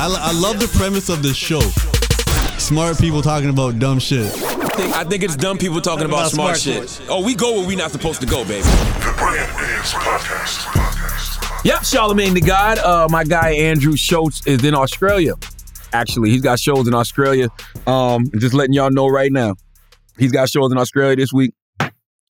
I, 0.00 0.06
I 0.06 0.32
love 0.32 0.60
the 0.60 0.68
premise 0.78 1.08
of 1.08 1.24
this 1.24 1.36
show. 1.36 1.58
Smart 2.56 3.00
people 3.00 3.20
talking 3.20 3.50
about 3.50 3.80
dumb 3.80 3.98
shit. 3.98 4.32
I 4.94 5.02
think, 5.02 5.24
it's 5.24 5.34
dumb 5.34 5.58
people 5.58 5.80
talking 5.80 6.04
about, 6.04 6.30
about 6.30 6.30
smart, 6.30 6.56
smart 6.58 6.88
shit. 6.88 7.10
Oh, 7.10 7.20
we 7.24 7.34
go 7.34 7.58
where 7.58 7.66
we 7.66 7.74
not 7.74 7.90
supposed 7.90 8.20
to 8.20 8.26
go, 8.26 8.44
baby. 8.44 8.62
The 8.62 9.14
Brand 9.18 9.50
Is 9.80 9.92
Podcast. 9.94 11.64
Yep, 11.64 11.78
Charlamagne 11.78 12.32
the 12.32 12.40
God. 12.40 12.78
Uh, 12.78 13.08
my 13.10 13.24
guy 13.24 13.50
Andrew 13.50 13.96
Schulz 13.96 14.46
is 14.46 14.62
in 14.64 14.72
Australia. 14.72 15.34
Actually, 15.92 16.30
he's 16.30 16.42
got 16.42 16.60
shows 16.60 16.86
in 16.86 16.94
Australia. 16.94 17.48
Um, 17.88 18.30
just 18.38 18.54
letting 18.54 18.74
y'all 18.74 18.92
know 18.92 19.08
right 19.08 19.32
now. 19.32 19.56
He's 20.16 20.30
got 20.30 20.48
shows 20.48 20.70
in 20.70 20.78
Australia 20.78 21.16
this 21.16 21.32
week. 21.32 21.54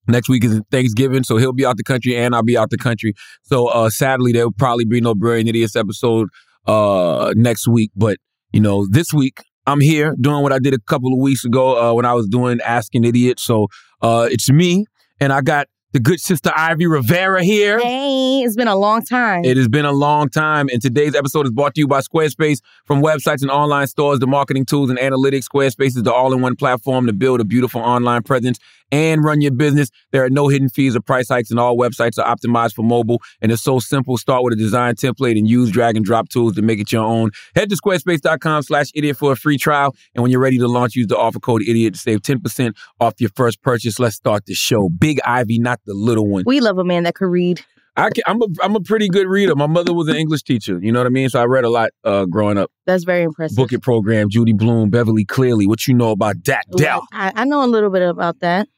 Next 0.07 0.27
week 0.27 0.43
is 0.43 0.59
Thanksgiving, 0.71 1.23
so 1.23 1.37
he'll 1.37 1.53
be 1.53 1.67
out 1.67 1.77
the 1.77 1.83
country 1.83 2.15
and 2.17 2.33
I'll 2.33 2.41
be 2.41 2.57
out 2.57 2.71
the 2.71 2.79
country. 2.79 3.13
So 3.43 3.67
uh, 3.67 3.91
sadly, 3.91 4.31
there'll 4.31 4.51
probably 4.51 4.85
be 4.85 5.01
no 5.01 5.13
Brilliant 5.13 5.49
Idiots 5.49 5.75
episode 5.75 6.29
uh, 6.69 7.33
next 7.35 7.67
week. 7.67 7.91
But 7.95 8.17
you 8.53 8.61
know, 8.61 8.87
this 8.89 9.13
week 9.13 9.43
I'm 9.65 9.81
here 9.81 10.15
doing 10.19 10.43
what 10.43 10.53
I 10.53 10.59
did 10.59 10.73
a 10.73 10.79
couple 10.79 11.11
of 11.11 11.19
weeks 11.19 11.43
ago 11.43 11.77
uh, 11.77 11.93
when 11.93 12.05
I 12.05 12.13
was 12.13 12.27
doing 12.27 12.59
Asking 12.61 13.03
Idiot. 13.03 13.39
So 13.39 13.67
uh, 14.01 14.27
it's 14.31 14.49
me, 14.49 14.85
and 15.19 15.33
I 15.33 15.41
got 15.41 15.67
the 15.91 15.99
good 15.99 16.19
sister 16.19 16.51
Ivy 16.55 16.85
Rivera 16.85 17.43
here. 17.43 17.79
Hey, 17.79 18.41
it's 18.41 18.55
been 18.55 18.67
a 18.67 18.75
long 18.75 19.03
time. 19.03 19.43
It 19.43 19.57
has 19.57 19.67
been 19.67 19.85
a 19.85 19.91
long 19.91 20.29
time, 20.29 20.67
and 20.71 20.81
today's 20.81 21.15
episode 21.15 21.47
is 21.47 21.51
brought 21.51 21.73
to 21.75 21.81
you 21.81 21.87
by 21.87 22.01
Squarespace. 22.01 22.59
From 22.85 23.01
websites 23.01 23.41
and 23.41 23.49
online 23.49 23.87
stores, 23.87 24.19
the 24.19 24.27
marketing 24.27 24.65
tools 24.65 24.91
and 24.91 24.99
analytics, 24.99 25.45
Squarespace 25.45 25.97
is 25.97 26.03
the 26.03 26.13
all-in-one 26.13 26.55
platform 26.55 27.07
to 27.07 27.13
build 27.13 27.41
a 27.41 27.45
beautiful 27.45 27.81
online 27.81 28.21
presence 28.21 28.59
and 28.91 29.23
run 29.23 29.41
your 29.41 29.51
business. 29.51 29.89
There 30.11 30.23
are 30.23 30.29
no 30.29 30.47
hidden 30.47 30.69
fees 30.69 30.95
or 30.95 31.01
price 31.01 31.29
hikes, 31.29 31.51
and 31.51 31.59
all 31.59 31.77
websites 31.77 32.17
are 32.17 32.35
optimized 32.35 32.73
for 32.73 32.83
mobile. 32.83 33.21
And 33.41 33.51
it's 33.51 33.61
so 33.61 33.79
simple. 33.79 34.17
Start 34.17 34.43
with 34.43 34.53
a 34.53 34.57
design 34.57 34.95
template 34.95 35.37
and 35.37 35.47
use 35.47 35.71
drag 35.71 35.95
and 35.95 36.05
drop 36.05 36.29
tools 36.29 36.55
to 36.55 36.61
make 36.61 36.79
it 36.79 36.91
your 36.91 37.03
own. 37.03 37.31
Head 37.55 37.69
to 37.69 37.75
squarespace.com 37.75 38.63
slash 38.63 38.87
idiot 38.95 39.17
for 39.17 39.31
a 39.31 39.35
free 39.35 39.57
trial, 39.57 39.95
and 40.15 40.21
when 40.21 40.31
you're 40.31 40.41
ready 40.41 40.57
to 40.57 40.67
launch, 40.67 40.95
use 40.95 41.07
the 41.07 41.17
offer 41.17 41.39
code 41.39 41.61
idiot 41.61 41.93
to 41.93 41.99
save 41.99 42.21
10% 42.21 42.75
off 42.99 43.13
your 43.19 43.29
first 43.35 43.61
purchase. 43.61 43.99
Let's 43.99 44.15
start 44.15 44.45
the 44.45 44.53
show. 44.53 44.89
Big 44.89 45.19
Ivy, 45.25 45.59
not 45.59 45.79
the 45.85 45.93
little 45.93 46.27
one. 46.27 46.43
we 46.45 46.59
love 46.59 46.77
a 46.77 46.83
man 46.83 47.03
that 47.03 47.15
could 47.15 47.27
read. 47.29 47.63
I 47.97 48.09
can, 48.11 48.23
I'm 48.27 48.41
a 48.41 48.45
I'm 48.61 48.75
a 48.75 48.79
pretty 48.79 49.09
good 49.09 49.27
reader. 49.27 49.55
My 49.55 49.67
mother 49.67 49.93
was 49.93 50.07
an 50.07 50.15
English 50.15 50.43
teacher. 50.43 50.79
You 50.81 50.91
know 50.91 50.99
what 51.01 51.07
I 51.07 51.09
mean? 51.09 51.27
So 51.27 51.41
I 51.41 51.45
read 51.45 51.65
a 51.65 51.69
lot 51.69 51.89
uh, 52.05 52.25
growing 52.25 52.57
up. 52.57 52.71
That's 52.85 53.03
very 53.03 53.23
impressive. 53.23 53.57
Book 53.57 53.73
it 53.73 53.81
program, 53.81 54.29
Judy 54.29 54.53
Blume, 54.53 54.89
Beverly 54.89 55.25
Cleary. 55.25 55.65
What 55.65 55.85
you 55.85 55.93
know 55.95 56.11
about 56.11 56.35
that? 56.45 56.63
I, 57.11 57.33
I 57.35 57.43
know 57.43 57.63
a 57.63 57.67
little 57.67 57.89
bit 57.89 58.03
about 58.07 58.39
that. 58.39 58.69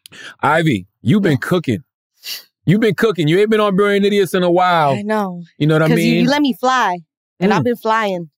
Ivy, 0.41 0.87
you've 1.01 1.21
been 1.23 1.37
cooking. 1.37 1.83
You've 2.65 2.81
been 2.81 2.95
cooking. 2.95 3.27
You 3.27 3.39
ain't 3.39 3.49
been 3.49 3.59
on 3.59 3.75
Brilliant 3.75 4.05
Idiots 4.05 4.33
in 4.33 4.43
a 4.43 4.51
while. 4.51 4.91
I 4.91 5.01
know. 5.01 5.43
You 5.57 5.67
know 5.67 5.75
what 5.75 5.81
I 5.83 5.87
mean? 5.87 5.97
you, 6.15 6.21
you 6.21 6.27
let 6.29 6.41
me 6.41 6.53
fly, 6.53 6.99
and 7.39 7.51
Mm. 7.51 7.55
I've 7.55 7.63
been 7.63 7.75
flying. 7.75 8.29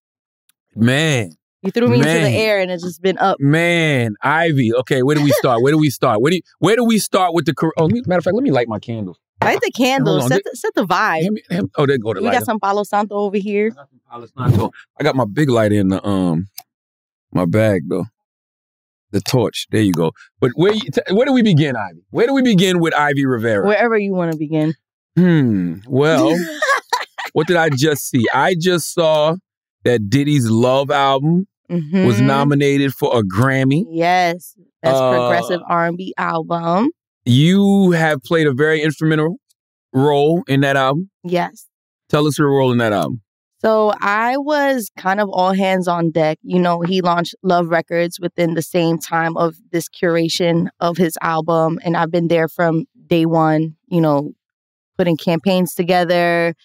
man, 0.76 1.32
You 1.62 1.72
threw 1.72 1.88
me 1.88 1.98
into 1.98 2.08
the 2.08 2.30
air, 2.30 2.60
and 2.60 2.72
it's 2.72 2.84
just 2.84 3.02
been 3.02 3.18
up. 3.18 3.40
man, 3.40 4.16
Ivy. 4.22 4.74
Okay, 4.74 5.04
where 5.04 5.16
do 5.16 5.24
we 5.24 5.32
start? 5.32 5.62
Where 5.62 5.72
do 5.74 5.78
we 5.78 5.90
start? 5.90 6.22
Where 6.22 6.30
do 6.32 6.38
you, 6.38 6.42
where 6.60 6.76
do 6.76 6.84
we 6.86 6.98
start 7.00 7.34
with 7.34 7.46
the? 7.46 7.54
Oh, 7.78 7.88
matter 7.90 8.18
of 8.20 8.24
fact, 8.24 8.34
let 8.36 8.44
me 8.44 8.52
light 8.52 8.68
my 8.68 8.80
candles. 8.80 9.20
Light 9.44 9.60
the 9.62 9.72
candle. 9.72 10.22
Set 10.22 10.42
the, 10.46 10.52
set 10.56 10.74
the 10.74 10.86
vibe. 10.86 11.22
Hand 11.24 11.34
me- 11.34 11.44
hand- 11.50 11.70
oh, 11.78 11.86
there 11.86 11.98
go 11.98 12.14
the 12.14 12.22
We 12.22 12.28
light. 12.28 12.34
got 12.34 12.46
some 12.46 12.60
Palo 12.62 12.84
Santo 12.84 13.16
over 13.16 13.38
here. 13.38 13.68
I 13.74 13.76
got 13.76 13.90
some 13.90 14.00
Palo 14.10 14.26
Santo. 14.38 14.72
I 15.00 15.04
got 15.04 15.16
my 15.18 15.26
big 15.26 15.50
light 15.50 15.74
in 15.74 15.90
the 15.90 16.06
um 16.08 16.48
my 17.34 17.46
bag 17.46 17.82
though. 17.90 18.06
The 19.14 19.22
torch. 19.22 19.68
There 19.72 19.82
you 19.82 19.94
go. 19.94 20.12
But 20.42 20.52
where 20.56 20.74
you, 20.74 20.82
t- 20.82 21.14
where 21.14 21.26
do 21.26 21.32
we 21.34 21.42
begin, 21.44 21.76
Ivy? 21.78 22.04
Where 22.10 22.28
do 22.28 22.34
we 22.34 22.42
begin 22.42 22.80
with 22.80 22.94
Ivy 22.96 23.26
Rivera? 23.26 23.66
Wherever 23.66 23.98
you 23.98 24.14
want 24.14 24.32
to 24.34 24.38
begin. 24.38 24.74
Hmm. 25.16 25.76
Well, 25.88 26.36
what 27.34 27.48
did 27.48 27.58
I 27.58 27.70
just 27.70 28.10
see? 28.10 28.26
I 28.34 28.56
just 28.60 28.94
saw 28.94 29.36
that 29.86 30.10
Diddy's 30.10 30.50
Love 30.50 30.90
album 30.92 31.48
was 31.70 32.20
Mhm. 32.20 32.26
nominated 32.26 32.94
for 32.94 33.18
a 33.18 33.22
Grammy. 33.24 33.86
Yes, 33.90 34.56
that's 34.84 34.98
Uh, 34.98 35.12
progressive 35.12 35.62
R&B 35.68 36.14
album. 36.18 36.90
You 37.26 37.92
have 37.92 38.22
played 38.24 38.48
a 38.48 38.54
very 38.54 38.82
instrumental 38.82 39.38
role 39.94 40.44
in 40.48 40.62
that 40.62 40.76
album. 40.76 41.10
Yes. 41.24 41.68
Tell 42.10 42.28
us 42.28 42.38
your 42.38 42.50
role 42.50 42.72
in 42.72 42.78
that 42.80 42.94
album. 42.94 43.22
So 43.64 43.94
I 44.02 44.36
was 44.38 44.92
kind 44.98 45.22
of 45.22 45.30
all 45.30 45.54
hands 45.54 45.88
on 45.88 46.12
deck. 46.12 46.38
You 46.42 46.60
know, 46.60 46.82
he 46.82 47.02
launched 47.02 47.34
Love 47.44 47.70
Records 47.70 48.20
within 48.20 48.56
the 48.56 48.62
same 48.62 48.98
time 48.98 49.38
of 49.38 49.56
this 49.72 49.88
curation 49.88 50.68
of 50.82 50.98
his 50.98 51.18
album. 51.22 51.80
And 51.84 51.96
I've 51.96 52.12
been 52.12 52.28
there 52.28 52.50
from 52.50 52.86
day 53.08 53.26
one, 53.26 53.76
you 53.88 54.02
know, 54.02 54.34
putting 54.98 55.16
campaigns 55.16 55.76
together, 55.76 56.56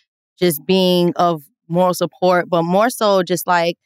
just 0.41 0.67
being 0.67 1.13
of 1.17 1.43
moral 1.69 1.95
support, 1.95 2.47
but 2.49 2.65
more 2.65 2.91
so 2.91 3.23
just 3.23 3.47
like 3.47 3.77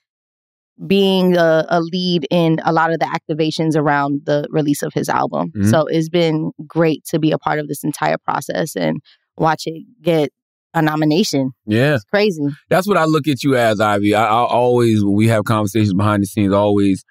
being 0.87 1.37
a, 1.37 1.67
a 1.69 1.81
lead 1.81 2.27
in 2.31 2.61
a 2.65 2.73
lot 2.73 2.93
of 2.93 2.99
the 2.99 3.05
activations 3.06 3.77
around 3.77 4.23
the 4.25 4.47
release 4.50 4.83
of 4.83 4.93
his 4.94 5.09
album. 5.09 5.53
Mhm. 5.55 5.71
So 5.71 5.87
it's 5.87 6.09
been 6.09 6.53
great 6.67 7.05
to 7.06 7.19
be 7.19 7.31
a 7.31 7.39
part 7.39 7.59
of 7.59 7.69
this 7.69 7.84
entire 7.84 8.17
process 8.19 8.75
and 8.75 9.00
watch 9.37 9.65
it 9.67 9.84
get 10.00 10.31
a 10.75 10.81
nomination. 10.83 11.50
Yeah. 11.66 11.94
It's 11.97 12.05
crazy. 12.05 12.47
That's 12.71 12.87
what 12.88 12.97
I 12.97 13.05
look 13.05 13.28
at 13.28 13.43
you 13.44 13.56
as, 13.56 13.81
Ivy. 13.81 14.15
I, 14.15 14.25
I 14.25 14.44
always, 14.47 15.05
when 15.05 15.15
we 15.15 15.28
have 15.28 15.44
conversations 15.44 15.93
behind 15.94 16.22
the 16.22 16.27
scenes, 16.27 16.53
I 16.53 16.56
always 16.56 17.05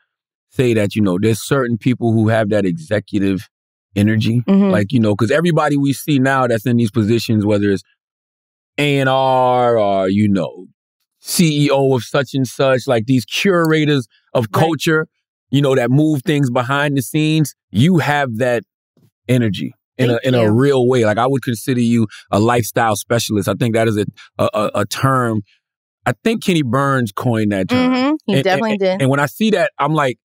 say 0.50 0.74
that, 0.74 0.96
you 0.96 1.02
know, 1.02 1.18
there's 1.22 1.42
certain 1.42 1.78
people 1.78 2.12
who 2.12 2.28
have 2.30 2.50
that 2.50 2.66
executive 2.66 3.48
energy. 3.96 4.42
Mhm. 4.48 4.72
Like, 4.72 4.92
you 4.92 5.00
know, 5.00 5.16
because 5.16 5.32
everybody 5.32 5.78
we 5.78 5.94
see 5.94 6.18
now 6.20 6.48
that's 6.48 6.66
in 6.66 6.78
these 6.78 6.92
positions, 6.92 7.46
whether 7.46 7.70
it's 7.72 7.84
A&R 8.78 9.78
or, 9.78 10.10
you 10.10 10.28
know, 10.30 10.66
CEO 11.22 11.96
of 11.96 12.04
such 12.04 12.34
and 12.34 12.48
such, 12.48 12.88
like 12.88 13.06
these 13.06 13.26
curators 13.26 14.08
of 14.34 14.46
Right. 14.46 14.62
culture, 14.62 15.08
you 15.52 15.62
know, 15.62 15.76
that 15.76 15.92
move 15.92 16.22
things 16.26 16.50
behind 16.50 16.98
the 16.98 17.02
scenes, 17.02 17.54
you 17.70 17.98
have 18.00 18.38
that 18.38 18.64
energy. 19.28 19.74
In 19.98 20.10
a, 20.10 20.20
in 20.24 20.34
a 20.36 20.52
real 20.52 20.88
way, 20.88 21.06
like 21.06 21.18
I 21.18 21.28
would 21.28 21.44
consider 21.44 21.82
you 21.82 22.08
a 22.32 22.40
lifestyle 22.40 22.96
specialist. 22.96 23.48
I 23.48 23.54
think 23.54 23.76
that 23.76 23.88
is 23.88 23.98
a 23.98 24.06
a, 24.40 24.72
a, 24.76 24.86
term. 24.86 25.42
I 26.06 26.14
think 26.24 26.44
Kenny 26.44 26.64
Burns 26.64 27.12
coined 27.12 27.52
that 27.52 27.70
term. 27.70 27.94
hmm 27.94 28.12
He 28.26 28.34
And- 28.36 28.44
definitely 28.44 28.72
and, 28.72 28.80
did. 28.80 29.02
And 29.02 29.10
when 29.12 29.20
I 29.20 29.28
see 29.28 29.52
that, 29.52 29.72
I'm 29.78 29.94
like, 29.94 30.18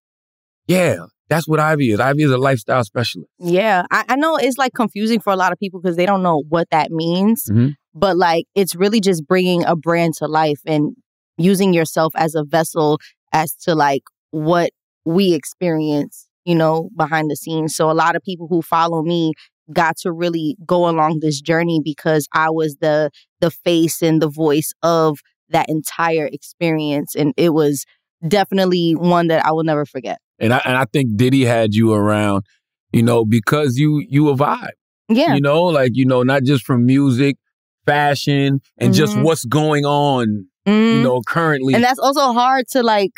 yeah, 0.68 0.98
that's 1.30 1.48
what 1.48 1.60
Ivy 1.60 1.92
is. 1.92 2.00
Ivy 2.00 2.24
is 2.24 2.32
a 2.32 2.38
lifestyle 2.38 2.84
specialist. 2.86 3.30
yeah, 3.40 3.84
I, 3.92 4.06
I 4.10 4.16
know 4.16 4.38
it's 4.38 4.58
like 4.58 4.74
confusing 4.74 5.20
for 5.20 5.34
a 5.34 5.36
lot 5.36 5.52
of 5.52 5.60
people 5.60 5.82
because 5.82 5.98
they 5.98 6.06
don't 6.06 6.24
know 6.24 6.44
what 6.48 6.70
that 6.72 6.92
means. 6.92 7.46
Mhm. 7.52 7.74
But 7.94 8.16
like, 8.18 8.46
it's 8.56 8.76
really 8.76 9.02
just 9.02 9.26
bringing 9.28 9.66
a 9.66 9.76
brand 9.76 10.14
to 10.20 10.28
life 10.28 10.60
and 10.66 10.94
using 11.38 11.74
yourself 11.74 12.14
as 12.16 12.36
a 12.36 12.44
vessel 12.46 13.00
as 13.34 13.54
to 13.64 13.76
like 13.76 14.04
what 14.32 14.72
we 15.06 15.34
experience, 15.34 16.28
you 16.46 16.56
know, 16.56 16.90
behind 16.96 17.30
the 17.30 17.36
scenes. 17.36 17.76
So 17.76 17.92
a 17.92 17.94
lot 17.94 18.16
of 18.16 18.22
people 18.24 18.48
who 18.50 18.62
follow 18.62 19.02
me 19.02 19.34
got 19.74 19.98
to 19.98 20.12
really 20.12 20.58
go 20.66 20.88
along 20.90 21.20
this 21.20 21.42
journey 21.42 21.82
because 21.84 22.28
I 22.34 22.50
was 22.50 22.78
the 22.78 23.12
the 23.42 23.52
face 23.52 24.02
and 24.02 24.22
the 24.22 24.30
voice 24.30 24.72
of 24.84 25.20
that 25.50 25.70
entire 25.70 26.28
experience, 26.32 27.16
and 27.16 27.34
it 27.38 27.54
was 27.54 27.86
definitely 28.28 28.94
one 28.94 29.28
that 29.28 29.46
I 29.46 29.52
will 29.52 29.64
never 29.64 29.86
forget. 29.86 30.20
And 30.40 30.54
I 30.54 30.62
and 30.66 30.78
I 30.78 30.86
think 30.86 31.16
Diddy 31.18 31.46
had 31.46 31.74
you 31.74 31.94
around, 31.94 32.46
you 32.92 33.04
know, 33.04 33.26
because 33.26 33.78
you 33.78 34.04
you 34.10 34.30
a 34.30 34.36
vibe. 34.36 34.70
Yeah. 35.08 35.36
You 35.36 35.42
know, 35.42 35.64
like, 35.64 35.92
you 35.94 36.06
know, 36.06 36.24
not 36.24 36.44
just 36.44 36.64
from 36.66 36.86
music, 36.86 37.38
fashion, 37.86 38.60
and 38.78 38.94
just 38.94 39.16
Mhm. 39.16 39.24
what's 39.24 39.46
going 39.46 39.86
on, 39.86 40.48
you 40.66 40.74
Mhm. 41.00 41.02
know, 41.04 41.22
currently. 41.28 41.76
And 41.76 41.84
that's 41.84 42.00
also 42.00 42.34
hard 42.34 42.68
to 42.70 42.82
like, 42.82 43.12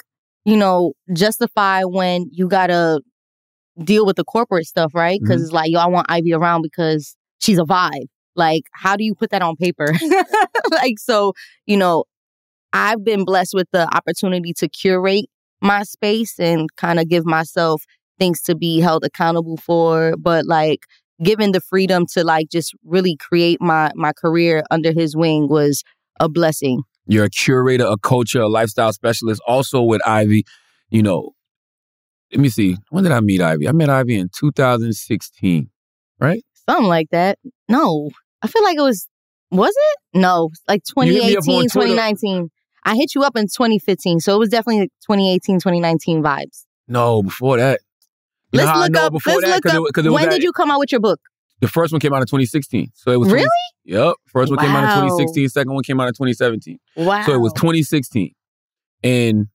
you 0.46 0.58
know, 0.58 0.94
justify 1.14 1.84
when 1.84 2.26
you 2.32 2.48
gotta 2.50 3.02
deal 3.84 4.06
with 4.06 4.16
the 4.16 4.24
corporate 4.24 4.66
stuff, 4.66 4.94
right? 4.94 5.20
Because 5.22 5.42
Mhm. 5.42 5.46
it's 5.46 5.54
like, 5.54 5.72
yo, 5.72 5.80
I 5.80 5.88
want 5.88 6.08
Ivy 6.10 6.34
around 6.34 6.62
because 6.62 7.16
she's 7.40 7.60
a 7.60 7.64
vibe. 7.64 8.08
Like, 8.36 8.64
how 8.74 8.96
do 8.96 9.04
you 9.04 9.16
put 9.16 9.32
that 9.32 9.42
on 9.42 9.56
paper? 9.56 9.88
like, 10.72 11.00
so, 11.00 11.34
you 11.66 11.78
know, 11.78 12.06
I've 12.74 13.04
been 13.04 13.26
blessed 13.26 13.54
with 13.54 13.68
the 13.72 13.88
opportunity 13.96 14.54
to 14.58 14.68
curate 14.68 15.26
my 15.62 15.84
space 15.84 16.40
and 16.40 16.70
kind 16.76 17.00
of 17.00 17.08
give 17.08 17.26
myself 17.26 17.84
things 18.20 18.42
to 18.44 18.56
be 18.56 18.80
held 18.80 19.04
accountable 19.04 19.58
for. 19.58 20.16
But 20.18 20.46
like 20.46 20.82
given 21.24 21.52
the 21.52 21.62
freedom 21.62 22.06
to 22.14 22.24
like 22.24 22.50
just 22.50 22.74
really 22.84 23.16
create 23.16 23.60
my 23.62 23.92
my 23.96 24.14
career 24.14 24.64
under 24.70 24.92
his 24.92 25.16
wing 25.16 25.48
was 25.48 25.84
a 26.20 26.30
blessing. 26.30 26.84
You're 27.08 27.26
a 27.26 27.30
curator, 27.30 27.86
a 27.86 27.98
culture, 27.98 28.42
a 28.42 28.50
lifestyle 28.50 28.92
specialist. 28.94 29.42
Also 29.48 29.82
with 29.82 30.06
Ivy, 30.06 30.44
you 30.90 31.02
know, 31.02 31.32
let 32.32 32.40
me 32.42 32.50
see. 32.50 32.78
When 32.90 33.04
did 33.04 33.14
I 33.14 33.20
meet 33.22 33.42
Ivy? 33.42 33.68
I 33.68 33.72
met 33.72 33.90
Ivy 33.90 34.18
in 34.20 34.30
2016, 34.38 35.70
right? 36.20 36.44
Something 36.68 36.88
like 36.88 37.10
that. 37.12 37.40
No, 37.70 38.10
I 38.42 38.48
feel 38.48 38.64
like 38.64 38.78
it 38.78 38.82
was, 38.82 39.08
was 39.52 39.74
it? 39.76 40.18
No, 40.20 40.50
like 40.68 40.82
You 40.98 41.04
hit 41.04 41.24
me 41.24 41.36
up 41.38 41.48
on 41.48 41.68
2018, 41.68 41.70
2019. 41.70 42.50
I 42.86 42.96
hit 42.96 43.16
you 43.16 43.24
up 43.24 43.36
in 43.36 43.46
2015. 43.46 44.20
So 44.22 44.36
it 44.36 44.40
was 44.40 44.50
definitely 44.50 44.88
2018, 45.08 45.60
2019 45.60 46.24
vibes. 46.24 46.66
No, 46.88 47.22
before 47.24 47.58
that. 47.58 47.82
You 48.54 48.60
Let's 48.62 48.78
look 48.78 48.98
up. 48.98 49.12
before 49.14 49.34
Let's 49.34 49.46
that? 49.46 49.74
look 49.74 49.98
up. 49.98 49.98
it, 49.98 50.06
it 50.06 50.10
when 50.10 50.26
at- 50.26 50.32
did 50.32 50.44
you 50.44 50.52
come 50.54 50.72
out 50.72 50.80
with 50.80 50.92
your 50.92 51.02
book? 51.02 51.20
The 51.60 51.68
first 51.68 51.92
one 51.92 52.00
came 52.00 52.14
out 52.14 52.22
in 52.22 52.28
2016. 52.28 52.92
So 52.94 53.12
it 53.12 53.18
was 53.20 53.30
20 53.30 53.42
Really? 53.42 53.50
Yep. 53.86 54.16
First 54.28 54.52
one 54.52 54.60
came 54.60 54.70
out 54.76 54.84
in 54.84 54.90
Wow. 54.90 55.08
2016. 55.18 55.50
Second 55.50 55.74
one 55.74 55.84
came 55.84 56.00
out 56.00 56.08
in 56.08 56.14
2017. 56.14 56.78
Wow. 56.98 57.26
So 57.26 57.34
it 57.34 57.40
was 57.40 57.52
2016. 57.54 58.32
And 59.04 59.48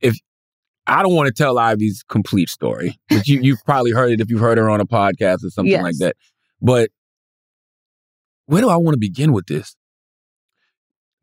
if 0.00 0.16
I 0.90 1.02
don't 1.02 1.14
want 1.14 1.28
to 1.28 1.32
tell 1.32 1.58
Ivy's 1.58 2.02
complete 2.08 2.48
story, 2.48 2.98
but 3.08 3.26
you 3.28 3.40
you've 3.40 3.64
probably 3.64 3.92
heard 3.92 4.10
it 4.12 4.20
if 4.20 4.28
you've 4.30 4.40
heard 4.40 4.58
her 4.58 4.68
on 4.68 4.80
a 4.80 4.86
podcast 4.86 5.44
or 5.44 5.50
something 5.50 5.70
Yes. 5.72 5.82
like 5.82 5.96
that. 5.98 6.16
But 6.60 6.90
where 8.46 8.60
do 8.60 8.68
I 8.68 8.76
want 8.76 8.94
to 8.94 8.98
begin 8.98 9.32
with 9.32 9.46
this? 9.46 9.76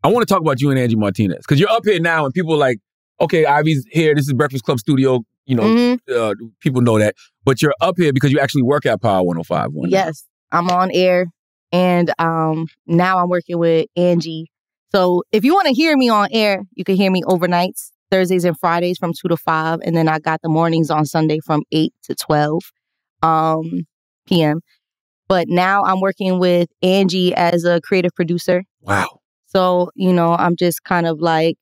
I 0.03 0.07
want 0.09 0.25
to 0.27 0.31
talk 0.33 0.41
about 0.41 0.61
you 0.61 0.69
and 0.69 0.79
Angie 0.79 0.95
Martinez 0.95 1.39
because 1.39 1.59
you're 1.59 1.69
up 1.69 1.83
here 1.85 1.99
now, 1.99 2.25
and 2.25 2.33
people 2.33 2.53
are 2.53 2.57
like, 2.57 2.79
okay, 3.19 3.45
Ivy's 3.45 3.85
here. 3.91 4.15
This 4.15 4.27
is 4.27 4.33
Breakfast 4.33 4.63
Club 4.63 4.79
Studio. 4.79 5.21
You 5.45 5.55
know, 5.55 5.63
Mhm. 5.63 5.99
uh, 6.13 6.35
people 6.61 6.81
know 6.81 6.99
that, 6.99 7.15
but 7.45 7.61
you're 7.61 7.73
up 7.81 7.95
here 7.97 8.11
because 8.13 8.31
you 8.31 8.39
actually 8.39 8.63
work 8.63 8.85
at 8.85 9.01
Power 9.01 9.23
105. 9.23 9.71
One 9.71 9.89
Yes, 9.89 10.25
I'm 10.51 10.69
on 10.69 10.91
air, 10.93 11.27
and 11.71 12.13
um, 12.19 12.67
now 12.85 13.17
I'm 13.17 13.29
working 13.29 13.57
with 13.57 13.87
Angie. 13.95 14.51
So 14.93 15.23
if 15.31 15.43
you 15.43 15.53
want 15.53 15.67
to 15.67 15.73
hear 15.73 15.95
me 15.97 16.09
on 16.09 16.29
air, 16.31 16.63
you 16.75 16.83
can 16.83 16.95
hear 16.95 17.11
me 17.11 17.21
overnights, 17.23 17.91
Thursdays 18.11 18.45
and 18.45 18.57
Fridays 18.57 18.97
from 18.97 19.13
two 19.13 19.27
to 19.27 19.37
five, 19.37 19.79
and 19.83 19.95
then 19.95 20.07
I 20.07 20.19
got 20.19 20.41
the 20.41 20.49
mornings 20.49 20.89
on 20.89 21.05
Sunday 21.05 21.39
from 21.45 21.63
eight 21.71 21.93
to 22.03 22.15
twelve 22.15 22.63
um, 23.21 23.85
p.m. 24.27 24.61
But 25.27 25.49
now 25.49 25.83
I'm 25.83 25.99
working 25.99 26.39
with 26.39 26.69
Angie 26.81 27.35
as 27.35 27.65
a 27.65 27.81
creative 27.81 28.15
producer. 28.15 28.63
Wow. 28.81 29.19
So, 29.47 29.91
you 29.95 30.13
know, 30.13 30.33
I'm 30.33 30.55
just 30.55 30.83
kind 30.83 31.05
of 31.05 31.19
like 31.19 31.57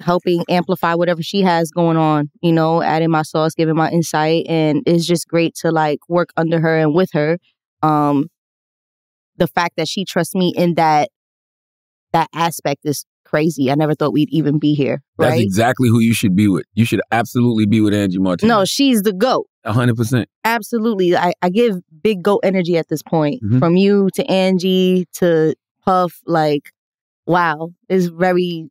helping 0.00 0.44
amplify 0.50 0.94
whatever 0.94 1.22
she 1.22 1.40
has 1.40 1.70
going 1.70 1.96
on, 1.96 2.30
you 2.42 2.52
know, 2.52 2.82
adding 2.82 3.10
my 3.10 3.22
sauce, 3.22 3.54
giving 3.54 3.76
my 3.76 3.90
insight. 3.90 4.46
And 4.48 4.82
it's 4.84 5.06
just 5.06 5.26
great 5.28 5.54
to 5.60 5.70
like 5.70 6.00
work 6.08 6.30
under 6.36 6.60
her 6.60 6.76
and 6.76 6.94
with 6.94 7.10
her. 7.12 7.38
Um, 7.82 8.26
the 9.36 9.46
fact 9.46 9.76
that 9.76 9.88
she 9.88 10.04
trusts 10.04 10.34
me 10.34 10.52
in 10.54 10.74
that 10.74 11.08
that 12.12 12.28
aspect 12.34 12.80
is 12.84 13.06
crazy. 13.26 13.70
I 13.70 13.74
never 13.74 13.94
thought 13.94 14.12
we'd 14.12 14.30
even 14.30 14.58
be 14.58 14.74
here. 14.74 15.02
Right? 15.18 15.30
That's 15.30 15.40
exactly 15.42 15.88
who 15.88 15.98
you 16.00 16.14
should 16.14 16.34
be 16.36 16.48
with. 16.48 16.64
You 16.74 16.84
should 16.84 17.00
absolutely 17.12 17.66
be 17.66 17.80
with 17.80 17.92
Angie 17.92 18.18
Martinez. 18.18 18.48
No, 18.48 18.64
she's 18.64 19.02
the 19.02 19.12
GOAT. 19.12 19.46
A 19.64 19.72
hundred 19.72 19.96
percent. 19.96 20.28
Absolutely. 20.44 21.16
I, 21.16 21.32
I 21.42 21.48
give 21.50 21.76
big 22.02 22.22
goat 22.22 22.40
energy 22.44 22.76
at 22.78 22.88
this 22.88 23.02
point. 23.02 23.42
Mhm. 23.42 23.58
From 23.58 23.76
you 23.76 24.08
to 24.14 24.24
Angie 24.30 25.06
to 25.14 25.54
Puff, 25.84 26.20
like, 26.26 26.70
wow, 27.26 27.70
it's 27.88 28.06
very 28.06 28.68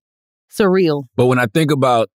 surreal. 0.50 1.04
But 1.16 1.26
when 1.28 1.38
I 1.40 1.48
think 1.48 1.72
about 1.72 2.10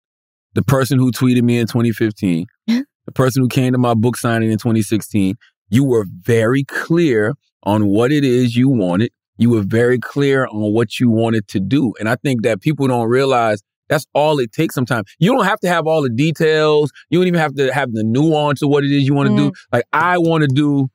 the 0.55 0.63
person 0.63 0.99
who 0.99 1.13
tweeted 1.13 1.43
me 1.43 1.59
in 1.59 1.67
2015, 1.67 2.47
the 2.67 2.85
person 3.15 3.43
who 3.43 3.49
came 3.49 3.73
to 3.73 3.79
my 3.79 3.95
book 3.95 4.17
signing 4.17 4.51
in 4.51 4.59
2016, 4.59 5.35
you 5.69 5.85
were 5.85 6.07
very 6.23 6.65
clear 6.65 7.35
on 7.63 7.87
what 7.87 8.11
it 8.11 8.25
is 8.25 8.57
you 8.57 8.69
wanted. 8.69 9.11
You 9.41 9.51
were 9.51 9.63
very 9.63 9.99
clear 9.99 10.47
on 10.47 10.73
what 10.75 11.01
you 11.01 11.09
wanted 11.09 11.49
to 11.49 11.61
do. 11.61 11.95
And 11.99 12.09
I 12.09 12.17
think 12.17 12.43
that 12.43 12.61
people 12.61 12.87
don't 12.87 13.09
realize 13.09 13.63
that's 13.89 14.07
all 14.15 14.39
it 14.39 14.53
takes 14.53 14.75
sometimes. 14.75 15.11
You 15.19 15.35
don't 15.35 15.47
have 15.47 15.59
to 15.61 15.69
have 15.69 15.87
all 15.87 16.03
the 16.03 16.11
details. 16.11 16.93
You 17.09 17.19
don't 17.19 17.27
even 17.27 17.41
have 17.41 17.55
to 17.55 17.73
have 17.73 17.91
the 17.93 18.05
nuance 18.05 18.63
of 18.63 18.69
what 18.69 18.85
it 18.85 18.93
is 18.93 19.05
you 19.05 19.15
want 19.15 19.31
to 19.31 19.37
do. 19.37 19.53
Like, 19.73 19.85
I 19.95 20.19
want 20.19 20.43
to 20.43 20.47
do 20.47 20.89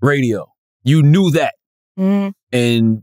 radio. 0.00 0.46
You 0.82 1.02
knew 1.02 1.30
that. 1.32 1.54
Mhm. 1.98 2.32
And 2.50 3.02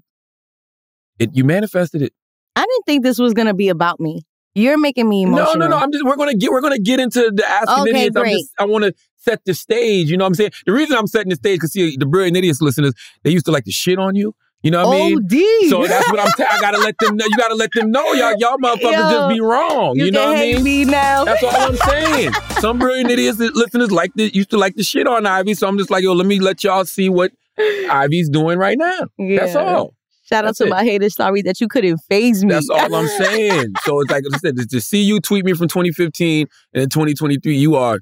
it 1.20 1.30
you 1.34 1.44
manifested 1.44 2.02
it. 2.02 2.12
I 2.56 2.62
didn't 2.62 2.86
think 2.88 3.04
this 3.04 3.20
was 3.20 3.34
gonna 3.36 3.54
be 3.54 3.70
about 3.70 4.00
me. 4.00 4.24
You're 4.56 4.80
making 4.80 5.08
me 5.08 5.22
emotional. 5.22 5.56
No, 5.56 5.68
no, 5.68 5.68
no. 5.68 5.78
I'm 5.78 5.92
just 5.92 6.04
we're 6.04 6.16
gonna 6.16 6.36
get 6.36 6.50
we're 6.52 6.62
gonna 6.62 6.80
get 6.80 7.00
into 7.00 7.32
the 7.32 7.48
asking 7.48 7.82
Okay, 7.82 7.90
idiots. 7.92 8.16
Great. 8.16 8.34
just 8.34 8.54
I 8.60 8.66
want 8.66 8.86
to 8.86 8.94
set 9.18 9.46
the 9.46 9.54
stage. 9.54 10.10
You 10.10 10.18
know 10.18 10.24
what 10.26 10.30
I'm 10.30 10.34
saying? 10.34 10.52
The 10.66 10.74
reason 10.74 10.98
I'm 10.98 11.08
setting 11.08 11.30
the 11.30 11.36
stage 11.36 11.58
because 11.58 11.74
see 11.74 11.96
the 11.96 12.08
brilliant 12.08 12.36
idiots 12.36 12.60
listeners 12.62 12.94
they 13.24 13.30
used 13.30 13.46
to 13.46 13.52
like 13.52 13.66
to 13.66 13.72
shit 13.72 14.00
on 14.00 14.16
you. 14.16 14.34
You 14.62 14.72
know 14.72 14.86
what 14.88 14.96
I 14.96 15.10
mean? 15.10 15.18
OD. 15.64 15.70
So 15.70 15.88
that's 15.88 16.10
what 16.12 16.20
I'm. 16.20 16.32
T- 16.36 16.44
I 16.44 16.60
gotta 16.60 16.80
let 16.80 16.96
them 17.00 17.16
know. 17.16 17.26
You 17.26 17.38
gotta 17.38 17.56
let 17.56 17.72
them 17.74 17.92
know, 17.92 18.14
y'all. 18.14 18.34
Y'all 18.38 18.58
motherfuckers 18.58 18.92
Yo, 18.92 19.10
just 19.10 19.30
be 19.30 19.40
wrong. 19.40 19.96
You, 19.96 20.06
you, 20.06 20.12
know 20.12 20.28
what 20.28 20.38
I 20.38 20.42
mean? 20.42 20.64
me 20.64 20.84
now. 20.86 21.24
That's 21.24 21.42
all 21.44 21.52
I'm 21.56 21.78
saying. 21.78 22.34
Some 22.60 22.78
brilliant 22.78 23.10
idiots 23.10 23.40
listeners 23.40 23.90
like 23.92 24.14
to 24.16 24.36
used 24.36 24.50
to 24.50 24.58
like 24.58 24.76
the 24.76 24.84
shit 24.84 25.08
on 25.08 25.26
Ivy. 25.26 25.54
So 25.54 25.66
I'm 25.68 25.78
just 25.78 25.90
like, 25.90 26.04
yo, 26.04 26.12
let 26.12 26.28
me 26.28 26.40
let 26.40 26.62
y'all 26.64 26.84
see 26.84 27.08
what 27.08 27.32
Ivy's 27.58 28.30
doing 28.30 28.60
right 28.60 28.78
now. 28.78 29.08
That's 29.18 29.56
all. 29.56 29.94
Shout 30.24 30.44
out 30.44 30.50
That's 30.50 30.58
to 30.60 30.66
it. 30.66 30.70
my 30.70 30.84
haters. 30.84 31.16
Sorry 31.16 31.42
that 31.44 31.60
you 31.62 31.68
couldn't 31.68 31.98
phase 32.10 32.44
me. 32.44 32.52
That's 32.52 32.70
all 32.70 32.94
I'm 32.94 33.08
saying. 33.08 33.74
So 33.84 34.02
it's 34.02 34.12
like 34.12 34.24
I 34.32 34.38
said, 34.40 34.58
to- 34.58 34.68
to 34.68 34.82
see 34.82 35.02
you 35.02 35.22
tweet 35.22 35.46
me 35.46 35.54
from 35.54 35.70
2015 35.70 36.48
and 36.74 36.84
in 36.84 36.90
2023, 36.90 37.56
you 37.58 37.76
are 37.76 38.00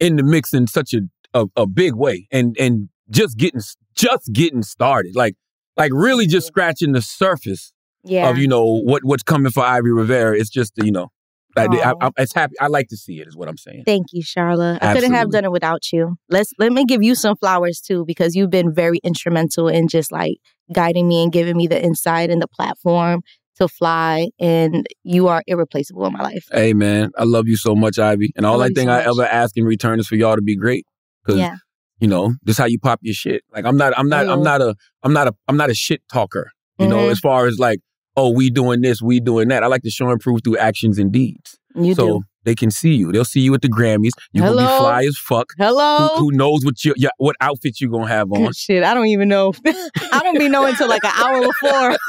in 0.00 0.16
the 0.16 0.22
mix 0.24 0.52
in 0.54 0.66
such 0.66 0.94
a, 0.94 1.02
a 1.34 1.46
a 1.56 1.66
big 1.66 1.94
way, 1.94 2.26
and 2.32 2.56
and 2.58 2.88
just 3.10 3.36
getting 3.36 3.60
just 3.94 4.32
getting 4.32 4.62
started, 4.62 5.14
like 5.14 5.36
like 5.76 5.92
really 5.92 6.26
just 6.26 6.46
scratching 6.46 6.92
the 6.92 7.02
surface 7.02 7.72
yeah. 8.04 8.28
of 8.28 8.38
you 8.38 8.48
know 8.48 8.64
what 8.64 9.04
what's 9.04 9.22
coming 9.22 9.50
for 9.50 9.64
Ivy 9.64 9.90
Rivera. 9.90 10.38
It's 10.38 10.50
just 10.50 10.72
you 10.76 10.92
know, 10.92 11.08
I, 11.56 11.66
I, 11.66 11.94
I, 12.00 12.10
it's 12.18 12.34
happy. 12.34 12.54
I 12.60 12.66
like 12.66 12.88
to 12.88 12.96
see 12.96 13.20
it. 13.20 13.28
Is 13.28 13.36
what 13.36 13.48
I'm 13.48 13.56
saying. 13.56 13.84
Thank 13.84 14.08
you, 14.12 14.22
Charlotte. 14.22 14.78
I 14.82 14.94
couldn't 14.94 15.14
have 15.14 15.30
done 15.30 15.44
it 15.44 15.52
without 15.52 15.92
you. 15.92 16.16
Let's 16.28 16.52
let 16.58 16.72
me 16.72 16.84
give 16.84 17.02
you 17.02 17.14
some 17.14 17.36
flowers 17.36 17.80
too, 17.80 18.04
because 18.04 18.34
you've 18.34 18.50
been 18.50 18.72
very 18.72 18.98
instrumental 19.02 19.68
in 19.68 19.88
just 19.88 20.12
like 20.12 20.38
guiding 20.72 21.08
me 21.08 21.22
and 21.22 21.32
giving 21.32 21.56
me 21.56 21.66
the 21.66 21.82
insight 21.82 22.30
and 22.30 22.40
the 22.40 22.48
platform 22.48 23.22
to 23.56 23.68
fly. 23.68 24.28
And 24.38 24.86
you 25.02 25.28
are 25.28 25.42
irreplaceable 25.46 26.06
in 26.06 26.12
my 26.12 26.22
life. 26.22 26.46
Hey 26.52 26.72
man, 26.72 27.10
I 27.16 27.24
love 27.24 27.48
you 27.48 27.56
so 27.56 27.74
much, 27.74 27.98
Ivy, 27.98 28.32
and 28.36 28.44
all 28.44 28.62
I 28.62 28.68
think 28.68 28.88
so 28.88 28.92
I 28.92 28.98
much. 28.98 29.06
ever 29.06 29.24
ask 29.24 29.56
in 29.56 29.64
return 29.64 30.00
is 30.00 30.08
for 30.08 30.16
y'all 30.16 30.36
to 30.36 30.42
be 30.42 30.56
great. 30.56 30.86
Because 31.24 31.40
Yeah. 31.40 31.56
You 32.04 32.08
know, 32.10 32.34
this 32.42 32.58
how 32.58 32.66
you 32.66 32.78
pop 32.78 32.98
your 33.02 33.14
shit. 33.14 33.42
Like 33.50 33.64
I'm 33.64 33.78
not, 33.78 33.96
I'm 33.98 34.10
not, 34.10 34.28
I'm 34.28 34.40
Mhm. 34.40 34.44
not 34.44 34.60
a, 34.60 34.74
I'm 35.02 35.14
not 35.14 35.26
a, 35.28 35.32
I'm 35.48 35.56
not 35.56 35.70
a 35.70 35.74
shit 35.74 36.02
talker. 36.12 36.50
You 36.78 36.86
know, 36.86 36.98
Mhm. 37.08 37.12
as 37.12 37.18
far 37.20 37.46
as 37.46 37.58
like, 37.58 37.78
oh, 38.14 38.28
we 38.28 38.50
doing 38.50 38.82
this, 38.82 39.00
we 39.00 39.20
doing 39.20 39.48
that. 39.48 39.62
I 39.62 39.68
like 39.68 39.82
to 39.82 39.90
show 39.90 40.10
and 40.10 40.20
prove 40.20 40.40
through 40.44 40.58
actions 40.58 40.98
and 40.98 41.10
deeds. 41.10 41.56
You 41.74 41.94
so 41.94 42.06
do. 42.06 42.20
they 42.44 42.54
can 42.54 42.70
see 42.70 42.94
you. 42.94 43.10
They'll 43.10 43.24
see 43.24 43.40
you 43.40 43.54
at 43.54 43.62
the 43.62 43.68
Grammys. 43.70 44.10
You 44.34 44.42
gonna 44.42 44.56
be 44.58 44.66
fly 44.78 45.04
as 45.04 45.16
fuck. 45.16 45.46
Who, 45.56 45.64
Hello. 45.64 46.08
who 46.18 46.30
knows 46.32 46.62
what 46.64 46.84
your, 46.84 46.94
your 46.98 47.10
what 47.16 47.36
outfit 47.40 47.80
you 47.80 47.90
gonna 47.90 48.06
have 48.08 48.30
on? 48.32 48.52
Shit, 48.52 48.84
I 48.84 48.92
don't 48.92 49.06
even 49.06 49.28
know. 49.28 49.54
I 49.66 50.20
don't 50.22 50.38
be 50.38 50.48
knowing 50.50 50.72
until 50.72 50.88
like 50.88 51.04
an 51.04 51.12
hour 51.16 51.40
before. 51.46 51.96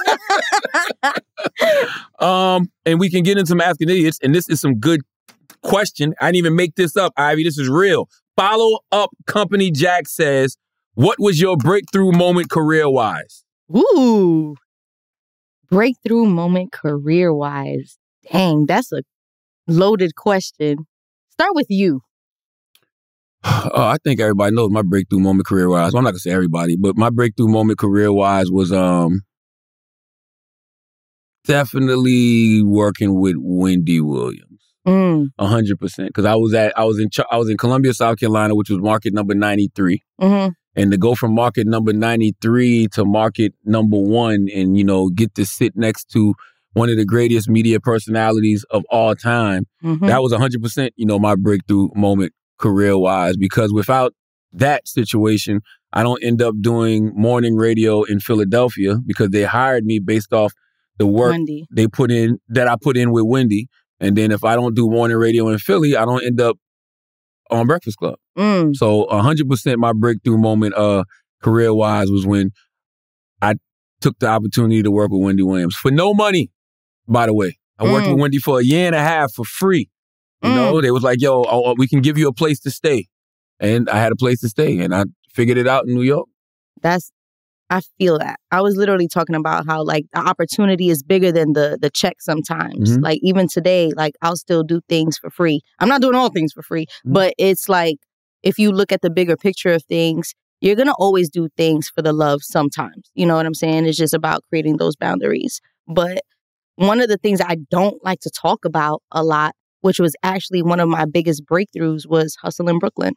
Um, 2.20 2.72
and 2.86 3.00
we 3.00 3.10
can 3.10 3.24
get 3.24 3.38
into 3.38 3.48
some 3.50 3.62
asking 3.62 3.90
idiots. 3.90 4.20
And 4.24 4.34
this 4.34 4.48
is 4.50 4.62
some 4.62 4.80
good 4.80 5.02
question. 5.64 6.14
I 6.22 6.28
didn't 6.28 6.38
even 6.38 6.56
make 6.56 6.76
this 6.76 6.96
up, 6.96 7.14
Ivy. 7.18 7.44
This 7.44 7.58
is 7.58 7.68
real. 7.70 8.08
Follow 8.38 8.80
up 8.92 9.10
company 9.28 9.72
Jack 9.72 10.08
says, 10.08 10.58
"What 10.94 11.20
was 11.20 11.40
your 11.40 11.58
breakthrough 11.58 12.12
moment 12.12 12.50
career 12.50 12.90
wise?" 12.90 13.44
Ooh. 13.76 14.56
Breakthrough 15.70 16.26
moment 16.26 16.72
career 16.72 17.34
wise. 17.34 17.98
Dang, 18.32 18.66
that's 18.66 18.92
a 18.92 19.02
loaded 19.68 20.16
question. 20.16 20.86
Start 21.32 21.56
with 21.56 21.68
you. 21.70 22.02
Oh, 23.44 23.72
I 23.76 23.98
think 24.04 24.20
everybody 24.20 24.56
knows 24.56 24.72
my 24.72 24.82
breakthrough 24.82 25.20
moment 25.20 25.48
career 25.48 25.70
wise. 25.70 25.94
Well, 25.94 26.00
I'm 26.00 26.04
not 26.04 26.12
gonna 26.12 26.20
say 26.20 26.32
everybody, 26.32 26.76
but 26.78 26.98
my 26.98 27.10
breakthrough 27.10 27.48
moment 27.48 27.80
career 27.80 28.12
wise 28.12 28.52
was 28.52 28.72
um 28.72 29.22
definitely 31.46 32.64
working 32.64 33.20
with 33.20 33.36
Wendy 33.38 34.02
Williams. 34.02 34.45
Mm, 34.86 35.28
A 35.40 35.48
hundred 35.48 35.80
percent. 35.80 36.10
Because 36.10 36.26
I 36.26 36.36
was 36.36 36.54
at 36.54 36.78
I 36.78 36.84
was 36.86 37.00
in 37.00 37.10
I 37.32 37.38
was 37.38 37.50
in 37.50 37.58
Columbia, 37.58 37.94
South 37.94 38.20
Carolina, 38.20 38.56
which 38.56 38.70
was 38.70 38.80
market 38.80 39.14
number 39.14 39.34
ninety 39.34 39.72
three. 39.76 40.04
hmm 40.20 40.48
And 40.76 40.92
to 40.92 40.98
go 40.98 41.16
from 41.16 41.34
market 41.34 41.66
number 41.68 41.94
ninety 41.94 42.36
three 42.42 42.88
to 42.94 43.06
market 43.06 43.54
number 43.64 43.98
one, 43.98 44.48
and 44.54 44.78
you 44.78 44.84
know 44.84 45.10
get 45.10 45.34
to 45.36 45.46
sit 45.46 45.76
next 45.76 46.10
to 46.12 46.36
one 46.74 46.90
of 46.90 46.98
the 46.98 47.06
greatest 47.06 47.48
media 47.50 47.80
personalities 47.80 48.66
of 48.70 48.84
all 48.90 49.16
time, 49.16 49.66
hmm 49.82 50.06
that 50.08 50.22
was 50.22 50.32
a 50.32 50.38
hundred 50.38 50.62
percent. 50.62 50.94
You 50.96 51.06
know 51.06 51.20
my 51.20 51.36
breakthrough 51.36 51.90
moment 51.96 52.34
career 52.60 52.98
wise. 52.98 53.36
Because 53.38 53.74
without 53.74 54.14
that 54.54 54.88
situation, 54.88 55.62
I 55.94 56.04
don't 56.04 56.24
end 56.24 56.42
up 56.42 56.56
doing 56.62 57.12
morning 57.16 57.56
radio 57.56 58.04
in 58.04 58.20
Philadelphia 58.20 58.98
because 59.06 59.30
they 59.30 59.44
hired 59.44 59.84
me 59.86 60.00
based 60.00 60.32
off 60.34 60.54
the 60.98 61.06
work 61.08 61.32
Wendy. 61.32 61.66
they 61.72 61.88
put 61.88 62.12
in 62.12 62.40
that 62.50 62.68
I 62.68 62.76
put 62.82 62.96
in 62.98 63.12
with 63.12 63.26
Wendy. 63.26 63.68
And 64.06 64.16
then 64.16 64.32
if 64.32 64.44
I 64.44 64.56
don't 64.56 64.76
do 64.76 64.90
morning 64.90 65.18
radio 65.18 65.48
in 65.50 65.58
Philly, 65.58 65.96
I 65.98 66.06
don't 66.06 66.24
end 66.24 66.40
up 66.40 66.58
on 67.50 67.66
Breakfast 67.68 67.98
Club. 67.98 68.16
Mm, 68.38 68.76
So 68.76 69.08
hundred 69.10 69.50
percent 69.50 69.80
my 69.80 69.94
breakthrough 69.94 70.38
moment 70.38 70.76
uh 70.76 71.04
career 71.42 71.74
wise 71.74 72.10
was 72.12 72.26
when 72.26 72.52
I 73.42 73.56
took 74.02 74.18
the 74.20 74.28
opportunity 74.28 74.84
to 74.84 74.92
work 74.92 75.10
with 75.12 75.22
Wendy 75.22 75.44
Williams 75.44 75.76
for 75.76 75.92
no 75.92 76.14
money, 76.14 76.52
by 77.08 77.26
the 77.26 77.34
way. 77.34 77.58
I 77.80 77.84
worked 77.84 78.08
Mm. 78.08 78.12
with 78.14 78.22
Wendy 78.22 78.38
for 78.38 78.60
a 78.60 78.64
year 78.64 78.86
and 78.88 78.96
a 78.96 79.00
half 79.02 79.34
for 79.34 79.46
free. 79.46 79.90
You 80.44 80.50
Mm. 80.50 80.56
know, 80.56 80.82
they 80.82 80.92
was 80.92 81.04
like, 81.04 81.22
yo, 81.22 81.44
oh, 81.48 81.74
we 81.78 81.88
can 81.88 82.02
give 82.02 82.18
you 82.18 82.28
a 82.28 82.34
place 82.34 82.60
to 82.62 82.72
stay. 82.72 83.08
And 83.60 83.90
I 83.90 83.98
had 83.98 84.12
a 84.12 84.16
place 84.16 84.40
to 84.42 84.50
stay 84.50 84.80
and 84.80 84.94
I 84.94 85.06
figured 85.34 85.58
it 85.58 85.68
out 85.68 85.88
in 85.88 85.94
New 85.96 86.02
York. 86.04 86.28
that's 86.82 87.12
I 87.70 87.82
feel 87.98 88.20
that. 88.20 88.40
I 88.52 88.62
was 88.62 88.76
literally 88.78 89.08
talking 89.08 89.36
about 89.36 89.66
how 89.66 89.84
like 89.84 90.06
the 90.14 90.20
opportunity 90.20 90.90
is 90.90 91.02
bigger 91.02 91.32
than 91.32 91.54
the 91.54 91.78
the 91.82 91.90
check 91.90 92.22
sometimes. 92.22 92.98
Mhm. 92.98 93.04
Like 93.04 93.20
even 93.24 93.48
today, 93.48 93.92
like 93.96 94.16
I'll 94.22 94.36
still 94.36 94.64
do 94.64 94.82
things 94.88 95.18
for 95.18 95.30
free. 95.30 95.62
I'm 95.80 95.90
not 95.90 96.02
doing 96.02 96.16
all 96.16 96.30
things 96.30 96.54
for 96.54 96.62
free, 96.62 96.86
Mhm. 97.06 97.14
but 97.14 97.34
it's 97.40 97.68
like 97.68 97.98
if 98.44 98.60
you 98.60 98.72
look 98.72 98.92
at 98.92 99.02
the 99.02 99.10
bigger 99.10 99.36
picture 99.36 99.74
of 99.74 99.84
things, 99.86 100.34
you're 100.62 100.76
gonna 100.76 100.94
always 101.00 101.30
do 101.30 101.50
things 101.58 101.90
for 101.90 102.02
the 102.04 102.14
love 102.14 102.44
sometimes. 102.44 103.10
You 103.16 103.26
know 103.26 103.36
what 103.36 103.46
I'm 103.48 103.56
saying? 103.56 103.86
It's 103.88 103.98
just 103.98 104.14
about 104.14 104.44
creating 104.50 104.78
those 104.78 104.96
boundaries. 104.96 105.60
But 105.88 106.22
one 106.76 107.00
of 107.02 107.08
the 107.10 107.18
things 107.18 107.42
I 107.42 107.58
don't 107.72 108.04
like 108.04 108.20
to 108.22 108.30
talk 108.30 108.64
about 108.66 109.02
a 109.12 109.24
lot, 109.24 109.56
which 109.82 110.00
was 110.00 110.16
actually 110.24 110.62
one 110.62 110.80
of 110.80 110.88
my 110.90 111.06
biggest 111.06 111.46
breakthroughs, 111.46 112.08
was 112.08 112.36
Hustle 112.42 112.70
in 112.70 112.78
Brooklyn. 112.80 113.14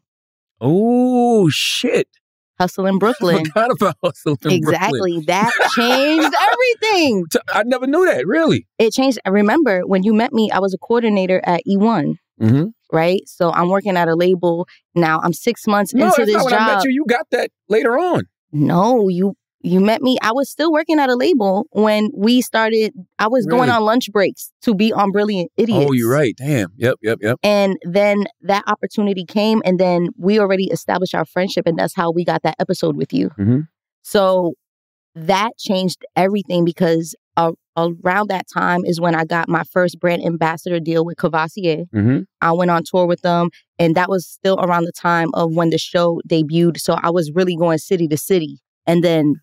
Oh 0.60 1.48
shit! 1.50 2.08
Hustle 2.58 2.86
in 2.86 2.98
Brooklyn. 3.04 3.44
Forgot 3.46 3.70
about 3.72 3.96
hustle 4.02 4.32
in 4.32 4.36
Brooklyn. 4.36 4.54
Exactly. 4.54 5.20
That 5.26 5.52
changed 5.74 6.34
everything. 6.82 7.24
I 7.54 7.62
never 7.64 7.86
knew 7.86 8.04
that. 8.06 8.26
Really? 8.26 8.66
It 8.78 8.92
changed. 8.92 9.18
I 9.24 9.30
remember 9.30 9.82
when 9.86 10.02
you 10.02 10.12
met 10.14 10.32
me, 10.32 10.50
I 10.50 10.58
was 10.58 10.74
a 10.74 10.78
coordinator 10.78 11.40
at 11.44 11.62
E1, 11.66 12.16
Mm-hmm. 12.40 12.66
right? 12.92 13.20
So 13.26 13.50
I'm 13.52 13.68
working 13.68 13.96
at 13.96 14.06
a 14.08 14.14
label 14.14 14.68
now. 14.94 15.20
I'm 15.24 15.32
six 15.32 15.66
months 15.66 15.92
No, 15.92 16.06
into 16.06 16.24
this 16.24 16.44
when 16.44 16.54
I 16.54 16.58
job. 16.58 16.66
met 16.76 16.84
you. 16.84 16.90
You 16.90 17.04
got 17.08 17.26
that 17.32 17.50
later 17.68 17.98
on. 17.98 18.22
No, 18.52 19.08
you 19.08 19.34
you 19.60 19.80
met 19.80 20.02
me. 20.02 20.16
I 20.22 20.32
was 20.32 20.48
still 20.48 20.72
working 20.72 20.98
at 20.98 21.10
a 21.10 21.16
label 21.16 21.66
when 21.70 22.10
we 22.14 22.40
started. 22.40 22.92
I 23.18 23.28
was 23.28 23.46
going 23.46 23.70
on 23.70 23.82
lunch 23.82 24.10
breaks 24.12 24.52
to 24.62 24.74
be 24.74 24.92
on 24.92 25.10
Brilliant 25.10 25.50
Idiots. 25.56 25.86
Oh, 25.88 25.92
you're 25.92 26.10
right. 26.10 26.34
Damn. 26.36 26.68
Yep. 26.76 26.96
Yep. 27.02 27.18
Yep. 27.22 27.38
And 27.42 27.76
then 27.82 28.26
that 28.42 28.64
opportunity 28.66 29.24
came, 29.24 29.60
and 29.64 29.80
then 29.80 30.10
we 30.16 30.38
already 30.38 30.66
established 30.66 31.14
our 31.14 31.24
friendship, 31.24 31.66
and 31.66 31.78
that's 31.78 31.94
how 31.94 32.10
we 32.10 32.24
got 32.24 32.42
that 32.42 32.56
episode 32.58 32.96
with 32.96 33.12
you. 33.12 33.30
Mhm. 33.38 33.68
So 34.02 34.54
that 35.14 35.58
changed 35.58 36.04
everything 36.14 36.64
because 36.64 37.14
uh, 37.36 37.52
around 37.76 38.28
that 38.28 38.46
time 38.52 38.84
is 38.84 39.00
when 39.00 39.14
I 39.14 39.24
got 39.24 39.48
my 39.48 39.62
first 39.64 40.00
brand 40.00 40.24
ambassador 40.24 40.80
deal 40.80 41.04
with 41.04 41.16
Courvoisier. 41.16 41.84
Mm-hmm. 41.94 42.20
I 42.40 42.52
went 42.52 42.70
on 42.70 42.82
tour 42.84 43.06
with 43.06 43.22
them, 43.22 43.50
and 43.78 43.94
that 43.94 44.08
was 44.08 44.26
still 44.26 44.58
around 44.60 44.84
the 44.84 44.92
time 44.92 45.28
of 45.34 45.54
when 45.54 45.70
the 45.70 45.78
show 45.78 46.20
debuted. 46.28 46.78
So 46.78 46.96
I 47.00 47.10
was 47.10 47.30
really 47.32 47.56
going 47.56 47.78
city 47.78 48.08
to 48.08 48.16
city. 48.16 48.58
And 48.88 49.04
then 49.04 49.36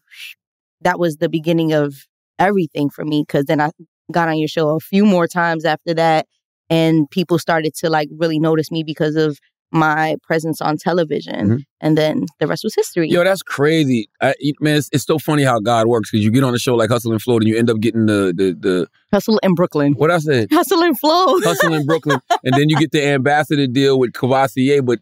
that 0.81 0.99
was 0.99 1.17
the 1.17 1.29
beginning 1.29 1.71
of 1.71 1.95
everything 2.37 2.89
for 2.89 3.05
me 3.05 3.23
because 3.25 3.45
then 3.45 3.61
I 3.61 3.69
got 4.11 4.27
on 4.27 4.37
your 4.37 4.49
show 4.49 4.75
a 4.75 4.79
few 4.81 5.05
more 5.05 5.27
times 5.27 5.63
after 5.63 5.93
that, 5.93 6.27
and 6.69 7.09
people 7.11 7.39
started 7.39 7.73
to 7.75 7.89
like 7.89 8.09
really 8.17 8.39
notice 8.39 8.71
me 8.71 8.83
because 8.83 9.15
of 9.15 9.39
my 9.71 10.15
presence 10.23 10.61
on 10.61 10.77
television. 10.77 11.49
Mhm. 11.49 11.63
And 11.81 11.97
then 11.97 12.25
the 12.39 12.47
rest 12.47 12.63
was 12.63 12.75
history. 12.75 13.09
Yo, 13.09 13.23
that's 13.23 13.41
crazy. 13.41 14.07
I, 14.21 14.33
man, 14.61 14.77
it's, 14.77 14.89
it's 14.93 15.03
so 15.05 15.17
funny 15.19 15.43
how 15.43 15.59
God 15.59 15.87
works 15.87 16.11
because 16.11 16.23
you 16.23 16.31
get 16.31 16.43
on 16.43 16.53
a 16.55 16.59
show 16.59 16.75
like 16.75 16.89
Hustle 16.89 17.11
and 17.11 17.21
Florida 17.21 17.45
and 17.45 17.53
you 17.53 17.59
end 17.59 17.69
up 17.69 17.79
getting 17.81 18.05
the 18.05 18.33
the 18.35 18.55
the 18.59 18.87
Hustle 19.11 19.39
in 19.43 19.53
Brooklyn. 19.53 19.93
what 19.93 20.11
I 20.11 20.19
said. 20.19 20.47
Hustle 20.51 20.81
and 20.83 20.97
flow. 20.97 21.39
Hustle 21.41 21.73
in 21.73 21.85
Brooklyn, 21.85 22.19
and 22.43 22.53
then 22.53 22.69
you 22.69 22.77
get 22.77 22.91
the 22.91 23.05
ambassador 23.05 23.67
deal 23.67 23.99
with 23.99 24.13
Courvoisier. 24.13 24.81
But 24.81 24.99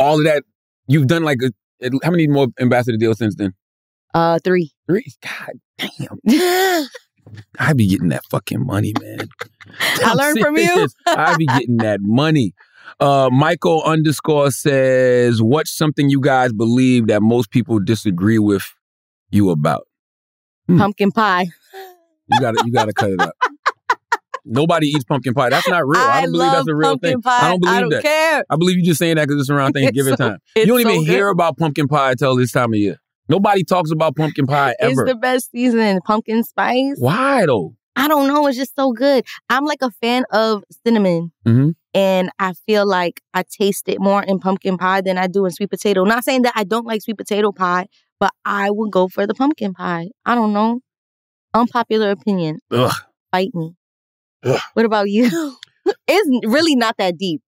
all 0.00 0.18
of 0.18 0.24
that, 0.24 0.44
you've 0.88 1.06
done 1.06 1.22
like 1.22 1.38
a, 1.42 1.52
how 2.02 2.10
many 2.10 2.26
more 2.26 2.48
ambassador 2.60 2.96
deals 2.96 3.18
since 3.18 3.36
then? 3.36 3.54
Uh, 4.14 4.38
three. 4.42 4.70
Three. 4.86 5.12
God 5.22 5.60
damn, 5.78 6.18
I 7.58 7.72
be 7.74 7.86
getting 7.86 8.08
that 8.08 8.22
fucking 8.30 8.64
money, 8.64 8.94
man. 9.00 9.28
I 10.04 10.14
learned 10.14 10.40
from 10.40 10.56
you. 10.56 10.88
I 11.06 11.36
be 11.36 11.46
getting 11.58 11.76
that 11.78 12.00
money. 12.00 12.54
Uh, 13.00 13.28
Michael 13.30 13.82
underscore 13.84 14.50
says, 14.50 15.42
"What's 15.42 15.70
something 15.70 16.08
you 16.08 16.20
guys 16.20 16.52
believe 16.52 17.06
that 17.08 17.22
most 17.22 17.50
people 17.50 17.78
disagree 17.78 18.38
with 18.38 18.64
you 19.30 19.50
about?" 19.50 19.86
Pumpkin 20.68 21.12
pie. 21.12 21.48
You 22.30 22.40
gotta, 22.40 22.62
you 22.64 22.72
gotta 22.72 22.92
cut 22.92 23.10
it 23.10 23.20
up. 23.20 23.34
Nobody 24.48 24.86
eats 24.88 25.04
pumpkin 25.04 25.34
pie. 25.34 25.50
That's 25.50 25.68
not 25.68 25.86
real. 25.86 26.00
I 26.00 26.22
don't 26.22 26.32
believe 26.32 26.50
that's 26.52 26.68
a 26.68 26.74
real 26.74 26.96
thing. 26.98 27.20
Pie. 27.22 27.38
I 27.46 27.48
don't 27.50 27.60
believe 27.60 27.76
I 27.76 27.80
don't 27.80 27.90
that. 27.90 28.02
care. 28.02 28.44
I 28.50 28.56
believe 28.56 28.76
you're 28.78 28.86
just 28.86 28.98
saying 28.98 29.16
that 29.16 29.28
because 29.28 29.40
it's 29.42 29.50
around 29.50 29.72
Thanksgiving 29.74 30.12
It's 30.14 30.22
so- 30.22 30.28
time. 30.30 30.38
You 30.56 30.66
don't 30.66 30.82
so 30.82 30.88
even 30.90 31.04
good. 31.04 31.10
hear 31.12 31.28
about 31.28 31.56
pumpkin 31.58 31.86
pie 31.88 32.12
until 32.12 32.34
this 32.36 32.52
time 32.52 32.72
of 32.72 32.78
year. 32.78 32.96
Nobody 33.28 33.62
talks 33.62 33.90
about 33.90 34.16
pumpkin 34.16 34.46
pie 34.46 34.74
ever. 34.80 35.02
It's 35.02 35.12
the 35.12 35.14
best 35.16 35.50
season. 35.50 36.00
Pumpkin 36.04 36.42
spice. 36.44 36.96
Why 36.98 37.44
though? 37.46 37.74
I 37.94 38.08
don't 38.08 38.26
know. 38.28 38.46
It's 38.46 38.56
just 38.56 38.74
so 38.76 38.92
good. 38.92 39.24
I'm 39.50 39.64
like 39.66 39.82
a 39.82 39.90
fan 39.90 40.24
of 40.32 40.64
cinnamon. 40.86 41.32
Mhm. 41.46 41.74
And 41.94 42.30
I 42.38 42.52
feel 42.66 42.86
like 42.86 43.20
I 43.34 43.42
taste 43.42 43.88
it 43.88 44.00
more 44.00 44.22
in 44.22 44.38
pumpkin 44.38 44.78
pie 44.78 45.00
than 45.00 45.18
I 45.18 45.26
do 45.26 45.44
in 45.44 45.50
sweet 45.50 45.68
potato. 45.70 46.04
Not 46.04 46.24
saying 46.24 46.42
that 46.42 46.52
I 46.54 46.62
don't 46.64 46.86
like 46.86 47.02
sweet 47.02 47.18
potato 47.18 47.50
pie, 47.52 47.86
but 48.20 48.32
I 48.44 48.70
would 48.70 48.92
go 48.92 49.08
for 49.08 49.26
the 49.26 49.34
pumpkin 49.34 49.74
pie. 49.74 50.08
I 50.24 50.34
don't 50.34 50.52
know. 50.52 50.80
Unpopular 51.54 52.10
opinion. 52.10 52.60
Ugh. 52.70 52.92
Fight 53.32 53.50
me. 53.54 53.74
Ugh. 54.44 54.60
What 54.74 54.84
about 54.86 55.08
you? 55.10 55.56
it's 56.08 56.46
really 56.46 56.76
not 56.76 56.96
that 56.98 57.16
deep. 57.18 57.42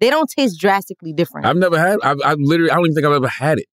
They 0.00 0.08
don't 0.10 0.28
taste 0.30 0.58
drastically 0.58 1.12
different. 1.12 1.46
I've 1.46 1.56
never 1.56 1.78
had. 1.78 1.98
I've, 2.02 2.18
I've 2.24 2.38
literally. 2.40 2.70
I 2.70 2.74
don't 2.76 2.86
even 2.86 2.94
think 2.94 3.06
I've 3.06 3.12
ever 3.12 3.28
had 3.28 3.58
it. 3.58 3.66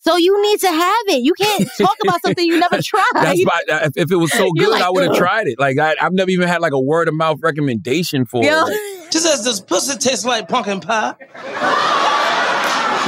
so 0.00 0.16
you 0.16 0.42
need 0.42 0.58
to 0.60 0.68
have 0.68 1.02
it. 1.06 1.22
You 1.22 1.32
can't 1.34 1.68
talk 1.80 1.96
about 2.02 2.20
something 2.22 2.44
you 2.44 2.58
never 2.58 2.82
tried. 2.82 3.10
That's 3.14 3.44
why. 3.44 3.62
Uh, 3.70 3.80
if, 3.84 3.92
if 3.96 4.10
it 4.10 4.16
was 4.16 4.32
so 4.32 4.50
good, 4.58 4.70
like, 4.70 4.82
I 4.82 4.90
would 4.90 5.04
have 5.04 5.16
tried 5.16 5.46
it. 5.46 5.60
Like 5.60 5.78
I, 5.78 5.94
I've 6.00 6.12
never 6.12 6.30
even 6.30 6.48
had 6.48 6.60
like 6.60 6.72
a 6.72 6.80
word 6.80 7.06
of 7.06 7.14
mouth 7.14 7.38
recommendation 7.42 8.24
for 8.24 8.42
Yo. 8.42 8.50
it. 8.66 8.70
Like, 9.02 9.12
She 9.12 9.18
says, 9.18 9.44
does 9.44 9.60
pussy 9.60 9.96
taste 9.98 10.24
like 10.26 10.48
pumpkin 10.48 10.80
pie? 10.80 11.14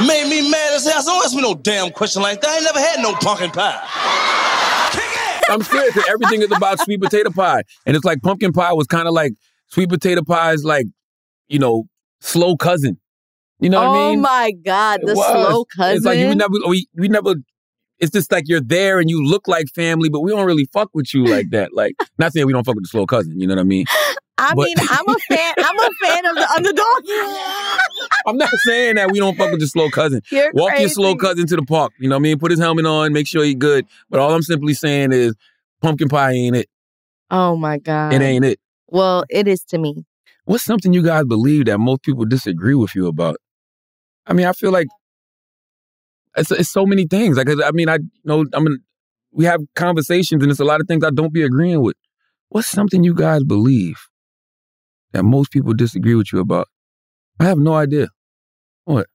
Made 0.07 0.29
me 0.29 0.49
mad 0.49 0.73
as 0.73 0.85
hell. 0.85 1.03
Don't 1.03 1.23
ask 1.25 1.33
me 1.33 1.41
no 1.41 1.55
damn 1.55 1.89
question 1.91 2.21
like 2.21 2.41
that. 2.41 2.49
I 2.49 2.55
ain't 2.55 2.63
never 2.65 2.79
had 2.79 2.99
no 3.01 3.13
pumpkin 3.15 3.49
pie. 3.51 3.79
I'm 5.49 5.61
serious. 5.61 5.93
'cause 5.93 6.05
everything 6.09 6.41
is 6.41 6.51
about 6.51 6.79
sweet 6.79 7.01
potato 7.01 7.29
pie, 7.31 7.63
and 7.85 7.95
it's 7.95 8.05
like 8.05 8.21
pumpkin 8.21 8.51
pie 8.51 8.73
was 8.73 8.87
kind 8.87 9.07
of 9.07 9.13
like 9.13 9.33
sweet 9.67 9.89
potato 9.89 10.21
pie's 10.23 10.63
like, 10.63 10.85
you 11.47 11.59
know, 11.59 11.83
slow 12.21 12.55
cousin. 12.57 12.99
You 13.59 13.69
know 13.69 13.81
oh 13.81 13.89
what 13.91 13.97
I 13.97 13.99
oh 14.01 14.09
mean? 14.09 14.19
Oh 14.19 14.21
my 14.21 14.51
God, 14.65 14.99
the 15.03 15.15
slow 15.15 15.65
cousin. 15.75 15.97
It's 15.97 16.05
like 16.05 16.19
you 16.19 16.35
never, 16.35 16.53
we, 16.67 16.87
we 16.95 17.07
never. 17.07 17.35
It's 17.99 18.11
just 18.11 18.29
like 18.29 18.43
you're 18.47 18.59
there 18.59 18.99
and 18.99 19.09
you 19.09 19.25
look 19.25 19.47
like 19.47 19.67
family, 19.73 20.09
but 20.09 20.19
we 20.19 20.29
don't 20.31 20.45
really 20.45 20.67
fuck 20.73 20.89
with 20.93 21.13
you 21.13 21.25
like 21.25 21.51
that. 21.51 21.73
Like, 21.73 21.95
not 22.19 22.33
saying 22.33 22.45
we 22.45 22.51
don't 22.51 22.65
fuck 22.65 22.75
with 22.75 22.83
the 22.83 22.89
slow 22.89 23.05
cousin. 23.05 23.39
You 23.39 23.47
know 23.47 23.55
what 23.55 23.61
I 23.61 23.63
mean? 23.63 23.85
I 24.37 24.53
but- 24.53 24.65
mean, 24.65 24.75
I'm 24.79 25.07
a 25.07 25.15
fan. 25.29 25.53
I'm 25.59 25.79
a 25.79 25.89
fan 26.03 26.25
of 26.25 26.35
the 26.35 26.49
underdog. 26.57 27.79
I'm 28.27 28.37
not 28.37 28.49
saying 28.65 28.95
that 28.95 29.11
we 29.11 29.19
don't 29.19 29.37
fuck 29.37 29.51
with 29.51 29.59
the 29.59 29.67
slow 29.67 29.89
cousin. 29.89 30.21
You're 30.31 30.51
Walk 30.53 30.79
your 30.79 30.89
slow 30.89 31.15
cousin 31.15 31.47
to 31.47 31.55
the 31.55 31.63
park. 31.63 31.93
You 31.99 32.09
know 32.09 32.15
what 32.15 32.21
I 32.21 32.23
mean? 32.23 32.39
Put 32.39 32.51
his 32.51 32.59
helmet 32.59 32.85
on, 32.85 33.13
make 33.13 33.27
sure 33.27 33.43
he 33.43 33.55
good. 33.55 33.85
But 34.09 34.19
all 34.19 34.33
I'm 34.33 34.41
simply 34.41 34.73
saying 34.73 35.11
is, 35.11 35.35
pumpkin 35.81 36.09
pie 36.09 36.31
ain't 36.31 36.55
it. 36.55 36.69
Oh 37.29 37.55
my 37.55 37.77
God. 37.77 38.13
It 38.13 38.21
ain't 38.21 38.45
it. 38.45 38.59
Well, 38.87 39.25
it 39.29 39.47
is 39.47 39.63
to 39.65 39.77
me. 39.77 40.05
What's 40.45 40.63
something 40.63 40.93
you 40.93 41.03
guys 41.03 41.25
believe 41.25 41.65
that 41.65 41.79
most 41.79 42.03
people 42.03 42.25
disagree 42.25 42.75
with 42.75 42.95
you 42.95 43.07
about? 43.07 43.37
I 44.27 44.33
mean, 44.33 44.45
I 44.45 44.53
feel 44.53 44.71
like 44.71 44.87
it's, 46.37 46.51
it's 46.51 46.69
so 46.69 46.85
many 46.85 47.07
things. 47.07 47.37
Like, 47.37 47.49
I 47.49 47.71
mean, 47.71 47.89
I 47.89 47.95
you 47.95 48.09
know, 48.23 48.45
I 48.53 48.59
mean, 48.59 48.79
we 49.31 49.45
have 49.45 49.61
conversations, 49.75 50.41
and 50.41 50.51
it's 50.51 50.59
a 50.59 50.65
lot 50.65 50.81
of 50.81 50.87
things 50.87 51.03
I 51.03 51.09
don't 51.09 51.33
be 51.33 51.43
agreeing 51.43 51.81
with. 51.81 51.95
What's 52.49 52.67
something 52.67 53.03
you 53.03 53.13
guys 53.13 53.43
believe 53.43 53.97
that 55.11 55.23
most 55.23 55.51
people 55.51 55.73
disagree 55.73 56.15
with 56.15 56.31
you 56.31 56.39
about? 56.39 56.67
I 57.39 57.45
have 57.45 57.57
no 57.57 57.73
idea. 57.73 58.07
What? 58.85 59.07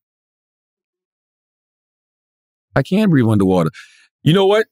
I 2.77 2.83
can 2.83 3.11
breathe 3.11 3.27
underwater. 3.27 3.71
You 4.23 4.35
know 4.35 4.47
what? 4.47 4.67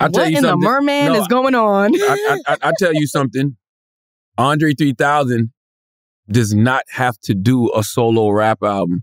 I'll 0.00 0.10
tell 0.10 0.24
what 0.24 0.30
you 0.30 0.38
in 0.38 0.44
the 0.44 0.56
merman 0.56 1.12
No, 1.12 1.20
is 1.20 1.28
going 1.28 1.54
on? 1.54 1.94
I, 1.94 2.40
I, 2.46 2.52
I, 2.52 2.56
I 2.68 2.72
tell 2.78 2.94
you 2.94 3.06
something. 3.06 3.56
Andre 4.38 4.74
3000 4.74 5.52
does 6.30 6.54
not 6.54 6.82
have 6.90 7.18
to 7.24 7.34
do 7.34 7.70
a 7.74 7.82
solo 7.82 8.30
rap 8.30 8.62
album 8.62 9.02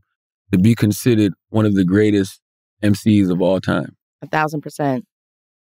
to 0.52 0.58
be 0.58 0.76
considered 0.76 1.34
one 1.50 1.66
of 1.66 1.76
the 1.76 1.84
greatest 1.84 2.42
MCs 2.84 3.30
of 3.30 3.42
all 3.42 3.60
time. 3.60 3.96
A 4.22 4.28
thousand 4.28 4.62
percent. 4.62 5.06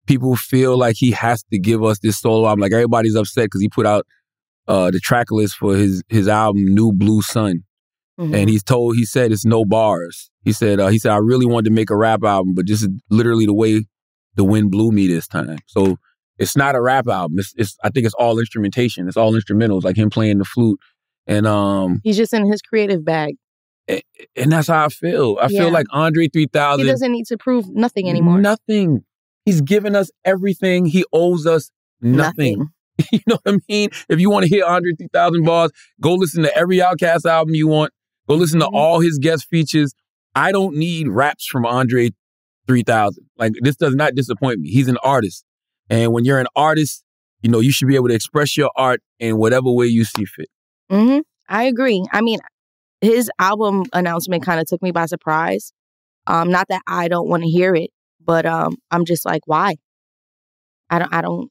People 0.07 0.37
feel 0.37 0.77
like 0.77 0.97
he 0.99 1.11
has 1.13 1.43
to 1.51 1.59
give 1.59 1.83
us 1.83 1.99
this 1.99 2.19
solo 2.19 2.47
album. 2.47 2.61
Like 2.61 2.73
everybody's 2.73 3.17
upset 3.17 3.47
because 3.47 3.61
he 3.61 3.69
put 3.69 3.87
out 3.87 4.07
uh, 4.69 4.91
the 4.91 5.01
track 5.01 5.31
list 5.31 5.55
for 5.57 5.75
his 5.77 6.03
his 6.09 6.29
album 6.29 6.65
New 6.75 6.93
Blue 6.93 7.23
Sun, 7.23 7.65
Mhm. 8.19 8.35
and 8.35 8.51
he's 8.51 8.63
told 8.63 8.97
he 8.97 9.05
said 9.05 9.33
it's 9.33 9.45
no 9.45 9.65
bars. 9.65 10.31
He 10.43 10.53
said 10.53 10.81
uh, 10.81 10.89
he 10.89 10.99
said 10.99 11.13
I 11.13 11.17
really 11.19 11.47
wanted 11.47 11.67
to 11.71 11.75
make 11.75 11.91
a 11.91 11.97
rap 11.97 12.23
album, 12.25 12.55
but 12.55 12.67
this 12.67 12.83
is 12.83 12.89
literally 13.11 13.47
the 13.47 13.55
way 13.55 13.85
the 14.35 14.45
wind 14.45 14.71
blew 14.71 14.91
me 14.93 15.07
this 15.07 15.27
time. 15.27 15.59
So 15.67 15.97
it's 16.39 16.57
not 16.57 16.75
a 16.75 16.81
rap 16.81 17.07
album. 17.09 17.39
It's, 17.39 17.55
it's 17.57 17.77
I 17.83 17.89
think 17.91 18.05
it's 18.07 18.15
all 18.15 18.39
instrumentation. 18.39 19.09
It's 19.09 19.17
all 19.17 19.33
instrumentals, 19.33 19.85
like 19.85 19.97
him 19.97 20.11
playing 20.11 20.39
the 20.39 20.45
flute, 20.45 20.79
and 21.27 21.47
um 21.47 22.01
He's 22.05 22.17
just 22.17 22.33
in 22.35 22.47
his 22.51 22.61
creative 22.63 23.05
bag. 23.05 23.37
and 23.89 24.51
that's 24.53 24.67
how 24.69 24.87
I 24.87 24.89
feel. 24.89 25.39
I 25.41 25.47
Yeah. 25.49 25.61
feel 25.63 25.71
like 25.71 25.87
Andre 25.93 26.29
3000. 26.29 26.85
He 26.85 26.91
doesn't 26.91 27.13
need 27.13 27.27
to 27.27 27.39
prove 27.39 27.69
nothing 27.71 28.09
anymore. 28.11 28.41
Nothing. 28.41 29.05
He's 29.45 29.61
given 29.61 29.95
us 29.95 30.11
everything. 30.25 30.87
He 30.87 31.05
owes 31.13 31.47
us 31.47 31.71
nothing. 32.01 32.69
you 33.13 33.21
know 33.27 33.39
what 33.43 33.55
I 33.55 33.59
mean? 33.69 33.91
If 34.09 34.21
you 34.21 34.31
want 34.31 34.45
to 34.45 34.49
hear 34.49 34.65
Andre 34.65 34.93
3000 34.99 35.45
bars, 35.45 35.71
go 36.01 36.15
listen 36.15 36.43
to 36.45 36.57
every 36.57 36.79
OutKast 36.79 37.25
album 37.27 37.55
you 37.55 37.69
want. 37.69 37.93
Go 38.29 38.35
listen 38.35 38.61
Mhm. 38.61 38.65
to 38.71 38.77
all 38.77 39.01
his 39.01 39.19
guest 39.19 39.47
features. 39.49 39.95
I 40.35 40.53
don't 40.53 40.77
need 40.77 41.09
raps 41.09 41.47
from 41.47 41.65
Andre 41.67 42.11
3000. 42.67 43.25
Like 43.39 43.53
this 43.63 43.77
does 43.77 43.95
not 43.95 44.15
disappoint 44.15 44.61
me. 44.61 44.71
He's 44.71 44.89
an 44.89 44.99
artist. 45.03 45.45
And 45.89 46.13
when 46.13 46.25
you're 46.25 46.41
an 46.41 46.49
artist, 46.57 47.05
you 47.43 47.51
know, 47.51 47.61
you 47.61 47.71
should 47.71 47.87
be 47.89 47.95
able 47.95 48.09
to 48.09 48.15
express 48.15 48.57
your 48.57 48.71
art 48.77 49.01
in 49.21 49.37
whatever 49.39 49.71
way 49.71 49.87
you 49.87 50.05
see 50.05 50.25
fit. 50.25 50.49
hmm 50.91 51.19
I 51.49 51.65
agree. 51.65 52.05
I 52.13 52.23
mean, 52.23 52.41
his 53.01 53.31
album 53.39 53.85
announcement 53.93 54.43
kind 54.43 54.59
of 54.59 54.67
took 54.67 54.83
me 54.83 54.91
by 54.91 55.07
surprise. 55.07 55.73
Um, 56.27 56.51
not 56.51 56.67
that 56.71 56.83
I 56.89 57.07
don't 57.09 57.29
want 57.29 57.45
to 57.45 57.49
hear 57.49 57.75
it, 57.75 57.91
but 58.25 58.47
um, 58.47 58.77
I'm 58.91 59.05
just 59.05 59.25
like, 59.25 59.43
why? 59.47 59.77
I 60.91 60.99
don't. 60.99 61.13
I 61.15 61.21
don't. 61.23 61.51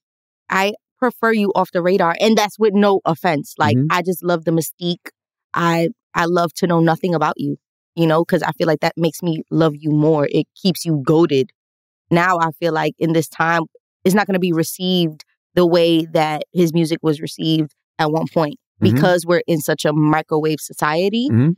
I 0.50 0.74
prefer 1.00 1.32
you 1.34 1.52
off 1.56 1.72
the 1.72 1.82
radar. 1.82 2.16
And 2.20 2.38
that's 2.38 2.58
with 2.60 2.74
no 2.74 3.02
offense. 3.06 3.54
Like 3.58 3.78
Mhm. 3.78 3.88
I 3.92 4.02
just 4.02 4.24
love 4.24 4.46
the 4.46 4.52
mystique. 4.52 5.10
I 5.54 5.90
I 6.14 6.26
love 6.26 6.54
to 6.56 6.68
know 6.68 6.80
nothing 6.80 7.14
about 7.14 7.34
you, 7.38 7.58
you 7.96 8.08
know, 8.08 8.24
because 8.24 8.42
I 8.44 8.52
feel 8.54 8.68
like 8.68 8.80
that 8.80 8.94
makes 8.98 9.22
me 9.22 9.44
love 9.52 9.74
you 9.76 9.92
more. 9.92 10.28
It 10.32 10.48
keeps 10.62 10.86
you 10.86 11.02
goaded. 11.06 11.50
Now 12.12 12.38
I 12.40 12.52
feel 12.60 12.74
like 12.74 12.94
in 13.00 13.14
this 13.14 13.28
time, 13.28 13.64
it's 14.04 14.16
not 14.16 14.28
gonna 14.28 14.40
be 14.40 14.54
received 14.54 15.26
the 15.56 15.66
way 15.66 16.06
that 16.06 16.44
his 16.54 16.74
music 16.74 17.00
was 17.02 17.20
received 17.22 17.74
at 18.00 18.12
one 18.12 18.28
point. 18.34 18.56
Mhm. 18.82 18.94
Because 18.94 19.26
we're 19.26 19.44
in 19.48 19.60
such 19.60 19.86
a 19.86 19.94
microwave 19.94 20.60
society. 20.62 21.30
Mhm. 21.30 21.56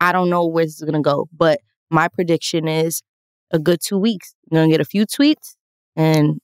I 0.00 0.12
don't 0.12 0.28
know 0.30 0.46
where 0.46 0.64
this 0.64 0.74
is 0.76 0.82
gonna 0.84 1.00
go. 1.02 1.28
But 1.32 1.60
my 1.90 2.08
prediction 2.08 2.68
is 2.68 3.02
a 3.50 3.58
good 3.58 3.80
two 3.82 3.98
weeks. 3.98 4.34
You're 4.50 4.62
gonna 4.62 4.70
get 4.72 4.80
a 4.80 4.84
few 4.84 5.06
tweets 5.06 5.56
and 5.96 6.40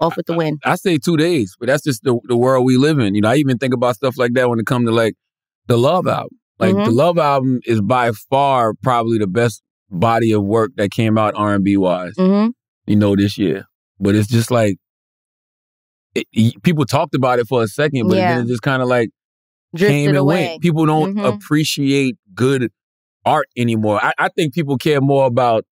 off 0.00 0.16
with 0.16 0.26
the 0.26 0.34
win. 0.34 0.58
I 0.64 0.74
say 0.76 0.98
two 0.98 1.16
days, 1.16 1.54
but 1.58 1.66
that's 1.68 1.82
just 1.84 2.02
the, 2.02 2.18
the 2.24 2.36
world 2.36 2.64
we 2.66 2.76
live 2.76 2.98
in. 2.98 3.14
You 3.14 3.20
know, 3.22 3.30
I 3.30 3.36
even 3.36 3.58
think 3.58 3.72
about 3.74 3.96
stuff 3.96 4.16
like 4.18 4.32
that 4.34 4.48
when 4.48 4.58
it 4.58 4.66
comes 4.66 4.86
to 4.88 4.92
like 4.94 5.14
the 5.66 5.76
Love 5.78 6.06
album. 6.06 6.38
Like 6.58 6.74
the 6.74 6.90
Mhm. 6.90 6.94
Love 6.94 7.18
album 7.18 7.60
is 7.64 7.80
by 7.80 8.12
far 8.30 8.74
probably 8.82 9.18
the 9.18 9.26
best 9.26 9.62
body 9.90 10.32
of 10.32 10.42
work 10.44 10.70
that 10.76 10.90
came 10.90 11.16
out 11.18 11.34
R 11.36 11.54
and 11.54 11.64
B 11.64 11.76
wise. 11.76 12.12
hmm 12.16 12.48
You 12.86 12.96
know, 12.96 13.16
this 13.16 13.38
year. 13.38 13.64
But 14.00 14.14
it's 14.14 14.28
just 14.28 14.50
like 14.50 14.76
it, 16.14 16.26
y- 16.36 16.52
people 16.62 16.84
talked 16.84 17.14
about 17.14 17.38
it 17.38 17.46
for 17.46 17.62
a 17.62 17.68
second, 17.68 18.08
but 18.08 18.16
Yeah. 18.16 18.34
then 18.36 18.44
it 18.44 18.48
just 18.48 18.62
kind 18.62 18.82
of 18.82 18.88
like 18.88 19.10
Drifted 19.74 19.92
came 19.92 20.08
and 20.10 20.18
away. 20.18 20.48
went. 20.50 20.62
People 20.62 20.86
don't 20.86 21.16
Mhm. 21.16 21.34
appreciate 21.34 22.16
good 22.34 22.70
art 23.24 23.46
anymore. 23.56 23.98
I, 24.04 24.12
I 24.18 24.28
think 24.28 24.54
people 24.54 24.76
care 24.76 25.00
more 25.00 25.26
about 25.26 25.64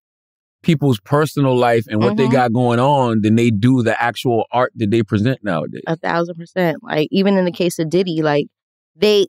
people's 0.63 0.99
personal 1.01 1.55
life 1.55 1.85
and 1.87 1.99
what 2.01 2.17
they 2.17 2.25
Mhm. 2.27 2.31
got 2.31 2.53
going 2.53 2.79
on 2.79 3.21
than 3.21 3.35
they 3.35 3.51
do 3.51 3.83
the 3.83 4.01
actual 4.01 4.45
art 4.51 4.71
that 4.75 4.89
they 4.89 5.03
present 5.03 5.43
nowadays. 5.43 5.83
A 5.87 5.95
thousand 5.95 6.35
percent. 6.35 6.77
Like 6.81 7.07
even 7.11 7.37
in 7.37 7.45
the 7.45 7.51
case 7.51 7.77
of 7.79 7.89
Diddy, 7.89 8.21
like 8.23 8.47
they 8.95 9.27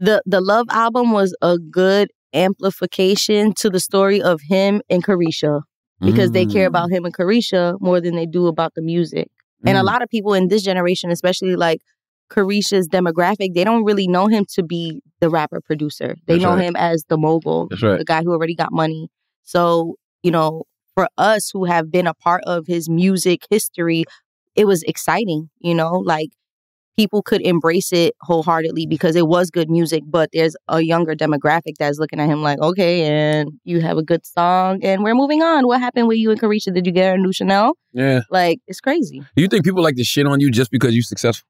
the 0.00 0.20
the 0.26 0.40
Love 0.40 0.66
album 0.70 1.12
was 1.12 1.34
a 1.42 1.58
good 1.58 2.10
amplification 2.34 3.52
to 3.54 3.68
the 3.70 3.80
story 3.80 4.20
of 4.22 4.40
him 4.48 4.80
and 4.88 5.04
Caresha 5.04 5.62
because 6.00 6.32
they 6.32 6.46
care 6.46 6.64
Mm. 6.64 6.68
about 6.68 6.90
him 6.90 7.04
and 7.04 7.14
Caresha 7.14 7.76
more 7.80 8.00
than 8.00 8.16
they 8.16 8.26
do 8.26 8.46
about 8.46 8.74
the 8.74 8.82
music. 8.82 9.28
And 9.64 9.76
a 9.76 9.80
Mm. 9.80 9.84
lot 9.84 10.02
of 10.02 10.08
people 10.08 10.34
in 10.34 10.48
this 10.48 10.62
generation, 10.62 11.10
especially 11.10 11.54
like 11.56 11.80
Caresha's 12.30 12.88
demographic, 12.88 13.54
they 13.54 13.62
don't 13.62 13.84
really 13.84 14.08
know 14.08 14.26
him 14.26 14.44
to 14.54 14.62
be 14.62 15.00
the 15.20 15.28
rapper 15.28 15.60
producer. 15.60 16.16
They 16.26 16.34
That's 16.34 16.42
know 16.42 16.54
right. 16.54 16.64
him 16.64 16.74
as 16.76 17.04
the 17.08 17.18
mogul, 17.18 17.68
That's 17.70 17.82
right. 17.82 17.98
the 17.98 18.04
guy 18.04 18.22
who 18.22 18.30
already 18.32 18.54
got 18.54 18.72
money. 18.72 19.08
So, 19.44 19.96
you 20.22 20.30
know, 20.30 20.64
for 20.94 21.08
us 21.18 21.50
who 21.52 21.64
have 21.64 21.90
been 21.90 22.06
a 22.06 22.14
part 22.14 22.42
of 22.46 22.66
his 22.66 22.88
music 22.88 23.46
history, 23.50 24.04
it 24.54 24.66
was 24.66 24.82
exciting, 24.82 25.48
you 25.60 25.74
know, 25.74 25.92
like 25.92 26.30
people 26.96 27.22
could 27.22 27.40
embrace 27.40 27.92
it 27.92 28.14
wholeheartedly 28.20 28.86
because 28.86 29.16
it 29.16 29.26
was 29.26 29.50
good 29.50 29.70
music, 29.70 30.02
but 30.06 30.28
there's 30.32 30.54
a 30.68 30.82
younger 30.82 31.14
demographic 31.14 31.74
that's 31.78 31.98
looking 31.98 32.20
at 32.20 32.28
him 32.28 32.42
like, 32.42 32.58
okay, 32.60 33.04
and 33.04 33.50
you 33.64 33.80
have 33.80 33.96
a 33.96 34.02
good 34.02 34.26
song 34.26 34.84
and 34.84 35.02
we're 35.02 35.14
moving 35.14 35.42
on. 35.42 35.66
What 35.66 35.80
happened 35.80 36.08
with 36.08 36.18
you 36.18 36.30
and 36.30 36.40
Caresha? 36.40 36.74
Did 36.74 36.86
you 36.86 36.92
get 36.92 37.14
a 37.14 37.18
new 37.18 37.32
Chanel? 37.32 37.72
Yeah. 37.92 38.20
Like, 38.30 38.58
it's 38.66 38.80
crazy. 38.80 39.22
Do 39.34 39.42
you 39.42 39.48
think 39.48 39.64
people 39.64 39.82
like 39.82 39.96
to 39.96 40.04
shit 40.04 40.26
on 40.26 40.40
you 40.40 40.50
just 40.50 40.70
because 40.70 40.94
you're 40.94 41.02
successful? 41.02 41.46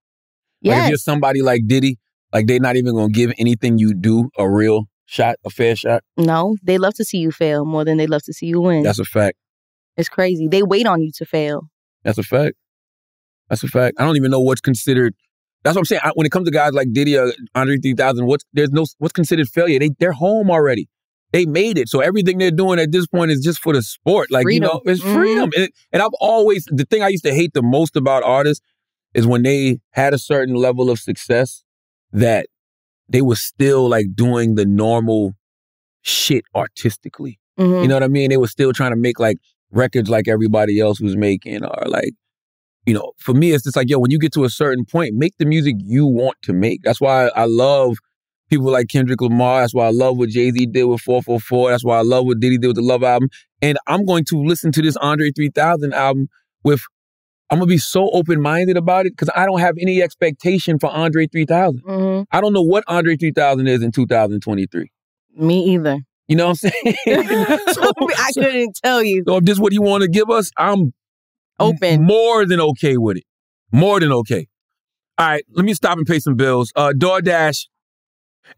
Like 0.65 0.85
if 0.85 0.89
you're 0.91 0.99
somebody 0.99 1.43
like 1.43 1.67
Diddy, 1.67 1.99
like 2.33 2.47
they're 2.47 2.61
not 2.61 2.77
even 2.77 2.95
gonna 2.95 3.11
give 3.11 3.33
anything 3.37 3.79
you 3.79 3.95
do 3.95 4.31
a 4.39 4.49
real 4.49 4.87
shot, 5.13 5.37
a 5.45 5.51
fair 5.51 5.77
shot. 5.77 6.03
no, 6.17 6.57
they 6.63 6.79
love 6.79 6.95
to 6.95 7.05
see 7.05 7.19
you 7.19 7.31
fail 7.31 7.65
more 7.65 7.85
than 7.85 7.97
they 7.99 8.07
love 8.07 8.23
to 8.25 8.33
see 8.33 8.47
you 8.47 8.61
win. 8.61 8.83
That's 8.83 8.99
a 8.99 9.05
fact. 9.05 9.37
it's 9.97 10.09
crazy. 10.09 10.49
They 10.49 10.63
wait 10.63 10.87
on 10.87 11.03
you 11.03 11.11
to 11.17 11.25
fail. 11.27 11.69
That's 12.05 12.19
a 12.19 12.23
fact. 12.23 12.57
That's 13.49 13.63
a 13.63 13.69
fact. 13.69 13.97
I 14.01 14.05
don't 14.05 14.17
even 14.17 14.31
know 14.31 14.41
what's 14.41 14.61
considered. 14.63 15.15
That's 15.63 15.75
what 15.77 15.81
I'm 15.83 15.85
saying. 15.85 16.01
I, 16.03 16.11
when 16.15 16.27
it 16.27 16.33
comes 16.33 16.47
to 16.49 16.51
guys 16.53 16.73
like 16.73 16.89
Diddy 16.93 17.17
or 17.17 17.33
Andre 17.55 17.77
3000, 17.77 18.27
what's 18.27 18.45
there's 18.53 18.71
no 18.71 18.87
what's 18.99 19.13
considered 19.13 19.49
failure. 19.49 19.79
They 19.79 19.91
they're 20.01 20.13
home 20.13 20.51
already. 20.51 20.89
They 21.33 21.47
made 21.47 21.79
it. 21.79 21.89
So 21.89 22.01
everything 22.01 22.39
they're 22.39 22.51
doing 22.51 22.79
at 22.79 22.93
this 22.93 23.07
point 23.07 23.31
is 23.31 23.41
just 23.41 23.61
for 23.61 23.73
the 23.73 23.83
sport. 23.83 24.31
Like 24.31 24.43
Freedom. 24.45 24.65
you 24.65 24.73
know, 24.75 24.93
it's 24.93 25.03
Mhm. 25.03 25.15
freedom. 25.15 25.51
And, 25.57 25.69
and 25.93 26.03
I've 26.03 26.15
always 26.21 26.65
the 26.71 26.85
thing 26.85 27.03
I 27.03 27.09
used 27.09 27.25
to 27.25 27.35
hate 27.35 27.53
the 27.55 27.63
most 27.63 27.95
about 27.97 28.23
artists 28.23 28.65
is 29.15 29.27
when 29.27 29.43
they 29.43 29.79
had 29.91 30.15
a 30.15 30.19
certain 30.19 30.55
level 30.55 30.91
of 30.91 30.99
success 30.99 31.63
that 32.13 32.47
they 33.13 33.23
were 33.23 33.37
still 33.37 33.89
like 33.89 34.07
doing 34.15 34.55
the 34.55 34.65
normal 34.67 35.35
shit 36.03 36.45
artistically. 36.55 37.39
Mhm. 37.59 37.83
You 37.83 37.89
know 37.89 37.95
what 37.95 38.03
I 38.03 38.09
mean? 38.09 38.31
They 38.31 38.37
were 38.39 38.49
still 38.49 38.73
trying 38.73 38.93
to 38.93 38.97
make 38.97 39.21
like 39.21 39.37
records 39.71 40.11
like 40.11 40.29
everybody 40.29 40.81
else 40.81 41.01
was 41.01 41.17
making, 41.17 41.65
or 41.65 41.85
like, 41.87 42.13
you 42.87 42.95
know, 42.95 43.13
for 43.19 43.35
me, 43.35 43.53
it's 43.53 43.65
just 43.65 43.77
like, 43.77 43.89
yo, 43.89 43.99
when 43.99 44.11
you 44.11 44.19
get 44.19 44.33
to 44.33 44.45
a 44.45 44.51
certain 44.51 44.85
point, 44.85 45.15
make 45.15 45.35
the 45.39 45.47
music 45.47 45.77
you 45.79 46.07
want 46.07 46.37
to 46.43 46.53
make. 46.53 46.81
That's 46.83 47.01
why 47.01 47.29
I 47.29 47.45
love 47.45 47.97
people 48.51 48.71
like 48.71 48.89
Kendrick 48.89 49.21
Lamar. 49.21 49.61
That's 49.61 49.75
why 49.75 49.87
I 49.87 49.91
love 49.93 50.19
what 50.19 50.31
Jay 50.31 50.51
Z 50.51 50.67
did 50.67 50.85
with 50.85 51.01
444. 51.03 51.71
That's 51.71 51.85
why 51.85 51.99
I 51.99 52.03
love 52.03 52.27
what 52.27 52.41
Diddy 52.41 52.59
did 52.59 52.69
with 52.69 52.77
the 52.77 52.83
Love 52.83 53.03
album. 53.03 53.29
And 53.61 53.79
I'm 53.87 54.05
going 54.05 54.25
to 54.27 54.43
listen 54.43 54.73
to 54.73 54.83
this 54.83 54.97
Andre 54.97 55.31
3000 55.31 55.95
album 55.95 56.29
with, 56.65 56.83
I'm 57.53 57.61
to 57.61 57.67
be 57.67 57.79
so 57.79 58.09
open 58.11 58.41
minded 58.41 58.77
about 58.79 59.05
it 59.07 59.13
because 59.13 59.29
I 59.37 59.45
don't 59.45 59.61
have 59.61 59.75
any 59.81 60.03
expectation 60.03 60.79
for 60.79 60.89
Andre 60.91 61.27
3000. 61.27 61.83
Mhm. 61.83 62.25
I 62.33 62.41
don't 62.41 62.53
know 62.55 62.63
what 62.63 62.83
Andre 62.89 63.17
3000 63.17 63.67
is 63.67 63.83
in 63.83 63.93
2023. 63.93 64.91
Me 65.37 65.75
either. 65.75 65.99
You 66.29 66.37
know 66.37 66.49
what 66.49 66.59
I'm 66.65 66.71
saying? 66.71 66.97
So- 67.75 67.93
I 68.19 68.31
couldn't 68.35 68.75
tell 68.83 69.03
you. 69.03 69.23
so 69.27 69.37
if 69.37 69.45
this 69.45 69.55
is 69.55 69.61
what 69.61 69.73
you 69.73 69.83
want 69.83 70.03
to 70.03 70.09
give 70.09 70.31
us, 70.31 70.51
I'm 70.57 70.93
Open. 71.61 72.03
more 72.05 72.47
than 72.47 72.61
okay 72.61 72.97
with 72.97 73.19
it. 73.19 73.25
More 73.71 74.01
than 74.01 74.13
okay. 74.13 74.49
All 75.19 75.27
right, 75.29 75.45
let 75.55 75.65
me 75.67 75.75
stop 75.75 75.99
and 75.99 76.07
pay 76.07 76.19
some 76.21 76.35
bills. 76.37 76.73
Uh, 76.75 76.93
DoorDash. 76.97 77.67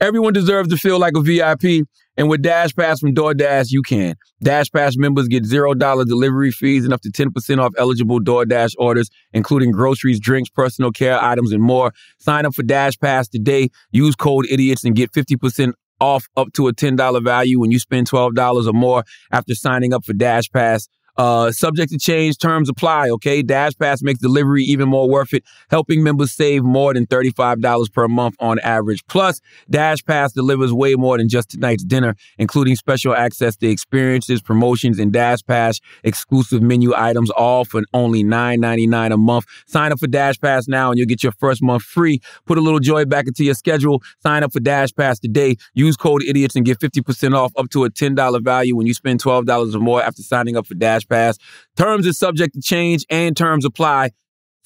Everyone 0.00 0.32
deserves 0.32 0.68
to 0.70 0.76
feel 0.76 0.98
like 0.98 1.14
a 1.16 1.20
VIP, 1.20 1.86
and 2.16 2.28
with 2.28 2.42
Dash 2.42 2.74
Pass 2.74 3.00
from 3.00 3.14
DoorDash, 3.14 3.70
you 3.70 3.82
can. 3.82 4.14
Dash 4.42 4.70
Pass 4.70 4.96
members 4.96 5.28
get 5.28 5.44
zero 5.44 5.74
dollar 5.74 6.04
delivery 6.04 6.50
fees 6.50 6.84
and 6.84 6.92
up 6.92 7.00
to 7.02 7.10
ten 7.10 7.30
percent 7.30 7.60
off 7.60 7.72
eligible 7.78 8.20
DoorDash 8.20 8.74
orders, 8.78 9.10
including 9.32 9.72
groceries, 9.72 10.20
drinks, 10.20 10.50
personal 10.50 10.92
care 10.92 11.22
items, 11.22 11.52
and 11.52 11.62
more. 11.62 11.92
Sign 12.18 12.46
up 12.46 12.54
for 12.54 12.62
Dash 12.62 12.98
Pass 12.98 13.28
today. 13.28 13.68
Use 13.90 14.14
code 14.14 14.46
IDIOTS 14.46 14.84
and 14.84 14.94
get 14.94 15.12
fifty 15.12 15.36
percent 15.36 15.74
off 16.00 16.28
up 16.36 16.52
to 16.54 16.68
a 16.68 16.72
ten 16.72 16.96
dollar 16.96 17.20
value 17.20 17.60
when 17.60 17.70
you 17.70 17.78
spend 17.78 18.06
twelve 18.06 18.34
dollars 18.34 18.66
or 18.66 18.72
more 18.72 19.04
after 19.32 19.54
signing 19.54 19.92
up 19.92 20.04
for 20.04 20.12
Dash 20.12 20.50
Pass. 20.50 20.88
Uh, 21.16 21.52
subject 21.52 21.92
to 21.92 21.98
change, 21.98 22.38
terms 22.38 22.68
apply, 22.68 23.08
okay? 23.08 23.42
Dash 23.42 23.72
Pass 23.78 24.02
makes 24.02 24.20
delivery 24.20 24.64
even 24.64 24.88
more 24.88 25.08
worth 25.08 25.32
it, 25.32 25.44
helping 25.70 26.02
members 26.02 26.32
save 26.32 26.64
more 26.64 26.92
than 26.94 27.06
$35 27.06 27.92
per 27.92 28.08
month 28.08 28.34
on 28.40 28.58
average. 28.60 29.06
Plus, 29.06 29.40
Dash 29.70 30.04
Pass 30.04 30.32
delivers 30.32 30.72
way 30.72 30.94
more 30.94 31.18
than 31.18 31.28
just 31.28 31.50
tonight's 31.50 31.84
dinner, 31.84 32.16
including 32.38 32.76
special 32.76 33.14
access 33.14 33.56
to 33.56 33.68
experiences, 33.68 34.42
promotions, 34.42 34.98
and 34.98 35.12
Dash 35.12 35.40
Pass 35.46 35.80
exclusive 36.02 36.62
menu 36.62 36.92
items, 36.96 37.30
all 37.30 37.64
for 37.64 37.82
only 37.92 38.24
$9.99 38.24 39.12
a 39.12 39.16
month. 39.16 39.46
Sign 39.66 39.92
up 39.92 40.00
for 40.00 40.06
Dash 40.06 40.38
Pass 40.38 40.68
now 40.68 40.90
and 40.90 40.98
you'll 40.98 41.06
get 41.06 41.22
your 41.22 41.32
first 41.32 41.62
month 41.62 41.82
free. 41.82 42.20
Put 42.46 42.58
a 42.58 42.60
little 42.60 42.80
joy 42.80 43.04
back 43.04 43.26
into 43.26 43.44
your 43.44 43.54
schedule. 43.54 44.02
Sign 44.22 44.42
up 44.42 44.52
for 44.52 44.60
Dash 44.60 44.92
Pass 44.92 45.18
today. 45.18 45.56
Use 45.74 45.96
code 45.96 46.22
IDIOTS 46.22 46.56
and 46.56 46.64
get 46.64 46.78
50% 46.78 47.34
off 47.36 47.52
up 47.56 47.70
to 47.70 47.84
a 47.84 47.90
$10 47.90 48.42
value 48.42 48.76
when 48.76 48.86
you 48.86 48.94
spend 48.94 49.22
$12 49.22 49.74
or 49.74 49.78
more 49.78 50.02
after 50.02 50.22
signing 50.22 50.56
up 50.56 50.66
for 50.66 50.74
Dash 50.74 51.03
Pass. 51.04 51.38
Terms 51.76 52.06
is 52.06 52.18
subject 52.18 52.54
to 52.54 52.60
change 52.60 53.04
and 53.10 53.36
terms 53.36 53.64
apply. 53.64 54.10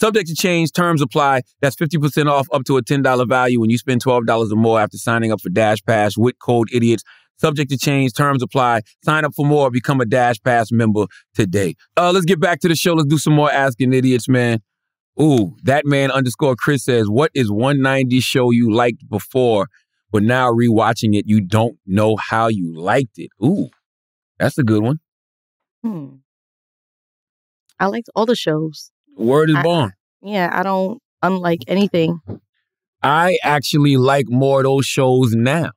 Subject 0.01 0.29
to 0.29 0.35
change, 0.35 0.73
terms 0.73 1.03
apply. 1.03 1.43
That's 1.61 1.75
50% 1.75 2.31
off 2.31 2.47
up 2.53 2.65
to 2.65 2.77
a 2.77 2.83
$10 2.83 3.29
value 3.29 3.61
when 3.61 3.71
you 3.71 3.79
spend 3.79 4.03
$12 4.05 4.53
or 4.53 4.57
more 4.57 4.81
after 4.81 4.97
signing 4.97 5.33
up 5.33 5.41
for 5.41 5.49
Dash 5.49 5.83
Pass 5.85 6.17
with 6.17 6.39
code 6.39 6.69
IDIOTS. 6.71 7.03
Subject 7.39 7.71
to 7.71 7.79
change, 7.79 8.15
terms 8.15 8.43
apply. 8.43 8.83
Sign 9.05 9.25
up 9.25 9.33
for 9.35 9.47
more, 9.47 9.71
become 9.71 10.01
a 10.01 10.05
Dash 10.05 10.41
Pass 10.41 10.73
member 10.73 11.07
today. 11.35 11.75
Uh, 11.97 12.13
let's 12.13 12.27
get 12.27 12.41
back 12.41 12.61
to 12.61 12.69
the 12.69 12.75
show. 12.77 12.95
Let's 12.95 13.09
do 13.09 13.19
some 13.19 13.33
more 13.33 13.51
Asking 13.51 13.93
Idiots, 13.93 14.29
man. 14.29 14.61
Ooh, 15.21 15.57
that 15.65 15.85
man 15.85 16.13
underscore 16.13 16.55
Chris 16.55 16.85
says, 16.85 17.09
What 17.09 17.33
is 17.35 17.51
190 17.51 18.21
show 18.21 18.51
you 18.53 18.73
liked 18.73 19.09
before, 19.09 19.67
but 20.13 20.23
now 20.23 20.51
rewatching 20.53 21.17
it, 21.17 21.27
you 21.27 21.41
don't 21.41 21.77
know 21.87 22.17
how 22.17 22.47
you 22.47 22.73
liked 22.77 23.19
it? 23.19 23.31
Ooh, 23.45 23.69
that's 24.39 24.59
a 24.59 24.65
good 24.65 24.83
one. 24.83 25.01
Hmm. 25.83 26.09
I 27.81 27.87
liked 27.87 28.09
all 28.15 28.27
the 28.27 28.37
shows. 28.37 28.91
Word 29.17 29.51
is 29.51 29.57
I- 29.57 29.63
born. 29.63 29.93
Yeah, 30.23 30.51
I 30.53 30.63
don't 30.63 31.01
unlike 31.23 31.61
anything. 31.69 32.21
I 33.03 33.39
actually 33.45 33.97
like 33.97 34.27
more 34.29 34.59
of 34.61 34.65
those 34.65 34.87
shows 34.87 35.33
now. 35.33 35.71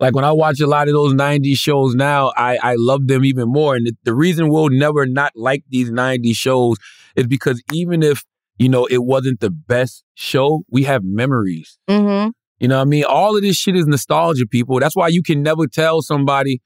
Like 0.00 0.14
when 0.14 0.24
I 0.24 0.32
watch 0.32 0.60
a 0.60 0.66
lot 0.66 0.88
of 0.88 0.94
those 0.94 1.12
90s 1.12 1.56
shows 1.58 1.94
now, 1.94 2.32
I, 2.36 2.58
I 2.62 2.74
love 2.76 3.06
them 3.06 3.24
even 3.24 3.48
more. 3.48 3.76
And 3.76 3.86
the, 3.86 3.92
the 4.04 4.14
reason 4.14 4.48
we'll 4.48 4.70
never 4.70 5.06
not 5.06 5.32
like 5.36 5.62
these 5.68 5.90
90s 5.90 6.36
shows 6.36 6.78
is 7.14 7.26
because 7.26 7.62
even 7.72 8.02
if, 8.02 8.24
you 8.58 8.68
know, 8.68 8.86
it 8.86 9.04
wasn't 9.04 9.40
the 9.40 9.50
best 9.50 10.02
show, 10.14 10.62
we 10.70 10.84
have 10.84 11.04
memories. 11.04 11.78
Mm-hmm. 11.88 12.30
You 12.60 12.68
know 12.68 12.76
what 12.76 12.82
I 12.82 12.86
mean? 12.86 13.04
All 13.04 13.36
of 13.36 13.42
this 13.42 13.56
shit 13.56 13.76
is 13.76 13.86
nostalgia, 13.86 14.46
people. 14.46 14.80
That's 14.80 14.96
why 14.96 15.08
you 15.08 15.22
can 15.22 15.42
never 15.42 15.66
tell 15.66 16.02
somebody, 16.02 16.60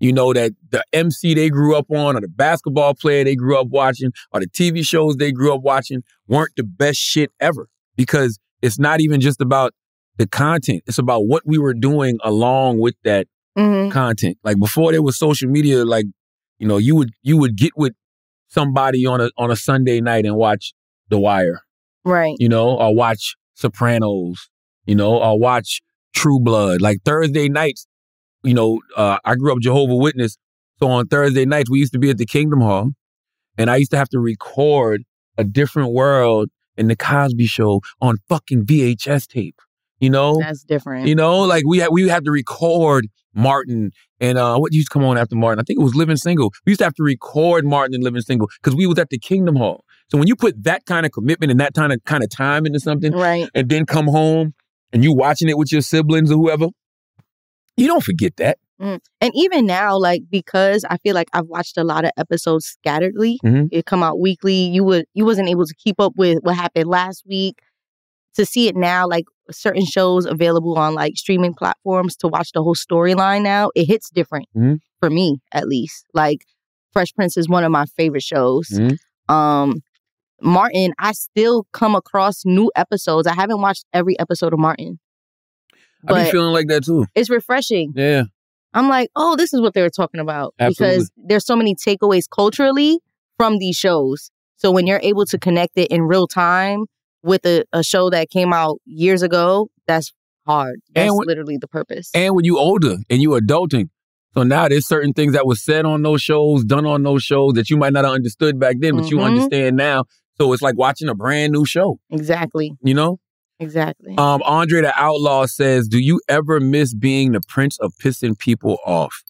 you 0.00 0.12
know, 0.12 0.32
that 0.32 0.52
the 0.70 0.82
MC 0.92 1.34
they 1.34 1.48
grew 1.50 1.76
up 1.76 1.90
on 1.90 2.16
or 2.16 2.20
the 2.20 2.28
basketball 2.28 2.94
player 2.94 3.22
they 3.22 3.36
grew 3.36 3.58
up 3.60 3.68
watching 3.68 4.10
or 4.32 4.40
the 4.40 4.48
TV 4.48 4.84
shows 4.84 5.16
they 5.16 5.30
grew 5.30 5.54
up 5.54 5.62
watching 5.62 6.02
weren't 6.26 6.50
the 6.56 6.64
best 6.64 6.98
shit 6.98 7.30
ever. 7.38 7.68
because 7.96 8.38
it's 8.62 8.78
not 8.78 9.00
even 9.00 9.20
just 9.20 9.40
about 9.40 9.72
the 10.16 10.26
content. 10.26 10.82
It's 10.86 10.98
about 10.98 11.20
what 11.26 11.42
we 11.46 11.56
were 11.58 11.74
doing 11.74 12.18
along 12.24 12.78
with 12.80 12.94
that 13.04 13.26
hmm 13.56 13.88
content. 13.90 14.36
Like 14.44 14.58
before 14.58 14.92
there 14.92 15.02
was 15.02 15.18
social 15.18 15.48
media, 15.50 15.84
like, 15.84 16.06
you 16.58 16.66
know, 16.68 16.76
you 16.78 16.94
would 16.96 17.10
you 17.22 17.36
would 17.38 17.56
get 17.56 17.72
with 17.76 17.92
somebody 18.48 19.06
on 19.06 19.20
a 19.20 19.30
on 19.36 19.50
a 19.50 19.56
Sunday 19.56 20.00
night 20.00 20.24
and 20.26 20.36
watch 20.36 20.72
The 21.08 21.18
Wire, 21.18 21.62
Right. 22.04 22.36
you 22.38 22.48
know, 22.48 22.78
or 22.78 22.94
watch 22.94 23.34
Sopranos, 23.54 24.48
you 24.86 24.94
know, 24.94 25.18
or 25.22 25.38
watch 25.38 25.80
True 26.14 26.40
Blood. 26.40 26.80
Like 26.80 26.98
Thursday 27.04 27.48
nights, 27.48 27.86
you 28.42 28.54
know, 28.54 28.80
uh, 28.96 29.18
I 29.24 29.34
grew 29.34 29.52
up 29.52 29.60
Jehovah 29.60 29.96
Witness. 29.96 30.36
So 30.78 30.88
on 30.88 31.06
Thursday 31.08 31.44
nights, 31.44 31.70
we 31.70 31.78
used 31.78 31.92
to 31.92 31.98
be 31.98 32.10
at 32.10 32.18
the 32.18 32.26
Kingdom 32.26 32.60
Hall, 32.60 32.90
and 33.58 33.70
I 33.70 33.76
used 33.76 33.90
to 33.90 33.98
have 33.98 34.08
to 34.10 34.18
record 34.18 35.02
a 35.36 35.44
different 35.44 35.92
world 35.92 36.48
in 36.76 36.88
the 36.88 36.96
Cosby 36.96 37.46
Show 37.46 37.80
on 38.00 38.16
fucking 38.28 38.64
VHS 38.64 39.26
tape. 39.26 39.56
You 39.98 40.08
know, 40.08 40.38
That's 40.40 40.62
different. 40.62 41.08
you 41.08 41.14
know, 41.14 41.40
like 41.40 41.64
we 41.66 41.78
had 41.78 41.90
we 41.92 42.08
had 42.08 42.24
to 42.24 42.30
record 42.30 43.06
Martin 43.34 43.92
and 44.18 44.38
uh 44.38 44.56
what 44.56 44.72
used 44.72 44.90
to 44.90 44.92
come 44.92 45.04
on 45.04 45.18
after 45.18 45.36
Martin? 45.36 45.60
I 45.60 45.64
think 45.66 45.78
it 45.78 45.82
was 45.82 45.94
Living 45.94 46.16
Single. 46.16 46.50
We 46.64 46.70
used 46.70 46.78
to 46.78 46.84
have 46.84 46.94
to 46.94 47.02
record 47.02 47.66
Martin 47.66 47.94
and 47.94 48.02
Living 48.02 48.22
Single 48.22 48.48
because 48.62 48.74
we 48.74 48.86
was 48.86 48.98
at 48.98 49.10
the 49.10 49.18
Kingdom 49.18 49.56
Hall. 49.56 49.84
So 50.10 50.16
when 50.16 50.26
you 50.26 50.34
put 50.34 50.64
that 50.64 50.86
kind 50.86 51.04
of 51.04 51.12
commitment 51.12 51.50
and 51.50 51.60
that 51.60 51.74
kind 51.74 51.92
of 51.92 52.02
kind 52.04 52.24
of 52.24 52.30
time 52.30 52.64
into 52.64 52.80
something, 52.80 53.12
right. 53.12 53.48
and 53.54 53.68
then 53.68 53.84
come 53.84 54.06
home 54.06 54.54
and 54.90 55.04
you 55.04 55.14
watching 55.14 55.50
it 55.50 55.58
with 55.58 55.70
your 55.70 55.82
siblings 55.82 56.32
or 56.32 56.36
whoever, 56.36 56.68
you 57.76 57.86
don't 57.86 58.02
forget 58.02 58.36
that. 58.36 58.58
And 58.82 59.32
even 59.34 59.66
now, 59.66 59.98
like 59.98 60.22
because 60.30 60.84
I 60.88 60.96
feel 60.96 61.14
like 61.14 61.28
I've 61.34 61.46
watched 61.46 61.76
a 61.76 61.84
lot 61.84 62.06
of 62.06 62.12
episodes 62.16 62.78
scatteredly. 62.82 63.36
Mhm. 63.44 63.68
It 63.70 63.84
come 63.84 64.02
out 64.02 64.18
weekly. 64.20 64.54
You 64.54 64.84
would 64.84 65.04
you 65.12 65.26
wasn't 65.26 65.50
able 65.50 65.66
to 65.66 65.74
keep 65.74 66.00
up 66.00 66.14
with 66.16 66.38
what 66.42 66.56
happened 66.56 66.88
last 66.88 67.24
week. 67.26 67.56
To 68.36 68.46
see 68.46 68.68
it 68.68 68.76
now, 68.76 69.06
like 69.06 69.26
certain 69.50 69.84
shows 69.84 70.24
available 70.24 70.78
on 70.78 70.94
like 70.94 71.16
streaming 71.18 71.52
platforms 71.52 72.16
to 72.18 72.28
watch 72.28 72.52
the 72.52 72.62
whole 72.62 72.74
storyline 72.76 73.42
now, 73.42 73.70
it 73.74 73.84
hits 73.84 74.08
different 74.08 74.46
Mhm. 74.56 74.78
for 74.98 75.10
me 75.10 75.40
at 75.52 75.68
least. 75.68 76.06
Like 76.14 76.38
Fresh 76.94 77.12
Prince 77.14 77.36
is 77.36 77.48
one 77.50 77.64
of 77.64 77.70
my 77.70 77.84
favorite 77.98 78.22
shows. 78.22 78.68
Mhm. 78.70 78.96
Um 79.28 79.82
Martin, 80.40 80.94
I 80.98 81.12
still 81.12 81.66
come 81.74 81.94
across 81.94 82.46
new 82.46 82.72
episodes. 82.74 83.26
I 83.26 83.34
haven't 83.34 83.60
watched 83.60 83.84
every 83.92 84.18
episode 84.18 84.54
of 84.54 84.58
Martin. 84.58 85.00
I 86.08 86.24
be 86.24 86.30
feeling 86.30 86.52
like 86.52 86.66
that 86.68 86.84
too. 86.84 87.06
it's 87.14 87.30
refreshing. 87.30 87.92
Yeah. 87.94 88.24
I'm 88.72 88.88
like, 88.88 89.10
oh, 89.16 89.34
this 89.36 89.52
is 89.52 89.60
what 89.60 89.74
they 89.74 89.82
were 89.82 89.90
talking 89.90 90.20
about 90.20 90.54
Absolutely. 90.60 90.96
because 90.98 91.10
there's 91.16 91.44
so 91.46 91.56
many 91.56 91.74
takeaways 91.74 92.24
culturally 92.32 93.00
from 93.36 93.58
these 93.58 93.76
shows. 93.76 94.30
So 94.56 94.70
when 94.70 94.86
you're 94.86 95.00
able 95.02 95.26
to 95.26 95.38
connect 95.38 95.76
it 95.76 95.88
in 95.90 96.02
real 96.02 96.26
time 96.28 96.84
with 97.22 97.44
a, 97.46 97.64
a 97.72 97.82
show 97.82 98.10
that 98.10 98.30
came 98.30 98.52
out 98.52 98.78
years 98.84 99.22
ago, 99.22 99.70
that's 99.86 100.12
hard. 100.46 100.80
And 100.94 101.08
That's 101.08 101.18
when- 101.18 101.26
literally 101.26 101.56
the 101.58 101.66
purpose. 101.68 102.10
And 102.14 102.34
when 102.36 102.44
you 102.44 102.58
older 102.58 102.96
and 103.08 103.20
you 103.22 103.30
adulting. 103.30 103.88
So 104.34 104.44
now 104.44 104.68
there's 104.68 104.86
certain 104.86 105.12
things 105.12 105.32
that 105.32 105.44
was 105.46 105.60
said 105.64 105.84
on 105.84 106.02
those 106.02 106.22
shows, 106.22 106.62
done 106.64 106.86
on 106.86 107.02
those 107.02 107.24
shows 107.24 107.54
that 107.54 107.68
you 107.70 107.76
might 107.76 107.92
not 107.92 108.04
have 108.04 108.14
understood 108.14 108.60
back 108.60 108.76
then, 108.78 108.94
but 108.96 109.10
you 109.10 109.16
Mhm. 109.16 109.24
understand 109.24 109.76
now. 109.76 110.04
So 110.38 110.52
it's 110.52 110.62
like 110.62 110.78
watching 110.78 111.08
a 111.08 111.14
brand 111.16 111.52
new 111.52 111.64
show, 111.64 111.98
exactly. 112.10 112.72
you 112.82 112.94
know? 112.94 113.18
Exactly. 113.60 114.16
Um, 114.18 114.42
Andre 114.44 114.80
the 114.80 114.92
Outlaw 115.00 115.46
says, 115.46 115.86
Do 115.86 115.98
you 115.98 116.20
ever 116.28 116.58
miss 116.60 116.94
being 116.94 117.32
the 117.32 117.40
prince 117.46 117.78
of 117.78 117.92
pissing 118.02 118.36
people 118.38 118.78
off? 118.86 119.22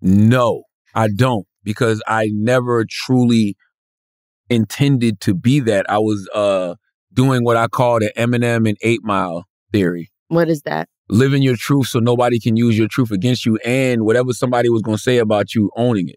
No, 0.00 0.62
I 0.94 1.08
don't, 1.08 1.46
because 1.64 2.02
I 2.06 2.30
never 2.32 2.86
truly 2.88 3.56
intended 4.50 5.20
to 5.22 5.34
be 5.34 5.60
that. 5.60 5.86
I 5.90 5.98
was 5.98 6.28
uh 6.34 6.74
doing 7.12 7.44
what 7.44 7.56
I 7.56 7.68
call 7.68 8.00
the 8.00 8.12
Eminem 8.16 8.68
and 8.68 8.76
Eight 8.82 9.00
Mile 9.02 9.44
theory. 9.72 10.10
what 10.28 10.48
is 10.48 10.62
that? 10.62 10.88
living 11.10 11.42
your 11.42 11.54
truth 11.54 11.86
so 11.88 11.98
nobody 11.98 12.40
can 12.40 12.56
use 12.56 12.78
your 12.78 12.88
truth 12.88 13.10
against 13.10 13.44
you 13.44 13.58
and 13.58 14.06
whatever 14.06 14.32
somebody 14.32 14.70
was 14.70 14.80
going 14.80 14.96
to 14.96 15.02
say 15.02 15.18
about 15.18 15.54
you 15.54 15.70
owning 15.76 16.08
it 16.08 16.16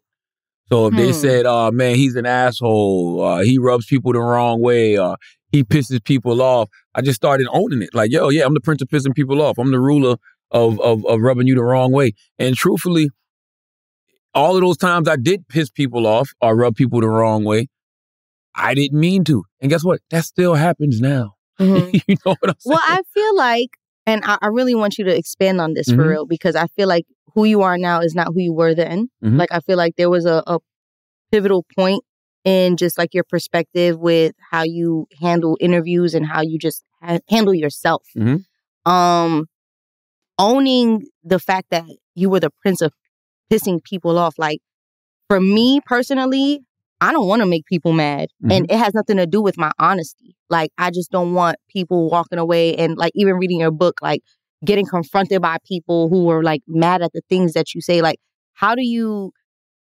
so 0.69 0.87
if 0.87 0.95
they 0.95 1.07
Hmm. 1.07 1.11
said 1.11 1.45
uh 1.45 1.69
man 1.71 1.95
he's 1.95 2.15
an 2.15 2.25
asshole 2.25 3.21
uh, 3.21 3.41
he 3.41 3.57
rubs 3.57 3.85
people 3.85 4.13
the 4.13 4.19
wrong 4.19 4.61
way 4.61 4.95
uh, 4.97 5.17
he 5.51 5.63
pisses 5.63 6.03
people 6.03 6.41
off 6.41 6.69
i 6.95 7.01
just 7.01 7.15
started 7.15 7.47
owning 7.51 7.81
it 7.81 7.89
like 7.93 8.11
yo 8.11 8.29
yeah 8.29 8.45
i'm 8.45 8.53
the 8.53 8.59
prince 8.61 8.81
of 8.81 8.87
pissing 8.89 9.15
people 9.15 9.41
off 9.41 9.57
i'm 9.57 9.71
the 9.71 9.79
ruler 9.79 10.15
of, 10.51 10.79
of 10.81 11.05
of 11.05 11.21
rubbing 11.21 11.47
you 11.47 11.55
the 11.55 11.63
wrong 11.63 11.91
way 11.91 12.11
and 12.39 12.55
truthfully 12.55 13.09
all 14.33 14.55
of 14.55 14.61
those 14.61 14.77
times 14.77 15.07
i 15.07 15.15
did 15.15 15.47
piss 15.47 15.69
people 15.69 16.05
off 16.07 16.29
or 16.41 16.55
rub 16.55 16.75
people 16.75 16.99
the 17.01 17.07
wrong 17.09 17.43
way 17.43 17.67
i 18.55 18.73
didn't 18.73 18.99
mean 18.99 19.23
to 19.23 19.43
and 19.61 19.69
guess 19.69 19.83
what 19.83 19.99
that 20.09 20.23
still 20.25 20.55
happens 20.55 20.99
now 21.01 21.33
Mhm. 21.59 21.91
you 22.07 22.15
know 22.25 22.35
what 22.39 22.49
i'm 22.51 22.55
saying 22.59 22.75
well, 22.75 22.81
I 22.83 23.01
feel 23.15 23.35
like, 23.35 23.69
and 24.05 24.23
I, 24.23 24.37
I 24.43 24.47
really 24.47 24.75
want 24.75 24.99
you 24.99 25.05
to 25.05 25.15
expand 25.17 25.59
on 25.59 25.73
this 25.73 25.89
Mhm. 25.89 25.95
for 25.95 26.07
real 26.07 26.25
because 26.27 26.55
I 26.55 26.67
feel 26.75 26.87
like 26.87 27.05
who 27.33 27.45
you 27.45 27.63
are 27.63 27.79
now 27.79 27.99
is 28.01 28.13
not 28.13 28.27
who 28.27 28.39
you 28.41 28.53
were 28.53 28.75
then. 28.75 29.09
Mhm. 29.23 29.39
Like 29.39 29.51
I 29.51 29.59
feel 29.61 29.75
like 29.75 29.95
there 29.95 30.09
was 30.09 30.25
a, 30.25 30.43
a 30.45 30.59
pivotal 31.31 31.65
point 31.75 32.03
in 32.47 32.77
just 32.77 32.97
like 32.97 33.13
your 33.13 33.25
perspective 33.25 33.99
with 33.99 34.33
how 34.51 34.63
you 34.63 35.05
handle 35.21 35.57
interviews 35.59 36.13
and 36.13 36.25
how 36.25 36.41
you 36.41 36.57
just 36.57 36.85
ha- 37.01 37.19
handle 37.29 37.53
yourself. 37.53 38.03
Mhm. 38.17 38.45
Um, 38.85 39.47
owning 40.39 41.07
the 41.23 41.39
fact 41.39 41.67
that 41.71 41.83
you 42.15 42.29
were 42.29 42.39
the 42.39 42.51
prince 42.61 42.81
of 42.81 42.93
pissing 43.51 43.83
people 43.83 44.17
off. 44.17 44.35
Like 44.37 44.59
for 45.27 45.41
me 45.41 45.81
personally, 45.85 46.61
I 47.01 47.11
don't 47.11 47.27
want 47.27 47.41
to 47.41 47.45
make 47.45 47.65
people 47.65 47.93
mad, 47.93 48.29
and 48.49 48.71
it 48.71 48.77
has 48.77 48.93
nothing 48.93 49.17
to 49.17 49.27
do 49.27 49.41
with 49.41 49.57
my 49.57 49.71
honesty. 49.77 50.35
Like 50.49 50.71
I 50.77 50.89
just 50.89 51.11
don't 51.11 51.33
want 51.33 51.57
people 51.69 52.09
walking 52.09 52.39
away 52.39 52.75
and 52.75 52.97
like 52.97 53.11
even 53.13 53.35
reading 53.35 53.59
your 53.59 53.71
book, 53.71 53.99
like 54.01 54.21
getting 54.65 54.85
confronted 54.85 55.41
by 55.41 55.57
people 55.67 56.09
who 56.09 56.29
are 56.31 56.41
like 56.43 56.61
mad 56.67 57.01
at 57.01 57.11
the 57.13 57.21
things 57.29 57.53
that 57.53 57.75
you 57.75 57.81
say. 57.81 58.01
Like, 58.01 58.19
how 58.53 58.73
do 58.73 58.83
you, 58.83 59.31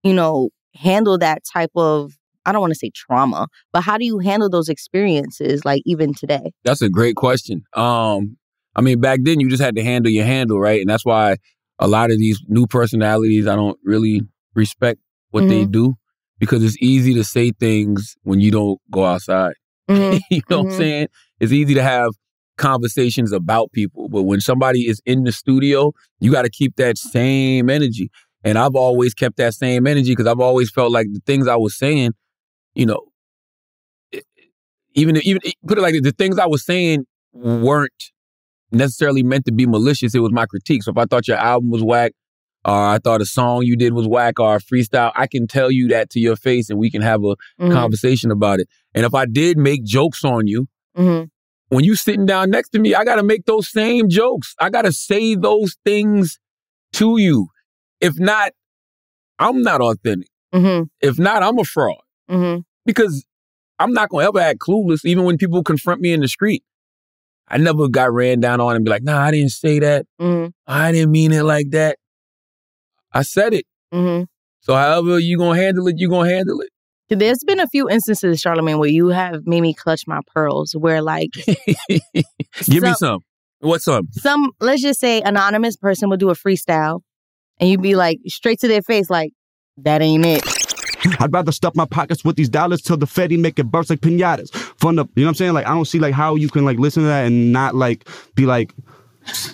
you 0.04 0.14
know, 0.14 0.50
handle 0.76 1.18
that 1.18 1.42
type 1.52 1.72
of 1.76 2.14
I 2.50 2.52
don't 2.52 2.62
want 2.62 2.74
to 2.74 2.80
say 2.80 2.92
trauma, 2.94 3.48
but 3.72 3.82
how 3.82 3.98
do 3.98 4.06
you 4.06 4.20
handle 4.20 4.50
those 4.50 4.70
experiences 4.70 5.64
like 5.64 5.82
even 5.86 6.14
today? 6.14 6.52
That's 6.64 6.82
a 6.82 6.90
great 6.90 7.16
question. 7.16 7.64
Um, 7.76 8.38
I 8.76 8.82
mean, 8.82 9.00
back 9.00 9.20
then 9.24 9.40
you 9.40 9.50
just 9.50 9.62
had 9.62 9.76
to 9.76 9.84
handle 9.84 10.12
your 10.12 10.26
handle, 10.26 10.60
right? 10.60 10.82
And 10.82 10.90
that's 10.90 11.06
why 11.06 11.38
a 11.80 11.88
lot 11.88 12.12
of 12.12 12.18
these 12.18 12.42
new 12.48 12.66
personalities 12.68 13.48
I 13.48 13.56
don't 13.56 13.78
really 13.84 14.22
respect 14.56 15.00
what 15.32 15.48
they 15.48 15.66
do 15.66 15.94
because 16.40 16.64
it's 16.64 16.78
easy 16.82 17.14
to 17.14 17.24
say 17.24 17.52
things 17.52 18.16
when 18.24 18.40
you 18.42 18.52
don't 18.52 18.80
go 18.92 19.06
outside. 19.06 19.54
Mhm. 19.90 20.20
you 20.32 20.42
know 20.50 20.58
what 20.60 20.66
Mhm. 20.68 20.72
I'm 20.72 20.78
saying? 20.78 21.08
It's 21.40 21.52
easy 21.52 21.74
to 21.76 21.84
have 21.84 22.12
conversations 22.58 23.32
about 23.32 23.72
people, 23.72 24.10
but 24.10 24.24
when 24.24 24.42
somebody 24.42 24.88
is 24.88 25.02
in 25.06 25.24
the 25.24 25.32
studio, 25.32 25.94
you 26.20 26.32
got 26.32 26.44
to 26.44 26.50
keep 26.50 26.76
that 26.76 26.98
same 26.98 27.70
energy. 27.70 28.10
And 28.44 28.58
I've 28.58 28.76
always 28.76 29.14
kept 29.14 29.38
that 29.38 29.54
same 29.54 29.88
energy 29.88 30.12
because 30.12 30.28
I've 30.28 30.40
always 30.40 30.70
felt 30.70 30.92
like 30.92 31.08
the 31.12 31.22
things 31.26 31.48
I 31.48 31.56
was 31.56 31.78
saying, 31.78 32.12
you 32.80 32.86
know, 32.86 33.02
it- 34.12 34.26
even 34.96 35.18
even 35.18 35.42
put 35.68 35.78
it 35.78 35.82
like 35.82 35.94
this, 35.94 36.02
the 36.02 36.12
things 36.12 36.40
I 36.40 36.46
was 36.48 36.66
saying 36.66 37.06
weren't 37.34 37.92
necessarily 38.72 39.24
meant 39.24 39.46
to 39.46 39.52
be 39.52 39.66
malicious. 39.66 40.16
It 40.16 40.20
was 40.20 40.32
my 40.32 40.46
critique. 40.46 40.84
So 40.84 40.92
if 40.92 40.98
I 40.98 41.06
thought 41.06 41.28
your 41.28 41.38
album 41.38 41.70
was 41.70 41.84
whack, 41.84 42.14
or 42.66 42.74
I 42.74 42.98
thought 43.00 43.22
a 43.22 43.26
song 43.26 43.64
you 43.64 43.76
did 43.76 43.94
was 43.94 44.08
whack, 44.08 44.40
or 44.40 44.56
a 44.56 44.60
freestyle, 44.60 45.12
I 45.16 45.28
can 45.28 45.48
tell 45.48 45.72
you 45.72 45.88
that 45.90 46.10
to 46.12 46.20
your 46.20 46.36
face, 46.36 46.70
and 46.70 46.80
we 46.80 46.90
can 46.90 47.02
have 47.02 47.24
a 47.24 47.36
Mhm. 47.60 47.72
conversation 47.72 48.32
about 48.32 48.60
it. 48.60 48.68
And 48.96 49.06
if 49.06 49.14
I 49.14 49.26
did 49.26 49.58
make 49.58 49.84
jokes 49.84 50.24
on 50.24 50.48
you, 50.48 50.68
Mhm. 50.98 51.30
when 51.70 51.84
you 51.84 51.96
sitting 51.96 52.26
down 52.26 52.50
next 52.50 52.70
to 52.70 52.80
me, 52.80 52.96
I 52.96 53.04
gotta 53.04 53.24
make 53.24 53.46
those 53.46 53.68
same 53.70 54.10
jokes. 54.10 54.56
I 54.60 54.70
gotta 54.70 54.92
say 54.92 55.36
those 55.36 55.76
things 55.86 56.40
to 56.94 57.20
you. 57.20 57.48
If 58.02 58.20
not, 58.20 58.54
I'm 59.38 59.62
not 59.62 59.82
authentic. 59.82 60.30
Mhm. 60.54 60.90
If 61.02 61.20
not, 61.20 61.44
I'm 61.44 61.60
a 61.60 61.64
fraud 61.64 62.02
Mhm. 62.30 62.64
Because 62.90 63.24
I'm 63.78 63.94
not 63.94 64.10
gonna 64.10 64.28
ever 64.28 64.40
act 64.40 64.58
clueless, 64.60 65.06
even 65.06 65.24
when 65.26 65.38
people 65.38 65.62
confront 65.64 66.02
me 66.02 66.12
in 66.12 66.22
the 66.22 66.28
street. 66.28 66.64
I 67.48 67.58
never 67.60 67.88
got 67.88 68.12
ran 68.12 68.40
down 68.40 68.60
on 68.60 68.76
and 68.76 68.84
be 68.84 68.90
like, 68.90 69.04
nah, 69.04 69.22
I 69.22 69.30
didn't 69.30 69.52
say 69.52 69.78
that. 69.78 70.08
Mhm. 70.20 70.54
I 70.66 70.92
didn't 70.92 71.12
mean 71.12 71.32
it 71.32 71.44
like 71.44 71.70
that. 71.70 71.98
I 73.14 73.22
said 73.22 73.54
it. 73.54 73.66
Mhm. 73.94 74.26
So 74.62 74.74
however 74.74 75.20
you 75.20 75.38
gonna 75.38 75.60
handle 75.62 75.88
it, 75.88 75.96
you 76.00 76.10
gonna 76.10 76.30
handle 76.32 76.62
it. 76.62 76.70
There's 77.10 77.44
been 77.46 77.60
a 77.60 77.68
few 77.68 77.88
instances, 77.88 78.42
Charlamagne, 78.42 78.80
where 78.80 78.90
you 78.90 79.10
have 79.10 79.46
made 79.46 79.62
me 79.62 79.76
clutch 79.76 80.08
my 80.08 80.22
pearls. 80.34 80.76
Where 80.76 81.04
like 81.04 81.30
Give 81.88 82.82
me 82.84 82.90
some- 82.90 82.96
some. 82.96 83.20
What's 83.62 83.84
some? 83.86 84.08
some 84.14 84.52
let's 84.60 84.82
just 84.82 85.00
say 85.00 85.22
anonymous 85.22 85.76
person 85.78 86.10
will 86.10 86.18
do 86.18 86.30
a 86.32 86.36
freestyle 86.36 87.02
and 87.60 87.70
you'd 87.70 87.84
be 87.84 87.96
like 87.96 88.18
straight 88.28 88.60
to 88.62 88.68
their 88.68 88.82
face 88.82 89.10
like 89.12 89.34
that 89.78 90.02
ain't 90.02 90.26
it 90.26 90.44
I'd 91.20 91.32
rather 91.34 91.52
stuff 91.52 91.76
my 91.76 91.86
pockets 91.86 92.24
with 92.26 92.36
these 92.36 92.50
dollars 92.50 92.82
till 92.82 92.98
the 92.98 93.06
Fetty 93.06 93.40
make 93.40 93.58
it 93.60 93.66
burst 93.66 93.90
like 93.90 94.02
pinatas. 94.02 94.52
From 94.78 94.96
the, 94.96 95.06
you 95.16 95.22
know 95.24 95.28
what 95.28 95.30
I'm 95.30 95.36
saying? 95.36 95.54
Like, 95.54 95.66
I 95.66 95.70
don't 95.70 95.86
see 95.86 96.00
like 96.00 96.14
how 96.14 96.36
you 96.36 96.50
can 96.50 96.66
like 96.66 96.78
listen 96.80 97.04
to 97.04 97.08
that 97.08 97.26
and 97.26 97.52
not 97.54 97.76
like 97.76 98.08
be 98.36 98.46
like, 98.46 98.74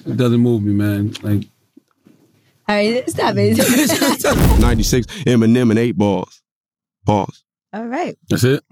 It 0.05 0.17
doesn't 0.17 0.39
move 0.39 0.63
me, 0.63 0.73
man. 0.73 1.13
Like 1.21 1.47
All 2.67 2.75
right, 2.75 3.07
stop 3.09 3.35
it. 3.37 3.57
96, 4.59 5.05
Eminem 5.25 5.69
and 5.69 5.79
eight 5.79 5.97
balls. 5.97 6.41
Pause. 7.05 7.43
All 7.73 7.85
right. 7.85 8.17
that's 8.29 8.43
it. 8.43 8.63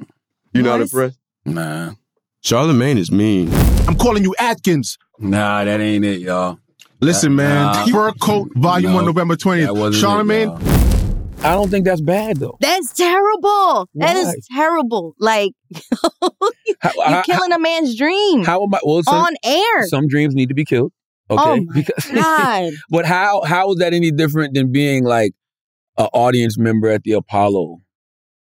You 0.54 0.62
not 0.64 0.78
Morris? 0.78 0.94
impressed? 0.94 1.20
Nah. 1.46 1.92
Charlamagne 2.44 2.98
is 2.98 3.12
mean. 3.12 3.50
I'm 3.88 3.96
calling 3.96 4.24
you 4.24 4.34
Atkins. 4.40 4.98
Nah, 5.20 5.64
that 5.64 5.80
ain't 5.80 6.04
it, 6.06 6.22
y'all. 6.22 6.60
Listen, 7.00 7.36
man. 7.36 7.66
Nah. 7.66 7.86
Fur 7.88 8.12
coat, 8.14 8.50
volume 8.56 8.92
No, 8.92 8.96
one, 8.98 9.06
November 9.06 9.36
20th. 9.36 9.78
wasn't 9.78 9.96
it, 10.04 10.06
Charlamagne, 10.08 10.46
y'all. 10.48 10.93
I 11.44 11.56
don't 11.56 11.70
think 11.70 11.86
that's 11.86 12.02
bad 12.02 12.38
though. 12.38 12.58
That's 12.62 12.94
terrible. 12.94 13.90
That 13.96 14.16
Why? 14.16 14.20
is 14.22 14.48
terrible. 14.56 15.14
Like 15.20 15.52
How, 16.80 16.92
you're 16.96 17.06
how- 17.06 17.22
killing 17.24 17.52
a 17.52 17.60
man's 17.60 17.96
dream 17.98 18.44
how 18.44 18.64
am 18.64 18.74
I? 18.74 18.80
Well, 18.84 19.04
some, 19.04 19.16
on 19.16 19.34
air. 19.44 19.88
some 19.88 20.08
dreams 20.08 20.36
need 20.36 20.50
to 20.50 20.56
be 20.56 20.66
killed. 20.66 20.92
Oh 21.30 21.36
okay, 21.36 21.50
Oh 21.62 21.64
my 21.66 21.74
because 21.74 22.06
God. 22.14 22.74
but 22.90 23.06
how 23.06 23.42
how 23.44 23.72
is 23.72 23.78
that 23.80 23.94
any 23.94 24.12
different 24.12 24.54
than 24.54 24.72
being 24.72 25.04
like 25.04 25.34
an 25.98 26.08
audience 26.14 26.58
member 26.58 26.90
at 26.90 27.04
the 27.04 27.14
Apollo? 27.14 27.80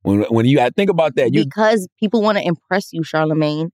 When 0.02 0.21
when 0.23 0.45
you 0.45 0.60
I 0.60 0.69
think 0.69 0.89
about 0.89 1.15
that, 1.15 1.34
you 1.34 1.43
because 1.45 1.88
people 1.99 2.21
want 2.21 2.38
to 2.38 2.43
impress 2.43 2.91
you, 2.93 3.02
Charlamagne. 3.02 3.69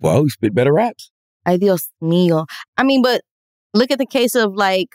well, 0.00 0.22
you 0.22 0.30
spit 0.30 0.54
better 0.54 0.72
raps. 0.72 1.10
Ay 1.44 1.58
Dios 1.58 1.90
mío. 2.02 2.46
I 2.76 2.82
mean, 2.82 3.02
but 3.02 3.20
look 3.74 3.90
at 3.90 3.98
the 3.98 4.06
case 4.06 4.34
of 4.34 4.54
like, 4.54 4.88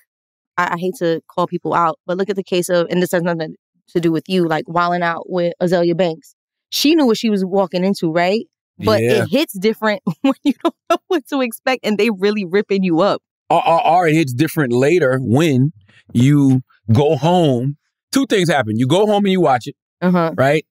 I, 0.69 0.73
I 0.75 0.77
hate 0.77 0.95
to 0.99 1.21
call 1.29 1.47
people 1.47 1.73
out, 1.73 1.99
but 2.05 2.17
look 2.17 2.29
at 2.29 2.35
the 2.35 2.43
case 2.43 2.69
of, 2.69 2.87
and 2.89 3.01
this 3.01 3.11
has 3.11 3.21
nothing 3.23 3.55
to 3.89 3.99
do 3.99 4.11
with 4.11 4.23
you, 4.27 4.47
like 4.47 4.65
wilding 4.67 5.01
out 5.03 5.23
with 5.29 5.53
Azealia 5.61 5.95
Banks. 5.97 6.35
She 6.69 6.95
knew 6.95 7.05
what 7.05 7.17
she 7.17 7.29
was 7.29 7.43
walking 7.43 7.83
into, 7.83 8.11
right? 8.11 8.45
But 8.79 9.01
yeah. 9.01 9.23
it 9.23 9.29
hits 9.29 9.53
different 9.57 10.01
when 10.21 10.33
you 10.43 10.53
don't 10.63 10.75
know 10.89 10.97
what 11.07 11.27
to 11.27 11.41
expect 11.41 11.85
and 11.85 11.97
they 11.97 12.09
really 12.09 12.45
ripping 12.45 12.83
you 12.83 13.01
up. 13.01 13.21
or, 13.49 13.67
or, 13.67 13.85
or 13.87 14.07
it 14.07 14.13
hits 14.15 14.33
different 14.33 14.71
later 14.73 15.19
when 15.21 15.71
you 16.13 16.61
go 16.91 17.15
home. 17.17 17.77
Two 18.11 18.25
things 18.25 18.49
happen. 18.49 18.77
You 18.77 18.87
go 18.87 19.05
home 19.05 19.25
and 19.25 19.31
you 19.31 19.41
watch 19.41 19.67
it, 19.67 19.75
Uh-huh. 20.01 20.33
right? 20.37 20.65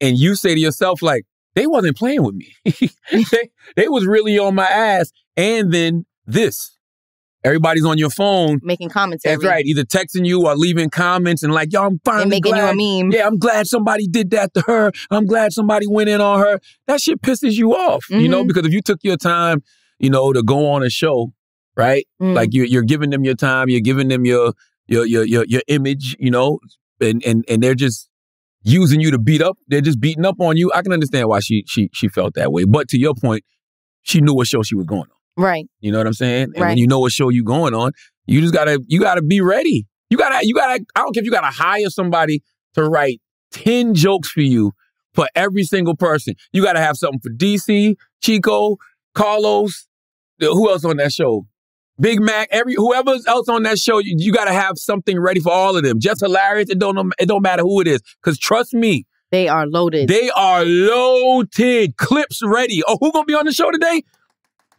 And 0.00 0.18
you 0.18 0.34
say 0.34 0.54
to 0.54 0.60
yourself, 0.60 1.00
like, 1.02 1.24
they 1.54 1.66
wasn't 1.68 1.96
playing 1.96 2.22
with 2.24 2.34
me. 2.34 2.52
they, 3.30 3.50
they 3.76 3.88
was 3.88 4.06
really 4.06 4.38
on 4.38 4.54
my 4.56 4.66
ass. 4.66 5.10
And 5.36 5.72
then 5.72 6.04
this. 6.26 6.73
Everybody's 7.44 7.84
on 7.84 7.98
your 7.98 8.08
phone. 8.10 8.58
Making 8.62 8.88
commentary. 8.88 9.34
That's 9.36 9.44
right. 9.46 9.64
Either 9.66 9.84
texting 9.84 10.24
you 10.26 10.46
or 10.46 10.56
leaving 10.56 10.88
comments 10.88 11.42
and 11.42 11.52
like, 11.52 11.72
yo, 11.72 11.84
I'm 11.84 12.00
finally 12.04 12.22
And 12.22 12.30
making 12.30 12.52
glad. 12.52 12.74
you 12.76 13.00
a 13.00 13.02
meme. 13.02 13.12
Yeah, 13.12 13.26
I'm 13.26 13.38
glad 13.38 13.66
somebody 13.66 14.06
did 14.08 14.30
that 14.30 14.54
to 14.54 14.62
her. 14.62 14.92
I'm 15.10 15.26
glad 15.26 15.52
somebody 15.52 15.86
went 15.86 16.08
in 16.08 16.20
on 16.22 16.38
her. 16.40 16.58
That 16.86 17.00
shit 17.02 17.20
pisses 17.20 17.52
you 17.52 17.74
off, 17.74 18.06
you 18.08 18.28
know, 18.28 18.42
Mhm. 18.44 18.48
because 18.48 18.64
if 18.66 18.72
you 18.72 18.80
took 18.80 19.00
your 19.02 19.18
time, 19.18 19.62
you 19.98 20.08
know, 20.08 20.32
to 20.32 20.42
go 20.42 20.70
on 20.70 20.82
a 20.82 20.88
show, 20.90 21.32
right? 21.76 22.06
Mm. 22.20 22.34
Like 22.34 22.48
you're 22.52 22.64
you're 22.66 22.82
giving 22.82 23.10
them 23.10 23.24
your 23.24 23.34
time, 23.34 23.68
you're 23.68 23.80
giving 23.80 24.08
them 24.08 24.24
your 24.24 24.54
your 24.86 25.04
your 25.04 25.24
your, 25.24 25.44
your 25.46 25.62
image, 25.68 26.16
you 26.18 26.30
know, 26.30 26.60
and 27.00 27.22
and 27.26 27.44
and 27.48 27.62
they're 27.62 27.74
just 27.74 28.08
using 28.62 29.00
you 29.00 29.10
to 29.10 29.18
beat 29.18 29.42
up. 29.42 29.58
They're 29.68 29.82
just 29.82 30.00
beating 30.00 30.24
up 30.24 30.36
on 30.40 30.56
you. 30.56 30.72
I 30.74 30.80
can 30.80 30.92
understand 30.92 31.28
why 31.28 31.40
she 31.40 31.64
she 31.66 31.90
she 31.92 32.08
felt 32.08 32.32
that 32.34 32.52
way. 32.52 32.64
But 32.64 32.88
to 32.88 32.98
your 32.98 33.14
point, 33.14 33.44
she 34.02 34.20
knew 34.22 34.32
what 34.34 34.46
show 34.46 34.62
she 34.62 34.74
was 34.74 34.86
going 34.86 35.02
on. 35.02 35.08
Right. 35.36 35.66
You 35.80 35.92
know 35.92 35.98
what 35.98 36.06
I'm 36.06 36.12
saying? 36.12 36.44
And 36.44 36.54
when 36.54 36.62
Right. 36.62 36.78
you 36.78 36.86
know 36.86 37.00
what 37.00 37.12
show 37.12 37.28
you 37.28 37.44
going 37.44 37.74
on, 37.74 37.92
you 38.26 38.40
just 38.40 38.54
gotta 38.54 38.80
you 38.86 39.00
gotta 39.00 39.22
be 39.22 39.40
ready. 39.40 39.86
You 40.10 40.16
gotta 40.18 40.46
you 40.46 40.54
gotta 40.54 40.84
I 40.94 41.00
don't 41.00 41.12
care 41.14 41.20
if 41.22 41.24
you 41.24 41.30
gotta 41.32 41.48
hire 41.54 41.88
somebody 41.90 42.42
to 42.74 42.84
write 42.84 43.20
10 43.52 43.94
jokes 43.94 44.28
for 44.28 44.40
you 44.42 44.72
for 45.12 45.26
every 45.34 45.64
single 45.64 45.96
person. 45.96 46.34
You 46.52 46.62
gotta 46.62 46.80
have 46.80 46.96
something 46.96 47.20
for 47.20 47.30
DC, 47.30 47.96
Chico, 48.22 48.76
Karlous, 49.16 49.86
who 50.40 50.70
else 50.70 50.84
on 50.84 50.96
that 50.98 51.12
show? 51.12 51.46
Big 52.00 52.20
Mac, 52.20 52.48
every 52.50 52.74
whoever 52.74 53.14
else 53.28 53.48
on 53.48 53.62
that 53.62 53.78
show, 53.78 53.98
you, 53.98 54.14
you 54.18 54.32
gotta 54.32 54.52
have 54.52 54.78
something 54.78 55.18
ready 55.20 55.38
for 55.40 55.52
all 55.52 55.76
of 55.76 55.84
them. 55.84 56.00
Just 56.00 56.20
hilarious. 56.20 56.68
It 56.70 56.78
don't 56.78 57.12
it 57.20 57.26
don't 57.26 57.42
matter 57.42 57.62
who 57.62 57.80
it 57.80 57.86
is. 57.86 58.02
Cause 58.22 58.36
trust 58.38 58.74
me, 58.74 59.04
They 59.30 59.46
are 59.48 59.66
loaded. 59.66 60.08
they 60.08 60.30
are 60.30 60.64
loaded. 60.64 61.96
Clips 61.96 62.40
ready. 62.44 62.82
Oh, 62.86 62.98
who 63.00 63.12
gonna 63.12 63.24
be 63.24 63.34
on 63.34 63.46
the 63.46 63.52
show 63.52 63.70
today? 63.70 64.02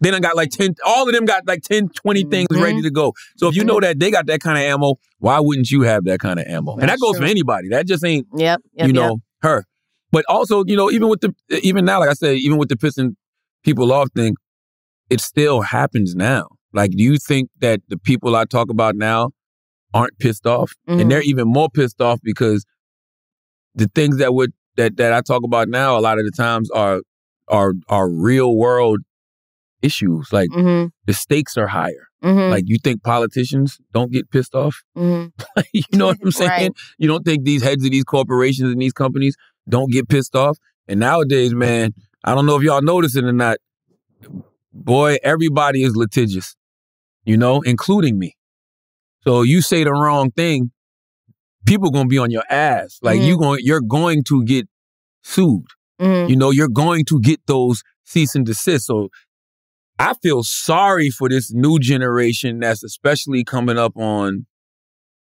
They 0.01 0.11
done 0.11 0.21
got 0.21 0.35
like 0.35 0.49
10, 0.51 0.75
all 0.85 1.07
of 1.07 1.13
them 1.13 1.25
got 1.25 1.47
like 1.47 1.61
10, 1.61 1.89
20 1.89 2.23
things 2.25 2.47
Mhm. 2.51 2.61
ready 2.61 2.81
to 2.81 2.89
go. 2.91 3.13
So 3.37 3.47
if 3.47 3.55
you 3.55 3.63
know 3.63 3.79
that 3.79 3.99
they 3.99 4.11
got 4.11 4.25
that 4.27 4.41
kind 4.41 4.57
of 4.57 4.63
ammo, 4.63 4.95
why 5.19 5.39
wouldn't 5.39 5.71
you 5.71 5.83
have 5.83 6.03
that 6.05 6.19
kind 6.19 6.39
of 6.39 6.45
ammo? 6.47 6.73
and 6.73 6.81
that 6.83 6.87
That's 6.87 7.01
goes 7.01 7.17
for 7.17 7.23
anybody. 7.23 7.69
That 7.69 7.87
just 7.87 8.03
ain't, 8.03 8.27
Yep. 8.35 8.61
yep 8.73 8.87
you 8.87 8.93
yep. 8.93 8.95
know, 8.95 9.21
her. 9.41 9.63
But 10.11 10.25
also, 10.29 10.63
you 10.65 10.75
know, 10.75 10.91
even 10.91 11.07
with 11.09 11.21
the, 11.21 11.33
even 11.63 11.85
now, 11.85 11.99
like 11.99 12.09
I 12.09 12.13
said, 12.13 12.37
even 12.37 12.57
with 12.57 12.69
the 12.69 12.75
pissing 12.75 13.15
people 13.63 13.91
off 13.91 14.09
thing, 14.15 14.35
it 15.09 15.21
still 15.21 15.61
happens 15.61 16.15
now. 16.15 16.47
Like, 16.73 16.91
do 16.91 17.03
you 17.03 17.17
think 17.17 17.49
that 17.61 17.81
the 17.89 17.97
people 17.97 18.35
I 18.35 18.45
talk 18.45 18.69
about 18.69 18.95
now 18.95 19.31
aren't 19.93 20.17
pissed 20.19 20.45
off? 20.45 20.73
Mhm. 20.89 21.01
And 21.01 21.11
they're 21.11 21.21
even 21.21 21.47
more 21.47 21.69
pissed 21.69 22.01
off 22.01 22.19
because 22.23 22.65
the 23.75 23.89
things 23.95 24.17
that 24.17 24.33
would 24.33 24.51
that 24.77 24.97
that 24.97 25.13
I 25.13 25.21
talk 25.21 25.43
about 25.43 25.69
now 25.69 25.97
a 25.97 26.01
lot 26.01 26.19
of 26.19 26.25
the 26.25 26.31
times 26.31 26.69
are 26.71 27.01
are 27.47 27.73
are 27.87 28.09
real 28.09 28.55
world 28.55 28.99
issues. 29.85 30.31
Like 30.31 30.49
Mhm. 30.49 30.91
the 31.05 31.13
stakes 31.13 31.57
are 31.57 31.67
higher. 31.67 32.07
Mhm. 32.23 32.49
Like 32.49 32.63
you 32.67 32.77
think 32.83 33.03
politicians 33.03 33.77
don't 33.93 34.11
get 34.11 34.29
pissed 34.31 34.55
off? 34.55 34.75
Mhm. 34.97 35.31
you 35.73 35.83
know 35.93 36.07
what 36.07 36.17
I'm 36.23 36.31
saying? 36.43 36.49
Right. 36.49 36.71
You 36.97 37.07
don't 37.07 37.23
think 37.23 37.43
these 37.43 37.63
heads 37.63 37.83
of 37.85 37.91
these 37.91 38.03
corporations 38.03 38.71
and 38.71 38.81
these 38.81 38.93
companies 38.93 39.35
don't 39.67 39.91
get 39.91 40.07
pissed 40.09 40.35
off? 40.35 40.57
And 40.87 40.99
nowadays, 40.99 41.53
man, 41.53 41.93
I 42.23 42.33
don't 42.35 42.45
know 42.45 42.57
if 42.57 42.63
y'all 42.63 42.81
notice 42.81 43.15
it 43.15 43.23
or 43.23 43.33
not. 43.33 43.57
Boy, 44.73 45.17
everybody 45.23 45.83
is 45.83 45.95
litigious, 45.95 46.55
you 47.23 47.37
know, 47.37 47.61
including 47.61 48.19
me. 48.19 48.35
So 49.21 49.41
you 49.41 49.61
say 49.61 49.83
the 49.83 49.91
wrong 49.93 50.31
thing, 50.31 50.71
people 51.65 51.89
gonna 51.91 52.07
be 52.07 52.17
on 52.17 52.29
your 52.31 52.43
ass. 52.49 52.99
Like 53.01 53.21
you 53.21 53.37
going, 53.37 53.59
you're 53.63 53.81
going 53.81 54.23
to 54.25 54.43
get 54.43 54.67
sued. 55.23 55.65
Mhm. 55.99 56.29
You 56.29 56.35
know, 56.35 56.51
you're 56.51 56.67
going 56.67 57.05
to 57.05 57.19
get 57.21 57.39
those 57.47 57.83
cease 58.03 58.35
and 58.35 58.45
desist. 58.45 58.85
So 58.87 59.09
I 59.97 60.13
feel 60.21 60.43
sorry 60.43 61.09
for 61.09 61.29
this 61.29 61.53
new 61.53 61.79
generation 61.79 62.59
that's 62.59 62.83
especially 62.83 63.43
coming 63.43 63.77
up 63.77 63.95
on 63.95 64.45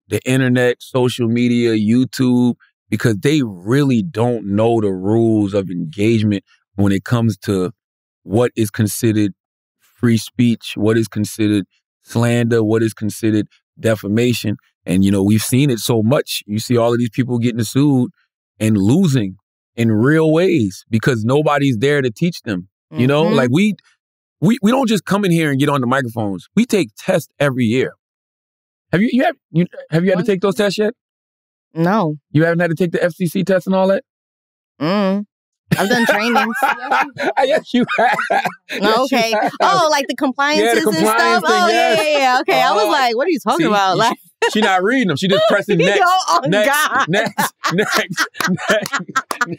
the 0.07 0.19
internet, 0.25 0.77
social 0.81 1.27
media, 1.27 1.71
YouTube, 1.73 2.55
because 2.89 3.17
they 3.17 3.41
really 3.43 4.01
don't 4.03 4.45
know 4.45 4.81
the 4.81 4.91
rules 4.91 5.53
of 5.53 5.69
engagement 5.69 6.43
when 6.75 6.91
it 6.91 7.03
comes 7.03 7.37
to 7.37 7.71
what 8.23 8.51
is 8.55 8.69
considered 8.71 9.33
free 9.79 10.17
speech, 10.17 10.73
what 10.75 10.97
is 10.97 11.07
considered 11.07 11.65
slander, 12.03 12.63
what 12.63 12.83
is 12.83 12.93
considered 12.93 13.47
defamation. 13.79 14.57
And, 14.85 15.03
you 15.03 15.11
know, 15.11 15.23
we've 15.23 15.41
seen 15.41 15.69
it 15.69 15.79
so 15.79 16.01
much. 16.03 16.43
You 16.45 16.59
see 16.59 16.77
all 16.77 16.91
of 16.93 16.99
these 16.99 17.09
people 17.09 17.37
getting 17.39 17.63
sued 17.63 18.11
and 18.59 18.77
losing 18.77 19.35
in 19.75 19.91
real 19.91 20.31
ways 20.31 20.85
because 20.89 21.23
nobody's 21.23 21.77
there 21.77 22.01
to 22.01 22.09
teach 22.11 22.41
them. 22.43 22.69
You 22.91 23.07
know, 23.07 23.25
Mhm. 23.25 23.35
like 23.35 23.49
we 23.51 23.73
we 24.41 24.57
we 24.61 24.71
don't 24.71 24.87
just 24.87 25.05
come 25.05 25.25
in 25.25 25.31
here 25.31 25.49
and 25.51 25.59
get 25.59 25.69
on 25.69 25.81
the 25.81 25.87
microphones. 25.87 26.47
We 26.55 26.65
take 26.65 26.89
tests 26.97 27.29
every 27.39 27.65
year. 27.65 27.93
Have 28.91 29.01
you 29.01 29.09
you 29.11 29.23
have 29.23 29.35
you 29.51 29.65
have 29.89 30.03
you 30.05 30.11
had 30.11 30.19
to 30.19 30.25
take 30.25 30.41
those 30.41 30.55
tests 30.55 30.77
yet? 30.77 30.93
No. 31.73 32.15
You 32.31 32.43
haven't 32.45 32.59
had 32.59 32.69
to 32.69 32.75
take 32.75 32.91
the 32.91 32.99
FCC 32.99 33.45
test 33.45 33.65
and 33.67 33.75
all 33.75 33.87
that? 33.87 34.03
Mm. 34.79 35.25
I've 35.77 35.89
done 35.89 36.05
trainings. 36.05 36.55
yes, 37.43 37.73
you 37.73 37.85
have. 37.97 38.17
No, 38.31 38.47
Yes, 38.79 38.99
okay. 38.99 39.31
have. 39.31 39.51
Oh, 39.61 39.87
like 39.91 40.07
the 40.07 40.15
compliances 40.15 40.77
and 40.77 40.83
compliance 40.95 41.11
stuff. 41.17 41.43
thing, 41.43 41.63
oh, 41.63 41.67
yes. 41.67 41.97
yeah, 41.97 42.03
yeah, 42.11 42.17
yeah. 42.19 42.39
Okay. 42.41 42.61
I 42.61 42.71
was 42.71 42.83
Oh, 42.85 42.91
like, 42.91 43.17
what 43.17 43.27
are 43.27 43.31
you 43.31 43.39
talking 43.39 43.65
See, 43.65 43.69
about? 43.69 43.97
Like, 43.97 44.17
She 44.53 44.61
not 44.61 44.83
reading 44.83 45.07
them. 45.09 45.17
She 45.17 45.27
just 45.27 45.43
pressing 45.49 45.79
next. 45.79 45.97
Yo, 45.99 46.05
oh, 46.05 46.41
next, 46.45 46.69
God. 46.69 47.05
next, 47.09 47.53
next, 47.73 48.27
next, 48.69 49.01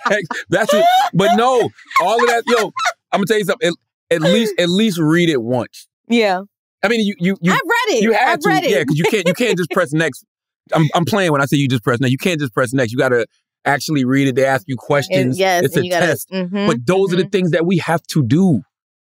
next. 0.08 0.44
That's 0.48 0.72
it. 0.72 0.84
But 1.12 1.34
no, 1.36 1.68
all 2.00 2.20
of 2.20 2.26
that. 2.28 2.44
Yo, 2.46 2.70
I'm 3.12 3.18
gonna 3.18 3.26
tell 3.26 3.38
you 3.38 3.44
something. 3.44 3.68
At, 3.68 3.74
at 4.10 4.20
least, 4.22 4.54
at 4.58 4.68
least 4.68 4.98
read 4.98 5.28
it 5.28 5.42
once. 5.42 5.88
yeah. 6.08 6.42
I 6.82 6.88
mean, 6.88 7.00
you, 7.04 7.14
you, 7.18 7.36
you. 7.40 7.52
I've 7.52 7.58
read 7.64 7.96
it. 7.96 8.02
You 8.02 8.12
had 8.12 8.28
I've 8.34 8.38
to, 8.40 8.48
read 8.48 8.64
it. 8.64 8.70
yeah, 8.70 8.80
because 8.80 8.96
you 8.98 9.04
can't, 9.10 9.26
you 9.26 9.34
can't 9.34 9.56
just 9.58 9.70
press 9.70 9.92
next. 9.92 10.24
I'm, 10.72 10.84
I'm 10.94 11.04
playing 11.04 11.32
when 11.32 11.40
I 11.40 11.46
say 11.46 11.56
you 11.56 11.66
just 11.68 11.82
press 11.82 11.98
next. 12.00 12.12
You 12.12 12.18
can't 12.18 12.38
just 12.38 12.52
press 12.52 12.72
next. 12.72 12.92
You 12.92 12.98
got 12.98 13.08
to 13.08 13.26
actually 13.64 14.04
read 14.04 14.28
it. 14.28 14.36
They 14.36 14.44
ask 14.44 14.64
you 14.68 14.76
questions. 14.76 15.36
yes, 15.38 15.64
it's 15.64 15.74
and 15.74 15.82
a 15.82 15.86
you 15.86 15.90
gotta- 15.90 16.06
test. 16.06 16.30
mhm, 16.30 16.66
but 16.68 16.86
those 16.86 17.12
are 17.12 17.16
the 17.16 17.24
things 17.28 17.50
that 17.52 17.66
we 17.66 17.78
have 17.78 18.02
to 18.08 18.22
do. 18.22 18.60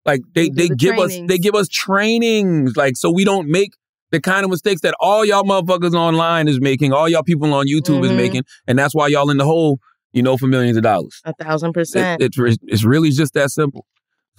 Like 0.06 0.22
they, 0.34 0.50
they 0.50 0.68
the 0.68 0.76
give 0.76 0.98
us, 0.98 1.18
they 1.28 1.38
give 1.38 1.56
us 1.56 1.70
trainings. 1.70 2.76
Like 2.76 2.98
so 2.98 3.12
we 3.12 3.24
don't 3.24 3.48
make 3.48 3.72
the 4.12 4.20
kind 4.20 4.44
of 4.44 4.50
mistakes 4.50 4.82
that 4.82 4.96
all 5.00 5.24
y'all 5.24 5.44
motherfuckers 5.44 5.94
online 5.94 6.48
is 6.48 6.60
making, 6.60 6.92
all 6.92 7.08
y'all 7.08 7.24
people 7.24 7.54
on 7.54 7.68
YouTube 7.68 8.04
is 8.04 8.12
Mhm. 8.12 8.16
making, 8.18 8.44
and 8.68 8.78
that's 8.80 8.96
why 8.96 9.08
y'all 9.08 9.30
in 9.30 9.38
the 9.38 9.46
hole, 9.46 9.80
you 10.14 10.24
know, 10.24 10.36
for 10.38 10.48
millions 10.48 10.76
of 10.78 10.84
dollars. 10.84 11.22
A 11.26 11.34
thousand 11.34 11.70
It- 11.70 11.74
percent. 11.74 12.22
it's 12.22 12.38
it's 12.64 12.84
really 12.84 13.12
just 13.12 13.34
that 13.36 13.52
simple. 13.52 13.86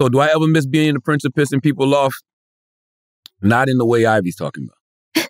So 0.01 0.09
do 0.09 0.19
I 0.21 0.29
ever 0.29 0.47
miss 0.47 0.67
being 0.67 0.95
the 0.95 1.01
prince 1.01 1.25
of 1.25 1.33
pissing 1.33 1.63
people 1.63 1.95
off? 1.95 2.15
Not 3.43 3.69
in 3.69 3.77
the 3.77 3.85
way 3.85 4.07
Ivy's 4.07 4.37
talking 4.37 4.67
about. 4.67 5.29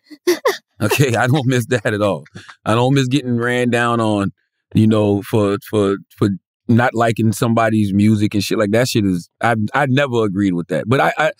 okay, 0.82 1.16
I 1.16 1.26
don't 1.26 1.46
miss 1.46 1.66
that 1.66 1.86
at 1.86 2.00
all. 2.00 2.24
I 2.64 2.74
don't 2.74 2.94
miss 2.94 3.08
getting 3.08 3.36
ran 3.36 3.70
down 3.70 4.00
on, 4.00 4.30
you 4.74 4.86
know, 4.86 5.22
for 5.22 5.58
for 5.68 5.96
for 6.16 6.28
not 6.68 6.94
liking 6.94 7.32
somebody's 7.32 7.92
music 7.92 8.32
and 8.34 8.44
shit 8.44 8.58
like 8.58 8.70
that. 8.70 8.88
Shit 8.88 9.04
is 9.04 9.28
I 9.40 9.56
I 9.74 9.86
never 9.86 10.24
agreed 10.24 10.54
with 10.54 10.68
that. 10.68 10.84
But 10.88 11.00
I, 11.00 11.12
I 11.18 11.32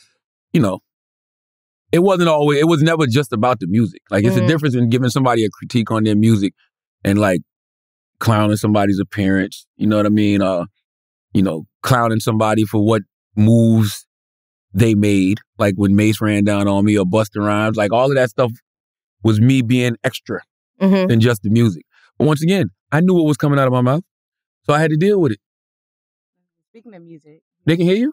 you 0.53 0.61
know, 0.61 0.81
it 1.93 2.01
wasn't 2.01 2.29
always. 2.29 2.59
It 2.59 2.67
was 2.67 2.83
never 2.83 3.07
just 3.07 3.33
about 3.33 3.61
the 3.61 3.69
music. 3.69 4.03
Like 4.11 4.25
it's 4.25 4.37
a 4.37 4.41
Mhm. 4.41 4.49
difference 4.49 4.75
in 4.75 4.89
giving 4.91 5.11
somebody 5.11 5.45
a 5.45 5.51
critique 5.51 5.93
on 5.93 6.03
their 6.03 6.17
music 6.17 6.53
and 7.05 7.19
like 7.19 7.43
clowning 8.19 8.57
somebody's 8.57 8.99
appearance. 8.99 9.67
You 9.77 9.87
know 9.87 9.97
what 9.99 10.07
I 10.07 10.11
mean? 10.11 10.43
Uh, 10.43 10.65
you 11.33 11.43
know, 11.43 11.67
clowning 11.83 12.19
somebody 12.21 12.65
for 12.65 12.85
what 12.85 13.03
moves 13.37 14.07
they 14.73 14.95
made, 14.95 15.39
like 15.59 15.75
when 15.77 15.97
Mase 15.97 16.21
ran 16.21 16.45
down 16.45 16.69
on 16.69 16.85
me 16.85 16.99
or 16.99 17.05
Busta 17.05 17.45
Rhymes, 17.45 17.77
like 17.77 17.93
all 17.93 18.11
of 18.11 18.17
that 18.17 18.31
stuff 18.31 18.53
was 19.23 19.41
me 19.41 19.63
being 19.63 19.97
extra 20.05 20.41
hmm 20.81 21.07
than 21.07 21.21
just 21.21 21.43
the 21.43 21.51
music. 21.51 21.85
But 22.19 22.27
once 22.27 22.43
again, 22.43 22.71
I 22.93 23.01
knew 23.01 23.15
what 23.15 23.25
was 23.25 23.37
coming 23.37 23.59
out 23.59 23.67
of 23.67 23.73
my 23.73 23.81
mouth, 23.83 24.03
so 24.65 24.75
I 24.75 24.81
had 24.81 24.91
to 24.91 24.97
deal 24.97 25.21
with 25.21 25.33
it. 25.33 25.41
Speaking 26.71 26.95
of 26.95 27.03
music, 27.03 27.43
They 27.67 27.77
can 27.77 27.87
hear 27.87 27.97
you. 27.97 28.13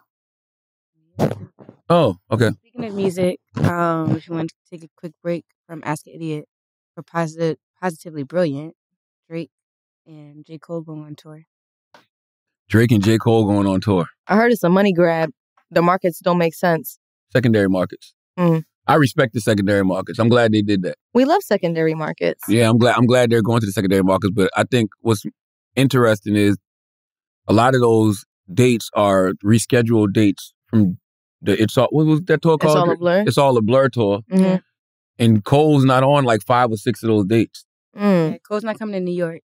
Oh, 1.89 2.17
okay. 2.31 2.51
speaking 2.59 2.85
of 2.85 2.93
music, 2.95 3.39
um, 3.63 4.15
if 4.15 4.27
you 4.27 4.35
want 4.35 4.49
to 4.49 4.55
take 4.69 4.83
a 4.83 4.89
quick 4.97 5.13
break 5.23 5.45
from 5.67 5.81
Ask 5.85 6.07
an 6.07 6.13
Idiot 6.13 6.45
for 6.95 7.03
positive, 7.03 7.57
positively 7.81 8.23
brilliant, 8.23 8.75
Drake 9.29 9.51
and 10.05 10.45
J 10.45 10.57
Cole 10.57 10.81
going 10.81 11.03
on 11.03 11.15
tour. 11.15 11.43
Drake 12.69 12.91
and 12.91 13.03
J. 13.03 13.17
Cole 13.17 13.45
going 13.45 13.65
on 13.67 13.79
tour. 13.81 14.05
I 14.27 14.35
heard 14.35 14.51
it's 14.51 14.63
a 14.63 14.69
money 14.69 14.91
grab. 14.91 15.31
The 15.71 15.81
markets 15.81 16.19
don't 16.19 16.37
make 16.37 16.53
sense. 16.53 16.99
Secondary 17.31 17.69
markets. 17.69 18.13
Mm. 18.37 18.63
I 18.87 18.95
respect 18.95 19.33
the 19.33 19.41
secondary 19.41 19.83
markets. 19.83 20.19
I'm 20.19 20.29
glad 20.29 20.51
they 20.53 20.61
did 20.61 20.81
that. 20.83 20.95
We 21.13 21.25
love 21.25 21.43
secondary 21.43 21.93
markets. 21.93 22.43
Yeah, 22.47 22.69
I'm 22.69 22.77
glad. 22.77 22.95
I'm 22.97 23.05
glad 23.05 23.29
they're 23.29 23.41
going 23.41 23.59
to 23.59 23.65
the 23.65 23.71
secondary 23.73 24.03
markets. 24.03 24.31
But 24.33 24.49
I 24.55 24.63
think 24.63 24.91
what's 25.01 25.23
interesting 25.75 26.35
is 26.35 26.57
a 27.47 27.53
lot 27.53 27.75
of 27.75 27.81
those 27.81 28.23
dates 28.53 28.89
are 28.93 29.33
rescheduled 29.43 30.13
dates 30.13 30.53
from 30.67 30.97
the. 31.41 31.61
It's 31.61 31.77
all. 31.77 31.87
What 31.91 32.05
was 32.05 32.21
that 32.23 32.41
tour 32.41 32.57
called? 32.57 32.77
It's 32.77 32.77
all 32.77 32.91
a 32.91 32.95
blur. 32.97 33.23
It's 33.27 33.37
all 33.37 33.57
a 33.57 33.61
blur 33.61 33.89
tour. 33.89 34.21
hmm 34.29 34.55
And 35.19 35.43
Cole's 35.43 35.83
not 35.83 36.03
on 36.03 36.23
like 36.23 36.41
five 36.43 36.71
or 36.71 36.77
six 36.77 37.03
of 37.03 37.07
those 37.07 37.25
dates. 37.25 37.65
Mm. 37.97 38.31
Yeah, 38.31 38.37
Cole's 38.47 38.63
not 38.63 38.79
coming 38.79 38.93
to 38.93 38.99
New 39.01 39.15
York. 39.15 39.41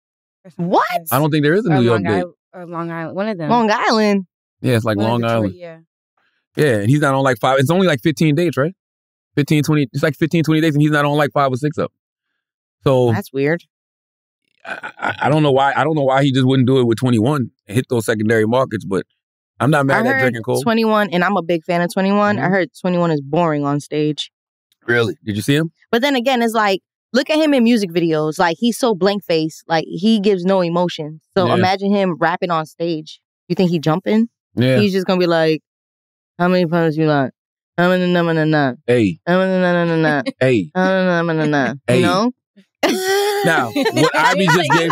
What? 0.55 0.85
I 1.11 1.19
don't 1.19 1.31
think 1.31 1.43
there 1.43 1.53
is 1.53 1.65
a 1.65 1.69
or 1.71 1.75
New 1.79 1.83
York 1.83 2.01
Long 2.03 2.19
date. 2.19 2.25
Island, 2.53 2.69
or 2.71 2.77
Long 2.77 2.91
Island. 2.91 3.15
One 3.15 3.27
of 3.29 3.37
them. 3.37 3.49
Long 3.49 3.69
Island. 3.71 4.25
Yeah, 4.61 4.75
it's 4.75 4.85
like 4.85 4.97
One 4.97 5.07
Long 5.07 5.21
the 5.21 5.27
tour- 5.27 5.35
Island. 5.37 5.55
Yeah. 5.55 5.77
Yeah, 6.55 6.75
and 6.81 6.89
he's 6.89 6.99
not 7.01 7.15
on 7.15 7.23
like 7.23 7.37
five. 7.39 7.59
It's 7.59 7.71
only 7.71 7.87
like 7.87 7.99
15 8.01 8.35
dates, 8.35 8.57
right? 8.57 8.73
15, 9.35 9.63
20. 9.63 9.87
It's 9.91 10.03
like 10.03 10.15
15, 10.15 10.43
20 10.43 10.61
dates, 10.61 10.75
and 10.75 10.81
he's 10.81 10.91
not 10.91 11.03
on 11.05 11.17
like 11.17 11.31
five 11.33 11.51
or 11.51 11.55
six 11.57 11.77
of 11.77 11.83
them. 11.85 11.91
So 12.83 13.11
That's 13.11 13.33
weird. 13.33 13.63
I, 14.65 14.91
I, 14.97 15.15
I 15.23 15.29
don't 15.29 15.41
know 15.43 15.51
why. 15.51 15.73
I 15.75 15.83
don't 15.83 15.95
know 15.95 16.03
why 16.03 16.23
he 16.23 16.31
just 16.31 16.45
wouldn't 16.45 16.67
do 16.67 16.79
it 16.79 16.83
with 16.85 16.97
21 16.99 17.49
and 17.67 17.75
hit 17.75 17.85
those 17.89 18.05
secondary 18.05 18.45
markets. 18.45 18.85
But 18.85 19.05
I'm 19.59 19.71
not 19.71 19.85
mad 19.85 20.05
I 20.05 20.09
at 20.09 20.13
heard 20.15 20.19
Drake 20.21 20.35
and 20.35 20.45
Cole. 20.45 20.61
21, 20.61 21.09
and 21.11 21.23
I'm 21.23 21.35
a 21.37 21.41
big 21.41 21.63
fan 21.63 21.81
of 21.81 21.91
21. 21.93 22.37
I 22.37 22.41
Mhm. 22.45 22.49
heard 22.49 22.69
21 22.79 23.11
is 23.11 23.21
boring 23.21 23.65
on 23.65 23.79
stage. 23.79 24.31
really? 24.85 25.15
Did 25.23 25.35
you 25.37 25.41
see 25.41 25.55
him? 25.55 25.71
But 25.91 26.01
then 26.01 26.15
again, 26.15 26.41
it's 26.41 26.53
like, 26.53 26.81
look 27.13 27.29
at 27.29 27.37
him 27.37 27.53
in 27.53 27.63
music 27.63 27.91
videos. 27.91 28.37
Like, 28.39 28.57
he's 28.59 28.77
so 28.77 28.93
blank 28.95 29.23
faced. 29.23 29.63
Like, 29.67 29.85
he 29.87 30.19
gives 30.19 30.43
no 30.45 30.61
emotion. 30.61 31.21
So 31.37 31.47
Yeah. 31.47 31.53
imagine 31.55 31.91
him 31.93 32.17
rapping 32.19 32.51
on 32.51 32.65
stage. 32.65 33.19
You 33.47 33.55
think 33.55 33.69
he 33.71 33.79
jumping? 33.79 34.29
Yeah. 34.55 34.77
He's 34.79 34.91
just 34.93 35.05
going 35.07 35.19
to 35.19 35.23
be 35.23 35.27
like, 35.27 35.61
how 36.39 36.47
many 36.47 36.65
pounds 36.65 36.97
you 36.97 37.05
like? 37.07 37.31
How 37.77 37.89
many, 37.89 38.11
na, 38.11 38.21
na, 38.21 38.43
na, 38.45 38.73
hey, 38.85 39.19
How 39.25 39.37
many, 39.39 39.59
na, 39.61 39.71
na, 39.73 39.85
na, 39.85 39.95
na. 40.21 40.23
hey. 40.39 40.69
How 40.75 40.83
many, 41.23 41.37
na, 41.37 41.45
na, 41.45 41.73
na. 41.87 41.93
You 41.95 42.01
know? 42.01 42.31
Now, 43.45 43.71
what 43.73 44.15
Ivy 44.15 44.45
just 44.45 44.71
gave, 44.71 44.91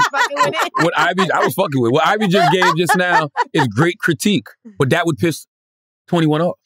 what 0.82 0.94
Ivy, 0.98 1.32
I 1.32 1.40
was 1.46 1.54
fucking 1.54 1.80
with. 1.82 1.92
What 1.94 2.06
Ivy 2.06 2.28
just 2.28 2.52
gave 2.52 2.76
just 2.76 2.98
now 2.98 3.30
is 3.54 3.68
great 3.68 3.98
critique, 4.00 4.48
but 4.78 4.90
that 4.90 5.06
would 5.06 5.18
piss 5.18 5.46
21 6.08 6.42
off. 6.42 6.58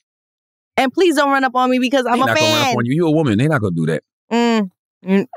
And 0.77 0.91
please 0.91 1.15
don't 1.15 1.29
run 1.31 1.43
up 1.43 1.55
on 1.55 1.69
me 1.69 1.77
because 1.79 2.05
I'm 2.07 2.13
They're 2.17 2.23
a 2.23 2.27
not 2.27 2.37
gonna 2.37 2.41
run 2.49 2.61
fan. 2.63 2.71
up 2.71 2.77
on 2.77 2.85
you. 2.85 2.95
You're 2.95 3.07
a 3.07 3.11
woman. 3.11 3.37
They're 3.37 3.49
not 3.49 3.61
gonna 3.61 3.75
do 3.75 3.85
that. 3.87 4.03
Mm. 4.31 4.69
Some 5.07 5.27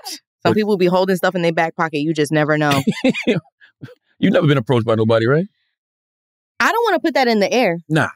But- 0.44 0.54
people 0.54 0.76
be 0.76 0.86
holding 0.86 1.16
stuff 1.16 1.34
in 1.34 1.42
their 1.42 1.52
back 1.52 1.76
pocket. 1.76 1.98
You 1.98 2.12
just 2.14 2.32
never 2.32 2.56
know. 2.58 2.80
You've 4.18 4.32
never 4.32 4.46
been 4.46 4.58
approached 4.58 4.86
by 4.86 4.94
nobody, 4.96 5.26
right? 5.26 5.46
I 6.60 6.72
don't 6.72 6.82
want 6.82 6.94
to 6.94 7.00
put 7.00 7.14
that 7.14 7.28
in 7.28 7.38
the 7.38 7.52
air. 7.52 7.78
Nah. 7.88 8.08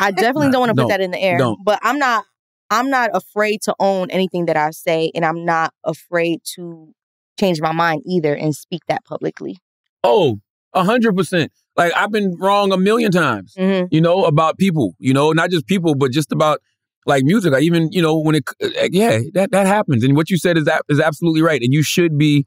I 0.00 0.10
definitely 0.10 0.46
Nah, 0.46 0.52
don't 0.52 0.60
want 0.60 0.76
to 0.76 0.82
put 0.82 0.88
that 0.88 1.00
in 1.02 1.10
the 1.10 1.18
air. 1.20 1.36
Don't. 1.36 1.58
But 1.62 1.78
I'm 1.82 1.98
not 1.98 2.24
I'm 2.70 2.88
not 2.88 3.10
afraid 3.12 3.60
to 3.62 3.74
own 3.78 4.10
anything 4.10 4.46
that 4.46 4.56
I 4.56 4.70
say 4.70 5.10
and 5.14 5.26
I'm 5.26 5.44
not 5.44 5.74
afraid 5.84 6.40
to 6.54 6.94
change 7.38 7.60
my 7.60 7.72
mind 7.72 8.02
either 8.06 8.34
and 8.34 8.54
speak 8.54 8.80
that 8.88 9.04
publicly. 9.04 9.58
Oh, 10.02 10.38
a 10.72 10.84
hundred 10.84 11.14
percent. 11.14 11.52
Like 11.76 11.92
I've 11.94 12.10
been 12.10 12.34
wrong 12.40 12.72
a 12.72 12.78
million 12.78 13.12
times. 13.12 13.54
Mhm. 13.58 13.88
You 13.90 14.00
know 14.00 14.24
about 14.24 14.56
people. 14.56 14.94
You 14.98 15.12
know, 15.12 15.32
not 15.32 15.50
just 15.50 15.66
people, 15.66 15.94
but 15.94 16.12
just 16.12 16.32
about 16.32 16.60
like 17.06 17.24
music. 17.24 17.52
I 17.54 17.60
even 17.60 17.90
you 17.92 18.02
know 18.02 18.18
when 18.18 18.36
it 18.36 18.44
uh, 18.62 18.88
yeah 18.90 19.20
that 19.34 19.50
that 19.52 19.66
happens. 19.66 20.04
And 20.04 20.16
what 20.16 20.30
you 20.30 20.36
said 20.38 20.56
is 20.58 20.64
that 20.64 20.82
is 20.88 21.00
absolutely 21.00 21.42
right. 21.42 21.60
And 21.62 21.72
you 21.72 21.82
should 21.82 22.18
be 22.18 22.44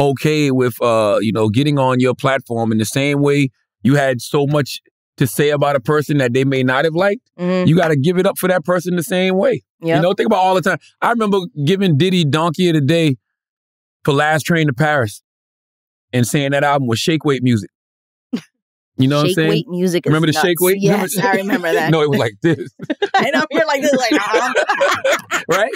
okay 0.00 0.50
with 0.50 0.80
uh 0.82 1.18
you 1.20 1.32
know 1.32 1.48
getting 1.48 1.78
on 1.78 2.00
your 2.00 2.14
platform 2.14 2.72
in 2.72 2.78
the 2.78 2.84
same 2.84 3.20
way 3.20 3.50
you 3.82 3.94
had 3.96 4.20
so 4.20 4.46
much 4.46 4.80
to 5.16 5.26
say 5.26 5.50
about 5.50 5.74
a 5.74 5.80
person 5.80 6.18
that 6.18 6.32
they 6.32 6.44
may 6.44 6.62
not 6.62 6.84
have 6.84 6.94
liked. 6.94 7.28
Mhm. 7.38 7.66
You 7.66 7.74
got 7.76 7.88
to 7.88 7.96
give 7.96 8.18
it 8.18 8.26
up 8.26 8.38
for 8.38 8.46
that 8.48 8.64
person 8.64 8.94
the 8.94 9.02
same 9.02 9.36
way. 9.36 9.62
Yep. 9.80 9.96
You 9.96 10.02
know, 10.02 10.12
think 10.12 10.26
about 10.28 10.38
all 10.38 10.54
the 10.54 10.60
time. 10.62 10.78
I 11.02 11.10
remember 11.10 11.40
giving 11.64 11.96
Diddy 11.96 12.24
Donkey 12.24 12.68
of 12.68 12.74
the 12.74 12.80
Day 12.80 13.16
for 14.04 14.14
Last 14.14 14.44
Train 14.44 14.68
to 14.68 14.72
Paris 14.72 15.22
and 16.12 16.26
saying 16.26 16.52
that 16.52 16.62
album 16.62 16.86
was 16.86 17.00
shake 17.00 17.24
weight 17.24 17.42
music. 17.42 17.68
You 18.98 19.08
know 19.08 19.18
what 19.18 19.26
I'm 19.26 19.32
saying? 19.32 19.48
weight 19.48 19.68
music 19.68 20.06
is 20.06 20.10
Remember 20.10 20.26
the 20.26 20.32
nuts. 20.32 20.46
shake 20.46 20.60
weight? 20.60 20.78
Yes, 20.80 21.16
I 21.18 21.36
remember 21.36 21.72
that. 21.72 21.90
no, 21.92 22.02
it 22.02 22.10
was 22.10 22.18
like 22.18 22.34
this, 22.42 22.70
and 23.14 23.34
I'm 23.34 23.46
here 23.50 23.64
like 23.66 23.82
this, 23.82 23.92
like 23.94 24.12
uh, 24.12 25.40
right? 25.48 25.70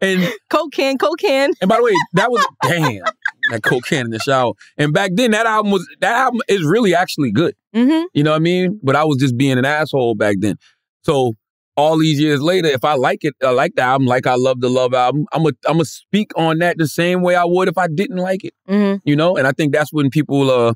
And 0.00 0.32
Coke 0.48 0.72
can, 0.72 0.96
Coke 0.96 1.18
can. 1.18 1.52
and 1.60 1.68
by 1.68 1.76
the 1.76 1.82
way, 1.82 1.92
that 2.14 2.30
was 2.30 2.46
damn 2.62 3.02
that 3.50 3.62
cocaine 3.62 4.06
in 4.06 4.10
the 4.10 4.18
shower. 4.20 4.52
And 4.76 4.92
back 4.92 5.10
then, 5.14 5.32
that 5.32 5.46
album 5.46 5.72
was 5.72 5.88
that 6.00 6.14
album 6.14 6.40
is 6.48 6.64
really 6.64 6.94
actually 6.94 7.32
good. 7.32 7.54
Mm-hmm. 7.74 8.04
You 8.14 8.22
know 8.22 8.30
what 8.30 8.36
I 8.36 8.40
mean? 8.40 8.80
But 8.82 8.96
I 8.96 9.04
was 9.04 9.18
just 9.18 9.36
being 9.36 9.58
an 9.58 9.64
asshole 9.64 10.14
back 10.14 10.36
then. 10.40 10.56
So 11.02 11.34
all 11.76 11.98
these 11.98 12.20
years 12.20 12.40
later, 12.40 12.68
if 12.68 12.84
I 12.84 12.94
like 12.94 13.24
it, 13.24 13.34
I 13.42 13.50
like 13.50 13.74
the 13.76 13.82
album, 13.82 14.06
like 14.06 14.26
I 14.26 14.34
love 14.34 14.60
the 14.60 14.68
Love 14.68 14.94
album, 14.94 15.26
I'm 15.32 15.46
a 15.46 15.50
I'm 15.66 15.80
a 15.80 15.84
speak 15.84 16.30
on 16.36 16.58
that 16.58 16.78
the 16.78 16.88
same 16.88 17.22
way 17.22 17.34
I 17.34 17.44
would 17.44 17.68
if 17.68 17.78
I 17.78 17.88
didn't 17.88 18.18
like 18.18 18.44
it. 18.44 18.54
Mm-hmm. 18.68 18.98
You 19.04 19.16
know, 19.16 19.36
and 19.36 19.46
I 19.46 19.52
think 19.52 19.72
that's 19.72 19.92
when 19.92 20.10
people 20.10 20.50
uh 20.50 20.74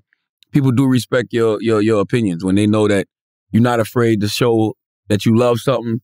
people 0.52 0.70
do 0.70 0.86
respect 0.86 1.32
your 1.32 1.58
your 1.60 1.80
your 1.80 2.00
opinions 2.00 2.44
when 2.44 2.54
they 2.54 2.66
know 2.66 2.88
that 2.88 3.06
you're 3.50 3.62
not 3.62 3.80
afraid 3.80 4.20
to 4.20 4.28
show 4.28 4.74
that 5.08 5.26
you 5.26 5.36
love 5.36 5.58
something, 5.58 6.00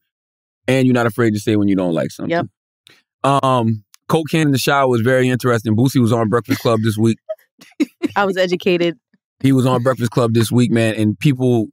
and 0.66 0.86
you're 0.86 0.94
not 0.94 1.06
afraid 1.06 1.32
to 1.34 1.40
say 1.40 1.56
when 1.56 1.68
you 1.68 1.76
don't 1.76 1.94
like 1.94 2.10
something. 2.10 2.30
Yep. 2.30 2.46
Um, 3.24 3.84
cocaine 4.08 4.48
in 4.48 4.52
the 4.52 4.58
shower 4.58 4.88
was 4.88 5.00
very 5.00 5.28
interesting. 5.28 5.76
Boosie 5.76 6.00
was 6.00 6.12
on 6.12 6.28
Breakfast 6.28 6.60
Club 6.60 6.80
this 6.82 6.96
week. 6.96 7.18
I 8.16 8.24
was 8.24 8.36
educated. 8.36 8.98
He 9.40 9.52
was 9.52 9.66
on 9.66 9.82
Breakfast 9.82 10.10
Club 10.10 10.34
this 10.34 10.50
week, 10.50 10.70
man, 10.72 10.94
and 10.94 11.18
people, 11.18 11.66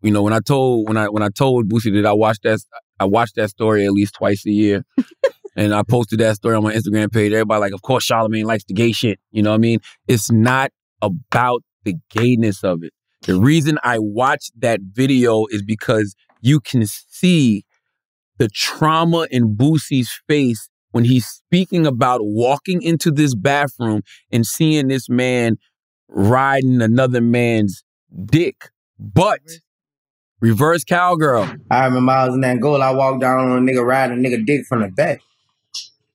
you 0.00 0.10
know, 0.10 0.22
when 0.22 0.32
I 0.32 0.40
told 0.40 0.88
when 0.88 0.96
I 0.96 1.08
when 1.08 1.22
I 1.22 1.28
told 1.28 1.68
Boosie 1.68 1.94
that 1.94 2.08
I 2.08 2.12
watched 2.12 2.42
that 2.44 2.60
I 2.98 3.04
watched 3.04 3.36
that 3.36 3.50
story 3.50 3.84
at 3.84 3.92
least 3.92 4.14
twice 4.14 4.46
a 4.46 4.50
year. 4.50 4.84
and 5.56 5.74
I 5.74 5.82
posted 5.82 6.20
that 6.20 6.36
story 6.36 6.56
on 6.56 6.62
my 6.62 6.72
Instagram 6.72 7.12
page. 7.12 7.32
Everybody 7.32 7.60
like, 7.60 7.74
of 7.74 7.82
course 7.82 8.08
Charlamagne 8.08 8.44
likes 8.44 8.64
the 8.64 8.74
gay 8.74 8.92
shit. 8.92 9.20
You 9.30 9.42
know 9.42 9.50
what 9.50 9.56
I 9.56 9.58
mean? 9.58 9.80
It's 10.08 10.30
not 10.30 10.70
about 11.02 11.62
the 11.84 11.96
gayness 12.10 12.62
of 12.64 12.82
it. 12.82 12.92
The 13.22 13.40
reason 13.40 13.78
I 13.84 13.98
watched 13.98 14.52
that 14.60 14.80
video 14.92 15.46
is 15.50 15.62
because 15.62 16.14
you 16.40 16.60
can 16.60 16.84
see 16.86 17.64
the 18.38 18.48
trauma 18.48 19.28
in 19.30 19.56
Boosie's 19.56 20.20
face 20.28 20.68
when 20.90 21.04
he's 21.04 21.26
speaking 21.26 21.86
about 21.86 22.20
walking 22.22 22.82
into 22.82 23.10
this 23.10 23.34
bathroom 23.34 24.02
and 24.30 24.46
seeing 24.46 24.88
this 24.88 25.08
man 25.08 25.56
riding 26.08 26.82
another 26.82 27.20
man's 27.20 27.84
dick. 28.26 28.70
But 28.98 29.40
reverse 30.40 30.84
cowgirl. 30.84 31.48
I 31.70 31.86
remember 31.86 32.12
I 32.12 32.26
was 32.26 32.36
in 32.36 32.44
Angola. 32.44 32.86
I 32.86 32.90
walked 32.90 33.20
down 33.20 33.38
on 33.38 33.68
a 33.68 33.72
nigga 33.72 33.84
riding 33.84 34.24
a 34.24 34.28
nigga 34.28 34.44
dick 34.44 34.66
from 34.66 34.82
the 34.82 34.88
back. 34.88 35.20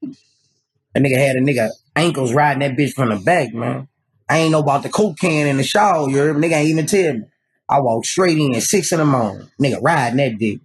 That 0.02 1.04
nigga 1.04 1.18
had 1.18 1.36
a 1.36 1.42
nigga 1.42 1.70
ankles 1.96 2.34
riding 2.34 2.60
that 2.60 2.78
bitch 2.78 2.94
from 2.94 3.10
the 3.10 3.18
back, 3.18 3.54
man. 3.54 3.88
I 4.30 4.40
ain't 4.40 4.52
know 4.52 4.60
about 4.60 4.84
the 4.84 4.90
coke 4.90 5.18
can 5.20 5.48
in 5.48 5.58
the 5.58 5.64
shower, 5.64 6.10
you 6.10 6.18
heard? 6.18 6.36
Nigga 6.36 6.54
ain't 6.54 6.70
even 6.70 6.86
tell 6.86 7.14
me. 7.14 7.24
I 7.70 7.80
walked 7.80 8.08
straight 8.08 8.38
in 8.38 8.56
at 8.56 8.64
six 8.64 8.92
in 8.92 9.00
the 9.00 9.06
morning. 9.06 9.50
Nigga 9.62 9.82
riding 9.82 10.18
that 10.18 10.38
dick. 10.38 10.60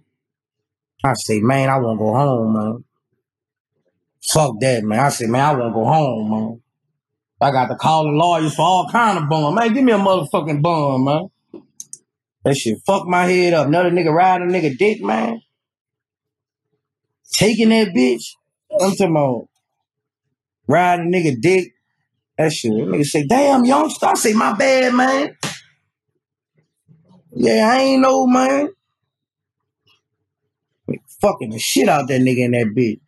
I 1.03 1.13
say, 1.13 1.39
man, 1.39 1.69
I 1.69 1.77
wanna 1.79 1.97
go 1.97 2.13
home, 2.13 2.53
man. 2.53 2.83
Fuck 4.21 4.59
that, 4.61 4.83
man. 4.83 4.99
I 4.99 5.09
said, 5.09 5.29
man, 5.29 5.43
I 5.43 5.53
wanna 5.53 5.73
go 5.73 5.85
home, 5.85 6.29
man. 6.29 6.61
I 7.41 7.51
got 7.51 7.67
to 7.67 7.75
call 7.75 8.05
the 8.05 8.11
lawyers 8.11 8.55
for 8.55 8.61
all 8.61 8.89
kind 8.89 9.17
of 9.17 9.27
bum. 9.27 9.55
Man, 9.55 9.73
give 9.73 9.83
me 9.83 9.91
a 9.91 9.97
motherfucking 9.97 10.61
bum, 10.61 11.03
man. 11.03 11.29
That 12.45 12.55
shit 12.55 12.79
fuck 12.85 13.05
my 13.05 13.25
head 13.25 13.53
up. 13.53 13.67
Another 13.67 13.91
nigga 13.91 14.13
riding 14.13 14.49
a 14.49 14.53
nigga 14.53 14.77
dick, 14.77 15.01
man. 15.01 15.41
Taking 17.33 17.69
that 17.69 17.89
bitch. 17.89 18.31
I'm 18.71 18.91
talking 18.91 19.11
about 19.11 19.49
riding 20.67 21.11
nigga 21.11 21.39
dick. 21.41 21.72
That 22.37 22.51
shit. 22.51 22.71
Nigga 22.71 23.05
say, 23.05 23.25
damn, 23.27 23.65
youngster. 23.65 24.07
I 24.07 24.13
say, 24.15 24.33
my 24.33 24.53
bad, 24.53 24.93
man. 24.93 25.37
Yeah, 27.35 27.71
I 27.73 27.79
ain't 27.81 28.01
know, 28.01 28.27
man. 28.27 28.69
Fucking 31.21 31.51
the 31.51 31.59
shit 31.59 31.89
out 31.89 32.07
that 32.07 32.21
nigga 32.21 32.45
in 32.45 32.51
that 32.51 32.67
bitch. 32.77 32.99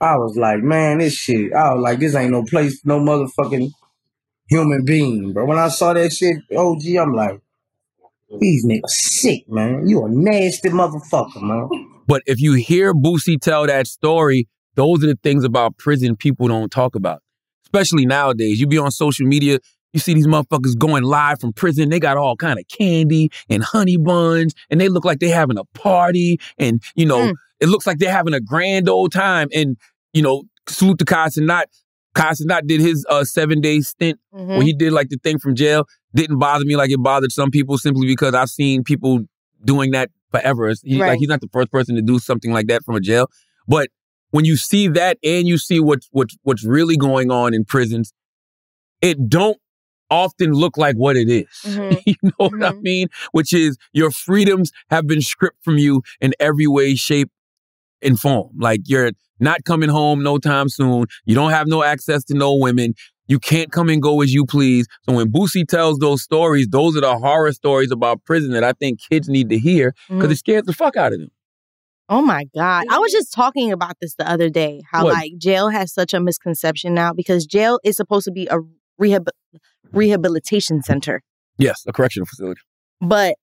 I 0.00 0.16
was 0.16 0.36
like, 0.36 0.60
man, 0.62 0.98
this 0.98 1.14
shit. 1.14 1.52
I 1.52 1.74
was 1.74 1.82
like, 1.82 1.98
this 1.98 2.14
ain't 2.14 2.30
no 2.30 2.44
place 2.44 2.82
no 2.84 3.00
motherfucking 3.00 3.70
human 4.48 4.84
being, 4.84 5.32
bro. 5.32 5.44
When 5.46 5.58
I 5.58 5.68
saw 5.68 5.92
that 5.94 6.12
shit, 6.12 6.38
OG, 6.56 6.82
I'm 7.00 7.14
like, 7.14 7.40
These 8.40 8.66
niggas 8.66 8.90
sick, 8.90 9.48
man. 9.48 9.88
You 9.88 10.04
a 10.04 10.08
nasty 10.10 10.68
motherfucker, 10.68 11.42
man. 11.42 11.68
But 12.06 12.22
if 12.26 12.40
you 12.40 12.54
hear 12.54 12.94
Boosie 12.94 13.40
tell 13.40 13.66
that 13.66 13.86
story, 13.86 14.48
those 14.74 15.02
are 15.02 15.08
the 15.08 15.18
things 15.22 15.44
about 15.44 15.78
prison 15.78 16.16
people 16.16 16.48
don't 16.48 16.70
talk 16.70 16.94
about. 16.94 17.22
Especially 17.76 18.06
nowadays. 18.06 18.60
You 18.60 18.66
be 18.66 18.78
on 18.78 18.90
social 18.90 19.26
media, 19.26 19.58
you 19.92 20.00
see 20.00 20.14
these 20.14 20.26
motherfuckers 20.26 20.76
going 20.78 21.02
live 21.04 21.40
from 21.40 21.52
prison. 21.52 21.88
They 21.90 22.00
got 22.00 22.16
all 22.16 22.36
kind 22.36 22.58
of 22.58 22.66
candy 22.68 23.30
and 23.48 23.62
honey 23.62 23.96
buns, 23.96 24.54
and 24.70 24.80
they 24.80 24.88
look 24.88 25.04
like 25.04 25.18
they 25.20 25.28
having 25.28 25.58
a 25.58 25.64
party. 25.78 26.38
And, 26.58 26.82
you 26.94 27.06
know, 27.06 27.28
Mm. 27.28 27.34
it 27.60 27.68
looks 27.68 27.86
like 27.86 27.98
they're 27.98 28.12
having 28.12 28.34
a 28.34 28.40
grand 28.40 28.88
old 28.88 29.12
time. 29.12 29.48
And, 29.54 29.76
you 30.12 30.22
know, 30.22 30.44
salute 30.68 30.98
to. 30.98 31.04
Kai 31.04 31.28
Cenat 32.32 32.66
did 32.66 32.80
his 32.80 33.04
uh, 33.10 33.24
seven 33.24 33.60
day 33.60 33.80
stint 33.80 34.18
Mhm. 34.34 34.48
when 34.58 34.62
he 34.62 34.72
did 34.72 34.92
like 34.92 35.08
the 35.10 35.18
thing 35.22 35.38
from 35.38 35.54
jail. 35.54 35.86
Didn't 36.14 36.38
bother 36.38 36.64
me 36.64 36.74
like 36.76 36.90
it 36.90 37.02
bothered 37.02 37.30
some 37.32 37.50
people 37.50 37.76
simply 37.76 38.06
because 38.06 38.34
I've 38.34 38.48
seen 38.48 38.84
people 38.84 39.20
doing 39.64 39.90
that 39.90 40.10
forever. 40.30 40.72
He, 40.82 40.98
Like 40.98 41.18
he's 41.18 41.28
not 41.28 41.42
the 41.42 41.48
first 41.52 41.70
person 41.70 41.94
to 41.96 42.02
do 42.02 42.18
something 42.18 42.52
like 42.52 42.68
that 42.68 42.84
from 42.84 42.96
a 42.96 43.00
jail. 43.00 43.28
But 43.68 43.88
when 44.36 44.44
you 44.44 44.56
see 44.56 44.86
that 44.88 45.18
and 45.24 45.48
you 45.48 45.56
see 45.58 45.80
what 45.80 46.00
what 46.10 46.28
what's 46.42 46.64
really 46.64 46.96
going 46.96 47.30
on 47.30 47.54
in 47.54 47.64
prisons, 47.64 48.12
it 49.00 49.28
don't 49.28 49.56
often 50.10 50.52
look 50.52 50.76
like 50.76 50.94
what 50.96 51.16
it 51.16 51.28
is. 51.28 51.46
Mhm. 51.64 52.00
you 52.06 52.14
know 52.22 52.48
what 52.50 52.62
I 52.64 52.72
Mhm. 52.72 52.82
mean? 52.82 53.08
Which 53.32 53.52
is 53.52 53.76
your 53.92 54.10
freedoms 54.10 54.70
have 54.90 55.06
been 55.06 55.20
stripped 55.22 55.62
from 55.64 55.78
you 55.78 56.02
in 56.20 56.32
every 56.38 56.66
way, 56.66 56.94
shape, 56.94 57.30
and 58.02 58.18
form. 58.20 58.50
Like 58.58 58.82
you're 58.86 59.12
not 59.40 59.64
coming 59.64 59.88
home 59.88 60.22
no 60.22 60.38
time 60.38 60.68
soon. 60.68 61.06
You 61.24 61.34
don't 61.34 61.50
have 61.50 61.66
no 61.66 61.82
access 61.82 62.22
to 62.24 62.34
no 62.34 62.54
women. 62.54 62.94
You 63.28 63.38
can't 63.40 63.72
come 63.72 63.88
and 63.88 64.00
go 64.00 64.22
as 64.22 64.32
you 64.32 64.46
please. 64.46 64.86
So 65.08 65.16
when 65.16 65.32
Boosie 65.32 65.66
tells 65.66 65.98
those 65.98 66.22
stories, 66.22 66.68
those 66.70 66.96
are 66.96 67.00
the 67.00 67.16
horror 67.18 67.52
stories 67.52 67.90
about 67.90 68.24
prison 68.24 68.52
that 68.52 68.62
I 68.62 68.72
think 68.72 69.00
kids 69.10 69.28
need 69.28 69.48
to 69.48 69.58
hear 69.58 69.94
because 70.08 70.28
Mhm. 70.28 70.32
it 70.32 70.38
scares 70.38 70.62
the 70.64 70.72
fuck 70.72 70.96
out 70.96 71.12
of 71.12 71.18
them. 71.18 71.30
Oh 72.08 72.22
my 72.22 72.44
God. 72.54 72.84
I 72.90 72.98
was 72.98 73.10
just 73.12 73.32
talking 73.32 73.72
about 73.72 73.96
this 74.00 74.14
the 74.14 74.28
other 74.30 74.48
day 74.48 74.82
how, 74.90 75.04
What? 75.04 75.14
like, 75.14 75.32
jail 75.38 75.68
has 75.70 75.92
such 75.92 76.14
a 76.14 76.20
misconception 76.20 76.94
now 76.94 77.12
because 77.12 77.46
jail 77.46 77.80
is 77.84 77.96
supposed 77.96 78.24
to 78.26 78.30
be 78.32 78.46
a 78.50 78.58
rehab- 78.98 79.28
rehabilitation 79.92 80.82
center, 80.82 81.22
Yes, 81.58 81.82
a 81.86 81.92
correctional 81.92 82.26
facility. 82.26 82.60
but 83.00 83.34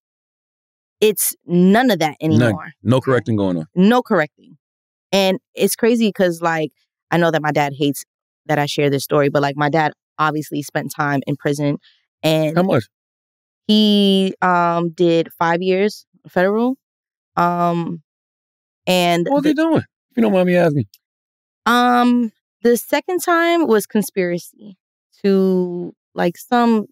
it's 1.01 1.35
none 1.45 1.91
of 1.91 1.99
that 1.99 2.15
None. 2.21 2.41
anymore. 2.41 2.71
No 2.83 3.01
correcting 3.01 3.35
going 3.35 3.57
on. 3.57 3.65
No 3.75 4.01
correcting. 4.01 4.57
And 5.11 5.39
it's 5.53 5.75
crazy 5.75 6.07
because, 6.07 6.41
like, 6.41 6.71
I 7.11 7.17
know 7.17 7.31
that 7.31 7.41
my 7.41 7.51
dad 7.51 7.73
hates 7.77 8.03
that 8.45 8.57
I 8.59 8.65
share 8.65 8.89
this 8.89 9.03
story, 9.03 9.29
but, 9.29 9.41
like, 9.41 9.55
my 9.57 9.69
dad 9.69 9.91
obviously 10.17 10.61
spent 10.61 10.93
time 10.95 11.19
in 11.27 11.35
prison 11.35 11.77
and 12.23 12.55
How 12.55 12.63
much? 12.63 12.85
he 13.67 14.33
um 14.41 14.91
did 14.91 15.31
five 15.33 15.61
years 15.61 16.05
federal. 16.29 16.75
Um, 17.35 18.02
and 18.87 19.27
What 19.29 19.39
are 19.39 19.41
they 19.41 19.53
doing? 19.53 19.77
If 19.77 20.17
you 20.17 20.23
don't 20.23 20.33
mind 20.33 20.47
me 20.47 20.55
asking. 20.55 20.85
Um, 21.65 22.31
the 22.61 22.77
second 22.77 23.19
time 23.19 23.67
was 23.67 23.85
conspiracy 23.85 24.77
to 25.23 25.93
like 26.13 26.37
some 26.37 26.85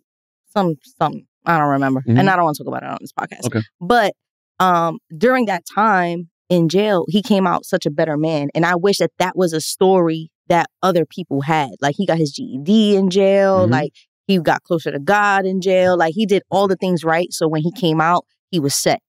some 0.53 0.75
some 0.99 1.13
I 1.45 1.57
don't 1.57 1.69
remember, 1.69 2.03
Mhm. 2.07 2.19
and 2.19 2.29
I 2.29 2.35
don't 2.35 2.45
want 2.45 2.57
to 2.57 2.63
talk 2.63 2.67
about 2.73 2.83
it 2.83 2.89
on 2.89 2.97
this 3.01 3.11
podcast. 3.13 3.45
Okay. 3.47 3.61
But 3.79 4.13
um, 4.59 4.99
during 5.17 5.45
that 5.47 5.63
time 5.65 6.29
in 6.49 6.69
jail, 6.69 7.05
he 7.09 7.21
came 7.23 7.47
out 7.47 7.65
such 7.65 7.85
a 7.85 7.89
better 7.91 8.15
man, 8.17 8.49
and 8.53 8.65
I 8.65 8.75
wish 8.75 8.97
that 8.99 9.11
that 9.19 9.35
was 9.35 9.53
a 9.53 9.61
story 9.61 10.29
that 10.47 10.67
other 10.83 11.05
people 11.05 11.41
had. 11.41 11.71
Like 11.81 11.95
he 11.97 12.05
got 12.05 12.17
his 12.17 12.31
GED 12.31 12.95
in 12.95 13.09
jail, 13.09 13.67
Mhm. 13.67 13.71
like 13.71 13.93
he 14.27 14.37
got 14.39 14.63
closer 14.63 14.91
to 14.91 14.99
God 14.99 15.45
in 15.45 15.61
jail, 15.61 15.97
like 15.97 16.13
he 16.13 16.25
did 16.25 16.43
all 16.51 16.67
the 16.67 16.75
things 16.75 17.03
right. 17.03 17.31
So 17.33 17.47
when 17.47 17.61
he 17.63 17.71
came 17.71 17.99
out, 18.01 18.25
he 18.51 18.59
was 18.59 18.75
set, 18.75 18.99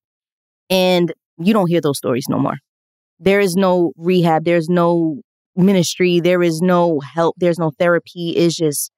and 0.70 1.12
you 1.38 1.52
don't 1.52 1.68
hear 1.68 1.80
those 1.80 1.98
stories 1.98 2.26
no 2.28 2.38
more. 2.38 2.56
There 3.22 3.40
is 3.40 3.54
no 3.54 3.92
rehab. 3.96 4.44
There's 4.44 4.68
no 4.68 5.20
ministry. 5.54 6.18
There 6.20 6.42
is 6.42 6.60
no 6.60 6.98
help. 7.00 7.36
There's 7.38 7.58
no 7.58 7.70
therapy. 7.78 8.30
It's 8.30 8.56
just 8.56 8.90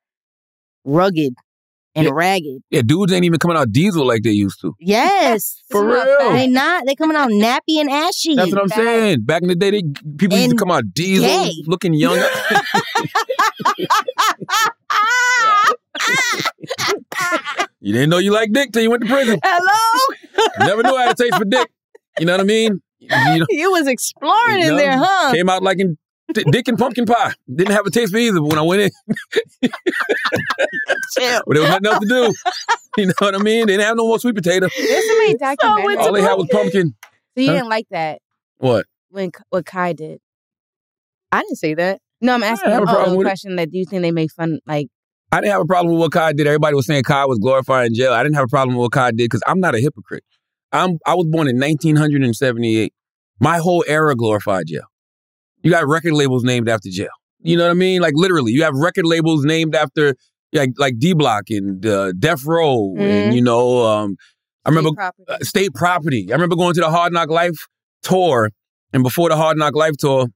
rugged 0.84 1.34
and 1.94 2.06
Yeah. 2.06 2.12
ragged. 2.14 2.62
Yeah, 2.70 2.80
dudes 2.82 3.12
ain't 3.12 3.24
even 3.26 3.38
coming 3.38 3.56
out 3.58 3.70
diesel 3.70 4.06
like 4.06 4.22
they 4.22 4.30
used 4.30 4.60
to. 4.62 4.74
Yes. 4.80 5.62
For 5.70 5.86
real. 5.86 6.32
They 6.32 6.46
not. 6.46 6.86
They 6.86 6.94
coming 6.94 7.16
out 7.18 7.28
nappy 7.30 7.78
and 7.80 7.90
ashy. 7.90 8.34
That's 8.34 8.50
what 8.50 8.62
I'm 8.62 8.68
saying. 8.68 9.24
Back 9.24 9.42
in 9.42 9.48
the 9.48 9.54
day, 9.56 9.70
they, 9.70 9.82
people 10.16 10.38
used 10.38 10.50
to 10.52 10.56
come 10.56 10.70
out 10.70 10.84
diesel, 10.94 11.26
gay. 11.26 11.52
looking 11.66 11.92
young. 11.92 12.16
you 17.80 17.92
didn't 17.92 18.10
know 18.10 18.18
you 18.18 18.32
liked 18.32 18.52
dick 18.52 18.72
till 18.72 18.82
you 18.82 18.90
went 18.90 19.02
to 19.04 19.08
prison. 19.08 19.38
Hello. 19.44 20.14
Never 20.66 20.82
knew 20.82 20.96
how 20.96 21.12
to 21.12 21.14
taste 21.14 21.36
for 21.36 21.44
dick. 21.44 21.68
You 22.18 22.26
know 22.26 22.32
what 22.34 22.40
I 22.40 22.44
mean? 22.44 22.80
You 23.00 23.08
know, 23.08 23.46
you 23.50 23.70
was 23.72 23.86
exploring 23.86 24.60
you 24.60 24.70
in 24.70 24.76
there, 24.76 24.96
huh? 24.98 25.32
Came 25.32 25.48
out 25.48 25.62
like 25.62 25.78
in 25.80 25.96
d- 26.32 26.44
dick 26.50 26.68
and 26.68 26.78
pumpkin 26.78 27.06
pie. 27.06 27.32
Didn't 27.52 27.72
have 27.74 27.86
a 27.86 27.90
taste 27.90 28.12
for 28.12 28.18
either 28.18 28.42
when 28.42 28.58
I 28.58 28.62
went 28.62 28.82
in. 28.82 29.70
Chill. 31.18 31.42
But 31.46 31.54
there 31.54 31.62
was 31.62 31.70
nothing 31.70 31.86
else 31.86 31.98
to 32.00 32.06
do. 32.06 32.34
You 32.96 33.06
know 33.06 33.12
what 33.18 33.34
I 33.34 33.38
mean? 33.38 33.66
They 33.66 33.72
didn't 33.72 33.86
have 33.86 33.96
no 33.96 34.06
more 34.06 34.20
sweet 34.20 34.36
potato. 34.36 34.68
There's 34.78 35.04
so 35.08 35.18
many 35.18 35.34
documentaries. 35.34 35.96
All 35.96 36.12
they 36.12 36.22
had 36.22 36.34
was 36.34 36.46
pumpkin. 36.48 36.94
So 37.36 37.40
you 37.42 37.48
Huh? 37.48 37.54
didn't 37.54 37.68
like 37.68 37.86
that 37.90 38.20
What? 38.58 38.86
when 39.08 39.32
what 39.50 39.66
Kai 39.66 39.94
did? 39.94 40.20
I 41.32 41.40
didn't 41.40 41.56
say 41.56 41.74
that. 41.74 42.00
No, 42.20 42.34
I'm 42.34 42.44
asking 42.44 42.70
have 42.70 42.82
a 42.82 42.84
a 42.84 42.86
problem 42.86 43.18
it. 43.18 43.24
question 43.24 43.56
that 43.56 43.72
do 43.72 43.78
you 43.78 43.84
think 43.84 44.02
they 44.02 44.12
make 44.12 44.30
fun 44.30 44.60
like 44.64 44.86
I 45.32 45.40
didn't 45.40 45.50
have 45.54 45.62
a 45.62 45.66
problem 45.66 45.94
with 45.94 46.02
what 46.02 46.12
Kai 46.12 46.34
did. 46.34 46.46
Everybody 46.46 46.76
was 46.76 46.86
saying 46.86 47.02
Kai 47.02 47.24
was 47.24 47.40
glorifying 47.40 47.92
jail. 47.94 48.12
I 48.12 48.22
didn't 48.22 48.36
have 48.36 48.44
a 48.44 48.48
problem 48.48 48.76
with 48.76 48.82
what 48.84 48.92
Kai 48.92 49.10
did 49.10 49.16
because 49.28 49.42
I'm 49.44 49.58
not 49.58 49.74
a 49.74 49.80
hypocrite. 49.80 50.22
I'm 50.74 50.98
I 51.06 51.14
was 51.14 51.26
born 51.26 51.48
in 51.48 51.56
1978. 51.56 52.92
My 53.40 53.58
whole 53.58 53.84
era 53.88 54.14
glorified 54.14 54.66
jail. 54.66 54.82
You 55.62 55.70
got 55.70 55.86
record 55.88 56.12
labels 56.12 56.44
named 56.44 56.68
after 56.68 56.88
jail. 56.90 57.08
You 57.40 57.56
know 57.56 57.64
what 57.64 57.70
I 57.70 57.74
mean? 57.74 58.00
Like 58.02 58.14
literally, 58.16 58.52
you 58.52 58.62
have 58.64 58.74
record 58.74 59.06
labels 59.06 59.44
named 59.44 59.74
after 59.74 60.14
like 60.52 60.70
like 60.78 60.98
D 60.98 61.14
Block 61.14 61.44
and 61.50 61.84
uh, 61.86 62.12
Death 62.18 62.44
Row 62.44 62.94
and 62.98 63.32
Mhm. 63.32 63.34
you 63.34 63.42
know 63.42 63.84
um, 63.86 64.16
I 64.64 64.68
remember 64.70 64.90
property? 64.94 65.24
uh, 65.28 65.38
state 65.40 65.74
property. 65.74 66.26
I 66.30 66.34
remember 66.34 66.56
going 66.56 66.74
to 66.74 66.80
the 66.80 66.90
Hard 66.90 67.12
Knock 67.12 67.28
Life 67.30 67.66
tour, 68.02 68.50
and 68.92 69.02
before 69.02 69.28
the 69.28 69.36
Hard 69.36 69.56
Knock 69.58 69.74
Life 69.74 69.96
tour, 69.98 70.26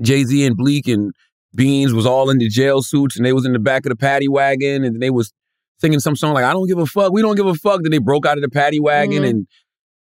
Jay 0.00 0.24
Z 0.24 0.44
and 0.46 0.56
Bleek 0.56 0.86
and 0.88 1.12
Beans 1.54 1.92
was 1.92 2.06
all 2.06 2.30
in 2.30 2.38
the 2.38 2.48
jail 2.48 2.82
suits, 2.82 3.16
and 3.16 3.24
they 3.26 3.32
was 3.32 3.44
in 3.44 3.52
the 3.52 3.58
back 3.58 3.84
of 3.86 3.90
the 3.90 3.96
paddy 3.96 4.28
wagon, 4.28 4.84
and 4.84 5.00
they 5.00 5.10
was 5.10 5.32
singing 5.80 6.00
some 6.00 6.16
song 6.16 6.34
like 6.34 6.44
"I 6.44 6.52
don't 6.52 6.66
give 6.68 6.78
a 6.78 6.86
fuck, 6.86 7.12
we 7.12 7.22
don't 7.22 7.36
give 7.36 7.46
a 7.46 7.54
fuck." 7.54 7.82
Then 7.82 7.90
they 7.90 7.98
broke 7.98 8.26
out 8.26 8.36
of 8.38 8.42
the 8.42 8.48
paddy 8.50 8.80
wagon, 8.80 9.22
Mhm. 9.22 9.28
and 9.30 9.46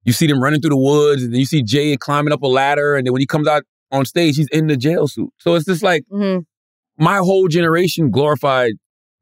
you 0.06 0.14
see 0.14 0.28
them 0.28 0.42
running 0.42 0.60
through 0.62 0.72
the 0.72 0.78
woods, 0.78 1.24
and 1.24 1.34
then 1.34 1.40
you 1.40 1.46
see 1.46 1.62
Jay 1.64 1.96
climbing 1.98 2.34
up 2.34 2.42
a 2.44 2.48
ladder, 2.48 2.96
and 2.96 3.06
then 3.06 3.14
when 3.14 3.22
he 3.22 3.26
comes 3.28 3.48
out 3.48 3.64
on 3.92 4.06
stage, 4.06 4.36
he's 4.38 4.48
in 4.52 4.68
the 4.68 4.76
jail 4.78 5.08
suit. 5.08 5.30
So 5.40 5.56
it's 5.56 5.66
just 5.66 5.84
like 5.84 6.04
Mm-hmm. 6.12 6.42
my 7.04 7.18
whole 7.18 7.48
generation 7.48 8.10
glorified 8.12 8.74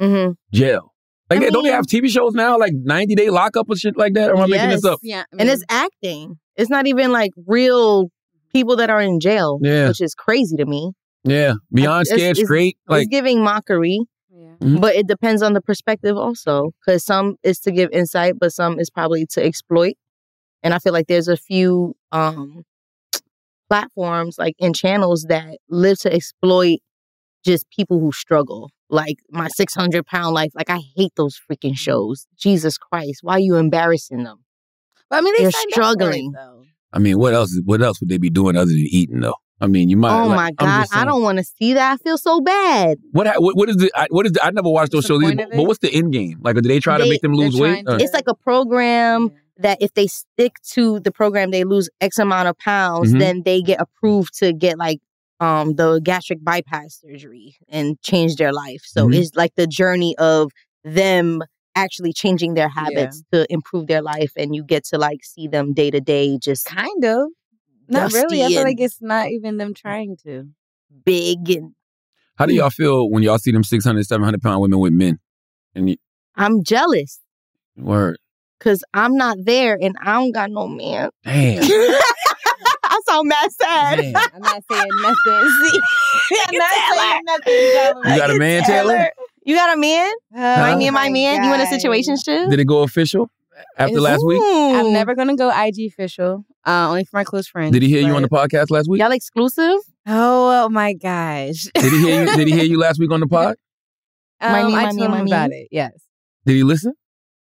Mm-hmm. 0.01 0.31
jail. 0.53 0.93
Like, 1.29 1.39
I 1.39 1.43
they, 1.45 1.49
don't 1.51 1.63
they 1.63 1.69
have 1.71 1.85
TV 1.85 2.09
shows 2.09 2.33
now, 2.33 2.57
like 2.57 2.73
90 2.73 3.15
Day 3.15 3.29
Lockup 3.29 3.67
or 3.69 3.75
shit 3.77 3.95
like 3.95 4.15
that? 4.15 4.31
Or 4.31 4.35
am 4.37 4.43
I 4.43 4.47
making 4.47 4.69
this 4.69 4.83
up? 4.83 4.99
Yeah, 5.01 5.21
I 5.33 5.37
And 5.39 5.49
it's 5.49 5.63
acting. 5.69 6.39
It's 6.57 6.69
not 6.69 6.87
even 6.87 7.11
like 7.11 7.31
real 7.47 8.09
people 8.51 8.75
that 8.77 8.89
are 8.89 8.99
in 8.99 9.19
jail, 9.21 9.59
Yeah. 9.61 9.87
which 9.87 10.01
is 10.01 10.13
crazy 10.13 10.57
to 10.57 10.65
me. 10.65 10.91
Yeah, 11.23 11.53
Beyond 11.73 12.07
It's- 12.07 12.17
Scared 12.19 12.31
it's- 12.37 12.45
Straight. 12.47 12.77
Like, 12.87 13.03
it's 13.03 13.09
giving 13.11 13.41
mockery, 13.43 13.99
yeah. 14.61 14.67
Mhm. 14.67 14.81
but 14.81 14.95
it 14.95 15.07
depends 15.07 15.41
on 15.41 15.53
the 15.53 15.61
perspective 15.61 16.15
also. 16.17 16.71
Because 16.85 17.03
some 17.03 17.35
is 17.43 17.59
to 17.61 17.71
give 17.71 17.89
insight, 17.91 18.35
but 18.39 18.53
some 18.53 18.79
is 18.79 18.89
probably 18.89 19.25
to 19.31 19.43
exploit. 19.43 19.95
And 20.63 20.73
I 20.73 20.79
feel 20.79 20.93
like 20.93 21.07
there's 21.07 21.27
a 21.27 21.37
few 21.37 21.95
um 22.11 22.63
platforms 23.69 24.35
like 24.37 24.55
in 24.59 24.73
channels 24.73 25.25
that 25.29 25.57
live 25.69 25.97
to 25.99 26.13
exploit 26.13 26.79
just 27.45 27.65
people 27.69 27.99
who 27.99 28.11
struggle. 28.11 28.69
Like 28.89 29.17
my 29.29 29.47
600 29.55 30.05
pound 30.05 30.33
life. 30.35 30.51
Like 30.53 30.69
I 30.69 30.81
hate 30.95 31.13
those 31.15 31.39
freaking 31.49 31.75
shows. 31.75 32.27
Jesus 32.37 32.77
Christ, 32.77 33.19
why 33.23 33.33
are 33.33 33.39
you 33.39 33.55
embarrassing 33.55 34.23
them? 34.23 34.43
But 35.09 35.19
I 35.19 35.21
mean, 35.21 35.33
they 35.37 35.43
They're 35.43 35.51
signed 35.51 35.71
up 35.73 35.75
for 35.75 35.81
it, 35.81 35.83
struggling. 35.85 36.31
though. 36.33 36.63
I 36.93 36.99
mean, 36.99 37.17
what 37.17 37.33
else? 37.33 37.57
What 37.63 37.81
else 37.81 38.01
would 38.01 38.09
they 38.09 38.17
be 38.17 38.29
doing 38.29 38.57
other 38.57 38.65
than 38.67 38.85
eating, 38.89 39.21
though? 39.21 39.35
I 39.61 39.67
mean, 39.67 39.89
you 39.89 39.97
might. 39.97 40.19
oh 40.23 40.27
like, 40.27 40.35
my 40.35 40.51
God, 40.53 40.87
I 40.91 41.05
don't 41.05 41.21
want 41.21 41.37
to 41.37 41.43
see 41.43 41.73
that. 41.73 41.93
I 41.93 41.97
feel 41.97 42.17
so 42.17 42.41
bad. 42.41 42.97
What, 43.11 43.27
what? 43.41 43.55
What 43.55 43.69
is 43.69 43.77
the? 43.77 43.91
I, 43.95 44.07
what 44.09 44.25
is 44.25 44.31
the? 44.33 44.43
I 44.43 44.49
never 44.51 44.69
watched 44.69 44.91
those 44.91 45.05
shows. 45.05 45.23
either, 45.23 45.35
but, 45.35 45.51
but 45.55 45.63
what's 45.63 45.79
the 45.79 45.93
end 45.93 46.11
game? 46.13 46.39
Like, 46.41 46.55
do 46.55 46.61
they 46.61 46.79
try 46.79 46.97
to 46.97 47.07
make 47.07 47.21
them 47.21 47.33
lose 47.33 47.59
weight? 47.59 47.85
to- 47.85 47.97
It's 47.97 48.13
like 48.13 48.27
a 48.27 48.35
program 48.35 49.29
that 49.57 49.77
if 49.79 49.93
they 49.93 50.07
stick 50.07 50.55
to 50.71 50.99
the 51.01 51.11
program, 51.11 51.51
they 51.51 51.63
lose 51.63 51.89
X 52.01 52.17
amount 52.17 52.47
of 52.47 52.57
pounds, 52.57 53.13
Mhm. 53.13 53.19
then 53.19 53.41
they 53.43 53.61
get 53.61 53.79
approved 53.79 54.33
to 54.39 54.51
get 54.53 54.77
like 54.79 54.99
um 55.39 55.75
the 55.75 55.99
gastric 56.03 56.43
bypass 56.43 56.99
surgery 57.01 57.55
and 57.69 58.01
change 58.01 58.35
their 58.37 58.51
life. 58.53 58.81
So 58.85 59.07
Mhm. 59.07 59.15
it's 59.15 59.35
like 59.35 59.53
the 59.55 59.67
journey 59.67 60.15
of 60.17 60.51
them 60.83 61.41
actually 61.75 62.11
changing 62.13 62.53
their 62.55 62.67
habits 62.69 63.23
to 63.31 63.45
improve 63.49 63.87
their 63.87 64.01
life 64.01 64.31
and 64.35 64.53
you 64.55 64.63
get 64.63 64.83
to 64.85 64.97
like 64.97 65.23
see 65.23 65.47
them 65.47 65.73
day 65.73 65.89
to 65.91 66.01
day 66.01 66.37
just 66.37 66.65
Kind 66.65 67.05
of. 67.05 67.27
Not 67.91 68.13
really. 68.13 68.43
I 68.43 68.47
feel 68.47 68.63
like 68.63 68.79
it's 68.79 69.01
not 69.01 69.29
even 69.29 69.57
them 69.57 69.73
trying 69.73 70.17
to. 70.23 70.47
big 71.05 71.49
and 71.49 71.73
How 72.37 72.45
do 72.45 72.53
hmm. 72.53 72.59
y'all 72.59 72.69
feel 72.69 73.09
when 73.09 73.23
y'all 73.23 73.37
see 73.37 73.51
them 73.51 73.63
600, 73.63 74.05
700 74.05 74.41
pound 74.41 74.61
women 74.61 74.79
with 74.79 74.93
men? 74.93 75.19
And 75.75 75.89
you, 75.89 75.97
I'm 76.35 76.63
jealous 76.63 77.19
word. 77.77 78.17
Cause 78.59 78.83
I'm 78.93 79.15
not 79.15 79.37
there 79.43 79.77
and 79.81 79.95
I 80.01 80.13
don't 80.13 80.31
got 80.31 80.51
no 80.51 80.67
man. 80.67 81.09
Damn. 81.23 81.63
I 81.63 82.99
saw 83.07 83.23
mad 83.23 83.51
sad. 83.51 83.99
Damn. 83.99 84.15
I'm 84.15 84.41
not 84.41 84.63
saying 84.71 84.87
nothing. 85.01 85.49
See, 86.29 86.37
I'm 86.47 86.57
not 86.57 86.95
saying 86.95 87.21
nothing. 87.25 87.53
You 87.53 88.17
got 88.17 88.29
a 88.29 88.37
man, 88.37 88.61
oh 88.63 88.67
Taylor? 88.67 89.09
You 89.43 89.55
got 89.55 89.75
a 89.75 89.79
man? 89.79 90.13
Like 90.33 90.77
me 90.77 90.87
and 90.87 90.93
my 90.93 91.07
my 91.07 91.09
man? 91.09 91.43
You 91.43 91.53
in 91.53 91.61
a 91.61 91.65
situation 91.65 92.15
too? 92.23 92.49
Did 92.49 92.59
it 92.59 92.65
go 92.65 92.83
official 92.83 93.31
after 93.77 93.99
last 94.01 94.25
week? 94.25 94.41
I'm 94.43 94.91
never 94.93 95.15
gonna 95.15 95.35
go 95.35 95.49
IG 95.49 95.87
official. 95.87 96.45
Uh, 96.65 96.87
only 96.89 97.03
for 97.05 97.17
my 97.17 97.23
close 97.23 97.47
friends. 97.47 97.71
Did 97.73 97.81
he 97.83 97.89
hear 97.89 98.05
you 98.05 98.15
on 98.15 98.21
the 98.21 98.29
podcast 98.29 98.69
last 98.69 98.87
week? 98.89 98.99
Y'all 99.01 99.11
exclusive? 99.11 99.79
Oh 100.05 100.69
my 100.69 100.93
gosh. 100.93 101.67
Did 101.73 101.91
he 101.93 101.99
hear 102.01 102.25
you? 102.25 102.35
Did 102.35 102.47
he 102.47 102.53
hear 102.53 102.63
you 102.65 102.79
last 102.79 102.99
week 102.99 103.11
on 103.11 103.19
the 103.19 103.27
pod? 103.37 103.55
My 104.41 104.61
Um, 104.61 104.67
me, 104.71 104.73
I 104.75 104.83
my 104.83 104.83
told 104.85 104.95
me, 104.95 105.03
him 105.05 105.11
my 105.11 105.23
me. 105.23 105.31
about 105.31 105.51
it. 105.51 105.67
Yes. 105.71 105.93
Did 106.45 106.53
he 106.55 106.63
listen? 106.63 106.93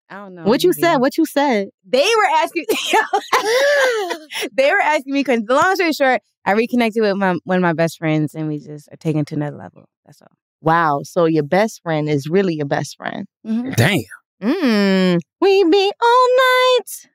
I 0.10 0.16
don't 0.18 0.36
know. 0.36 0.44
What 0.44 0.64
you 0.64 0.74
said? 0.74 0.98
What 0.98 1.18
you 1.18 1.26
said? 1.26 1.70
They 1.88 2.00
were 2.18 2.28
asking. 2.36 2.66
they 4.54 4.70
were 4.72 4.82
asking 4.82 5.14
me 5.14 5.22
because 5.22 5.42
the 5.46 5.54
long 5.56 5.76
story 5.76 5.94
short, 5.94 6.22
I 6.46 6.52
reconnected 6.52 7.02
with 7.02 7.16
my 7.16 7.36
one 7.46 7.58
of 7.58 7.62
my 7.62 7.74
best 7.74 7.98
friends, 7.98 8.36
and 8.36 8.48
we 8.48 8.60
just 8.60 8.90
are 8.92 8.98
taking 8.98 9.22
it 9.22 9.28
to 9.28 9.36
another 9.36 9.58
level. 9.58 9.86
That's 10.06 10.22
all. 10.22 10.28
Wow. 10.62 11.02
So 11.04 11.26
your 11.26 11.44
best 11.44 11.82
friend 11.82 12.08
is 12.10 12.28
really 12.30 12.54
your 12.56 12.66
best 12.66 12.96
friend. 12.98 13.26
Damn. 13.46 14.00
Mm. 14.44 15.20
We 15.42 15.64
be 15.64 15.92
all 16.02 16.28
night. 16.38 17.08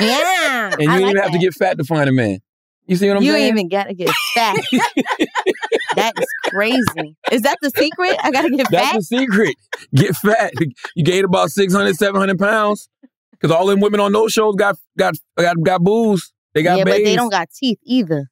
yeah. 0.00 0.72
And 0.72 0.82
you 0.82 0.90
I 0.90 0.96
didn't 0.96 1.02
like 1.02 1.10
even 1.10 1.22
have 1.22 1.32
to 1.32 1.38
get 1.38 1.54
fat 1.54 1.78
to 1.78 1.84
find 1.84 2.08
a 2.08 2.12
man. 2.12 2.40
You 2.86 2.96
see 2.96 3.08
what 3.08 3.16
I'm 3.16 3.22
saying? 3.22 3.26
you 3.26 3.32
saying? 3.32 3.44
ain't 3.46 3.58
even 3.58 3.68
gotta 3.68 3.94
get 3.94 4.10
fat. 4.34 4.56
that 5.96 6.12
is 6.18 6.26
crazy. 6.50 7.16
Is 7.32 7.42
that 7.42 7.56
the 7.62 7.70
secret? 7.70 8.16
I 8.22 8.30
gotta 8.30 8.50
get 8.50 8.68
That's 8.70 8.84
fat. 8.84 8.92
That's 8.92 9.08
the 9.08 9.16
secret. 9.16 9.56
Get 9.94 10.14
fat. 10.16 10.52
You 10.94 11.02
gained 11.04 11.24
about 11.24 11.50
600, 11.50 11.96
700 11.96 12.38
pounds. 12.38 12.88
Because 13.32 13.50
all 13.50 13.66
them 13.66 13.80
women 13.80 14.00
on 14.00 14.12
those 14.12 14.32
shows 14.32 14.54
got 14.56 14.76
got 14.98 15.14
got, 15.38 15.56
got 15.62 15.82
booze. 15.82 16.32
They 16.52 16.62
got 16.62 16.78
yeah, 16.78 16.84
but 16.84 16.92
they 16.92 17.16
don't 17.16 17.30
got 17.30 17.48
teeth 17.50 17.78
either. 17.84 18.30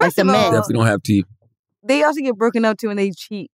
Like 0.00 0.14
the 0.14 0.22
of 0.22 0.28
all, 0.28 0.32
men. 0.34 0.52
Definitely 0.52 0.74
don't 0.74 0.86
have 0.86 1.02
teeth. 1.02 1.24
They 1.82 2.02
also 2.02 2.20
get 2.20 2.36
broken 2.36 2.64
up 2.64 2.78
too 2.78 2.88
when 2.88 2.96
they 2.98 3.10
cheat. 3.10 3.50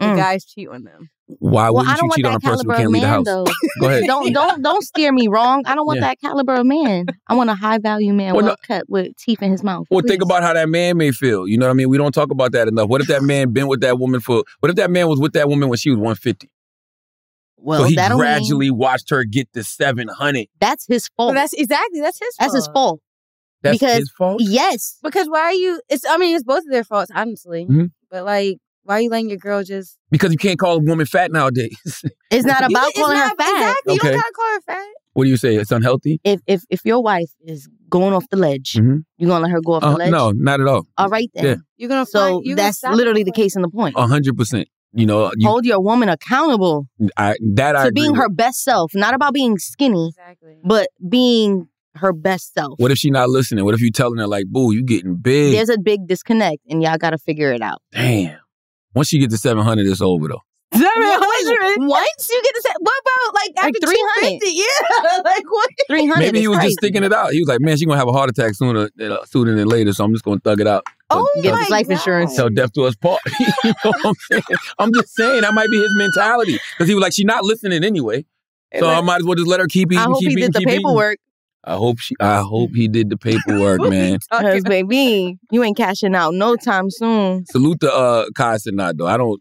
The 0.00 0.06
Mm. 0.06 0.16
guys 0.16 0.44
cheat 0.44 0.68
on 0.68 0.84
them. 0.84 1.10
Why 1.28 1.64
Well, 1.70 1.74
wouldn't 1.74 1.88
I 1.88 1.92
you 1.92 1.96
don't 1.96 2.06
want 2.08 2.16
cheat 2.16 2.24
on 2.26 2.32
a 2.32 2.38
that 2.38 2.42
person 2.42 2.66
who 2.66 2.72
caliber 2.72 2.76
can't 2.76 2.86
of 2.86 2.92
leave 2.92 3.02
the 3.02 3.06
man 3.08 3.14
house? 3.16 3.24
though. 3.26 3.44
Go 3.80 3.88
ahead. 3.88 4.04
don't 4.06 4.32
don't 4.32 4.62
don't 4.62 4.82
steer 4.82 5.12
me 5.12 5.26
wrong. 5.28 5.62
I 5.66 5.74
don't 5.74 5.84
want 5.86 5.96
Yeah. 6.00 6.06
that 6.08 6.20
caliber 6.20 6.54
of 6.54 6.66
man. 6.66 7.06
I 7.26 7.34
want 7.34 7.50
a 7.50 7.54
high 7.54 7.78
value 7.78 8.12
man, 8.12 8.34
Well, 8.34 8.44
well 8.44 8.52
no- 8.52 8.66
cut 8.76 8.88
with 8.88 9.16
teeth 9.16 9.42
in 9.42 9.50
his 9.50 9.64
mouth. 9.64 9.86
Well, 9.90 10.02
think 10.06 10.22
about 10.22 10.42
how 10.44 10.52
that 10.52 10.68
man 10.68 10.96
may 10.96 11.10
feel. 11.10 11.48
You 11.48 11.58
know 11.58 11.66
what 11.66 11.70
I 11.72 11.74
mean? 11.74 11.88
We 11.88 11.98
don't 11.98 12.12
talk 12.12 12.30
about 12.30 12.52
that 12.52 12.68
enough. 12.68 12.88
What 12.88 13.00
if 13.00 13.08
that 13.08 13.22
man 13.24 13.52
been 13.52 13.66
with 13.66 13.80
that 13.80 13.98
woman 13.98 14.20
for? 14.20 14.44
What 14.60 14.70
if 14.70 14.76
that 14.76 14.90
man 14.90 15.08
was 15.08 15.18
with 15.18 15.32
that 15.32 15.48
woman 15.48 15.68
when 15.68 15.78
she 15.78 15.90
was 15.90 15.96
150? 15.98 16.48
Well, 17.58 17.80
so 17.82 17.86
he 17.88 17.96
that 17.96 18.10
don't 18.10 18.18
mean- 18.18 18.26
gradually 18.26 18.70
watched 18.70 19.10
her 19.10 19.24
get 19.24 19.52
to 19.54 19.64
700. 19.64 20.46
that's 20.60 20.86
his 20.86 21.08
fault. 21.16 21.28
Well, 21.28 21.34
that's 21.34 21.54
exactly 21.54 22.00
that's 22.00 22.18
his. 22.20 22.34
that's 22.38 22.54
his 22.54 22.66
fault. 22.66 22.74
fault. 22.74 23.00
That's 23.62 23.78
because 23.78 23.96
his 23.98 24.12
fault. 24.16 24.40
Yes. 24.44 24.98
Because 25.02 25.26
why 25.28 25.40
are 25.40 25.52
you? 25.54 25.80
It's. 25.88 26.04
I 26.08 26.18
mean, 26.18 26.36
it's 26.36 26.44
both 26.44 26.58
of 26.58 26.70
their 26.70 26.84
faults, 26.84 27.10
honestly. 27.12 27.66
Mhm. 27.68 27.90
But 28.10 28.24
like, 28.24 28.58
why 28.86 28.94
are 28.98 29.00
you 29.02 29.10
letting 29.10 29.28
your 29.28 29.38
girl 29.38 29.62
just? 29.62 29.98
Because 30.10 30.32
you 30.32 30.38
can't 30.38 30.58
call 30.58 30.76
a 30.76 30.78
woman 30.80 31.06
fat 31.06 31.30
nowadays. 31.32 31.76
It's 32.30 32.44
not 32.44 32.64
about 32.68 32.88
it's 32.88 32.98
calling 32.98 33.16
not- 33.18 33.30
her 33.30 33.36
fat. 33.36 33.52
Exactly. 33.70 33.94
You 33.94 34.00
don't 34.00 34.12
gotta 34.14 34.32
call 34.34 34.46
her 34.54 34.60
fat. 34.66 34.86
what 35.12 35.24
do 35.24 35.30
you 35.30 35.36
say? 35.36 35.54
It's 35.56 35.70
unhealthy? 35.70 36.20
If 36.24 36.40
if 36.46 36.62
if 36.70 36.80
your 36.84 37.00
wife 37.02 37.30
is 37.44 37.68
going 37.88 38.12
off 38.14 38.24
the 38.30 38.36
ledge, 38.36 38.72
Mhm. 38.74 39.04
you 39.18 39.26
gonna 39.28 39.42
let 39.44 39.52
her 39.52 39.60
go 39.60 39.74
off 39.74 39.84
Uh, 39.84 39.90
the 39.92 39.96
ledge? 39.98 40.10
no, 40.10 40.32
not 40.32 40.60
at 40.60 40.66
all. 40.66 40.86
All 40.98 41.08
right 41.08 41.30
then. 41.34 41.44
Yeah. 41.44 41.54
You're 41.76 41.88
gonna. 41.88 42.06
So 42.06 42.18
find, 42.18 42.44
you're 42.44 42.56
gonna 42.56 42.72
that's 42.80 42.82
literally 42.98 43.22
the 43.22 43.32
case 43.32 43.54
in 43.54 43.62
the 43.62 43.68
point. 43.68 43.94
A 43.96 44.06
hundred 44.08 44.36
percent. 44.36 44.68
You 44.92 45.06
know, 45.06 45.30
you, 45.36 45.46
Hold 45.48 45.64
your 45.66 45.80
woman 45.80 46.08
accountable 46.08 46.86
I, 47.16 47.36
that 47.54 47.76
I 47.76 47.82
to 47.82 47.88
agree 47.88 48.00
being 48.02 48.12
with. 48.12 48.20
her 48.20 48.28
best 48.30 48.64
self. 48.64 48.92
Not 48.94 49.14
about 49.14 49.34
being 49.34 49.58
skinny, 49.58 50.08
Exactly. 50.08 50.56
but 50.64 50.88
being 51.08 51.68
her 51.96 52.12
best 52.14 52.54
self. 52.54 52.74
What 52.78 52.90
if 52.90 52.98
she 52.98 53.10
not 53.10 53.28
listening? 53.28 53.64
What 53.66 53.74
if 53.74 53.80
you 53.80 53.90
telling 53.92 54.18
her 54.18 54.26
like, 54.26 54.46
"Boo, 54.46 54.72
you 54.74 54.82
getting 54.82 55.16
big"? 55.16 55.52
There's 55.54 55.68
a 55.68 55.78
big 55.78 56.06
disconnect, 56.08 56.58
and 56.68 56.82
y'all 56.82 56.96
got 56.98 57.10
to 57.10 57.18
figure 57.18 57.52
it 57.52 57.60
out. 57.62 57.82
Damn. 57.92 58.38
Once 58.96 59.12
you 59.12 59.20
get 59.20 59.28
to 59.30 59.36
seven 59.36 59.62
hundred, 59.62 59.86
it's 59.86 60.00
over 60.00 60.26
though. 60.26 60.42
Seven 60.72 60.90
hundred. 60.90 61.86
Once 61.86 62.28
you 62.30 62.42
get 62.42 62.54
to 62.54 62.62
say, 62.62 62.70
what 62.80 62.94
about 63.02 63.34
like 63.34 63.52
Like 63.62 63.74
after 63.74 63.86
300? 64.20 64.40
Yeah, 64.42 65.18
like 65.22 65.44
what? 65.50 65.70
Three 65.86 66.06
hundred. 66.06 66.24
Maybe 66.24 66.40
he 66.40 66.48
was 66.48 66.58
just 66.60 66.80
thinking 66.80 67.04
it 67.04 67.12
out. 67.12 67.32
He 67.32 67.38
was 67.40 67.46
like, 67.48 67.60
"Man, 67.60 67.76
she's 67.76 67.86
gonna 67.86 67.98
have 67.98 68.08
a 68.08 68.12
heart 68.12 68.30
attack 68.30 68.54
sooner, 68.54 68.88
uh, 69.00 69.24
sooner 69.26 69.54
than 69.54 69.68
later, 69.68 69.92
so 69.92 70.02
I'm 70.02 70.12
just 70.12 70.24
gonna 70.24 70.40
thug 70.40 70.60
it 70.62 70.66
out." 70.66 70.82
Oh 71.10 71.28
Get 71.42 71.52
my 71.52 71.60
his 71.60 71.70
life 71.70 71.88
God. 71.88 71.92
insurance. 71.92 72.34
Till 72.34 72.48
death 72.48 72.72
do 72.72 72.84
us 72.84 72.96
part. 72.96 73.20
you 73.38 73.46
know 73.64 73.74
what 73.84 74.06
I'm 74.06 74.14
saying? 74.30 74.42
I'm 74.78 74.92
just 74.94 75.14
saying 75.14 75.42
that 75.42 75.52
might 75.52 75.68
be 75.70 75.80
his 75.80 75.94
mentality 75.94 76.58
because 76.72 76.88
he 76.88 76.94
was 76.94 77.02
like, 77.02 77.12
"She's 77.12 77.26
not 77.26 77.44
listening 77.44 77.84
anyway, 77.84 78.24
so 78.78 78.88
I 78.88 79.02
might 79.02 79.18
as 79.18 79.24
well 79.24 79.34
just 79.34 79.46
let 79.46 79.60
her 79.60 79.66
keep 79.66 79.92
eating." 79.92 79.98
I 79.98 80.04
hope 80.04 80.20
keep 80.20 80.30
he 80.30 80.32
eating, 80.38 80.50
did 80.50 80.54
the 80.54 80.64
paperwork. 80.64 81.18
I 81.66 81.74
hope 81.74 81.98
she. 81.98 82.14
I 82.20 82.40
hope 82.40 82.70
he 82.74 82.88
did 82.88 83.10
the 83.10 83.16
paperwork, 83.18 83.80
man. 83.80 84.18
Because 84.30 84.62
baby, 84.62 85.36
you 85.50 85.62
ain't 85.62 85.76
cashing 85.76 86.14
out 86.14 86.34
no 86.34 86.56
time 86.56 86.90
soon. 86.90 87.44
Salute 87.46 87.80
to 87.80 87.92
uh, 87.92 88.26
Kai 88.34 88.56
Cenat 88.56 88.94
though. 88.96 89.06
I 89.06 89.16
don't. 89.16 89.40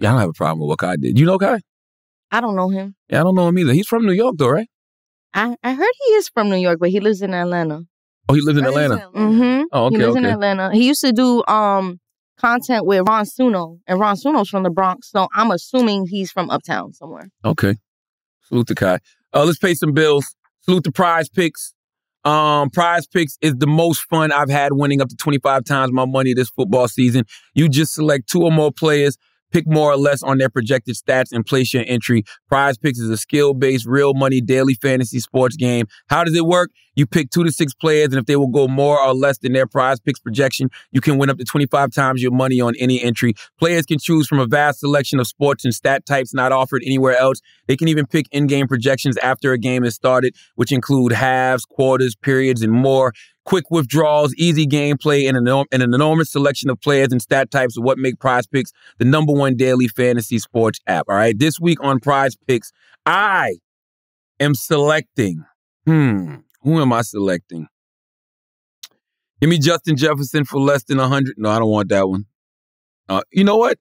Yeah, 0.00 0.10
I 0.10 0.12
don't 0.12 0.20
have 0.20 0.30
a 0.30 0.34
problem 0.34 0.60
with 0.60 0.68
what 0.68 0.78
Kai 0.78 0.96
did. 0.96 1.18
You 1.18 1.26
know 1.26 1.38
Kai? 1.38 1.60
I 2.30 2.40
don't 2.40 2.56
know 2.56 2.68
him. 2.68 2.94
Yeah, 3.08 3.20
I 3.20 3.24
don't 3.24 3.34
know 3.34 3.48
him 3.48 3.58
either. 3.58 3.72
He's 3.72 3.86
from 3.86 4.04
New 4.04 4.12
York 4.12 4.34
though, 4.38 4.48
right? 4.48 4.68
I, 5.34 5.56
I 5.62 5.72
heard 5.74 5.92
he 6.06 6.14
is 6.14 6.28
from 6.28 6.48
New 6.50 6.56
York, 6.56 6.78
but 6.80 6.90
he 6.90 7.00
lives 7.00 7.22
in 7.22 7.34
Atlanta. 7.34 7.82
Oh, 8.28 8.34
he 8.34 8.40
lives 8.40 8.58
in 8.58 8.64
Atlanta. 8.66 9.08
Mm-hmm. 9.14 9.64
Oh, 9.72 9.86
okay, 9.86 9.96
he 9.96 10.02
lives 10.02 10.16
in. 10.16 10.24
Atlanta. 10.26 10.70
He 10.72 10.86
used 10.86 11.00
to 11.00 11.12
do 11.12 11.44
um 11.46 11.98
content 12.38 12.86
with 12.86 13.06
Ron 13.08 13.24
Suno, 13.24 13.78
and 13.86 13.98
Ron 13.98 14.16
Suno's 14.16 14.48
from 14.48 14.62
the 14.62 14.70
Bronx, 14.70 15.10
so 15.10 15.28
I'm 15.34 15.50
assuming 15.50 16.06
he's 16.08 16.30
from 16.30 16.50
Uptown 16.50 16.92
somewhere. 16.92 17.28
Okay. 17.44 17.76
Salute 18.42 18.66
to 18.68 18.74
Kai. 18.74 18.98
Uh, 19.34 19.44
let's 19.44 19.58
pay 19.58 19.74
some 19.74 19.92
bills. 19.92 20.34
Salute 20.68 20.84
to 20.84 20.92
Prize 20.92 21.30
Picks. 21.30 21.72
Um, 22.26 22.68
Prize 22.68 23.06
Picks 23.06 23.38
is 23.40 23.54
the 23.56 23.66
most 23.66 24.02
fun 24.02 24.30
I've 24.30 24.50
had 24.50 24.74
winning 24.74 25.00
up 25.00 25.08
to 25.08 25.16
25 25.16 25.64
times 25.64 25.92
my 25.92 26.04
money 26.04 26.34
this 26.34 26.50
football 26.50 26.88
season. 26.88 27.24
You 27.54 27.70
just 27.70 27.94
select 27.94 28.28
two 28.28 28.42
or 28.42 28.52
more 28.52 28.70
players, 28.70 29.16
pick 29.50 29.66
more 29.66 29.90
or 29.90 29.96
less 29.96 30.22
on 30.22 30.36
their 30.36 30.50
projected 30.50 30.96
stats, 30.96 31.32
and 31.32 31.46
place 31.46 31.72
your 31.72 31.84
entry. 31.86 32.22
Prize 32.50 32.76
Picks 32.76 32.98
is 32.98 33.08
a 33.08 33.16
skill 33.16 33.54
based, 33.54 33.86
real 33.86 34.12
money 34.12 34.42
daily 34.42 34.74
fantasy 34.74 35.20
sports 35.20 35.56
game. 35.56 35.86
How 36.10 36.22
does 36.22 36.36
it 36.36 36.44
work? 36.44 36.68
You 36.98 37.06
pick 37.06 37.30
two 37.30 37.44
to 37.44 37.52
six 37.52 37.72
players, 37.74 38.08
and 38.08 38.16
if 38.16 38.26
they 38.26 38.34
will 38.34 38.48
go 38.48 38.66
more 38.66 39.00
or 39.00 39.14
less 39.14 39.38
than 39.38 39.52
their 39.52 39.68
prize 39.68 40.00
picks 40.00 40.18
projection, 40.18 40.68
you 40.90 41.00
can 41.00 41.16
win 41.16 41.30
up 41.30 41.38
to 41.38 41.44
25 41.44 41.92
times 41.92 42.20
your 42.20 42.32
money 42.32 42.60
on 42.60 42.74
any 42.76 43.00
entry. 43.00 43.34
Players 43.56 43.86
can 43.86 44.00
choose 44.00 44.26
from 44.26 44.40
a 44.40 44.46
vast 44.46 44.80
selection 44.80 45.20
of 45.20 45.28
sports 45.28 45.64
and 45.64 45.72
stat 45.72 46.06
types 46.06 46.34
not 46.34 46.50
offered 46.50 46.82
anywhere 46.84 47.16
else. 47.16 47.40
They 47.68 47.76
can 47.76 47.86
even 47.86 48.04
pick 48.04 48.26
in 48.32 48.48
game 48.48 48.66
projections 48.66 49.16
after 49.18 49.52
a 49.52 49.58
game 49.58 49.84
is 49.84 49.94
started, 49.94 50.34
which 50.56 50.72
include 50.72 51.12
halves, 51.12 51.64
quarters, 51.64 52.16
periods, 52.16 52.62
and 52.62 52.72
more. 52.72 53.12
Quick 53.44 53.70
withdrawals, 53.70 54.34
easy 54.34 54.66
gameplay, 54.66 55.28
and 55.28 55.36
an, 55.36 55.46
and 55.70 55.84
an 55.84 55.94
enormous 55.94 56.32
selection 56.32 56.68
of 56.68 56.80
players 56.80 57.12
and 57.12 57.22
stat 57.22 57.52
types 57.52 57.78
are 57.78 57.80
what 57.80 57.96
make 57.96 58.18
Prize 58.18 58.48
Picks 58.48 58.72
the 58.98 59.04
number 59.04 59.32
one 59.32 59.54
daily 59.54 59.86
fantasy 59.86 60.40
sports 60.40 60.80
app. 60.88 61.06
All 61.08 61.14
right. 61.14 61.38
This 61.38 61.60
week 61.60 61.78
on 61.80 62.00
Prize 62.00 62.34
Picks, 62.48 62.72
I 63.06 63.58
am 64.40 64.56
selecting. 64.56 65.44
Hmm. 65.86 66.38
Who 66.62 66.80
am 66.80 66.92
I 66.92 67.02
selecting? 67.02 67.68
Give 69.40 69.50
me 69.50 69.58
Justin 69.58 69.96
Jefferson 69.96 70.44
for 70.44 70.58
less 70.58 70.84
than 70.84 70.98
100. 70.98 71.34
No, 71.38 71.50
I 71.50 71.58
don't 71.58 71.70
want 71.70 71.88
that 71.90 72.08
one. 72.08 72.26
Uh, 73.08 73.22
you 73.30 73.44
know 73.44 73.56
what? 73.56 73.78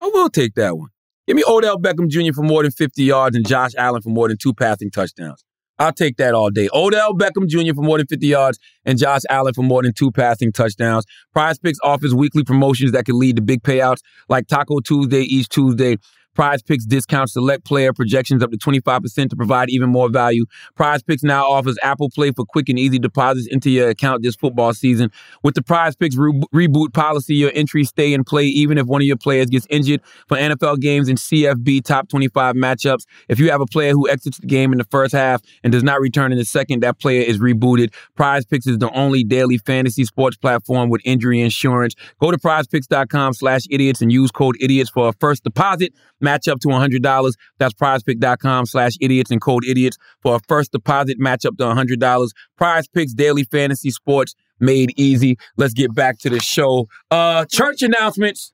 I 0.00 0.06
will 0.06 0.30
take 0.30 0.54
that 0.54 0.76
one. 0.76 0.90
Give 1.26 1.36
me 1.36 1.42
Odell 1.46 1.78
Beckham 1.78 2.08
Jr. 2.08 2.32
for 2.32 2.42
more 2.42 2.62
than 2.62 2.72
50 2.72 3.02
yards 3.02 3.36
and 3.36 3.46
Josh 3.46 3.72
Allen 3.76 4.00
for 4.00 4.08
more 4.10 4.28
than 4.28 4.38
two 4.38 4.54
passing 4.54 4.90
touchdowns. 4.90 5.44
I'll 5.78 5.92
take 5.92 6.16
that 6.16 6.34
all 6.34 6.50
day. 6.50 6.68
Odell 6.72 7.14
Beckham 7.14 7.46
Jr. 7.46 7.74
for 7.74 7.82
more 7.82 7.98
than 7.98 8.06
50 8.06 8.26
yards 8.26 8.58
and 8.84 8.98
Josh 8.98 9.22
Allen 9.30 9.54
for 9.54 9.62
more 9.62 9.82
than 9.82 9.92
two 9.92 10.10
passing 10.10 10.52
touchdowns. 10.52 11.04
Prize 11.32 11.58
Picks 11.58 11.78
offers 11.82 12.14
weekly 12.14 12.42
promotions 12.42 12.92
that 12.92 13.04
can 13.04 13.18
lead 13.18 13.36
to 13.36 13.42
big 13.42 13.62
payouts 13.62 14.00
like 14.28 14.46
Taco 14.48 14.80
Tuesday 14.80 15.20
each 15.20 15.48
Tuesday. 15.48 15.96
Prize 16.38 16.62
Picks 16.62 16.84
discounts 16.84 17.32
select 17.32 17.64
player 17.64 17.92
projections 17.92 18.44
up 18.44 18.52
to 18.52 18.56
25% 18.56 19.28
to 19.30 19.34
provide 19.34 19.70
even 19.70 19.90
more 19.90 20.08
value. 20.08 20.46
Prize 20.76 21.02
Picks 21.02 21.24
now 21.24 21.44
offers 21.44 21.76
Apple 21.82 22.10
Play 22.10 22.30
for 22.30 22.44
quick 22.44 22.68
and 22.68 22.78
easy 22.78 23.00
deposits 23.00 23.48
into 23.48 23.70
your 23.70 23.88
account 23.88 24.22
this 24.22 24.36
football 24.36 24.72
season. 24.72 25.10
With 25.42 25.56
the 25.56 25.62
Prize 25.62 25.96
Picks 25.96 26.14
re- 26.16 26.40
reboot 26.54 26.94
policy, 26.94 27.34
your 27.34 27.50
entries 27.56 27.88
stay 27.88 28.14
in 28.14 28.22
play 28.22 28.44
even 28.44 28.78
if 28.78 28.86
one 28.86 29.02
of 29.02 29.06
your 29.06 29.16
players 29.16 29.46
gets 29.46 29.66
injured 29.68 30.00
for 30.28 30.36
NFL 30.36 30.78
games 30.78 31.08
and 31.08 31.18
CFB 31.18 31.82
top 31.82 32.08
25 32.08 32.54
matchups. 32.54 33.04
If 33.28 33.40
you 33.40 33.50
have 33.50 33.60
a 33.60 33.66
player 33.66 33.90
who 33.90 34.08
exits 34.08 34.38
the 34.38 34.46
game 34.46 34.70
in 34.70 34.78
the 34.78 34.86
first 34.92 35.12
half 35.12 35.42
and 35.64 35.72
does 35.72 35.82
not 35.82 36.00
return 36.00 36.30
in 36.30 36.38
the 36.38 36.44
second, 36.44 36.84
that 36.84 37.00
player 37.00 37.22
is 37.22 37.40
rebooted. 37.40 37.92
Prize 38.14 38.44
Picks 38.44 38.68
is 38.68 38.78
the 38.78 38.92
only 38.92 39.24
daily 39.24 39.58
fantasy 39.58 40.04
sports 40.04 40.36
platform 40.36 40.88
with 40.88 41.00
injury 41.04 41.40
insurance. 41.40 41.96
Go 42.20 42.30
to 42.30 42.38
prizepicks.com 42.38 43.32
slash 43.32 43.62
idiots 43.70 44.00
and 44.00 44.12
use 44.12 44.30
code 44.30 44.56
idiots 44.60 44.88
for 44.88 45.08
a 45.08 45.12
first 45.14 45.42
deposit. 45.42 45.92
Match 46.28 46.46
up 46.46 46.60
to 46.60 46.68
$100. 46.68 47.32
That's 47.56 47.72
prizepick.com 47.72 48.66
slash 48.66 48.92
idiots 49.00 49.30
and 49.30 49.40
code 49.40 49.64
idiots 49.64 49.96
for 50.20 50.36
a 50.36 50.40
first 50.46 50.72
deposit 50.72 51.18
match 51.18 51.46
up 51.46 51.56
to 51.56 51.64
$100. 51.64 52.28
Prize 52.58 52.86
Picks 52.86 53.14
Daily 53.14 53.44
Fantasy 53.44 53.90
Sports 53.90 54.34
made 54.60 54.92
easy. 54.98 55.38
Let's 55.56 55.72
get 55.72 55.94
back 55.94 56.18
to 56.18 56.28
the 56.28 56.38
show. 56.38 56.86
Uh, 57.10 57.46
church 57.46 57.80
announcements. 57.80 58.52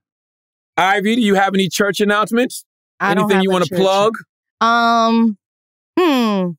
Ivy, 0.77 1.17
do 1.17 1.21
you 1.21 1.35
have 1.35 1.53
any 1.53 1.69
church 1.69 2.01
announcements? 2.01 2.65
I 3.01 3.15
don't 3.15 3.25
Anything 3.25 3.43
you 3.43 3.51
want 3.51 3.65
to 3.65 3.75
plug? 3.75 4.13
Um, 4.61 5.37
Hmm. 5.99 6.51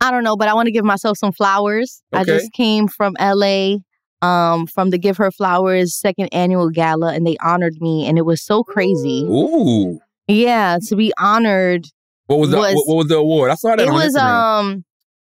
I 0.00 0.10
don't 0.12 0.22
know, 0.22 0.36
but 0.36 0.46
I 0.46 0.54
want 0.54 0.66
to 0.66 0.72
give 0.72 0.84
myself 0.84 1.18
some 1.18 1.32
flowers. 1.32 2.00
I 2.12 2.22
just 2.22 2.52
came 2.52 2.86
from 2.86 3.16
LA 3.20 3.78
um 4.24 4.66
from 4.66 4.90
the 4.90 4.98
Give 4.98 5.16
Her 5.16 5.30
Flowers 5.30 5.94
second 5.94 6.28
annual 6.32 6.70
gala 6.70 7.12
and 7.14 7.26
they 7.26 7.36
honored 7.42 7.74
me 7.80 8.06
and 8.06 8.16
it 8.18 8.24
was 8.26 8.40
so 8.42 8.62
crazy. 8.62 9.20
Ooh. 9.28 9.98
Yeah, 10.28 10.78
to 10.88 10.96
be 10.96 11.12
honored. 11.18 11.84
What 12.26 12.38
was 12.40 12.50
the 12.50 12.56
Was- 12.58 12.74
what, 12.76 12.88
what 12.88 12.96
was 13.02 13.08
the 13.08 13.16
award? 13.16 13.50
I 13.50 13.54
saw 13.56 13.76
that 13.76 13.86
It 13.86 13.92
was 13.92 14.14
Instagram. 14.14 14.60
um 14.60 14.84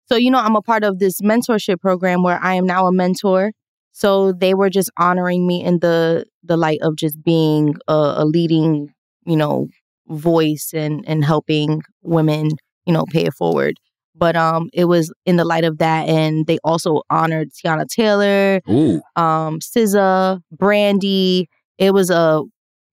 so 0.10 0.16
you 0.16 0.30
know 0.32 0.40
I'm 0.40 0.56
a 0.56 0.62
part 0.62 0.84
of 0.84 1.00
this 1.00 1.20
mentorship 1.22 1.80
program 1.82 2.22
where 2.24 2.40
I 2.42 2.54
am 2.56 2.66
now 2.66 2.86
a 2.88 2.92
mentor. 2.92 3.52
So 3.92 4.34
they 4.34 4.54
were 4.54 4.70
just 4.70 4.90
honoring 4.98 5.48
me 5.48 5.64
in 5.64 5.80
the 5.80 6.26
the 6.44 6.58
light 6.58 6.80
of 6.82 6.96
just 6.98 7.18
being 7.24 7.76
a, 7.88 8.00
a 8.18 8.26
leading, 8.26 8.90
you 9.26 9.38
know, 9.38 9.68
voice 10.10 10.72
and 10.74 11.04
and 11.08 11.24
helping 11.26 11.82
women, 12.04 12.52
you 12.86 12.94
know, 12.94 13.06
pay 13.16 13.26
it 13.26 13.34
forward. 13.34 13.76
But 14.18 14.36
um 14.36 14.70
it 14.74 14.86
was 14.86 15.14
in 15.26 15.36
the 15.36 15.46
light 15.46 15.64
of 15.64 15.78
that 15.80 16.08
and 16.08 16.48
they 16.48 16.58
also 16.64 17.02
honored 17.10 17.50
Teyana 17.52 17.88
Taylor, 17.88 18.62
Ooh. 18.70 19.02
um 19.16 19.60
SZA, 19.60 20.42
Brandy. 20.52 21.50
It 21.78 21.94
was 21.94 22.10
a 22.10 22.44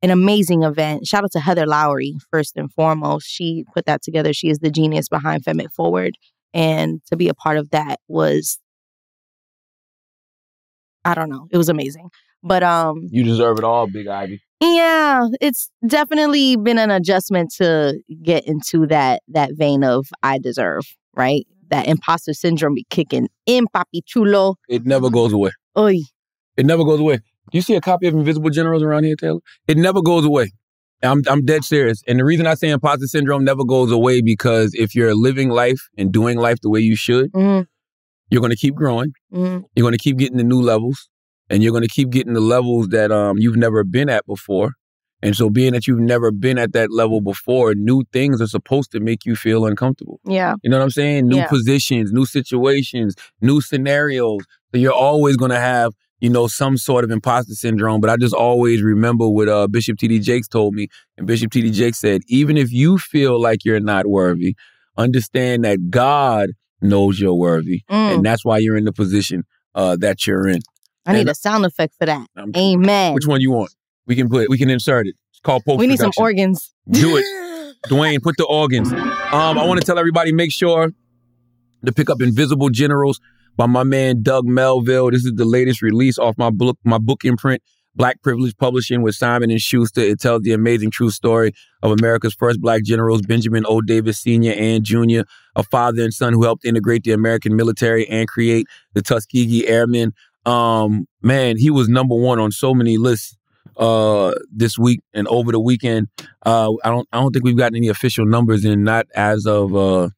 an 0.03 0.11
amazing 0.11 0.65
event. 0.65 1.07
Shout 1.07 1.23
out 1.23 1.31
to 1.33 1.41
Heather 1.41 1.67
Lowery 1.67 2.15
first 2.31 2.57
and 2.57 2.73
foremost. 2.73 3.27
She 3.29 3.65
put 3.73 3.87
that 3.87 4.03
together. 4.03 4.33
She 4.33 4.49
is 4.49 4.59
the 4.59 4.71
genius 4.71 5.09
behind 5.09 5.45
Femme 5.45 5.61
It 5.61 5.71
Forward, 5.73 6.19
and 6.53 7.01
to 7.07 7.17
be 7.17 7.29
a 7.29 7.35
part 7.35 7.57
of 7.57 7.71
that 7.71 8.01
was, 8.09 8.59
I 11.05 11.15
don't 11.15 11.31
know, 11.31 11.47
it 11.53 11.57
was 11.57 11.69
amazing. 11.69 12.11
But 12.43 12.65
um, 12.65 13.07
You 13.11 13.23
deserve 13.23 13.59
it 13.59 13.65
all, 13.65 13.87
Big 13.87 14.09
Ivy. 14.09 14.43
Yeah, 14.63 15.27
it's 15.41 15.71
definitely 15.87 16.57
been 16.57 16.79
an 16.79 16.91
adjustment 16.91 17.53
to 17.59 18.01
get 18.23 18.47
into 18.47 18.87
that 18.87 19.23
that 19.29 19.51
vein 19.55 19.85
of 19.85 20.07
I 20.23 20.39
deserve, 20.39 20.85
right? 21.15 21.47
That 21.71 21.87
imposter 21.89 22.33
syndrome 22.35 22.75
be 22.75 22.85
kicking 22.91 23.29
in, 23.47 23.67
papi 23.75 24.01
chulo. 24.07 24.57
It 24.69 24.85
never 24.87 25.11
goes 25.11 25.33
away. 25.33 25.51
Oy. 25.77 25.99
It 26.57 26.67
never 26.67 26.85
goes 26.85 27.01
away. 27.01 27.17
Do 27.17 27.59
you 27.59 27.63
see 27.63 27.75
a 27.75 27.81
copy 27.81 28.07
of 28.07 28.15
Invisible 28.15 28.51
Generals 28.51 28.83
around 28.83 29.05
here, 29.05 29.17
Taylor? 29.17 29.41
It 29.67 29.77
never 29.79 30.01
goes 30.03 30.25
away. 30.25 30.53
I'm 31.03 31.23
I'm 31.29 31.45
dead 31.45 31.65
serious. 31.65 32.01
And 32.07 32.21
the 32.21 32.25
reason 32.25 32.47
I 32.47 32.55
say 32.55 32.69
imposter 32.71 33.07
syndrome 33.07 33.43
never 33.45 33.65
goes 33.65 33.91
away 33.91 34.21
because 34.23 34.73
if 34.75 34.95
you're 34.95 35.15
living 35.15 35.49
life 35.49 35.81
and 35.99 36.13
doing 36.13 36.39
life 36.39 36.59
the 36.63 36.71
way 36.71 36.81
you 36.81 36.95
should, 36.95 37.33
Mhm. 37.33 37.67
you're 38.31 38.41
going 38.41 38.53
to 38.53 38.57
keep 38.57 38.75
growing. 38.77 39.13
Mhm. 39.35 39.65
You're 39.75 39.83
going 39.83 39.93
to 39.93 39.99
keep 39.99 40.19
getting 40.19 40.39
to 40.39 40.45
new 40.45 40.61
levels, 40.63 41.09
and 41.53 41.63
you're 41.63 41.71
going 41.73 41.83
to 41.83 41.89
keep 41.89 42.11
getting 42.11 42.33
the 42.33 42.41
levels 42.41 42.89
that 42.89 43.13
um 43.13 43.39
you've 43.39 43.57
never 43.57 43.85
been 43.85 44.09
at 44.09 44.27
before. 44.27 44.73
And 45.25 45.37
so, 45.37 45.49
being 45.51 45.73
that 45.75 45.87
you've 45.87 46.01
never 46.01 46.33
been 46.33 46.59
at 46.59 46.73
that 46.73 46.91
level 46.91 47.21
before, 47.21 47.75
new 47.77 48.03
things 48.13 48.41
are 48.41 48.49
supposed 48.49 48.91
to 48.91 48.99
make 48.99 49.25
you 49.25 49.37
feel 49.37 49.65
uncomfortable. 49.67 50.19
Yeah. 50.25 50.55
You 50.65 50.71
know 50.71 50.79
what 50.79 50.83
I'm 50.83 50.91
saying? 50.91 51.29
New 51.29 51.37
Yeah. 51.37 51.47
positions, 51.47 52.13
new 52.13 52.27
situations, 52.27 53.15
new 53.41 53.61
scenarios. 53.61 54.41
So 54.73 54.79
you're 54.81 54.93
always 54.93 55.37
gonna 55.37 55.61
have, 55.61 55.93
you 56.21 56.29
know, 56.29 56.49
some 56.49 56.77
sort 56.77 57.05
of 57.05 57.13
imposter 57.13 57.55
syndrome. 57.55 58.01
But 58.01 58.11
I 58.11 58.17
just 58.17 58.35
always 58.35 58.83
remember 58.83 59.29
what 59.29 59.49
uh, 59.49 59.69
Bishop 59.69 59.97
T.D. 59.99 60.19
Jakes 60.19 60.49
told 60.49 60.75
me. 60.75 60.89
And 61.17 61.25
Bishop 61.27 61.53
T.D. 61.53 61.71
Jakes 61.71 62.01
said, 62.01 62.23
even 62.27 62.57
if 62.57 62.73
you 62.73 62.99
feel 62.99 63.41
like 63.41 63.65
you're 63.65 63.79
not 63.79 64.07
worthy, 64.09 64.57
understand 64.97 65.65
that 65.65 65.91
God 65.91 66.51
knows 66.81 67.21
you're 67.21 67.35
worthy. 67.35 67.83
Mm. 67.89 68.15
And 68.17 68.25
that's 68.25 68.45
why 68.45 68.59
you're 68.59 68.77
in 68.77 68.87
the 68.87 68.93
position 68.93 69.45
uh, 69.77 69.95
that 70.01 70.27
you're 70.27 70.49
in. 70.49 70.63
I 71.07 71.15
need 71.15 71.29
a 71.29 71.35
sound 71.35 71.65
effect 71.65 71.95
for 71.99 72.07
that. 72.07 72.27
I'm- 72.37 72.53
Amen. 72.57 73.15
Which 73.15 73.27
one 73.27 73.41
you 73.41 73.51
want? 73.51 73.73
We 74.07 74.17
can 74.17 74.29
put 74.29 74.49
we 74.49 74.59
can 74.59 74.71
insert 74.71 75.07
it. 75.07 75.15
It's 75.31 75.41
called 75.41 75.65
post 75.65 75.79
we 75.79 75.87
need 75.87 75.99
some 75.99 76.13
organs. 76.17 76.73
do 76.91 77.17
it. 77.17 77.25
Dwayne, 77.89 78.23
put 78.23 78.37
the 78.37 78.45
organs. 78.45 78.93
Um, 78.93 79.59
I 79.59 79.65
want 79.67 79.81
to 79.81 79.87
tell 79.87 79.99
everybody 79.99 80.33
make 80.33 80.53
sure 80.53 80.93
to 81.85 81.93
pick 81.93 82.09
up 82.09 82.21
Invisible 82.23 82.69
Generals 82.69 83.19
by 83.57 83.67
my 83.67 83.83
man 83.83 84.23
Doug 84.23 84.45
Melville. 84.47 85.11
This 85.11 85.25
is 85.25 85.33
the 85.35 85.45
latest 85.45 85.83
release 85.83 86.17
off 86.19 86.39
my 86.39 86.51
book, 86.51 86.79
my 86.85 86.99
book 86.99 87.25
imprint, 87.25 87.61
Black 87.97 88.23
Privilege 88.23 88.57
Publishing 88.57 89.03
with 89.03 89.17
Simon 89.17 89.51
and 89.51 89.61
Schuster. 89.61 90.01
It 90.01 90.21
tells 90.21 90.43
the 90.43 90.53
amazing 90.53 90.93
true 90.93 91.11
story 91.11 91.53
of 91.83 91.91
America's 91.91 92.35
first 92.35 92.61
black 92.61 92.85
generals, 92.85 93.23
Benjamin 93.23 93.65
O. 93.67 93.81
Davis 93.81 94.21
Sr. 94.21 94.53
and 94.57 94.85
Jr., 94.85 95.23
a 95.57 95.65
father 95.65 96.03
and 96.05 96.15
son 96.15 96.33
who 96.35 96.45
helped 96.45 96.65
integrate 96.65 97.03
the 97.03 97.11
American 97.13 97.57
military 97.57 98.09
and 98.09 98.29
create 98.29 98.67
the 98.95 99.03
Tuskegee 99.03 99.67
Airmen. 99.67 100.13
Um, 100.45 101.07
man, 101.23 101.57
he 101.57 101.71
was 101.71 101.89
number 101.89 102.15
one 102.15 102.39
on 102.39 102.51
so 102.51 102.75
many 102.75 102.97
lists 102.97 103.37
uh 103.77 104.35
this 104.55 104.79
week 104.79 105.01
and 105.15 105.27
over 105.29 105.51
the 105.51 105.61
weekend. 105.61 106.09
Uh 106.45 106.73
I 106.85 106.91
don't 106.91 107.09
I 107.13 107.21
don't 107.21 107.33
think 107.33 107.45
we've 107.45 107.57
gotten 107.57 107.77
any 107.77 107.89
official 107.89 108.27
numbers 108.27 108.65
in 108.65 108.85
not 108.85 109.07
as 109.15 109.47
of 109.47 109.75
uh 109.75 110.11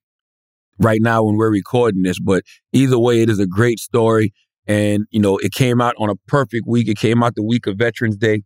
right 0.81 1.01
now 1.01 1.22
when 1.22 1.37
we're 1.37 1.53
recording 1.53 2.03
this, 2.03 2.18
but 2.18 2.43
either 2.72 2.99
way 2.99 3.22
it 3.22 3.31
is 3.31 3.39
a 3.39 3.47
great 3.47 3.79
story 3.79 4.33
and 4.66 5.07
you 5.11 5.20
know 5.20 5.37
it 5.39 5.53
came 5.53 5.81
out 5.81 5.95
on 5.99 6.11
a 6.11 6.16
perfect 6.27 6.66
week. 6.66 6.89
It 6.89 6.99
came 6.99 7.22
out 7.22 7.37
the 7.37 7.45
week 7.45 7.66
of 7.66 7.77
Veterans 7.77 8.16
Day. 8.16 8.43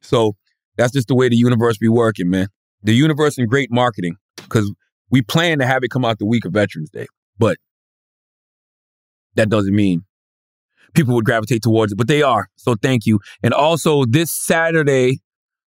So 0.00 0.34
that's 0.76 0.92
just 0.92 1.08
the 1.08 1.14
way 1.14 1.28
the 1.28 1.36
universe 1.36 1.78
be 1.78 1.88
working, 1.88 2.28
man. 2.30 2.48
The 2.82 2.94
universe 2.94 3.38
and 3.38 3.48
great 3.48 3.70
marketing 3.70 4.16
cuz 4.48 4.72
we 5.10 5.22
plan 5.22 5.58
to 5.60 5.66
have 5.66 5.84
it 5.84 5.90
come 5.90 6.04
out 6.04 6.18
the 6.18 6.26
week 6.26 6.44
of 6.44 6.52
Veterans 6.52 6.90
Day, 6.90 7.06
but 7.38 7.58
that 9.36 9.48
doesn't 9.48 9.74
mean 9.74 10.04
people 10.94 11.14
would 11.14 11.24
gravitate 11.24 11.62
towards 11.62 11.92
it, 11.92 11.96
but 11.96 12.08
they 12.08 12.22
are. 12.22 12.48
So 12.56 12.74
thank 12.74 13.06
you. 13.06 13.20
And 13.42 13.54
also 13.54 14.04
this 14.04 14.30
Saturday, 14.30 15.20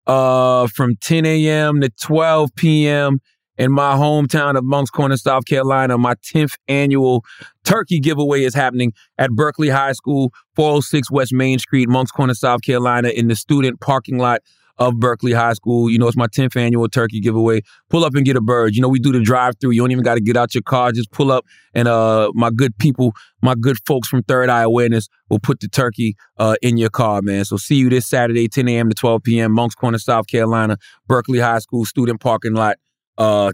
uh, 0.08 0.68
from 0.68 0.96
10 1.02 1.26
a.m. 1.26 1.82
to 1.82 1.90
12 2.02 2.50
p.m. 2.56 3.20
in 3.58 3.72
my 3.72 3.94
hometown 3.94 4.58
of 4.58 4.64
Moncks 4.64 4.90
Corner, 4.90 5.18
South 5.18 5.46
Carolina, 5.46 5.98
my 5.98 6.16
10th 6.16 6.56
annual 6.68 7.24
turkey 7.64 8.00
giveaway 8.00 8.44
is 8.44 8.56
happening 8.56 8.94
at 9.18 9.32
Berkeley 9.32 9.70
High 9.70 9.94
School, 9.94 10.32
406 10.56 11.12
West 11.12 11.34
Main 11.34 11.60
Street, 11.60 11.88
Moncks 11.88 12.12
Corner, 12.12 12.34
South 12.34 12.62
Carolina, 12.62 13.10
in 13.10 13.28
the 13.28 13.36
student 13.36 13.80
parking 13.80 14.18
lot 14.18 14.42
of 14.78 15.00
Berkeley 15.00 15.34
High 15.34 15.54
School. 15.54 15.90
You 15.90 16.00
know, 16.00 16.08
it's 16.08 16.18
my 16.18 16.28
10th 16.28 16.56
annual 16.56 16.88
turkey 16.90 17.20
giveaway. 17.20 17.62
Pull 17.90 18.04
up 18.04 18.16
and 18.16 18.26
get 18.26 18.36
a 18.36 18.42
bird. 18.42 18.76
You 18.76 18.82
know, 18.82 18.90
we 18.90 19.00
do 19.00 19.12
the 19.12 19.22
drive 19.22 19.56
through. 19.60 19.72
You 19.72 19.82
don't 19.82 19.92
even 19.92 20.04
got 20.04 20.16
to 20.16 20.22
get 20.22 20.38
out 20.38 20.54
your 20.54 20.64
car. 20.64 20.92
Just 20.92 21.12
pull 21.12 21.32
up 21.32 21.46
and 21.74 21.88
uh 21.88 22.32
my 22.34 22.50
good 22.50 22.78
people, 22.78 23.14
my 23.42 23.56
good 23.56 23.78
folks 23.86 24.08
from 24.08 24.24
Third 24.24 24.50
Eye 24.50 24.64
Awareness 24.64 25.08
will 25.30 25.40
put 25.40 25.60
the 25.60 25.68
turkey 25.68 26.16
uh 26.38 26.56
in 26.62 26.78
your 26.78 26.90
car, 26.90 27.22
man. 27.22 27.46
So 27.46 27.58
see 27.58 27.76
you 27.76 27.90
this 27.90 28.08
Saturday, 28.08 28.48
10 28.48 28.68
a.m. 28.68 28.90
to 28.90 28.96
12 28.96 29.24
p.m. 29.24 29.52
Moncks 29.52 29.76
Corner, 29.76 29.98
South 29.98 30.28
Carolina, 30.28 30.78
Berkeley 31.08 31.40
High 31.40 31.60
School 31.60 31.86
student 31.86 32.20
parking 32.20 32.54
lot. 32.54 32.78
Uh 33.18 33.52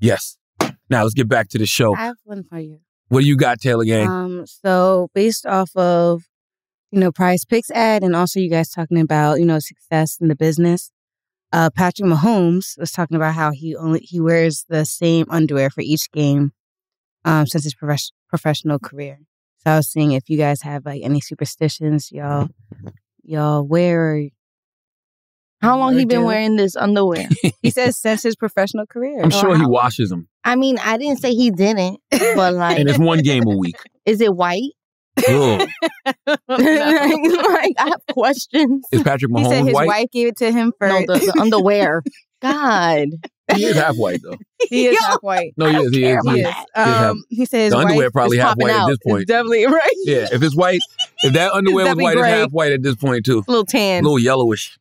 yes. 0.00 0.36
Now 0.90 1.02
let's 1.02 1.14
get 1.14 1.28
back 1.28 1.48
to 1.50 1.58
the 1.58 1.66
show. 1.66 1.94
I 1.96 2.06
have 2.06 2.16
one 2.24 2.44
for 2.44 2.58
you. 2.58 2.80
What 3.08 3.20
do 3.20 3.26
you 3.26 3.36
got, 3.36 3.60
Taylor 3.60 3.84
Gang? 3.84 4.08
Um, 4.08 4.46
so 4.46 5.10
based 5.14 5.44
off 5.44 5.76
of 5.76 6.22
you 6.92 7.00
know 7.00 7.10
Prize 7.10 7.44
Picks 7.44 7.70
ad, 7.70 8.04
and 8.04 8.14
also 8.14 8.38
you 8.38 8.50
guys 8.50 8.70
talking 8.70 9.00
about 9.00 9.40
you 9.40 9.46
know 9.46 9.58
success 9.58 10.18
in 10.20 10.28
the 10.28 10.36
business. 10.36 10.92
Uh, 11.52 11.68
Patrick 11.70 12.08
Mahomes 12.08 12.78
was 12.78 12.92
talking 12.92 13.16
about 13.16 13.34
how 13.34 13.50
he 13.50 13.74
only 13.74 14.00
he 14.00 14.20
wears 14.20 14.64
the 14.68 14.84
same 14.84 15.26
underwear 15.28 15.70
for 15.70 15.80
each 15.80 16.10
game, 16.12 16.52
um, 17.24 17.46
since 17.46 17.64
his 17.64 17.74
profes- 17.74 18.12
professional 18.28 18.78
career. 18.78 19.18
So 19.58 19.70
I 19.70 19.76
was 19.76 19.90
seeing 19.90 20.12
if 20.12 20.28
you 20.28 20.36
guys 20.36 20.62
have 20.62 20.84
like 20.84 21.02
any 21.02 21.20
superstitions 21.20 22.12
y'all 22.12 22.48
y'all 23.22 23.66
wear. 23.66 24.28
How 25.60 25.78
long 25.78 25.96
he 25.96 26.04
been 26.04 26.20
do. 26.20 26.26
wearing 26.26 26.56
this 26.56 26.74
underwear? 26.74 27.28
He 27.62 27.70
says 27.70 27.96
since 27.96 28.24
his 28.24 28.34
professional 28.34 28.84
career. 28.84 29.22
I'm 29.22 29.30
sure 29.30 29.56
he 29.56 29.64
washes 29.64 30.10
them. 30.10 30.28
I 30.42 30.56
mean, 30.56 30.76
I 30.78 30.96
didn't 30.96 31.20
say 31.20 31.32
he 31.32 31.52
didn't, 31.52 32.00
but 32.10 32.54
like, 32.54 32.80
And 32.80 32.88
it's 32.88 32.98
one 32.98 33.20
game 33.20 33.44
a 33.46 33.56
week. 33.56 33.76
is 34.04 34.20
it 34.20 34.34
white? 34.34 34.72
Ugh. 35.18 35.68
like, 36.26 36.38
I 36.48 37.74
have 37.78 38.00
questions. 38.12 38.84
Is 38.92 39.02
Patrick 39.02 39.30
He 39.36 39.44
said 39.44 39.64
his 39.64 39.74
white? 39.74 39.86
wife 39.86 40.10
gave 40.12 40.28
it 40.28 40.36
to 40.38 40.50
him 40.52 40.72
for 40.78 40.88
No, 40.88 41.00
the, 41.00 41.18
the 41.18 41.40
underwear. 41.40 42.02
God. 42.40 43.08
He 43.54 43.64
is 43.66 43.76
half 43.76 43.96
white 43.96 44.20
though. 44.22 44.36
he 44.70 44.86
is 44.86 44.94
Yo. 45.00 45.06
half 45.06 45.18
white. 45.20 45.52
No, 45.56 45.66
he 45.66 45.76
is. 45.76 45.90
He 45.94 46.04
is. 46.04 46.18
He 46.24 46.30
He 46.32 46.40
is. 46.40 46.46
is. 46.48 46.54
half- 46.74 47.10
Um, 47.10 47.24
he 47.28 47.44
says 47.44 47.72
The 47.72 47.78
underwear 47.78 48.06
wife 48.06 48.12
probably 48.12 48.38
is 48.38 48.42
half 48.42 48.50
popping 48.52 48.68
white 48.68 48.80
at 48.80 48.86
this 48.88 48.98
point. 49.06 49.22
It's 49.22 49.28
definitely 49.28 49.66
right. 49.66 49.90
Yeah, 50.04 50.28
if 50.32 50.42
it's 50.42 50.56
white, 50.56 50.80
if 51.22 51.34
that 51.34 51.52
underwear 51.52 51.84
was 51.84 51.90
Definitely 51.90 52.04
white, 52.04 52.18
it's 52.18 52.26
half 52.40 52.50
white 52.50 52.72
at 52.72 52.82
this 52.82 52.96
point 52.96 53.24
too. 53.26 53.44
A 53.46 53.50
little 53.50 53.66
tan. 53.66 54.00
A 54.00 54.02
little 54.04 54.18
yellowish. 54.18 54.76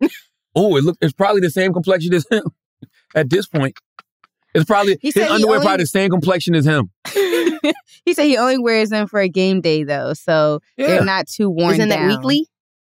oh, 0.55 0.75
it 0.77 0.83
look 0.83 0.97
it's 1.01 1.13
probably 1.13 1.41
the 1.41 1.49
same 1.51 1.73
complexion 1.73 2.13
as 2.13 2.25
him. 2.31 2.43
At 3.13 3.29
this 3.29 3.45
point. 3.45 3.75
It's 4.53 4.65
probably 4.65 4.97
He 5.01 5.11
his 5.11 5.17
underwear 5.29 5.55
only- 5.57 5.65
probably 5.65 5.83
the 5.83 5.87
same 5.87 6.09
complexion 6.09 6.55
as 6.55 6.65
him. 6.65 6.89
he 7.13 8.13
said 8.13 8.25
he 8.25 8.37
only 8.37 8.57
wears 8.59 8.89
them 8.89 9.07
for 9.07 9.19
a 9.19 9.29
game 9.29 9.61
day 9.61 9.83
though, 9.83 10.13
so 10.13 10.59
Yeah. 10.77 10.87
they're 10.87 11.05
not 11.05 11.27
too 11.27 11.49
worn 11.49 11.75
Isn't 11.75 11.89
down. 11.89 12.07
that 12.09 12.17
weekly? 12.17 12.47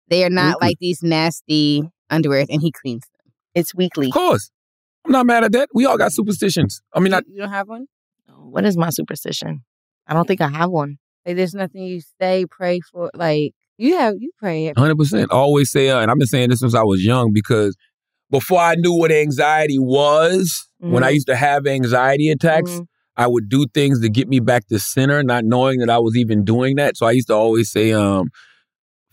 They 0.09 0.23
are 0.23 0.29
not 0.29 0.55
Weekly. 0.55 0.67
like 0.67 0.77
these 0.79 1.03
nasty 1.03 1.83
underwear, 2.09 2.45
and 2.49 2.61
he 2.61 2.71
cleans 2.71 3.03
them. 3.17 3.33
It's 3.55 3.73
weekly. 3.75 4.07
Of 4.07 4.13
course. 4.13 4.51
I'm 5.05 5.11
not 5.11 5.25
mad 5.25 5.43
at 5.43 5.51
that. 5.53 5.69
We 5.73 5.85
all 5.85 5.97
got 5.97 6.11
superstitions. 6.13 6.81
I 6.93 6.99
mean, 6.99 7.11
not 7.11 7.23
you 7.27 7.39
don't 7.39 7.49
have 7.51 7.67
one. 7.67 7.87
What 8.29 8.65
is 8.65 8.77
my 8.77 8.89
superstition? 8.89 9.63
I 10.07 10.13
don't 10.13 10.27
think 10.27 10.41
I 10.41 10.47
have 10.49 10.69
one. 10.69 10.97
Like, 11.25 11.35
there's 11.37 11.53
nothing 11.53 11.83
you 11.83 12.01
say, 12.21 12.45
pray 12.49 12.79
for. 12.79 13.09
Like 13.13 13.53
you 13.77 13.97
have, 13.97 14.15
you 14.19 14.31
pray. 14.37 14.71
Hundred 14.77 14.97
percent. 14.97 15.31
Always 15.31 15.71
say, 15.71 15.89
uh, 15.89 15.99
and 15.99 16.09
I've 16.11 16.17
been 16.17 16.27
saying 16.27 16.49
this 16.49 16.59
since 16.59 16.75
I 16.75 16.83
was 16.83 17.03
young 17.03 17.33
because 17.33 17.75
before 18.29 18.59
I 18.59 18.75
knew 18.75 18.93
what 18.93 19.11
anxiety 19.11 19.79
was, 19.79 20.67
when 20.79 21.03
I 21.03 21.09
Mhm. 21.11 21.13
used 21.15 21.27
to 21.27 21.35
have 21.35 21.65
anxiety 21.67 22.29
attacks, 22.29 22.71
Mhm. 22.71 22.85
I 23.15 23.27
would 23.27 23.49
do 23.49 23.65
things 23.73 23.99
to 24.01 24.09
get 24.09 24.27
me 24.27 24.39
back 24.39 24.67
to 24.67 24.77
center, 24.79 25.23
not 25.23 25.43
knowing 25.43 25.79
that 25.79 25.89
I 25.89 25.97
was 25.97 26.15
even 26.15 26.43
doing 26.43 26.75
that. 26.75 26.97
So 26.97 27.05
I 27.07 27.11
used 27.11 27.27
to 27.29 27.33
always 27.33 27.71
say, 27.71 27.91
um, 27.91 28.29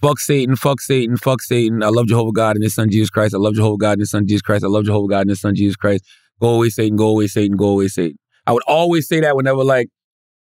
fuck 0.02 0.18
Satan, 0.20 0.56
fuck 0.56 0.80
Satan, 0.80 1.16
fuck 1.16 1.40
Satan. 1.40 1.82
I 1.82 1.88
love 1.88 2.06
Jehovah 2.06 2.32
God 2.32 2.56
and 2.56 2.62
his 2.62 2.74
son 2.74 2.90
Jesus 2.90 3.08
Christ. 3.08 3.34
I 3.34 3.38
love 3.38 3.54
Jehovah 3.54 3.78
God 3.78 3.92
and 3.92 4.00
his 4.00 4.10
son 4.10 4.26
Jesus 4.26 4.42
Christ. 4.42 4.62
I 4.64 4.68
love 4.68 4.84
Jehovah 4.84 5.08
God 5.08 5.20
and 5.22 5.30
his 5.30 5.40
son 5.40 5.54
Jesus 5.54 5.76
Christ. 5.76 6.04
Go 6.40 6.50
away, 6.56 6.68
Satan, 6.68 6.96
go 6.96 7.08
away, 7.08 7.28
Satan, 7.28 7.56
go 7.56 7.68
away, 7.68 7.88
Satan. 7.88 8.18
I 8.46 8.52
would 8.52 8.64
always 8.66 9.08
say 9.08 9.20
that 9.20 9.36
whenever 9.36 9.64
like 9.64 9.88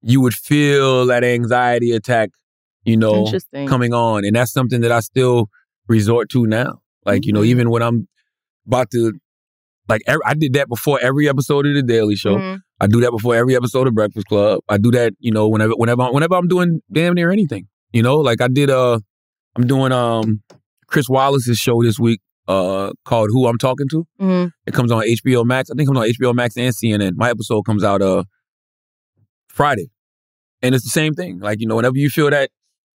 you 0.03 0.21
would 0.21 0.35
feel 0.35 1.07
that 1.07 1.25
anxiety 1.25 1.93
attack, 1.93 2.31
you 2.85 2.97
know, 2.99 3.25
coming 3.69 3.95
on. 3.95 4.25
And 4.27 4.37
that's 4.37 4.53
something 4.53 4.83
that 4.83 4.93
I 4.93 5.01
still 5.01 5.49
resort 5.89 6.29
to 6.31 6.47
now. 6.47 6.81
Like, 7.07 7.25
you 7.25 7.33
know, 7.33 7.41
Mhm. 7.41 7.47
even 7.47 7.71
when 7.71 7.83
I'm 7.83 8.09
about 8.67 8.91
to 8.93 9.13
like 9.89 10.03
ev- 10.07 10.21
I 10.27 10.35
did 10.35 10.53
that 10.55 10.69
before 10.69 10.99
every 11.01 11.29
episode 11.29 11.67
of 11.67 11.75
the 11.75 11.83
Daily 11.83 12.17
Show. 12.17 12.37
Mhm. 12.37 12.61
I 12.81 12.87
do 12.87 13.01
that 13.01 13.11
before 13.13 13.35
every 13.37 13.55
episode 13.57 13.87
of 13.87 13.95
Breakfast 13.95 14.27
Club. 14.27 14.61
I 14.69 14.79
do 14.79 14.91
that, 14.91 15.13
you 15.21 15.31
know, 15.33 15.49
whenever 15.49 15.73
whenever 15.77 16.03
I'm- 16.03 16.13
whenever 16.15 16.35
I'm 16.35 16.49
doing 16.49 16.81
damn 16.93 17.15
near 17.15 17.31
anything. 17.31 17.69
You 17.93 18.03
know, 18.03 18.17
like 18.19 18.41
I 18.41 18.49
did 18.49 18.69
uh 18.71 18.99
I'm 19.57 19.67
doing 19.67 19.93
um 19.93 20.43
Chris 20.89 21.09
Wallace's 21.09 21.59
show 21.59 21.83
this 21.83 21.99
week 21.99 22.21
uh 22.49 22.93
called 23.05 23.31
Who 23.33 23.47
I'm 23.47 23.59
Talking 23.59 23.89
to. 23.91 24.07
Mm-hmm. 24.21 24.49
It 24.67 24.75
comes 24.75 24.91
on 24.93 25.03
HBO 25.05 25.45
Max. 25.45 25.71
I 25.71 25.75
think 25.75 25.89
it 25.89 25.93
comes 25.95 25.99
on 25.99 26.07
HBO 26.09 26.35
Max 26.35 26.57
and 26.57 26.75
CNN. 26.75 27.13
My 27.17 27.31
episode 27.31 27.63
comes 27.63 27.83
out 27.85 28.03
uh 28.03 28.25
Friday. 29.49 29.91
And 30.63 30.75
it's 30.75 30.85
the 30.85 30.91
same 30.91 31.15
thing. 31.15 31.39
Like, 31.39 31.61
you 31.61 31.67
know, 31.67 31.77
whenever 31.77 31.97
you 31.97 32.11
feel 32.11 32.31
that 32.31 32.51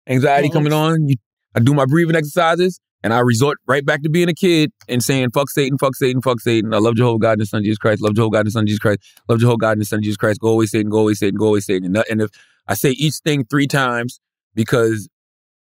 anxiety 0.07 0.49
coming 0.49 0.73
on, 0.73 1.07
you 1.07 1.15
I 1.55 1.59
do 1.59 1.73
my 1.73 1.85
breathing 1.85 2.15
exercises 2.15 2.79
and 3.03 3.13
I 3.13 3.19
resort 3.19 3.57
right 3.67 3.85
back 3.85 4.01
to 4.03 4.09
being 4.09 4.29
a 4.29 4.33
kid 4.33 4.71
and 4.87 5.03
saying, 5.03 5.29
fuck 5.31 5.49
Satan, 5.49 5.77
fuck 5.77 5.95
Satan, 5.95 6.21
fuck 6.21 6.39
Satan. 6.39 6.73
I 6.73 6.77
love 6.77 6.95
Jehovah 6.95 7.19
God 7.19 7.31
and 7.33 7.41
his 7.41 7.49
son 7.49 7.63
Jesus 7.63 7.77
Christ. 7.77 8.01
Love 8.01 8.15
Jehovah 8.15 8.31
God 8.31 8.39
and 8.39 8.47
his 8.47 8.53
son 8.53 8.65
Jesus 8.65 8.79
Christ. 8.79 8.99
Love 9.29 9.39
Jehovah 9.39 9.57
God 9.57 9.71
and 9.73 9.81
his 9.81 9.89
son 9.89 10.01
Jesus 10.01 10.17
Christ. 10.17 10.39
Go 10.39 10.49
away, 10.49 10.65
Satan, 10.65 10.89
go 10.89 10.99
away, 10.99 11.13
Satan, 11.13 11.37
go 11.37 11.47
away, 11.47 11.59
Satan. 11.59 11.95
And, 12.09 12.21
if 12.21 12.29
I 12.67 12.73
say 12.73 12.91
each 12.91 13.15
thing 13.23 13.45
three 13.45 13.67
times 13.67 14.19
because 14.53 15.07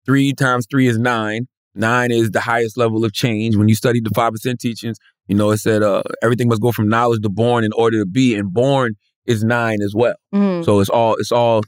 three 0.06 0.34
times 0.34 0.66
three 0.70 0.88
is 0.88 0.98
nine. 0.98 1.48
Nine 1.76 2.10
is 2.12 2.32
the 2.32 2.40
highest 2.40 2.78
level 2.78 3.04
of 3.04 3.12
change. 3.14 3.58
When 3.58 3.68
you 3.68 3.76
study 3.76 4.00
the 4.00 4.10
five 4.16 4.32
percent 4.32 4.60
teachings, 4.62 4.98
you 5.28 5.36
know 5.36 5.52
it 5.52 5.58
said 5.58 5.84
uh, 5.84 6.04
everything 6.24 6.48
must 6.48 6.62
go 6.62 6.72
from 6.72 6.88
knowledge 6.88 7.22
to 7.24 7.30
born 7.30 7.66
in 7.66 7.74
order 7.74 8.00
to 8.00 8.06
be, 8.06 8.34
and 8.36 8.54
born 8.54 8.96
is 9.26 9.44
nine 9.44 9.82
as 9.82 9.94
well. 9.94 10.16
Mhm. 10.34 10.64
So 10.64 10.80
it's 10.80 10.90
all 10.90 11.16
it's 11.16 11.34
all 11.34 11.64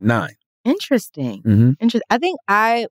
nine. 0.00 0.34
Interesting. 0.64 1.42
Mm-hmm. 1.42 1.70
Interesting. 1.80 2.02
I 2.10 2.18
think 2.18 2.38
I, 2.48 2.86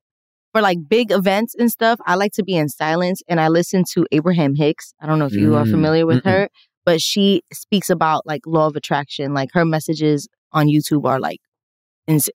for 0.54 0.62
like 0.62 0.78
big 0.90 1.12
events 1.12 1.56
and 1.58 1.72
stuff, 1.72 2.00
I 2.06 2.16
like 2.16 2.34
to 2.34 2.44
be 2.44 2.56
in 2.56 2.70
silence 2.70 3.22
and 3.28 3.40
I 3.40 3.48
listen 3.48 3.84
to 3.94 4.06
Abraham 4.12 4.56
Hicks. 4.56 4.94
I 5.02 5.06
don't 5.08 5.20
know 5.20 5.26
if 5.26 5.34
you 5.34 5.56
are 5.56 5.66
Mm, 5.66 5.72
familiar 5.72 6.06
with 6.06 6.24
mm-mm. 6.24 6.32
her, 6.32 6.50
but 6.86 7.02
she 7.02 7.42
speaks 7.54 7.90
about 7.90 8.26
like 8.26 8.42
law 8.46 8.68
of 8.68 8.76
attraction. 8.76 9.34
Like 9.34 9.50
her 9.54 9.66
messages 9.66 10.28
on 10.52 10.68
YouTube 10.68 11.06
are 11.06 11.20
like, 11.20 11.40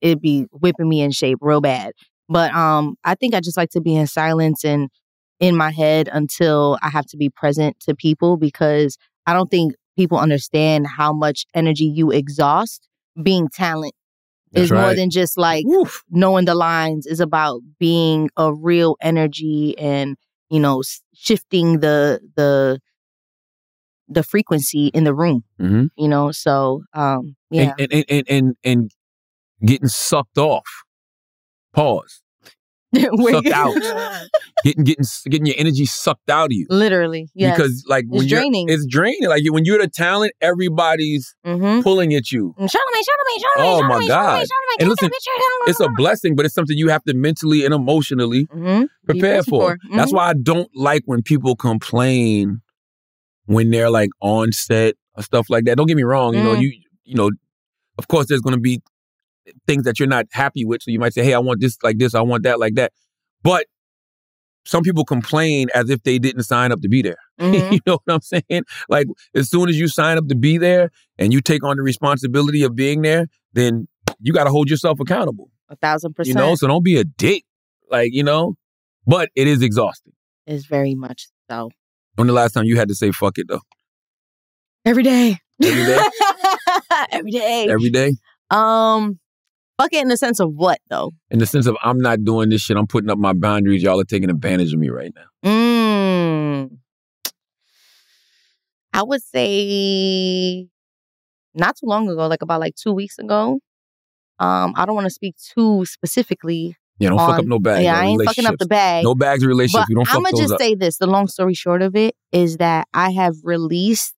it'd 0.01 0.21
be 0.21 0.47
whipping 0.53 0.89
me 0.89 1.01
in 1.03 1.11
shape 1.11 1.39
real 1.41 1.61
bad. 1.61 1.93
But 2.29 2.53
um, 2.55 2.97
I 3.05 3.15
think 3.15 3.35
I 3.35 3.41
just 3.41 3.57
like 3.57 3.71
to 3.71 3.81
be 3.81 3.95
in 3.95 4.07
silence 4.07 4.65
and 4.65 4.89
in 5.39 5.57
my 5.57 5.71
head 5.71 6.09
until 6.13 6.79
I 6.83 6.89
have 6.89 7.07
to 7.07 7.17
be 7.17 7.29
present 7.29 7.79
to 7.81 7.95
people 7.95 8.37
because 8.39 8.97
I 9.27 9.35
don't 9.35 9.51
think 9.51 9.75
people 9.97 10.19
understand 10.19 10.87
how 10.87 11.13
much 11.13 11.45
energy 11.55 11.85
you 11.85 12.11
exhaust 12.11 12.89
being 13.23 13.49
talent 13.49 13.95
That's 14.57 14.67
is 14.67 14.73
more 14.73 14.95
than 14.95 15.11
just 15.11 15.37
like 15.39 15.65
knowing 16.11 16.45
the 16.47 16.55
lines 16.55 17.07
is 17.07 17.21
about 17.21 17.61
being 17.79 18.31
a 18.37 18.53
real 18.53 18.97
energy 19.01 19.77
and 19.79 20.17
you 20.51 20.59
know 20.61 20.83
shifting 21.15 21.81
the 21.81 22.21
the 22.37 22.81
the 24.09 24.23
frequency 24.23 24.89
in 24.89 25.05
the 25.05 25.15
room 25.15 25.45
Mm-hmm. 25.61 25.87
you 25.97 26.09
know 26.09 26.31
so 26.33 26.83
um 26.95 27.37
yeah 27.51 27.75
And, 27.79 27.93
and, 27.93 28.05
and 28.09 28.25
and 28.29 28.57
and 28.65 28.91
getting 29.65 29.89
sucked 29.89 30.39
off. 30.39 30.85
Pause. 31.73 32.23
Where 33.13 33.35
sucked 33.35 33.47
out. 33.49 33.75
getting 34.65 34.85
getting 34.85 35.05
getting 35.31 35.47
your 35.47 35.55
energy 35.59 35.85
sucked 35.87 36.31
out 36.31 36.47
of 36.47 36.53
you. 36.53 36.67
literally 36.71 37.29
yes. 37.35 37.57
Because 37.57 37.85
like 37.89 38.05
when 38.09 38.23
it's 38.23 38.31
you're 38.31 38.41
draining 38.41 38.69
it's 38.69 38.87
draining. 38.87 39.29
Like 39.29 39.43
when 39.51 39.65
you're 39.65 39.79
the 39.79 39.89
talent, 39.89 40.33
everybody's 40.41 41.35
Mhm. 41.47 41.83
pulling 41.83 42.15
at 42.15 42.31
you. 42.33 42.55
Show 42.59 42.65
me 42.65 42.69
show 42.69 42.79
me 42.83 43.03
show 43.03 43.03
me 43.03 43.43
Oh 43.59 43.81
show 43.81 43.89
my 43.89 43.99
me, 43.99 44.01
show 44.01 44.01
me, 44.01 44.09
God. 44.09 44.39
show 44.39 44.41
me, 44.41 44.47
And 44.79 44.81
take 44.81 44.89
listen, 44.89 45.07
a 45.07 45.11
picture. 45.11 45.71
it's 45.71 45.81
a 45.81 45.89
blessing, 45.97 46.37
but 46.37 46.45
it's 46.47 46.55
something 46.55 46.77
you 46.77 46.89
have 46.89 47.03
to 47.05 47.15
mentally 47.15 47.65
and 47.65 47.73
emotionally 47.75 48.47
Mhm. 48.47 48.87
Prepare 49.07 49.43
for. 49.43 49.77
for. 49.83 49.97
That's 49.97 50.13
Mhm. 50.13 50.17
why 50.17 50.29
I 50.31 50.35
don't 50.35 50.69
like 50.75 51.03
when 51.07 51.23
people 51.23 51.57
complain 51.57 52.61
when 53.47 53.71
they're 53.71 53.91
like 53.91 54.11
on 54.21 54.53
set 54.53 54.95
or 55.17 55.23
stuff 55.23 55.49
like 55.51 55.65
that. 55.67 55.77
Don't 55.77 55.87
get 55.87 55.97
me 55.97 56.03
wrong, 56.03 56.35
you 56.35 56.43
know, 56.43 56.55
Mm. 56.57 56.63
you 56.63 56.73
you 57.05 57.15
know, 57.15 57.31
of 57.99 58.09
course 58.09 58.27
there's 58.27 58.41
gonna 58.41 58.59
be 58.59 58.81
things 59.67 59.85
that 59.85 59.99
you're 59.99 60.09
not 60.09 60.27
happy 60.33 60.65
with. 60.65 60.83
So 60.83 60.91
you 60.91 60.99
might 60.99 61.15
say, 61.15 61.25
Hey, 61.25 61.35
I 61.35 61.39
want 61.39 61.61
this 61.61 61.77
like 61.83 61.99
this, 61.99 62.15
I 62.15 62.21
want 62.23 62.43
that 62.45 62.59
like 62.61 62.75
that. 62.75 62.93
But 63.43 63.67
some 64.65 64.83
people 64.83 65.05
complain 65.05 65.69
as 65.75 65.91
if 65.91 66.03
they 66.03 66.19
didn't 66.19 66.43
sign 66.43 66.73
up 66.73 66.81
to 66.81 66.89
be 66.89 67.03
there. 67.03 67.17
Mhm. 67.41 67.73
you 67.73 67.81
know 67.87 67.99
what 68.05 68.15
I'm 68.15 68.21
saying? 68.23 68.63
Like 68.89 69.07
as 69.35 69.51
soon 69.51 69.69
as 69.69 69.79
you 69.79 69.89
sign 69.89 70.17
up 70.19 70.27
to 70.29 70.35
be 70.35 70.57
there 70.59 70.91
and 71.19 71.33
you 71.33 71.41
take 71.41 71.63
on 71.63 71.77
the 71.77 71.83
responsibility 71.83 72.63
of 72.63 72.75
being 72.75 73.03
there, 73.03 73.27
then 73.53 73.87
you 74.21 74.33
got 74.33 74.45
to 74.45 74.51
hold 74.51 74.71
yourself 74.71 74.99
accountable. 75.01 75.51
a 75.69 75.77
thousand 75.77 76.15
percent. 76.15 76.29
You 76.37 76.41
know, 76.43 76.55
so 76.55 76.67
don't 76.67 76.83
be 76.85 76.97
a 76.99 77.05
dick. 77.05 77.45
Like 77.91 78.13
you 78.13 78.25
know, 78.25 78.55
but 79.07 79.29
it 79.37 79.47
is 79.47 79.63
exhausting. 79.63 80.13
It's 80.47 80.65
very 80.67 80.95
much 80.95 81.29
so 81.51 81.71
When 82.17 82.27
the 82.27 82.33
last 82.33 82.53
time 82.53 82.65
you 82.65 82.77
had 82.77 82.89
to 82.89 82.95
say 82.95 83.13
fuck 83.13 83.37
it 83.39 83.47
though? 83.49 83.61
every 84.85 85.03
day 85.03 85.39
Every 85.63 85.85
day? 85.85 85.99
every 87.13 87.31
day 87.31 87.69
Every 87.69 87.91
day? 87.91 88.13
um 88.51 89.19
fuck 89.79 89.93
it 89.93 90.03
in 90.03 90.09
the 90.09 90.17
sense 90.17 90.41
of 90.41 90.53
what 90.55 90.79
though 90.89 91.13
In 91.31 91.39
the 91.39 91.47
sense 91.47 91.67
of 91.67 91.77
I'm 91.83 91.99
not 91.99 92.25
doing 92.25 92.49
this 92.49 92.63
shit. 92.63 92.77
I'm 92.77 92.87
putting 92.87 93.11
up 93.11 93.19
my 93.19 93.33
boundaries. 93.33 93.83
Y'all 93.83 94.01
are 94.01 94.05
taking 94.05 94.31
advantage 94.31 94.73
of 94.73 94.79
me 94.79 94.89
right 94.89 95.13
now. 95.15 95.51
Mm. 95.51 96.79
I 98.93 99.03
would 99.03 99.23
say 99.23 100.69
not 101.55 101.77
too 101.77 101.87
long 101.87 102.09
ago, 102.09 102.27
like 102.27 102.43
about 102.43 102.61
like 102.61 102.75
two 102.77 102.93
weeks 102.93 103.19
ago. 103.19 103.61
Um, 104.39 104.75
I 104.77 104.85
don't 104.85 104.95
want 104.95 105.07
to 105.07 105.11
speak 105.11 105.37
too 105.37 105.85
specifically. 105.87 106.77
Yeah, 106.99 107.11
don't 107.11 107.19
fuck 107.19 107.39
up 107.39 107.45
no 107.45 107.59
bags. 107.59 107.85
Yeah, 107.85 107.93
no 107.93 107.99
I 107.99 108.05
ain't 108.07 108.23
fucking 108.23 108.47
up 108.47 108.59
the 108.59 108.67
bag. 108.67 109.05
No 109.05 109.15
bags 109.15 109.43
of 109.43 109.49
relationships. 109.49 109.89
You 109.89 109.97
don't 109.97 110.07
fuck 110.07 110.17
I'm 110.17 110.23
gonna 110.23 110.33
those 110.33 110.41
just 110.41 110.55
up. 110.55 110.61
say 110.61 110.75
this. 110.75 110.97
The 110.99 111.07
long 111.07 111.29
story 111.29 111.55
short 111.55 111.83
of 111.83 111.95
it 111.95 112.15
is 112.33 112.57
that 112.57 112.89
I 112.95 113.11
have 113.11 113.35
released 113.43 114.15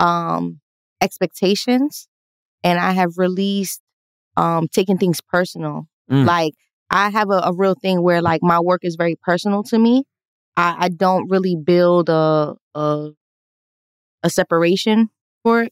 um 0.00 0.60
expectations 1.00 2.08
and 2.64 2.80
I 2.80 2.92
have 2.92 3.16
released 3.16 3.80
um 4.36 4.68
taking 4.68 4.98
things 4.98 5.20
personal. 5.20 5.86
Mm. 6.10 6.26
Like 6.26 6.54
I 6.90 7.10
have 7.10 7.30
a, 7.30 7.40
a 7.44 7.52
real 7.54 7.74
thing 7.74 8.02
where 8.02 8.22
like 8.22 8.42
my 8.42 8.60
work 8.60 8.80
is 8.84 8.96
very 8.96 9.16
personal 9.22 9.62
to 9.64 9.78
me. 9.78 10.04
I, 10.56 10.76
I 10.78 10.88
don't 10.88 11.28
really 11.28 11.56
build 11.56 12.08
a 12.08 12.54
a 12.74 13.10
a 14.22 14.30
separation 14.30 15.10
for 15.42 15.68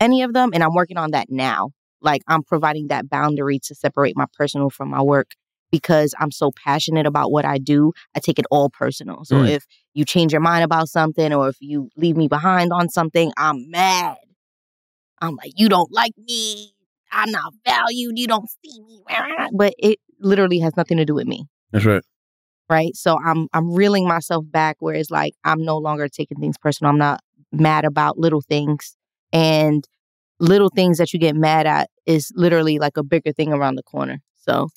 any 0.00 0.22
of 0.22 0.32
them 0.32 0.50
and 0.52 0.62
I'm 0.62 0.74
working 0.74 0.96
on 0.96 1.10
that 1.12 1.26
now. 1.30 1.70
Like 2.00 2.22
I'm 2.26 2.42
providing 2.42 2.88
that 2.88 3.08
boundary 3.08 3.58
to 3.64 3.74
separate 3.74 4.16
my 4.16 4.26
personal 4.32 4.70
from 4.70 4.90
my 4.90 5.02
work 5.02 5.32
because 5.70 6.14
I'm 6.18 6.30
so 6.30 6.50
passionate 6.64 7.06
about 7.06 7.30
what 7.30 7.44
I 7.44 7.58
do. 7.58 7.92
I 8.14 8.20
take 8.20 8.38
it 8.38 8.46
all 8.50 8.68
personal. 8.70 9.24
So 9.24 9.36
Mm. 9.36 9.48
if 9.50 9.64
you 9.94 10.04
change 10.04 10.32
your 10.32 10.40
mind 10.40 10.64
about 10.64 10.88
something 10.88 11.32
or 11.32 11.48
if 11.48 11.56
you 11.60 11.88
leave 11.96 12.16
me 12.16 12.28
behind 12.28 12.72
on 12.72 12.88
something, 12.88 13.32
I'm 13.36 13.70
mad. 13.70 14.16
I'm 15.20 15.36
like, 15.36 15.52
you 15.56 15.68
don't 15.68 15.92
like 15.92 16.12
me. 16.18 16.72
I'm 17.12 17.30
not 17.30 17.52
valued. 17.64 18.18
You 18.18 18.26
don't 18.26 18.48
see 18.48 18.80
me. 18.82 19.02
But 19.52 19.74
it 19.78 19.98
literally 20.18 20.58
has 20.60 20.76
nothing 20.76 20.96
to 20.98 21.04
do 21.04 21.14
with 21.14 21.26
me. 21.26 21.46
That's 21.72 21.84
right. 21.84 22.02
Right. 22.70 22.96
So 22.96 23.18
I'm 23.22 23.48
I'm 23.52 23.72
reeling 23.74 24.06
myself 24.08 24.44
back 24.48 24.76
where 24.80 24.94
it's 24.94 25.10
like 25.10 25.34
I'm 25.44 25.64
no 25.64 25.78
longer 25.78 26.08
taking 26.08 26.38
things 26.38 26.56
personal. 26.58 26.90
I'm 26.90 26.98
not 26.98 27.20
mad 27.52 27.84
about 27.84 28.18
little 28.18 28.40
things. 28.40 28.96
And 29.32 29.86
little 30.40 30.70
things 30.74 30.98
that 30.98 31.12
you 31.12 31.18
get 31.18 31.36
mad 31.36 31.66
at 31.66 31.90
is 32.06 32.32
literally 32.34 32.78
like 32.78 32.96
a 32.96 33.02
bigger 33.02 33.32
thing 33.32 33.52
around 33.52 33.76
the 33.76 33.82
corner. 33.82 34.20
So 34.36 34.68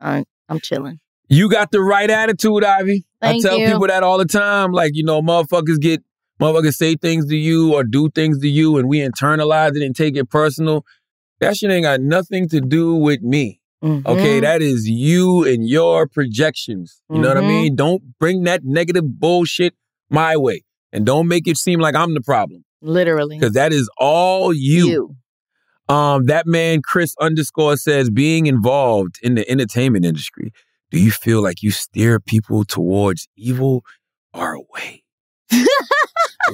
I'm 0.00 0.24
I'm 0.48 0.60
chilling. 0.60 1.00
You 1.28 1.50
got 1.50 1.72
the 1.72 1.80
right 1.80 2.08
attitude, 2.08 2.64
Ivy. 2.64 3.04
Thank 3.20 3.44
I 3.44 3.48
tell 3.48 3.58
you. 3.58 3.66
people 3.66 3.86
that 3.88 4.02
all 4.02 4.18
the 4.18 4.26
time. 4.26 4.72
Like, 4.72 4.92
you 4.94 5.04
know, 5.04 5.20
motherfuckers 5.22 5.80
get 5.80 6.02
motherfuckers 6.40 6.74
say 6.74 6.94
things 6.94 7.26
to 7.26 7.36
you 7.36 7.74
or 7.74 7.82
do 7.82 8.10
things 8.10 8.38
to 8.40 8.48
you 8.48 8.76
and 8.78 8.88
we 8.88 9.00
internalize 9.00 9.76
it 9.76 9.82
and 9.82 9.94
take 9.94 10.16
it 10.16 10.30
personal. 10.30 10.84
That 11.40 11.56
shit 11.56 11.70
ain't 11.70 11.84
got 11.84 12.00
nothing 12.00 12.48
to 12.50 12.60
do 12.60 12.94
with 12.94 13.20
me. 13.22 13.60
Okay, 13.84 14.38
Mhm. 14.38 14.42
that 14.42 14.62
is 14.62 14.88
you 14.88 15.44
and 15.44 15.68
your 15.68 16.06
projections. 16.08 17.00
You 17.12 17.20
know 17.20 17.28
what 17.28 17.36
I 17.36 17.40
Mhm. 17.40 17.46
mean? 17.46 17.76
Don't 17.76 18.18
bring 18.18 18.44
that 18.44 18.64
negative 18.64 19.18
bullshit 19.20 19.74
my 20.10 20.36
way. 20.36 20.64
And 20.92 21.04
don't 21.04 21.28
make 21.28 21.46
it 21.46 21.56
seem 21.56 21.78
like 21.80 21.94
I'm 21.94 22.14
the 22.14 22.20
problem. 22.22 22.64
literally 22.82 23.36
Because 23.38 23.52
that 23.54 23.72
is 23.72 23.88
all 23.98 24.52
you. 24.54 25.16
Um, 25.88 26.26
that 26.26 26.46
man 26.46 26.80
Chris 26.82 27.14
underscore 27.20 27.76
says 27.76 28.10
being 28.10 28.46
involved 28.46 29.16
in 29.22 29.34
the 29.34 29.48
entertainment 29.50 30.04
industry, 30.04 30.52
do 30.90 30.98
you 30.98 31.10
feel 31.10 31.42
like 31.42 31.62
you 31.62 31.70
steer 31.70 32.18
people 32.20 32.64
towards 32.64 33.28
evil 33.36 33.84
or 34.34 34.54
away? 34.54 35.02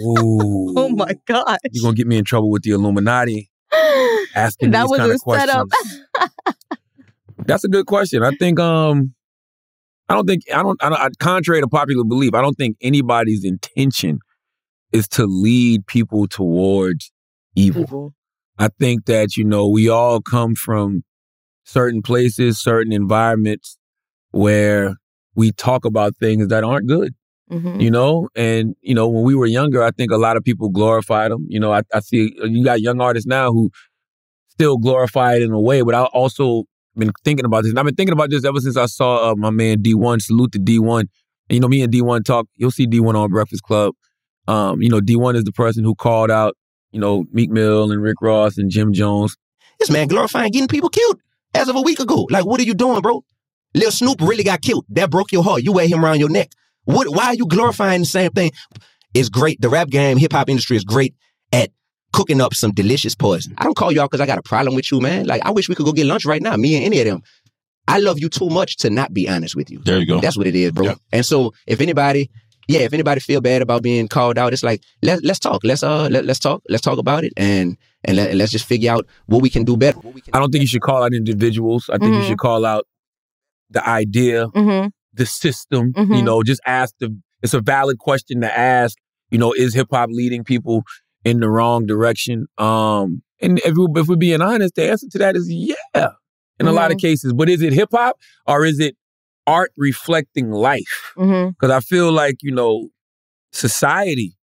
Oh 0.05 0.89
my 0.97 1.15
god. 1.27 1.59
You're 1.71 1.83
gonna 1.83 1.95
get 1.95 2.07
me 2.07 2.17
in 2.17 2.25
trouble 2.25 2.51
with 2.51 2.63
the 2.63 2.71
Illuminati 2.71 3.51
asking 4.35 4.71
That 4.73 4.83
these 4.83 4.91
was 4.91 4.99
kind 4.99 5.11
a 5.11 5.15
of 5.15 5.21
questions. 5.21 5.73
setup. 6.17 6.57
That's 7.47 7.65
a 7.65 7.69
good 7.69 7.87
question. 7.87 8.23
I 8.23 8.31
think 8.33 8.61
um 8.61 9.15
I 10.09 10.15
don't 10.15 10.27
think 10.27 10.43
I 10.55 10.63
don't 10.63 10.83
I 10.83 10.89
don't 10.91 11.19
contrary 11.19 11.61
to 11.61 11.69
popular 11.69 12.05
belief, 12.05 12.35
I 12.35 12.43
don't 12.43 12.55
think 12.57 12.77
anybody's 12.81 13.45
intention 13.45 14.21
is 14.93 15.09
to 15.09 15.27
lead 15.27 15.87
people 15.87 16.27
towards 16.29 17.11
evil. 17.57 18.15
I 18.59 18.69
think 18.79 19.07
that, 19.07 19.37
you 19.37 19.45
know, 19.45 19.67
we 19.67 19.89
all 19.89 20.21
come 20.21 20.55
from 20.55 21.03
certain 21.65 22.03
places, 22.03 22.61
certain 22.61 22.93
environments 22.93 23.79
where 24.33 24.97
we 25.35 25.51
talk 25.53 25.85
about 25.87 26.17
things 26.19 26.49
that 26.49 26.63
aren't 26.63 26.87
good. 26.87 27.15
Mhm. 27.51 27.81
You 27.83 27.91
know, 27.91 28.29
and 28.37 28.75
you 28.83 28.95
know, 28.95 29.09
when 29.09 29.25
we 29.25 29.35
were 29.35 29.47
younger, 29.47 29.83
I 29.83 29.91
think 29.91 30.11
a 30.11 30.17
lot 30.17 30.37
of 30.37 30.45
people 30.45 30.69
glorified 30.69 31.31
them. 31.33 31.47
You 31.49 31.61
know, 31.61 31.73
I, 31.73 31.83
I 31.93 32.01
see 32.01 32.35
you 32.43 32.65
got 32.65 32.81
young 32.81 33.01
artists 33.01 33.27
now 33.27 33.53
who 33.53 33.71
still 34.53 34.79
glorify 34.79 35.37
it 35.37 35.43
in 35.43 35.51
a 35.53 35.61
way, 35.61 35.83
but 35.83 35.95
I 35.95 36.05
also 36.05 36.65
been 36.97 37.13
thinking 37.25 37.45
about 37.45 37.63
this. 37.63 37.71
And 37.71 37.79
I've 37.79 37.87
been 37.87 37.95
thinking 37.95 38.13
about 38.13 38.31
this 38.31 38.45
ever 38.45 38.61
since 38.61 38.77
I 38.77 38.87
saw 38.87 39.31
uh, 39.31 39.35
my 39.35 39.51
man 39.51 39.83
D1. 39.83 40.23
Salute 40.23 40.53
to 40.53 40.59
D1. 40.59 41.01
And, 41.01 41.09
you 41.51 41.61
know, 41.61 41.69
me 41.69 41.83
and 41.83 41.93
D1 41.93 42.25
talk. 42.25 42.47
You'll 42.57 42.71
see 42.71 42.87
D1 42.87 43.15
on 43.15 43.31
Breakfast 43.31 43.63
Club. 43.63 43.95
Um, 44.49 44.83
you 44.83 44.89
know, 44.89 45.01
D1 45.01 45.37
is 45.37 45.45
the 45.45 45.53
person 45.53 45.85
who 45.85 45.95
called 45.95 46.31
out, 46.31 46.57
you 46.91 47.01
know, 47.01 47.25
Meek 47.33 47.51
Mill 47.51 47.91
and 47.91 48.03
Rick 48.03 48.17
Ross 48.21 48.59
and 48.59 48.71
Jim 48.71 48.93
Jones. 48.93 49.37
This 49.79 49.91
man 49.91 50.09
glorifying 50.09 50.53
getting 50.53 50.69
people 50.69 50.89
killed 50.89 51.21
as 51.55 51.69
of 51.69 51.77
a 51.77 51.81
week 51.81 52.01
ago. 52.01 52.27
Like, 52.31 52.45
what 52.45 52.61
are 52.61 52.65
you 52.65 52.75
doing, 52.75 53.01
bro? 53.01 53.25
Lil 53.75 53.91
Snoop 53.91 54.21
really 54.21 54.45
got 54.45 54.61
killed. 54.61 54.85
That 54.91 55.11
broke 55.11 55.33
your 55.33 55.43
heart. 55.43 55.63
You 55.63 55.73
wear 55.73 55.89
him 55.89 56.05
around 56.05 56.21
your 56.21 56.29
neck. 56.29 56.53
What? 56.85 57.09
Why 57.09 57.27
are 57.27 57.35
you 57.35 57.47
glorifying 57.47 58.01
the 58.01 58.07
same 58.07 58.31
thing? 58.33 58.51
It's 59.15 59.29
great. 59.29 59.61
The 59.61 59.69
rap 59.69 59.89
game, 59.89 60.19
hip 60.19 60.33
hop 60.33 60.49
industry 60.49 60.77
is 60.77 60.85
great 60.85 61.15
at 61.53 61.71
cooking 62.13 62.41
up 62.41 62.55
some 62.55 62.73
delicious 62.73 63.15
poison. 63.15 63.55
I 63.59 63.65
don't 63.65 63.77
call 63.77 63.93
y'all 63.93 64.05
because 64.07 64.21
I 64.21 64.27
got 64.27 64.39
a 64.39 64.43
problem 64.43 64.75
with 64.75 64.91
you, 64.93 65.01
man. 65.01 65.27
Like, 65.27 65.43
I 65.45 65.51
wish 65.51 65.69
we 65.69 65.75
could 65.75 65.87
go 65.87 65.93
get 65.93 66.07
lunch 66.07 66.25
right 66.25 66.43
now, 66.43 66.57
me 66.57 66.77
and 66.77 66.85
any 66.85 67.01
of 67.01 67.07
them. 67.07 67.23
I 67.89 67.99
love 67.99 68.19
you 68.21 68.29
too 68.29 68.49
much 68.49 68.77
to 68.79 68.91
not 68.91 69.13
be 69.13 69.29
honest 69.29 69.57
with 69.57 69.71
you. 69.71 69.81
There 69.85 69.99
you 69.99 70.07
go. 70.07 70.21
That's 70.21 70.37
what 70.37 70.47
it 70.47 70.55
is, 70.55 70.73
bro. 70.73 70.95
And 71.13 71.25
so, 71.27 71.53
if 71.67 71.81
anybody, 71.81 72.31
yeah, 72.69 72.81
if 72.81 72.93
anybody 72.93 73.21
feel 73.21 73.41
bad 73.41 73.61
about 73.61 73.83
being 73.83 74.07
called 74.09 74.39
out, 74.39 74.53
it's 74.53 74.63
like 74.63 74.83
let 75.03 75.25
let's 75.25 75.41
talk. 75.41 75.63
Let's 75.65 75.83
uh 75.83 76.09
let, 76.11 76.25
let's 76.25 76.39
talk. 76.39 76.63
Let's 76.69 76.83
talk 76.83 76.99
about 76.99 77.25
it 77.25 77.33
and 77.37 77.77
and, 78.05 78.17
let, 78.17 78.31
and 78.31 78.39
let's 78.39 78.53
just 78.53 78.67
figure 78.67 78.91
out 78.93 79.07
what 79.27 79.43
we 79.43 79.51
can 79.51 79.65
do 79.65 79.77
better. 79.77 79.99
I 80.33 80.39
don't 80.39 80.51
think 80.53 80.63
you 80.63 80.69
should 80.69 80.81
call 80.83 81.03
out 81.03 81.13
individuals. 81.13 81.91
I 81.93 81.99
think 81.99 82.15
you 82.15 82.21
Mhm. 82.21 82.27
should 82.29 82.39
call 82.39 82.65
out 82.65 82.87
the 83.71 83.87
idea, 83.89 84.47
Mm-hmm. 84.49 84.89
the 85.15 85.27
system. 85.27 85.93
You 85.97 86.05
Mhm. 86.05 86.25
know, 86.25 86.43
just 86.43 86.61
ask 86.67 86.95
the. 87.01 87.17
It's 87.43 87.55
a 87.55 87.61
valid 87.61 87.99
question 87.99 88.41
to 88.43 88.59
ask. 88.59 88.97
You 89.31 89.39
know, 89.39 89.53
is 89.53 89.75
hip 89.75 89.89
hop 89.91 90.11
leading 90.13 90.45
people 90.45 90.85
in 91.25 91.41
the 91.41 91.49
wrong 91.49 91.87
direction? 91.87 92.47
Um, 92.59 93.23
and 93.41 93.59
if, 93.61 93.75
we, 93.77 94.01
if 94.01 94.07
we're 94.07 94.17
being 94.17 94.41
honest, 94.41 94.75
the 94.75 94.91
answer 94.91 95.09
to 95.11 95.19
that 95.19 95.37
is 95.37 95.51
yeah, 95.51 96.09
in 96.59 96.67
a 96.67 96.73
lot 96.73 96.93
of 96.93 96.99
cases. 96.99 97.33
But 97.33 97.49
is 97.49 97.63
it 97.63 97.73
hip 97.73 97.91
hop 97.93 98.19
or 98.47 98.65
is 98.65 98.79
it 98.79 98.97
art 99.47 99.73
reflecting 99.77 100.51
life? 100.51 101.13
Mm-hmm. 101.17 101.51
Because 101.51 101.71
I 101.71 101.81
feel 101.81 102.13
like 102.13 102.37
you 102.43 102.53
know, 102.53 102.89
society. 103.53 104.37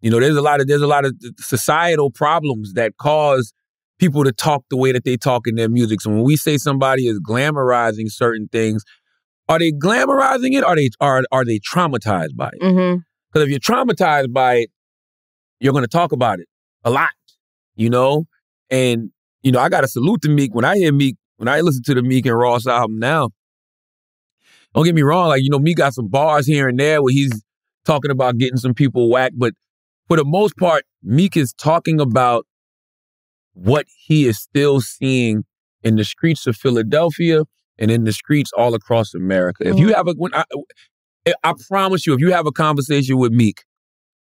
You 0.00 0.10
know, 0.10 0.18
there's 0.18 0.36
a 0.36 0.42
lot 0.42 0.60
of 0.60 0.66
there's 0.66 0.82
a 0.82 0.86
lot 0.86 1.04
of 1.04 1.14
societal 1.38 2.10
problems 2.10 2.74
that 2.74 2.96
cause 2.96 3.52
people 3.98 4.24
to 4.24 4.32
talk 4.32 4.64
the 4.70 4.76
way 4.76 4.92
that 4.92 5.04
they 5.04 5.16
talk 5.16 5.46
in 5.46 5.56
their 5.56 5.68
music. 5.68 6.00
So 6.00 6.10
when 6.10 6.22
we 6.22 6.36
say 6.36 6.56
somebody 6.56 7.06
is 7.06 7.20
glamorizing 7.20 8.10
certain 8.10 8.48
things, 8.50 8.82
are 9.48 9.58
they 9.58 9.72
glamorizing 9.72 10.54
it? 10.54 10.64
Or 10.64 10.68
are 10.68 10.76
they 10.76 10.88
are 11.00 11.22
are 11.30 11.44
they 11.44 11.58
traumatized 11.58 12.34
by 12.34 12.48
it? 12.48 12.62
Mm-hmm. 12.62 13.00
Because 13.32 13.46
if 13.46 13.50
you're 13.50 13.60
traumatized 13.60 14.32
by 14.32 14.54
it, 14.54 14.70
you're 15.60 15.72
going 15.72 15.84
to 15.84 15.88
talk 15.88 16.12
about 16.12 16.40
it 16.40 16.48
a 16.84 16.90
lot, 16.90 17.10
you 17.76 17.90
know. 17.90 18.26
And 18.70 19.10
you 19.42 19.52
know, 19.52 19.60
I 19.60 19.68
got 19.68 19.82
to 19.82 19.88
salute 19.88 20.22
to 20.22 20.28
Meek 20.28 20.54
when 20.54 20.64
I 20.64 20.76
hear 20.76 20.92
Meek 20.92 21.16
when 21.36 21.48
I 21.48 21.60
listen 21.60 21.82
to 21.84 21.94
the 21.94 22.02
Meek 22.02 22.26
and 22.26 22.36
Ross 22.36 22.66
album 22.66 22.98
now. 22.98 23.30
Don't 24.74 24.84
get 24.84 24.94
me 24.94 25.02
wrong, 25.02 25.28
like 25.28 25.42
you 25.42 25.50
know, 25.50 25.58
Meek 25.58 25.76
got 25.76 25.94
some 25.94 26.08
bars 26.08 26.46
here 26.46 26.68
and 26.68 26.78
there 26.78 27.02
where 27.02 27.12
he's 27.12 27.42
talking 27.84 28.10
about 28.10 28.38
getting 28.38 28.56
some 28.56 28.74
people 28.74 29.08
whacked, 29.08 29.38
but 29.38 29.54
for 30.06 30.16
the 30.16 30.24
most 30.24 30.56
part, 30.56 30.84
Meek 31.02 31.36
is 31.36 31.52
talking 31.52 32.00
about 32.00 32.44
what 33.54 33.86
he 34.06 34.26
is 34.26 34.38
still 34.38 34.80
seeing 34.80 35.44
in 35.82 35.96
the 35.96 36.04
streets 36.04 36.46
of 36.46 36.56
Philadelphia 36.56 37.44
and 37.78 37.90
in 37.90 38.04
the 38.04 38.12
streets 38.12 38.50
all 38.56 38.74
across 38.74 39.14
America. 39.14 39.68
If 39.68 39.78
you 39.78 39.88
mm. 39.88 39.94
have 39.94 40.08
a, 40.08 40.14
when 40.14 40.34
I, 40.34 40.44
I 41.44 41.54
promise 41.68 42.06
you, 42.06 42.14
if 42.14 42.20
you 42.20 42.32
have 42.32 42.46
a 42.46 42.52
conversation 42.52 43.18
with 43.18 43.32
Meek, 43.32 43.62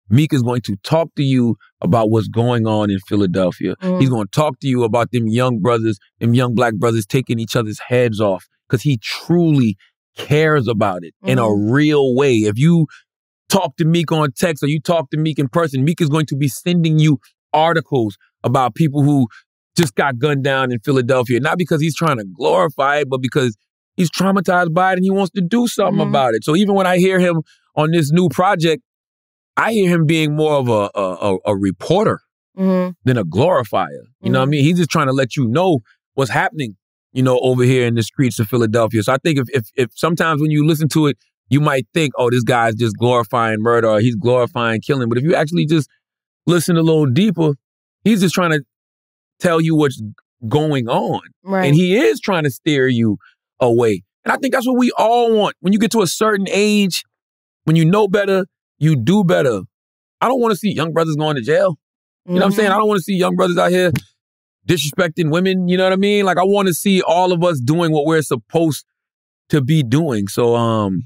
Meek 0.10 0.34
is 0.34 0.41
going 0.43 0.62
to 0.62 0.76
talk 0.84 1.10
to 1.16 1.24
you 1.24 1.56
about 1.82 2.10
what's 2.12 2.28
going 2.28 2.68
on 2.68 2.91
in 2.91 2.99
Philadelphia. 3.08 3.76
Mm. 3.82 3.99
He's 3.99 4.10
going 4.10 4.26
to 4.26 4.32
talk 4.32 4.60
to 4.60 4.68
you 4.68 4.84
about 4.84 5.12
them 5.12 5.28
young 5.28 5.60
brothers, 5.60 5.97
them 6.20 6.34
young 6.34 6.53
black 6.53 6.76
brothers 6.76 7.06
taking 7.06 7.39
each 7.39 7.56
other's 7.56 7.80
heads 7.88 8.20
off 8.22 8.45
because 8.70 8.84
he 8.84 8.97
truly 9.01 9.78
cares 10.18 10.68
about 10.68 11.03
it 11.03 11.14
in 11.26 11.38
a 11.39 11.43
Mhm. 11.43 11.72
real 11.72 12.16
way. 12.16 12.36
If 12.36 12.58
you 12.58 12.86
talk 13.49 13.76
to 13.78 13.86
Meek 13.86 14.12
on 14.12 14.30
text 14.38 14.64
or 14.64 14.68
you 14.68 14.80
talk 14.80 15.10
to 15.12 15.18
Meek 15.18 15.39
in 15.39 15.47
person, 15.49 15.84
Meek 15.84 16.01
is 16.01 16.10
going 16.10 16.26
to 16.28 16.36
be 16.36 16.47
sending 16.47 16.99
you 16.99 17.20
articles 17.53 18.16
about 18.43 18.76
people 18.76 19.03
who 19.03 19.28
just 19.78 19.95
got 19.95 20.18
gunned 20.20 20.43
down 20.43 20.72
in 20.72 20.80
Philadelphia, 20.80 21.39
not 21.39 21.58
because 21.58 21.82
he's 21.82 21.95
trying 21.95 22.18
to 22.18 22.26
glorify 22.26 22.97
it, 22.99 23.10
but 23.10 23.22
because 23.22 23.58
he's 23.97 24.10
traumatized 24.10 24.74
by 24.74 24.91
it 24.91 24.97
and 24.97 25.03
he 25.03 25.10
wants 25.12 25.32
to 25.32 25.41
do 25.41 25.68
something 25.68 26.06
Mhm. 26.06 26.10
about 26.10 26.34
it. 26.34 26.43
So 26.43 26.56
even 26.56 26.76
when 26.76 26.88
I 26.88 26.97
hear 26.97 27.20
him 27.20 27.41
on 27.76 27.91
this 27.91 28.12
new 28.12 28.30
project, 28.30 28.82
I 29.58 29.72
hear 29.74 29.89
him 29.89 30.06
being 30.06 30.36
more 30.36 30.53
of 30.53 30.68
a 30.68 30.89
a, 30.95 31.38
a, 31.45 31.56
reporter 31.56 32.20
Mm-hmm. 32.58 32.91
than 33.03 33.18
a 33.18 33.26
glorifier. 33.26 33.89
You 34.22 34.30
know 34.30 34.39
what 34.39 34.45
I 34.45 34.49
mean? 34.49 34.64
He's 34.64 34.78
just 34.78 34.89
trying 34.89 35.08
to 35.08 35.12
let 35.12 35.36
you 35.36 35.45
know 35.45 35.82
what's 36.14 36.32
happening, 36.32 36.78
you 37.12 37.22
know, 37.22 37.38
over 37.39 37.64
here 37.64 37.86
in 37.86 37.95
the 37.95 38.03
streets 38.03 38.39
of 38.39 38.47
Philadelphia. 38.47 39.03
So 39.03 39.12
I 39.12 39.18
think 39.18 39.39
if 39.39 39.49
if, 39.49 39.70
if 39.76 39.89
sometimes 39.93 40.39
when 40.39 40.51
you 40.51 40.66
listen 40.66 40.88
to 40.89 41.08
it, 41.08 41.18
you 41.49 41.60
might 41.60 41.86
think, 41.93 42.14
oh, 42.18 42.30
this 42.30 42.43
guy's 42.43 42.76
just 42.76 42.95
glorifying 42.97 43.62
murder 43.62 43.89
or 43.89 43.99
he's 43.99 44.16
glorifying 44.16 44.80
killing. 44.80 45.10
But 45.10 45.18
if 45.18 45.26
you 45.26 45.36
actually 45.36 45.66
just 45.66 45.89
listen 46.47 46.78
a 46.78 46.82
little 46.82 47.08
deeper, 47.08 47.56
he's 48.06 48.22
just 48.22 48.34
trying 48.34 48.51
to 48.51 48.62
tell 49.41 49.60
you 49.60 49.76
what's 49.76 50.01
going 50.47 50.88
on. 50.88 51.20
Right. 51.43 51.66
And 51.66 51.76
he 51.76 51.97
is 51.97 52.22
trying 52.22 52.43
to 52.43 52.49
steer 52.51 52.88
you 52.88 53.18
away. 53.60 54.03
And 54.24 54.32
I 54.32 54.38
think 54.38 54.53
that's 54.53 54.66
what 54.66 54.78
we 54.78 54.91
all 54.97 55.34
want. 55.34 55.56
When 55.60 55.74
you 55.74 55.80
get 55.80 55.91
to 55.91 56.01
a 56.01 56.08
certain 56.08 56.47
age, 56.49 57.03
when 57.66 57.76
you 57.76 57.84
know 57.84 58.08
better, 58.08 58.45
you 58.78 58.96
do 58.96 59.24
better. 59.24 59.62
I 60.22 60.28
don't 60.28 60.40
want 60.42 60.52
to 60.52 60.58
see 60.58 60.74
young 60.74 60.94
brothers 60.94 61.16
going 61.16 61.36
to 61.36 61.42
jail. 61.42 61.78
You 62.26 62.34
know 62.36 62.40
what 62.40 62.46
I'm 62.46 62.52
saying? 62.54 62.72
I 62.72 62.78
don't 62.78 62.88
want 62.88 62.98
to 62.98 63.04
see 63.04 63.16
young 63.16 63.36
brothers 63.36 63.58
out 63.58 63.70
here 63.72 63.92
disrespecting 64.68 65.30
women. 65.32 65.68
You 65.68 65.78
know 65.78 65.84
what 65.84 65.94
I 65.94 65.98
mean? 65.98 66.26
Like 66.26 66.38
I 66.38 66.44
want 66.44 66.68
to 66.68 66.74
see 66.74 67.02
all 67.02 67.32
of 67.32 67.44
us 67.44 67.60
doing 67.60 67.92
what 67.92 68.06
we're 68.06 68.22
supposed 68.24 68.86
to 69.50 69.62
be 69.62 69.84
doing. 69.84 70.28
So 70.28 70.56
um 70.56 71.04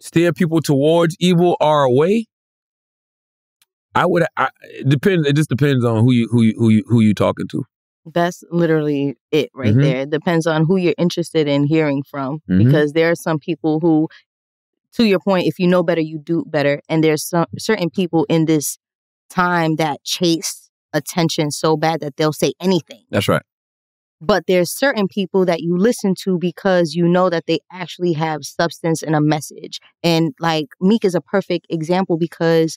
steer 0.00 0.32
people 0.32 0.60
towards 0.60 1.16
evil 1.18 1.56
or 1.60 1.82
away. 1.82 2.26
I 3.94 4.06
would 4.06 4.24
I, 4.36 4.50
it 4.62 4.88
depends 4.88 5.26
it 5.26 5.34
just 5.34 5.48
depends 5.50 5.84
on 5.84 6.04
who 6.04 6.12
you 6.12 6.28
who 6.30 6.42
you 6.42 6.54
who 6.56 6.68
you 6.68 6.84
who 6.86 7.00
you 7.00 7.14
talking 7.14 7.48
to. 7.48 7.64
That's 8.06 8.42
literally 8.50 9.16
it 9.32 9.50
right 9.54 9.74
Mhm. 9.74 9.82
there. 9.82 9.96
It 10.02 10.10
depends 10.10 10.46
on 10.46 10.64
who 10.64 10.76
you're 10.76 10.94
interested 10.96 11.48
in 11.48 11.64
hearing 11.64 12.02
from 12.08 12.40
Mhm. 12.48 12.64
because 12.64 12.92
there 12.92 13.10
are 13.10 13.16
some 13.16 13.38
people 13.38 13.80
who 13.80 14.08
to 14.94 15.04
your 15.04 15.20
point 15.20 15.46
if 15.46 15.58
you 15.58 15.66
know 15.66 15.82
better 15.82 16.00
you 16.00 16.18
do 16.18 16.44
better 16.46 16.80
and 16.88 17.02
there's 17.04 17.26
some 17.26 17.46
certain 17.58 17.90
people 17.90 18.26
in 18.28 18.46
this 18.46 18.78
time 19.28 19.76
that 19.76 20.02
chase 20.04 20.70
attention 20.92 21.50
so 21.50 21.76
bad 21.76 22.00
that 22.00 22.16
they'll 22.16 22.32
say 22.32 22.52
anything. 22.60 23.04
That's 23.10 23.28
right. 23.28 23.42
But 24.20 24.44
there's 24.46 24.70
certain 24.70 25.08
people 25.08 25.46
that 25.46 25.60
you 25.60 25.78
listen 25.78 26.14
to 26.24 26.38
because 26.38 26.94
you 26.94 27.08
know 27.08 27.30
that 27.30 27.44
they 27.46 27.60
actually 27.72 28.12
have 28.12 28.40
substance 28.42 29.02
and 29.02 29.16
a 29.16 29.20
message. 29.20 29.80
And 30.02 30.34
like 30.38 30.66
Meek 30.80 31.04
is 31.04 31.14
a 31.14 31.22
perfect 31.22 31.66
example 31.70 32.18
because 32.18 32.76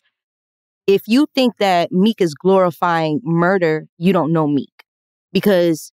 if 0.87 1.01
you 1.07 1.27
think 1.35 1.57
that 1.57 1.91
Meek 1.91 2.21
is 2.21 2.33
glorifying 2.33 3.19
murder, 3.23 3.87
you 3.97 4.13
don't 4.13 4.31
know 4.31 4.47
Meek. 4.47 4.69
Because, 5.33 5.91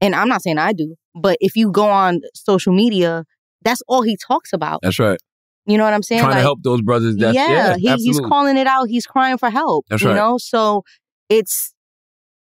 and 0.00 0.14
I'm 0.14 0.28
not 0.28 0.42
saying 0.42 0.58
I 0.58 0.72
do, 0.72 0.94
but 1.14 1.38
if 1.40 1.56
you 1.56 1.72
go 1.72 1.88
on 1.88 2.20
social 2.34 2.72
media, 2.72 3.24
that's 3.62 3.82
all 3.88 4.02
he 4.02 4.16
talks 4.16 4.52
about. 4.52 4.80
That's 4.82 5.00
right. 5.00 5.18
You 5.66 5.78
know 5.78 5.84
what 5.84 5.94
I'm 5.94 6.02
saying? 6.02 6.22
Trying 6.22 6.34
to 6.34 6.40
help 6.40 6.62
those 6.62 6.82
brothers. 6.82 7.16
That's, 7.16 7.34
yeah, 7.34 7.76
yeah, 7.78 7.96
he, 7.96 8.04
he's 8.04 8.20
calling 8.20 8.56
it 8.56 8.66
out. 8.66 8.88
He's 8.88 9.06
crying 9.06 9.38
for 9.38 9.50
help. 9.50 9.86
That's 9.88 10.02
you 10.02 10.08
right. 10.08 10.16
know, 10.16 10.36
so 10.38 10.84
it's 11.28 11.74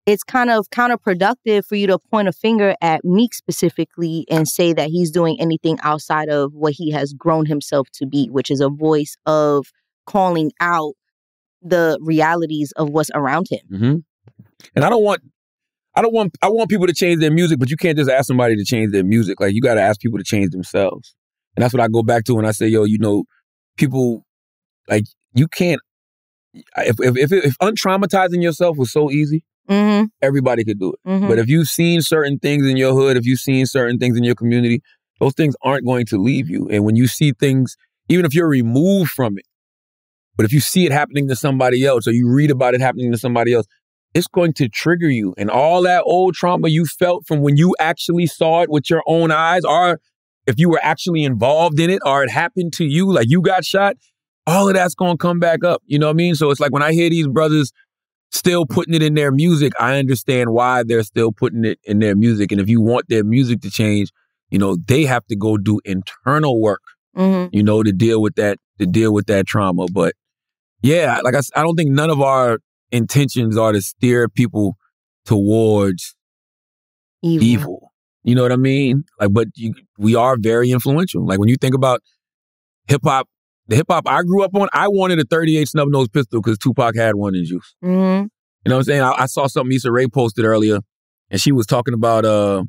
it's 0.07 0.23
kind 0.23 0.51
of 0.51 0.68
counterproductive 0.71 1.64
for 1.66 1.77
you 1.77 1.87
to 1.87 1.99
point 1.99 2.29
a 2.29 2.33
finger 2.33 2.75
at 2.81 3.05
Meek 3.05 3.35
specifically 3.35 4.25
and 4.31 4.49
say 4.49 4.73
that 4.73 4.89
he's 4.89 5.11
doing 5.11 5.37
anything 5.41 5.79
outside 5.83 6.29
of 6.29 6.55
what 6.55 6.73
he 6.73 6.91
has 6.91 7.12
grown 7.12 7.47
himself 7.47 7.89
to 7.95 8.07
be, 8.07 8.29
which 8.31 8.51
is 8.51 8.61
a 8.61 8.68
voice 8.68 9.16
of 9.27 9.66
calling 10.07 10.51
out 10.61 10.95
the 11.62 11.99
realities 12.01 12.73
of 12.77 12.89
what's 12.89 13.11
around 13.14 13.47
him. 13.51 13.61
hmm 13.68 13.95
And 14.75 14.85
I 14.85 14.89
don't 14.89 15.05
want, 15.05 15.21
I 15.95 16.03
don't 16.03 16.14
want, 16.14 16.37
I 16.43 16.49
want 16.49 16.71
people 16.71 16.87
to 16.87 16.95
change 16.95 17.21
their 17.21 17.31
music, 17.31 17.59
but 17.59 17.71
you 17.71 17.77
can't 17.77 17.99
just 17.99 18.11
ask 18.11 18.27
somebody 18.27 18.57
to 18.57 18.64
change 18.64 18.93
their 18.93 19.05
music. 19.05 19.39
Like 19.39 19.55
you 19.55 19.61
got 19.61 19.75
to 19.75 19.83
ask 19.83 20.01
people 20.01 20.18
to 20.18 20.25
change 20.25 20.51
themselves, 20.51 21.14
and 21.57 21.63
that's 21.63 21.73
what 21.75 21.83
I 21.83 21.89
go 21.89 22.03
back 22.03 22.25
to 22.25 22.35
when 22.35 22.47
I 22.47 22.53
say, 22.53 22.69
yo, 22.69 22.85
you 22.85 22.99
know, 22.99 23.25
people, 23.77 24.25
like 24.89 25.05
you 25.35 25.49
can't 25.49 25.81
if 26.79 26.97
if 27.01 27.17
if, 27.17 27.33
if 27.33 27.59
untraumatizing 27.59 28.43
yourself 28.43 28.77
was 28.77 28.93
so 28.93 29.11
easy, 29.11 29.45
Mm-hmm. 29.69 30.07
everybody 30.21 30.65
could 30.65 30.81
do 30.81 30.93
it. 30.93 31.09
Mhm. 31.09 31.29
But 31.29 31.39
if 31.39 31.49
you've 31.49 31.69
seen 31.69 32.03
certain 32.03 32.41
things 32.41 32.67
in 32.67 32.77
your 32.77 32.93
hood, 32.93 33.17
if 33.17 33.25
you've 33.25 33.39
seen 33.39 33.67
certain 33.67 33.99
things 33.99 34.17
in 34.17 34.25
your 34.25 34.35
community, 34.35 34.83
those 35.21 35.35
things 35.35 35.55
aren't 35.63 35.87
going 35.87 36.07
to 36.07 36.19
leave 36.19 36.51
you. 36.51 36.69
And 36.69 36.85
when 36.85 36.97
you 36.97 37.07
see 37.07 37.33
things, 37.39 37.77
even 38.09 38.25
if 38.25 38.35
you're 38.35 38.49
removed 38.49 39.13
from 39.13 39.39
it, 39.39 39.45
but 40.37 40.45
if 40.45 40.53
you 40.53 40.59
see 40.59 40.87
it 40.87 40.93
happening 40.93 41.29
to 41.29 41.37
somebody 41.37 41.85
else 41.85 42.09
or 42.09 42.11
you 42.13 42.29
read 42.29 42.51
about 42.51 42.75
it 42.75 42.81
happening 42.81 43.13
to 43.13 43.19
somebody 43.19 43.53
else, 43.53 43.67
it's 44.13 44.27
going 44.27 44.55
to 44.55 44.69
trigger 44.69 45.09
you. 45.09 45.35
And 45.39 45.51
all 45.51 45.83
that 45.83 46.03
old 46.05 46.35
trauma 46.35 46.69
you 46.69 46.85
felt 46.85 47.25
from 47.29 47.41
when 47.43 47.57
you 47.57 47.77
actually 47.79 48.27
saw 48.27 48.63
it 48.63 48.71
with 48.71 48.91
your 48.91 49.05
own 49.07 49.31
eyes, 49.31 49.65
or 49.65 50.01
if 50.47 50.59
you 50.59 50.68
were 50.68 50.80
actually 50.82 51.24
involved 51.24 51.78
in 51.80 51.91
it, 51.91 52.01
or 52.05 52.22
it 52.24 52.30
happened 52.30 52.72
to 52.74 52.84
you, 52.84 53.12
like 53.12 53.26
you 53.28 53.43
got 53.43 53.64
shot, 53.64 53.97
all 54.47 54.68
of 54.68 54.74
that's 54.74 54.95
going 54.95 55.12
to 55.12 55.18
come 55.18 55.38
back 55.38 55.64
up. 55.64 55.82
You 55.86 55.99
know 55.99 56.07
what 56.07 56.12
I 56.12 56.16
mean? 56.16 56.34
So 56.34 56.51
it's 56.51 56.61
like 56.61 56.72
when 56.72 56.82
I 56.82 56.93
hear 56.93 57.11
these 57.11 57.28
brothers 57.28 57.72
still 58.32 58.64
putting 58.66 58.95
it 58.95 59.03
in 59.03 59.14
their 59.14 59.32
music, 59.32 59.72
I 59.78 59.99
understand 59.99 60.51
why 60.51 60.82
they're 60.82 61.03
still 61.03 61.32
putting 61.32 61.64
it 61.64 61.78
in 61.84 61.99
their 61.99 62.16
music. 62.16 62.53
And 62.53 62.61
if 62.61 62.68
you 62.68 62.80
want 62.80 63.07
their 63.09 63.24
music 63.24 63.61
to 63.62 63.70
change, 63.70 64.11
you 64.51 64.59
know, 64.59 64.76
they 64.86 65.05
have 65.05 65.26
to 65.26 65.36
go 65.36 65.57
do 65.57 65.80
internal 65.84 66.61
work, 66.61 66.82
Mm-hmm. 67.16 67.55
you 67.55 67.64
know, 67.64 67.82
to 67.82 67.91
deal 67.91 68.22
with 68.22 68.36
that, 68.36 68.59
to 68.78 68.86
deal 68.86 69.12
with 69.12 69.26
that 69.26 69.45
trauma. 69.45 69.86
But 69.93 70.14
yeah, 70.80 71.18
like 71.24 71.34
I 71.34 71.62
don't 71.62 71.74
think 71.74 71.91
none 71.91 72.09
of 72.09 72.20
our 72.20 72.61
intentions 72.93 73.59
are 73.59 73.72
to 73.72 73.82
steer 73.82 74.28
people 74.28 74.76
towards 75.24 76.14
Evil. 77.22 77.47
evil. 77.47 77.89
You 78.23 78.35
know 78.35 78.43
what 78.43 78.53
I 78.53 78.57
mean? 78.57 79.05
Like, 79.18 79.33
but 79.33 79.49
you, 79.55 79.75
we 79.99 80.14
are 80.14 80.37
very 80.39 80.71
influential. 80.71 81.27
Like 81.27 81.39
when 81.39 81.49
you 81.49 81.57
think 81.57 81.75
about 81.75 82.03
hip 82.87 83.01
hop, 83.05 83.29
the 83.66 83.77
hip 83.77 83.87
hop 83.89 84.05
I 84.07 84.23
grew 84.23 84.43
up 84.43 84.55
on, 84.55 84.68
I 84.73 84.89
wanted 84.89 85.18
a 85.21 85.25
38 85.25 85.68
snub 85.68 85.89
nose 85.89 86.09
pistol 86.09 86.41
because 86.41 86.59
Tupac 86.59 86.97
had 86.97 87.14
one 87.14 87.35
in 87.35 87.45
juice. 87.45 87.75
Mm-hmm. 87.83 88.27
You 88.64 88.68
know 88.68 88.77
what 88.77 88.81
I'm 88.81 88.85
saying? 88.85 89.01
I, 89.01 89.12
I 89.12 89.27
saw 89.27 89.47
something 89.47 89.75
Issa 89.75 89.91
Rae 89.91 90.07
posted 90.07 90.45
earlier, 90.45 90.81
and 91.31 91.41
she 91.41 91.51
was 91.51 91.66
talking 91.66 91.95
about 91.95 92.27
uh, 92.27 92.64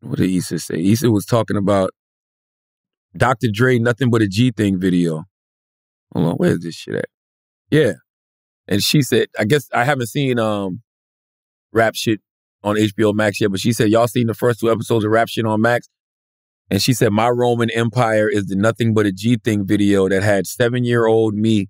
what 0.00 0.18
did 0.18 0.30
Issa 0.30 0.58
say? 0.58 0.82
Issa 0.82 1.10
was 1.10 1.24
talking 1.24 1.56
about 1.56 1.90
Dr. 3.16 3.48
Dre, 3.52 3.78
nothing 3.78 4.10
but 4.10 4.22
a 4.22 4.26
G 4.26 4.50
thing 4.50 4.80
video. 4.80 5.24
Hold 6.12 6.26
on, 6.26 6.34
where's 6.34 6.60
this 6.60 6.74
shit 6.74 6.96
at? 6.96 7.04
Yeah, 7.70 7.92
and 8.66 8.82
she 8.82 9.02
said, 9.02 9.28
I 9.38 9.44
guess 9.44 9.68
I 9.72 9.84
haven't 9.84 10.08
seen 10.08 10.40
um, 10.40 10.82
rap 11.72 11.94
shit 11.94 12.20
on 12.64 12.76
HBO 12.76 13.14
Max 13.14 13.40
yet, 13.40 13.50
but 13.50 13.60
she 13.60 13.72
said 13.72 13.90
y'all 13.90 14.08
seen 14.08 14.26
the 14.26 14.34
first 14.34 14.58
two 14.60 14.70
episodes 14.72 15.04
of 15.04 15.10
rap 15.10 15.28
shit 15.28 15.44
on 15.46 15.60
Max, 15.60 15.88
and 16.70 16.80
she 16.82 16.92
said 16.94 17.12
my 17.12 17.28
Roman 17.28 17.70
Empire 17.70 18.28
is 18.28 18.46
the 18.46 18.56
nothing 18.56 18.94
but 18.94 19.06
a 19.06 19.12
G 19.12 19.36
thing 19.36 19.66
video 19.66 20.08
that 20.08 20.22
had 20.22 20.46
seven 20.46 20.82
year 20.84 21.06
old 21.06 21.34
me 21.34 21.68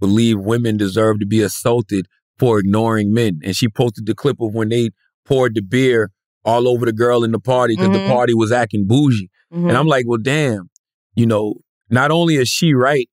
believe 0.00 0.38
women 0.38 0.76
deserve 0.76 1.20
to 1.20 1.26
be 1.26 1.40
assaulted 1.40 2.06
for 2.38 2.58
ignoring 2.58 3.12
men. 3.14 3.38
And 3.44 3.54
she 3.56 3.68
posted 3.68 4.04
the 4.06 4.14
clip 4.16 4.40
of 4.40 4.52
when 4.52 4.68
they 4.68 4.90
poured 5.24 5.54
the 5.54 5.62
beer 5.62 6.10
all 6.44 6.66
over 6.66 6.84
the 6.84 6.92
girl 6.92 7.22
in 7.22 7.30
the 7.30 7.38
party 7.38 7.76
because 7.76 7.92
the 7.92 7.98
Mhm. 7.98 8.08
party 8.08 8.34
was 8.34 8.50
acting 8.50 8.84
bougie. 8.88 9.30
Mhm. 9.54 9.68
And 9.68 9.76
I'm 9.78 9.86
like, 9.86 10.06
well, 10.08 10.18
damn, 10.20 10.70
you 11.14 11.24
know, 11.24 11.54
not 11.88 12.10
only 12.10 12.34
is 12.34 12.48
she 12.48 12.74
right, 12.74 13.08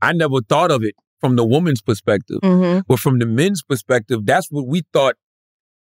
I 0.00 0.12
never 0.12 0.40
thought 0.48 0.72
of 0.72 0.82
it 0.82 0.96
from 1.20 1.36
the 1.36 1.44
woman's 1.44 1.80
perspective, 1.80 2.38
Mm-hmm. 2.42 2.80
but 2.88 2.98
from 2.98 3.20
the 3.20 3.26
men's 3.26 3.62
perspective, 3.62 4.22
that's 4.26 4.48
what 4.50 4.66
we 4.66 4.82
thought 4.92 5.14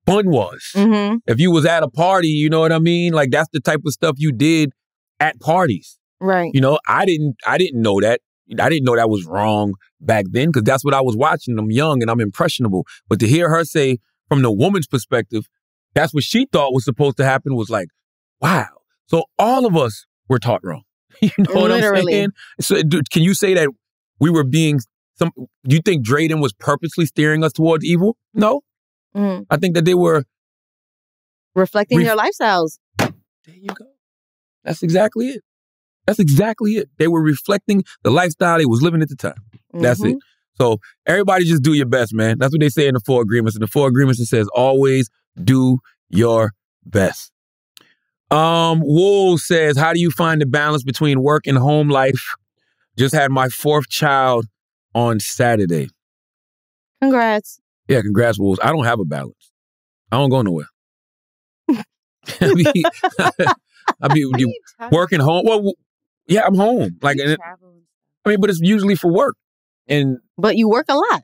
fun 0.07 0.29
was. 0.29 0.71
Mm-hmm. 0.73 1.17
If 1.27 1.39
you 1.39 1.51
was 1.51 1.65
at 1.65 1.83
a 1.83 1.89
party, 1.89 2.29
you 2.29 2.49
know 2.49 2.61
what 2.61 2.71
I 2.71 2.79
mean? 2.79 3.13
Like 3.13 3.29
that's 3.29 3.49
the 3.53 3.59
type 3.59 3.81
of 3.85 3.93
stuff 3.93 4.15
you 4.17 4.31
did 4.31 4.71
at 5.19 5.39
parties. 5.39 5.99
Right. 6.19 6.49
You 6.53 6.61
know, 6.61 6.79
I 6.87 7.05
didn't 7.05 7.35
I 7.45 7.57
didn't 7.57 7.81
know 7.81 7.99
that. 8.01 8.21
I 8.59 8.69
didn't 8.69 8.85
know 8.85 8.95
that 8.95 9.09
was 9.09 9.25
wrong 9.25 9.73
back 9.99 10.25
then 10.31 10.47
because 10.47 10.63
that's 10.63 10.83
what 10.83 10.93
I 10.93 11.01
was 11.01 11.15
watching. 11.15 11.59
I'm 11.59 11.69
young 11.69 12.01
and 12.01 12.09
I'm 12.09 12.21
impressionable. 12.21 12.85
But 13.09 13.19
to 13.19 13.27
hear 13.27 13.49
her 13.49 13.65
say 13.65 13.97
from 14.29 14.41
the 14.41 14.51
woman's 14.51 14.87
perspective, 14.87 15.47
that's 15.93 16.13
what 16.13 16.23
she 16.23 16.47
thought 16.51 16.73
was 16.73 16.85
supposed 16.85 17.17
to 17.17 17.25
happen 17.25 17.55
was 17.55 17.69
like, 17.69 17.89
wow. 18.39 18.67
So 19.07 19.25
all 19.37 19.65
of 19.65 19.75
us 19.75 20.05
were 20.29 20.39
taught 20.39 20.61
wrong. 20.63 20.83
you 21.21 21.31
know 21.39 21.55
what 21.55 21.71
I'm 21.71 21.81
Literally. 21.81 22.11
saying? 22.13 22.29
So 22.61 22.81
do, 22.83 23.01
can 23.11 23.23
you 23.23 23.33
say 23.33 23.53
that 23.55 23.69
we 24.19 24.29
were 24.29 24.43
being 24.43 24.79
some 25.15 25.31
do 25.35 25.75
you 25.75 25.81
think 25.81 26.05
Drayden 26.05 26.41
was 26.41 26.53
purposely 26.53 27.05
steering 27.05 27.43
us 27.43 27.51
towards 27.51 27.83
evil? 27.83 28.17
No. 28.33 28.61
Mm-hmm. 29.17 29.43
I 29.49 29.57
think 29.57 29.75
that 29.75 29.85
they 29.85 29.95
were 29.95 30.23
Reflecting 31.55 31.97
Ref- 31.97 32.07
your 32.07 32.15
lifestyles. 32.17 32.77
there 32.99 33.55
you 33.55 33.69
go. 33.73 33.85
That's 34.63 34.83
exactly 34.83 35.29
it. 35.29 35.43
That's 36.05 36.19
exactly 36.19 36.73
it. 36.73 36.89
They 36.99 37.07
were 37.07 37.21
reflecting 37.21 37.83
the 38.03 38.11
lifestyle 38.11 38.59
they 38.59 38.65
was 38.65 38.81
living 38.83 39.01
at 39.01 39.09
the 39.09 39.15
time. 39.15 39.41
That's 39.73 39.99
Mhm. 40.01 40.11
it. 40.13 40.17
So 40.59 40.79
everybody 41.05 41.45
just 41.45 41.63
do 41.63 41.73
your 41.73 41.85
best, 41.87 42.13
man. 42.13 42.37
That's 42.37 42.51
what 42.53 42.61
they 42.61 42.69
say 42.69 42.87
in 42.87 42.93
the 42.93 42.99
four 42.99 43.21
agreements. 43.21 43.55
In 43.55 43.61
the 43.61 43.67
four 43.67 43.87
agreements, 43.87 44.19
it 44.19 44.25
says 44.27 44.47
always 44.53 45.09
do 45.43 45.79
your 46.09 46.53
best. 46.85 47.31
Um, 48.29 48.81
Wool 48.81 49.37
says, 49.37 49.77
How 49.77 49.93
do 49.93 49.99
you 49.99 50.11
find 50.11 50.41
the 50.41 50.45
balance 50.45 50.83
between 50.83 51.21
work 51.23 51.47
and 51.47 51.57
home 51.57 51.89
life? 51.89 52.35
Just 52.97 53.13
had 53.15 53.31
my 53.31 53.49
fourth 53.49 53.87
child 53.89 54.45
on 54.93 55.19
Saturday. 55.19 55.89
Congrats. 57.01 57.59
Yeah, 57.87 58.01
congrats, 58.01 58.37
Wolves. 58.39 58.59
I 58.63 58.71
don't 58.71 58.85
have 58.85 58.99
a 58.99 59.05
balance. 59.05 59.51
I 60.11 60.17
don't 60.17 60.29
go 60.29 60.41
nowhere. 60.41 60.67
I 62.41 62.53
be, 62.53 62.85
I 64.01 64.07
be 64.13 64.25
working 64.91 65.19
home. 65.19 65.43
Well, 65.45 65.73
yeah, 66.27 66.41
I'm 66.45 66.55
home. 66.55 66.97
Like, 67.01 67.17
and 67.17 67.31
it- 67.31 67.39
I 68.25 68.29
mean, 68.31 68.41
but 68.41 68.49
it's 68.49 68.59
usually 68.61 68.95
for 68.95 69.09
work, 69.11 69.35
and 69.87 70.17
But 70.37 70.57
you 70.57 70.67
work 70.67 70.87
a 70.89 70.95
lot. 70.95 71.23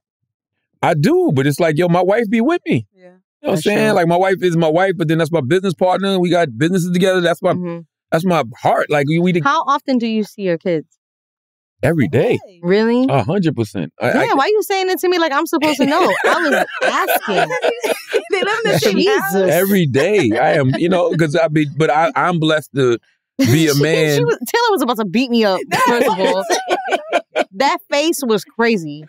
I 0.81 0.93
do. 0.93 1.31
But 1.33 1.45
it's 1.47 1.59
like, 1.59 1.77
yo, 1.77 1.89
my 1.89 2.01
wife 2.01 2.29
be 2.29 2.39
with 2.39 2.61
me. 2.65 2.87
Yeah. 2.93 3.01
You 3.01 3.09
know 3.09 3.19
what 3.41 3.51
I'm 3.55 3.61
saying? 3.61 3.87
true. 3.89 3.95
Like, 3.95 4.07
my 4.07 4.15
wife 4.15 4.37
is 4.41 4.55
my 4.55 4.69
wife, 4.69 4.93
but 4.95 5.09
then 5.09 5.17
that's 5.17 5.31
my 5.31 5.41
business 5.41 5.73
partner. 5.73 6.17
We 6.17 6.29
got 6.29 6.57
businesses 6.57 6.91
together. 6.91 7.19
That's 7.19 7.41
my 7.41 7.81
that's 8.09 8.23
my 8.23 8.43
heart. 8.57 8.89
Like, 8.89 9.07
we, 9.07 9.19
we 9.19 9.33
Mm-hmm. 9.33 9.43
How 9.45 9.63
often 9.67 9.97
do 9.97 10.07
you 10.07 10.23
see 10.23 10.43
your 10.43 10.57
kids? 10.57 10.87
Every 11.83 12.07
day, 12.07 12.39
Really? 12.61 13.05
a 13.09 13.23
hundred 13.23 13.55
percent. 13.55 13.93
I- 14.01 14.11
I- 14.11 14.23
Yeah, 14.23 14.33
why 14.35 14.47
you 14.47 14.61
saying 14.63 14.89
it 14.89 14.99
to 14.99 15.09
me 15.09 15.19
like 15.19 15.31
I'm 15.31 15.45
supposed 15.45 15.77
to 15.79 15.85
know? 15.85 16.15
I 16.25 16.37
was 16.39 16.65
asking. 16.83 17.49
they 18.31 18.39
live 18.43 18.57
in 18.65 18.71
the 18.71 18.79
same 18.79 19.05
house. 19.07 19.33
Jesus. 19.33 19.51
every 19.51 19.85
day. 19.85 20.31
I 20.37 20.53
am, 20.53 20.71
you 20.77 20.89
know, 20.89 21.11
because 21.11 21.35
I 21.35 21.47
be, 21.49 21.67
but 21.77 21.89
I, 21.89 22.11
I'm 22.15 22.39
blessed 22.39 22.71
to 22.75 22.97
be 23.37 23.67
a 23.67 23.75
man. 23.75 24.17
she 24.17 24.23
was, 24.23 24.37
Taylor 24.47 24.71
was 24.71 24.81
about 24.81 24.97
to 24.97 25.05
beat 25.05 25.29
me 25.29 25.43
up. 25.43 25.59
First 25.87 26.09
of 26.09 26.19
all, 26.19 26.43
that 27.55 27.77
face 27.91 28.21
was 28.25 28.43
crazy. 28.43 29.05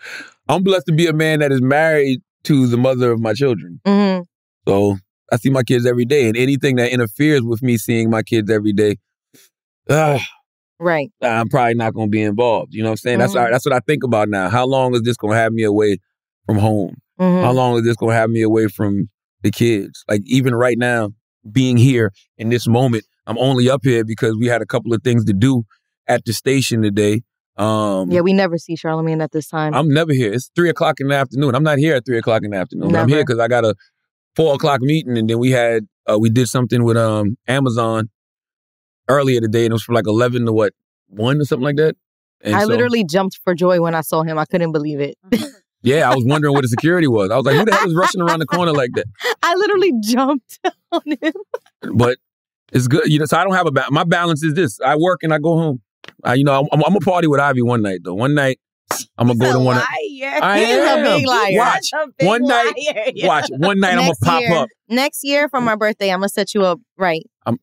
I'm 0.49 0.63
blessed 0.63 0.87
to 0.87 0.93
be 0.93 1.07
a 1.07 1.13
man 1.13 1.41
that 1.41 1.53
is 1.53 1.63
married 1.63 2.21
to 2.45 2.67
the 2.67 2.77
mother 2.77 3.11
of 3.11 3.21
my 3.21 3.33
children. 3.33 3.81
hmm 3.87 4.21
So 4.69 4.97
I 5.33 5.37
see 5.37 5.49
my 5.51 5.63
kids 5.63 5.87
every 5.87 6.05
day, 6.05 6.29
and 6.29 6.37
anything 6.37 6.77
that 6.77 6.91
interferes 6.93 7.41
with 7.43 7.63
me 7.63 7.79
seeing 7.79 8.11
my 8.11 8.23
kids 8.23 8.51
every 8.51 8.73
day, 8.75 8.97
ah, 9.89 10.21
Right. 10.85 11.11
I'm 11.23 11.49
probably 11.49 11.75
not 11.75 11.95
going 11.95 12.09
to 12.09 12.11
be 12.11 12.23
involved. 12.23 12.75
You 12.75 12.83
know 12.83 12.91
what 12.91 12.93
I'm 12.93 12.97
saying? 12.99 13.19
That's 13.21 13.35
Mhm. 13.35 13.51
that's 13.51 13.65
what 13.65 13.73
I 13.75 13.81
think 13.81 14.05
about 14.05 14.29
now. 14.29 14.49
How 14.51 14.67
long 14.67 14.95
is 14.95 15.03
this 15.03 15.17
going 15.17 15.33
to 15.33 15.39
have 15.39 15.53
me 15.53 15.63
away 15.63 15.97
from 16.47 16.59
home? 16.59 16.97
Mhm. 17.21 17.43
How 17.43 17.53
long 17.53 17.79
is 17.79 17.85
this 17.85 17.97
going 17.97 18.11
to 18.13 18.17
have 18.17 18.29
me 18.31 18.43
away 18.43 18.69
from 18.69 19.09
the 19.43 19.51
kids? 19.51 20.05
Like 20.09 20.21
even 20.27 20.55
right 20.55 20.77
now, 20.79 21.11
being 21.51 21.77
here 21.79 22.13
in 22.39 22.51
this 22.51 22.67
moment, 22.67 23.05
I'm 23.27 23.39
only 23.39 23.71
up 23.71 23.81
here 23.83 24.05
because 24.05 24.37
we 24.37 24.47
had 24.47 24.61
a 24.63 24.67
couple 24.67 24.93
of 24.93 25.03
things 25.03 25.25
to 25.25 25.33
do 25.33 25.63
at 26.07 26.25
the 26.27 26.33
station 26.35 26.83
today. 26.83 27.23
Um, 27.57 28.11
Yeah, 28.11 28.21
we 28.21 28.33
never 28.33 28.59
see 28.59 28.75
Charlamagne 28.77 29.23
at 29.23 29.33
this 29.33 29.49
time. 29.49 29.75
I'm 29.75 29.89
never 29.89 30.13
here. 30.13 30.33
It's 30.33 30.51
three 30.55 30.69
o'clock 30.69 31.01
in 31.01 31.09
the 31.09 31.15
afternoon. 31.15 31.55
I'm 31.55 31.63
not 31.63 31.79
here 31.79 31.95
at 31.95 32.05
three 32.05 32.19
o'clock 32.19 32.43
in 32.45 32.51
the 32.51 32.57
afternoon. 32.59 32.91
But 32.93 32.99
I'm 33.01 33.09
here 33.09 33.23
because 33.25 33.39
I 33.39 33.49
got 33.49 33.65
a 33.65 33.75
four 34.37 34.55
o'clock 34.55 34.81
meeting, 34.83 35.17
and 35.17 35.31
then 35.31 35.39
we 35.39 35.51
had 35.53 35.87
uh, 36.11 36.19
we 36.19 36.29
did 36.29 36.49
something 36.49 36.83
with 36.85 36.97
um 36.99 37.37
Amazon 37.49 38.11
earlier 39.09 39.41
today, 39.41 39.65
and 39.65 39.73
it 39.73 39.75
was 39.75 39.83
from 39.83 39.95
like 39.95 40.07
eleven 40.07 40.47
to 40.47 40.53
what 40.53 40.73
one 41.09 41.41
or 41.41 41.45
something 41.45 41.65
like 41.65 41.77
that. 41.77 41.97
And 42.41 42.55
I 42.55 42.61
so- 42.63 42.67
literally 42.69 43.05
jumped 43.05 43.39
for 43.45 43.55
joy 43.55 43.81
when 43.81 43.95
I 43.95 44.01
saw 44.03 44.23
him. 44.23 44.39
I 44.39 44.45
couldn't 44.45 44.73
believe 44.73 45.01
it. 45.01 45.17
yeah, 45.83 46.11
I 46.11 46.15
was 46.15 46.25
wondering 46.27 46.55
what 46.55 46.63
the 46.63 46.69
security 46.69 47.07
was. 47.07 47.31
I 47.31 47.37
was 47.37 47.45
like, 47.47 47.57
who 47.57 47.65
the 47.65 47.75
hell 47.75 47.89
is 47.89 47.95
rushing 47.95 48.21
around 48.21 48.39
the 48.41 48.47
corner 48.47 48.73
like 48.73 48.91
that? 48.95 49.07
I 49.43 49.55
literally 49.55 49.93
jumped 50.03 50.59
on 50.93 51.03
him. 51.21 51.33
But 51.95 52.19
it's 52.73 52.89
good, 52.89 53.07
you 53.07 53.19
know. 53.19 53.27
So 53.27 53.39
I 53.39 53.45
don't 53.45 53.55
have 53.55 53.67
a 53.67 53.71
ba- 53.73 53.87
my 53.91 54.05
balance 54.05 54.43
is 54.43 54.55
this: 54.55 54.81
I 54.81 54.97
work 54.97 55.21
and 55.23 55.33
I 55.33 55.39
go 55.39 55.57
home. 55.57 55.81
I, 56.23 56.35
you 56.35 56.45
know, 56.45 56.59
I'm, 56.61 56.69
I'm 56.73 56.81
gonna 56.81 57.01
party 57.01 57.27
with 57.29 57.41
Ivy 57.41 57.63
one 57.63 57.83
night 57.83 58.01
though. 58.05 58.15
One 58.15 58.35
night, 58.35 58.59
I'm 59.17 59.27
gonna 59.29 59.39
go 59.39 59.53
to 59.53 59.59
one. 59.59 59.77
I 59.77 59.85
He's 60.01 60.23
a 60.23 60.91
am. 60.91 61.05
big 61.05 61.27
liar. 61.27 61.53
Watch 61.57 61.91
one 62.21 62.43
night. 62.43 62.73
yeah 62.77 63.27
Watch 63.27 63.51
one 63.57 63.81
night. 63.81 63.93
I'm 63.93 63.99
gonna 64.01 64.13
pop 64.23 64.41
year, 64.43 64.55
up. 64.55 64.69
Next 64.89 65.25
year 65.25 65.49
for 65.49 65.61
my 65.61 65.77
birthday, 65.77 66.11
I'm 66.11 66.19
gonna 66.19 66.29
set 66.29 66.55
you 66.55 66.63
up 66.65 66.81
right. 66.99 67.25
I'm. 67.47 67.59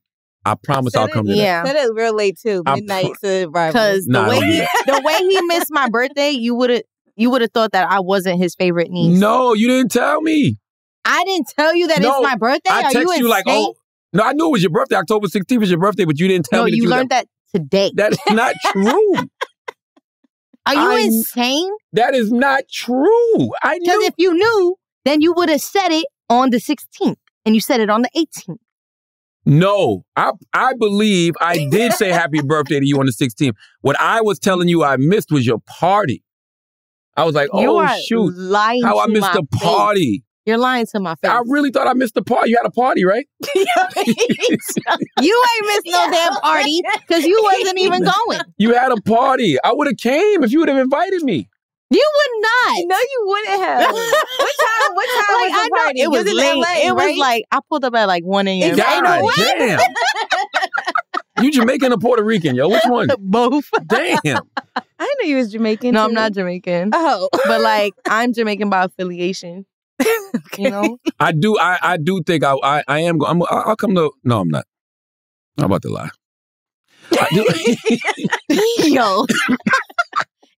I 0.45 0.55
promise 0.55 0.95
I'll 0.95 1.07
come 1.07 1.25
to 1.27 1.31
that. 1.33 1.37
Yeah. 1.37 1.63
Said 1.63 1.75
it 1.75 1.93
real 1.93 2.15
late 2.15 2.39
too. 2.39 2.63
I 2.65 2.75
Midnight 2.75 3.11
to 3.23 3.43
arrival. 3.47 3.71
Because 3.73 4.07
Nah, 4.07 4.23
the 4.25 4.29
way 4.29 4.39
he 4.39 4.57
the 4.87 5.01
way 5.03 5.17
he 5.17 5.41
missed 5.43 5.67
my 5.69 5.87
birthday, 5.89 6.31
you 6.31 6.55
would 6.55 6.69
have 6.71 6.81
you 7.15 7.29
would 7.29 7.41
have 7.41 7.51
thought 7.51 7.73
that 7.73 7.89
I 7.91 7.99
wasn't 7.99 8.39
his 8.39 8.55
favorite 8.55 8.89
niece. 8.89 9.19
No, 9.19 9.53
you 9.53 9.67
didn't 9.67 9.91
tell 9.91 10.21
me. 10.21 10.57
I 11.05 11.23
didn't 11.25 11.47
tell 11.55 11.75
you 11.75 11.87
that 11.87 12.01
No, 12.01 12.15
it's 12.17 12.23
my 12.23 12.35
birthday. 12.35 12.69
I 12.71 12.79
Are 12.83 12.91
text 12.91 13.17
you, 13.17 13.23
you, 13.25 13.29
like, 13.29 13.43
oh, 13.47 13.75
no, 14.13 14.23
I 14.23 14.33
knew 14.33 14.47
it 14.47 14.51
was 14.51 14.61
your 14.63 14.71
birthday. 14.71 14.95
October 14.95 15.27
16th 15.27 15.59
was 15.59 15.69
your 15.69 15.79
birthday, 15.79 16.05
but 16.05 16.19
you 16.19 16.27
didn't 16.27 16.45
tell 16.45 16.59
no, 16.61 16.65
me. 16.65 16.71
that 16.71 16.77
you 16.77 16.83
was 16.83 16.91
learned 16.91 17.09
that 17.09 17.27
today. 17.53 17.91
That 17.95 18.13
is 18.13 18.19
not 18.29 18.53
true. 18.71 19.15
Are 20.67 20.75
you 20.75 20.91
I- 20.91 20.99
insane? 21.05 21.71
That 21.93 22.13
is 22.13 22.31
not 22.31 22.63
true. 22.71 23.51
I 23.63 23.79
Because 23.79 23.97
knew. 23.97 24.05
if 24.05 24.13
you 24.17 24.33
knew, 24.33 24.75
then 25.05 25.21
you 25.21 25.33
would 25.33 25.49
have 25.49 25.61
said 25.61 25.89
it 25.89 26.05
on 26.29 26.51
the 26.51 26.57
16th 26.57 27.15
and 27.45 27.55
you 27.55 27.61
said 27.61 27.79
it 27.81 27.89
on 27.89 28.03
the 28.03 28.09
18th. 28.15 28.57
No, 29.45 30.05
I 30.15 30.31
I 30.53 30.73
believe 30.73 31.33
I 31.41 31.67
did 31.71 31.93
say 31.93 32.09
happy 32.09 32.41
birthday 32.41 32.79
to 32.79 32.85
you 32.85 32.99
on 32.99 33.07
the 33.07 33.11
16th. 33.11 33.55
What 33.81 33.99
I 33.99 34.21
was 34.21 34.37
telling 34.37 34.67
you 34.67 34.83
I 34.83 34.97
missed 34.97 35.31
was 35.31 35.45
your 35.45 35.59
party. 35.59 36.23
I 37.17 37.25
was 37.25 37.35
like, 37.35 37.49
you 37.53 37.69
oh 37.71 38.01
shoot, 38.03 38.33
lying 38.35 38.83
how 38.83 38.99
I 38.99 39.07
missed 39.07 39.33
the 39.33 39.45
face. 39.51 39.61
party. 39.61 40.23
You're 40.45 40.57
lying 40.57 40.87
to 40.87 40.99
my 40.99 41.15
face. 41.15 41.29
I 41.29 41.41
really 41.45 41.69
thought 41.69 41.87
I 41.87 41.93
missed 41.93 42.15
the 42.15 42.23
party. 42.23 42.49
You 42.49 42.57
had 42.57 42.67
a 42.67 42.71
party, 42.71 43.05
right? 43.05 43.27
you 43.55 43.65
ain't 43.97 44.07
missed 44.47 45.85
no 45.85 46.07
damn 46.11 46.33
party 46.41 46.81
because 47.07 47.25
you 47.25 47.39
wasn't 47.43 47.77
even 47.77 48.03
going. 48.27 48.41
You 48.57 48.73
had 48.73 48.91
a 48.91 49.01
party. 49.01 49.57
I 49.63 49.71
would 49.73 49.87
have 49.87 49.97
came 49.97 50.43
if 50.43 50.51
you 50.51 50.59
would 50.59 50.69
have 50.69 50.79
invited 50.79 51.21
me. 51.23 51.47
You 51.93 52.11
would 52.15 52.41
not. 52.41 52.85
No, 52.87 52.95
you 52.97 53.23
wouldn't 53.25 53.61
have. 53.61 53.79
what 53.91 53.93
time? 53.93 54.95
What 54.95 55.09
time 55.09 55.25
Like, 55.35 55.51
was 55.51 55.51
I 55.53 55.63
the 55.63 55.69
know 55.75 55.83
party? 55.83 56.01
it 56.01 56.09
was 56.09 56.25
in 56.27 56.37
late. 56.37 56.55
LA, 56.55 56.87
it 56.87 56.95
was 56.95 57.17
like 57.19 57.43
I 57.51 57.59
pulled 57.67 57.83
up 57.83 57.93
at 57.95 58.05
like 58.07 58.23
1 58.23 58.47
a.m. 58.47 58.77
God 58.77 58.87
Ain't 58.89 59.03
no 59.03 59.31
damn. 59.57 59.79
You 61.41 61.51
Jamaican 61.51 61.91
or 61.91 61.97
Puerto 61.97 62.23
Rican, 62.23 62.55
yo? 62.55 62.69
Which 62.69 62.83
one? 62.85 63.07
Both. 63.19 63.69
Damn. 63.87 64.41
I 64.75 64.81
didn't 64.99 65.29
you 65.29 65.35
was 65.37 65.51
Jamaican. 65.51 65.93
No, 65.93 66.01
too. 66.03 66.09
I'm 66.09 66.13
not 66.13 66.33
Jamaican. 66.33 66.91
Oh, 66.93 67.27
But 67.47 67.61
like 67.61 67.93
I'm 68.07 68.31
Jamaican 68.31 68.69
by 68.69 68.83
affiliation. 68.85 69.65
You 70.57 70.69
know? 70.69 70.97
I 71.19 71.31
do. 71.31 71.57
I, 71.59 71.77
I 71.81 71.97
do 71.97 72.21
think 72.25 72.43
I 72.43 72.53
I, 72.63 72.83
I 72.87 72.99
am. 72.99 73.17
go- 73.17 73.25
I'm, 73.25 73.41
I'll 73.49 73.75
come 73.75 73.95
to. 73.95 74.11
No, 74.23 74.39
I'm 74.41 74.49
not. 74.49 74.65
I'm 75.57 75.65
about 75.65 75.81
to 75.83 75.89
lie. 75.89 76.09
I 77.19 77.27
do. 77.33 77.45
Yo. 78.89 79.25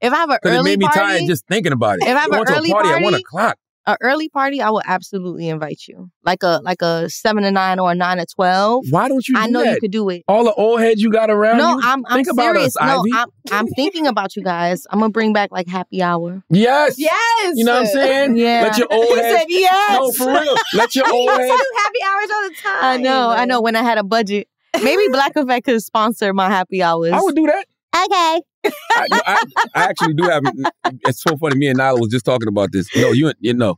If 0.03 0.13
I 0.13 0.17
have 0.17 0.29
an 0.29 0.37
Because 0.41 0.55
it 0.55 0.59
early 0.59 0.69
made 0.71 0.79
me 0.79 0.85
party, 0.85 0.99
tired 0.99 1.21
just 1.27 1.47
thinking 1.47 1.71
about 1.71 1.97
it. 1.99 2.03
If 2.03 2.15
I 2.15 2.19
have 2.21 2.29
Going 2.31 2.47
an 2.47 2.53
early 2.55 2.69
party, 2.71 2.89
at 2.89 3.01
one 3.01 3.13
o'clock. 3.15 3.57
a 3.85 3.97
early 4.01 4.29
party, 4.29 4.61
I 4.61 4.69
will 4.69 4.81
absolutely 4.85 5.49
invite 5.49 5.81
you. 5.87 6.09
Like 6.23 6.43
a 6.43 6.59
like 6.63 6.81
a 6.81 7.09
seven 7.09 7.43
to 7.43 7.51
nine 7.51 7.79
or 7.79 7.91
a 7.91 7.95
nine 7.95 8.17
to 8.17 8.25
twelve. 8.25 8.85
Why 8.89 9.07
don't 9.07 9.27
you? 9.27 9.35
I 9.37 9.47
know 9.47 9.63
that? 9.63 9.73
you 9.75 9.79
could 9.81 9.91
do 9.91 10.07
it. 10.09 10.23
All 10.27 10.43
the 10.43 10.53
old 10.53 10.79
heads 10.79 11.01
you 11.01 11.11
got 11.11 11.29
around 11.29 11.57
No, 11.57 11.71
you. 11.77 11.81
I'm 11.83 12.05
I'm 12.05 12.15
Think 12.17 12.29
about 12.31 12.53
serious. 12.55 12.75
us, 12.77 12.85
no, 12.87 12.99
Ivy. 13.01 13.11
I'm 13.13 13.27
I'm 13.51 13.67
thinking 13.75 14.07
about 14.07 14.35
you 14.35 14.43
guys. 14.43 14.85
I'm 14.89 14.99
gonna 14.99 15.09
bring 15.11 15.33
back 15.33 15.51
like 15.51 15.67
happy 15.67 16.01
hour. 16.01 16.43
Yes. 16.49 16.95
yes. 16.97 17.53
You 17.57 17.63
know 17.65 17.73
what 17.81 17.87
I'm 17.87 17.93
saying? 17.93 18.35
Yeah. 18.43 18.61
Let 18.63 18.77
your 18.77 18.87
old 18.91 19.17
heads. 19.17 19.37
said 19.39 19.45
yes. 19.49 19.99
No, 19.99 20.11
for 20.11 20.27
real. 20.27 20.55
Let 20.75 20.95
your 20.95 21.11
old 21.11 21.29
heads. 21.29 21.49
do 21.51 21.71
happy 21.77 21.99
hours 22.05 22.29
all 22.33 22.49
the 22.49 22.55
time. 22.63 22.83
I 22.83 22.97
know, 22.97 23.29
I 23.29 23.45
know. 23.45 23.61
When 23.61 23.75
I 23.75 23.83
had 23.83 23.97
a 23.97 24.03
budget, 24.03 24.47
maybe 24.81 25.07
Black 25.09 25.35
Effect 25.35 25.65
could 25.65 25.81
sponsor 25.83 26.33
my 26.33 26.49
happy 26.49 26.81
hours. 26.81 27.11
I 27.13 27.19
would 27.21 27.35
do 27.35 27.45
that. 27.47 27.65
Okay. 28.05 28.41
I, 28.65 29.07
no, 29.09 29.19
I, 29.25 29.43
I 29.75 29.83
actually 29.83 30.13
do 30.13 30.23
have. 30.25 30.43
Mm, 30.43 30.63
mm, 30.85 30.99
it's 31.07 31.21
so 31.21 31.35
funny. 31.37 31.57
Me 31.57 31.67
and 31.67 31.79
Nyla 31.79 31.99
was 31.99 32.09
just 32.09 32.25
talking 32.25 32.47
about 32.47 32.71
this. 32.71 32.87
No, 32.95 33.11
you 33.11 33.31
you 33.39 33.53
know, 33.53 33.75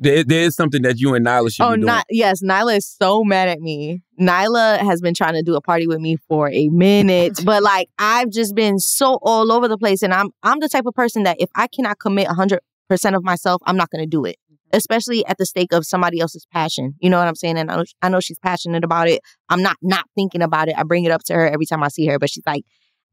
there, 0.00 0.22
there 0.24 0.42
is 0.44 0.54
something 0.54 0.82
that 0.82 0.98
you 0.98 1.14
and 1.14 1.24
Nyla 1.26 1.52
should 1.54 1.62
Oh, 1.64 1.70
be 1.70 1.76
doing. 1.76 1.86
not 1.86 2.04
yes. 2.10 2.42
Nyla 2.42 2.76
is 2.78 2.86
so 2.86 3.24
mad 3.24 3.48
at 3.48 3.60
me. 3.60 4.02
Nyla 4.20 4.78
has 4.78 5.00
been 5.00 5.14
trying 5.14 5.34
to 5.34 5.42
do 5.42 5.54
a 5.54 5.60
party 5.60 5.86
with 5.86 6.00
me 6.00 6.16
for 6.28 6.50
a 6.50 6.68
minute, 6.68 7.40
but 7.44 7.62
like 7.62 7.88
I've 7.98 8.30
just 8.30 8.54
been 8.54 8.78
so 8.78 9.18
all 9.22 9.50
over 9.52 9.68
the 9.68 9.78
place, 9.78 10.02
and 10.02 10.12
I'm 10.12 10.30
I'm 10.42 10.60
the 10.60 10.68
type 10.68 10.86
of 10.86 10.94
person 10.94 11.22
that 11.22 11.36
if 11.40 11.48
I 11.54 11.66
cannot 11.68 11.98
commit 11.98 12.26
hundred 12.28 12.60
percent 12.88 13.16
of 13.16 13.22
myself, 13.24 13.62
I'm 13.66 13.76
not 13.76 13.90
going 13.90 14.02
to 14.02 14.08
do 14.08 14.24
it. 14.24 14.36
Especially 14.70 15.24
at 15.24 15.38
the 15.38 15.46
stake 15.46 15.72
of 15.72 15.86
somebody 15.86 16.20
else's 16.20 16.46
passion. 16.52 16.94
You 17.00 17.08
know 17.08 17.18
what 17.18 17.26
I'm 17.26 17.34
saying? 17.34 17.56
And 17.56 17.70
I 17.70 17.76
know, 17.76 17.84
I 18.02 18.08
know 18.10 18.20
she's 18.20 18.38
passionate 18.38 18.84
about 18.84 19.08
it. 19.08 19.22
I'm 19.48 19.62
not 19.62 19.78
not 19.80 20.04
thinking 20.14 20.42
about 20.42 20.68
it. 20.68 20.74
I 20.76 20.82
bring 20.82 21.04
it 21.04 21.10
up 21.10 21.22
to 21.24 21.32
her 21.34 21.48
every 21.48 21.64
time 21.64 21.82
I 21.82 21.88
see 21.88 22.06
her, 22.06 22.18
but 22.18 22.28
she's 22.28 22.42
like, 22.46 22.64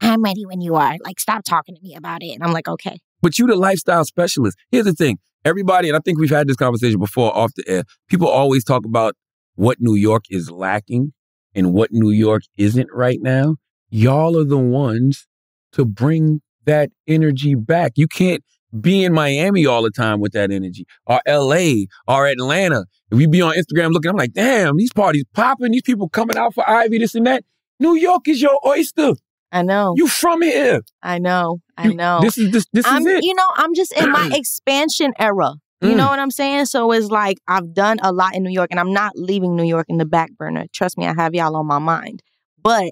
"I'm 0.02 0.24
ready 0.24 0.46
when 0.46 0.62
you 0.62 0.76
are." 0.76 0.96
Like, 1.04 1.20
stop 1.20 1.43
talking 1.43 1.76
to 1.76 1.82
me 1.82 1.96
about 1.96 2.24
it. 2.24 2.32
And 2.32 2.43
I'm 2.43 2.54
like, 2.54 2.68
"Okay." 2.68 3.00
But 3.22 3.39
you 3.39 3.48
the 3.48 3.56
lifestyle 3.56 4.06
specialist. 4.06 4.58
Here's 4.72 4.86
the 4.86 4.93
thing. 4.93 5.18
Everybody, 5.43 5.89
and 5.89 5.96
I 5.96 6.00
think 6.00 6.20
we've 6.20 6.30
had 6.30 6.48
this 6.48 6.56
conversation 6.56 7.00
before 7.00 7.36
off 7.36 7.54
the 7.56 7.64
air. 7.68 7.84
People 8.10 8.28
always 8.28 8.64
talk 8.64 8.86
about 8.86 9.16
what 9.56 9.78
New 9.80 9.96
York 9.96 10.24
is 10.30 10.50
lacking 10.52 11.14
and 11.54 11.74
what 11.74 11.91
New 11.91 12.12
York 12.12 12.43
isn't 12.58 12.89
right 12.91 13.20
now. 13.22 13.56
Y'all 13.89 14.38
are 14.38 14.43
the 14.43 14.58
ones 14.58 15.28
to 15.72 15.86
bring 15.86 16.41
that 16.66 16.89
energy 17.08 17.56
back. 17.56 17.93
You 17.96 18.08
can't 18.08 18.43
be 18.82 19.04
in 19.04 19.14
Miami 19.14 19.66
all 19.66 19.84
the 19.84 19.91
time 19.91 20.20
with 20.20 20.34
that 20.34 20.52
energy, 20.52 20.86
or 21.06 21.22
LA, 21.28 21.86
or 22.08 22.28
Atlanta. 22.28 22.86
If 23.12 23.18
we 23.18 23.28
be 23.28 23.41
on 23.41 23.54
Instagram 23.54 23.91
looking, 23.91 24.10
I'm 24.10 24.18
like, 24.18 24.34
damn, 24.34 24.78
these 24.78 24.91
parties 24.91 25.24
popping, 25.34 25.72
these 25.72 25.82
people 25.82 26.10
coming 26.10 26.38
out 26.38 26.54
for 26.54 26.70
Ivy, 26.70 26.98
this 26.98 27.16
and 27.16 27.26
that. 27.28 27.43
New 27.80 27.96
York 27.96 28.28
is 28.28 28.41
your 28.41 28.60
oyster. 28.66 29.14
I 29.56 29.62
know. 29.62 29.93
You 29.95 30.08
from 30.08 30.41
here. 30.41 30.82
I 31.01 31.18
know. 31.20 31.60
I 31.78 31.88
You- 31.88 31.95
know. 31.95 32.20
This 32.22 32.38
is 32.38 32.51
this, 32.51 32.66
this 32.74 32.86
I'm, 32.86 33.01
is 33.01 33.08
it. 33.08 33.24
you 33.24 33.34
know, 33.34 33.47
I'm 33.56 33.74
just 33.74 33.93
in 33.93 34.12
my 34.12 34.30
expansion 34.34 35.14
era. 35.18 35.53
You 35.82 35.89
Mm. 35.91 35.97
know 35.97 36.08
what 36.08 36.20
I'm 36.20 36.32
saying? 36.32 36.66
So 36.66 36.91
it's 36.91 37.08
like 37.08 37.38
I've 37.47 37.74
done 37.74 37.97
a 38.01 38.12
lot 38.12 38.36
in 38.36 38.43
New 38.43 38.49
York 38.51 38.70
and 38.72 38.80
I'm 38.80 38.91
not 38.93 39.14
leaving 39.16 39.56
New 39.56 39.64
York 39.64 39.86
in 39.89 39.97
the 39.97 40.06
back 40.06 40.32
burner. 40.38 40.66
Trust 40.74 40.97
me, 40.97 41.06
I 41.06 41.14
have 41.18 41.34
y'all 41.34 41.56
on 41.56 41.66
my 41.68 41.80
mind. 41.80 42.22
But 42.62 42.91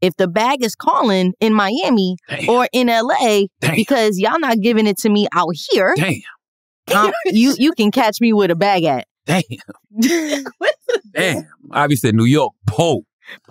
if 0.00 0.14
the 0.16 0.28
bag 0.28 0.62
is 0.62 0.74
calling 0.74 1.32
in 1.40 1.54
Miami 1.54 2.16
Damn. 2.28 2.48
or 2.48 2.68
in 2.72 2.88
LA 2.88 3.46
Damn. 3.60 3.74
because 3.76 4.18
y'all 4.18 4.38
not 4.38 4.60
giving 4.60 4.86
it 4.86 4.98
to 4.98 5.08
me 5.08 5.26
out 5.32 5.52
here, 5.70 5.94
Damn. 5.96 6.20
um, 6.94 7.12
you 7.26 7.54
you 7.58 7.72
can 7.72 7.90
catch 7.90 8.20
me 8.20 8.32
with 8.32 8.50
a 8.50 8.56
bag 8.56 8.84
at. 8.84 9.06
Damn. 9.26 9.42
Damn. 11.12 11.46
Ivy 11.70 11.96
said 11.96 12.14
New 12.14 12.24
York, 12.24 12.52
po. 12.66 13.04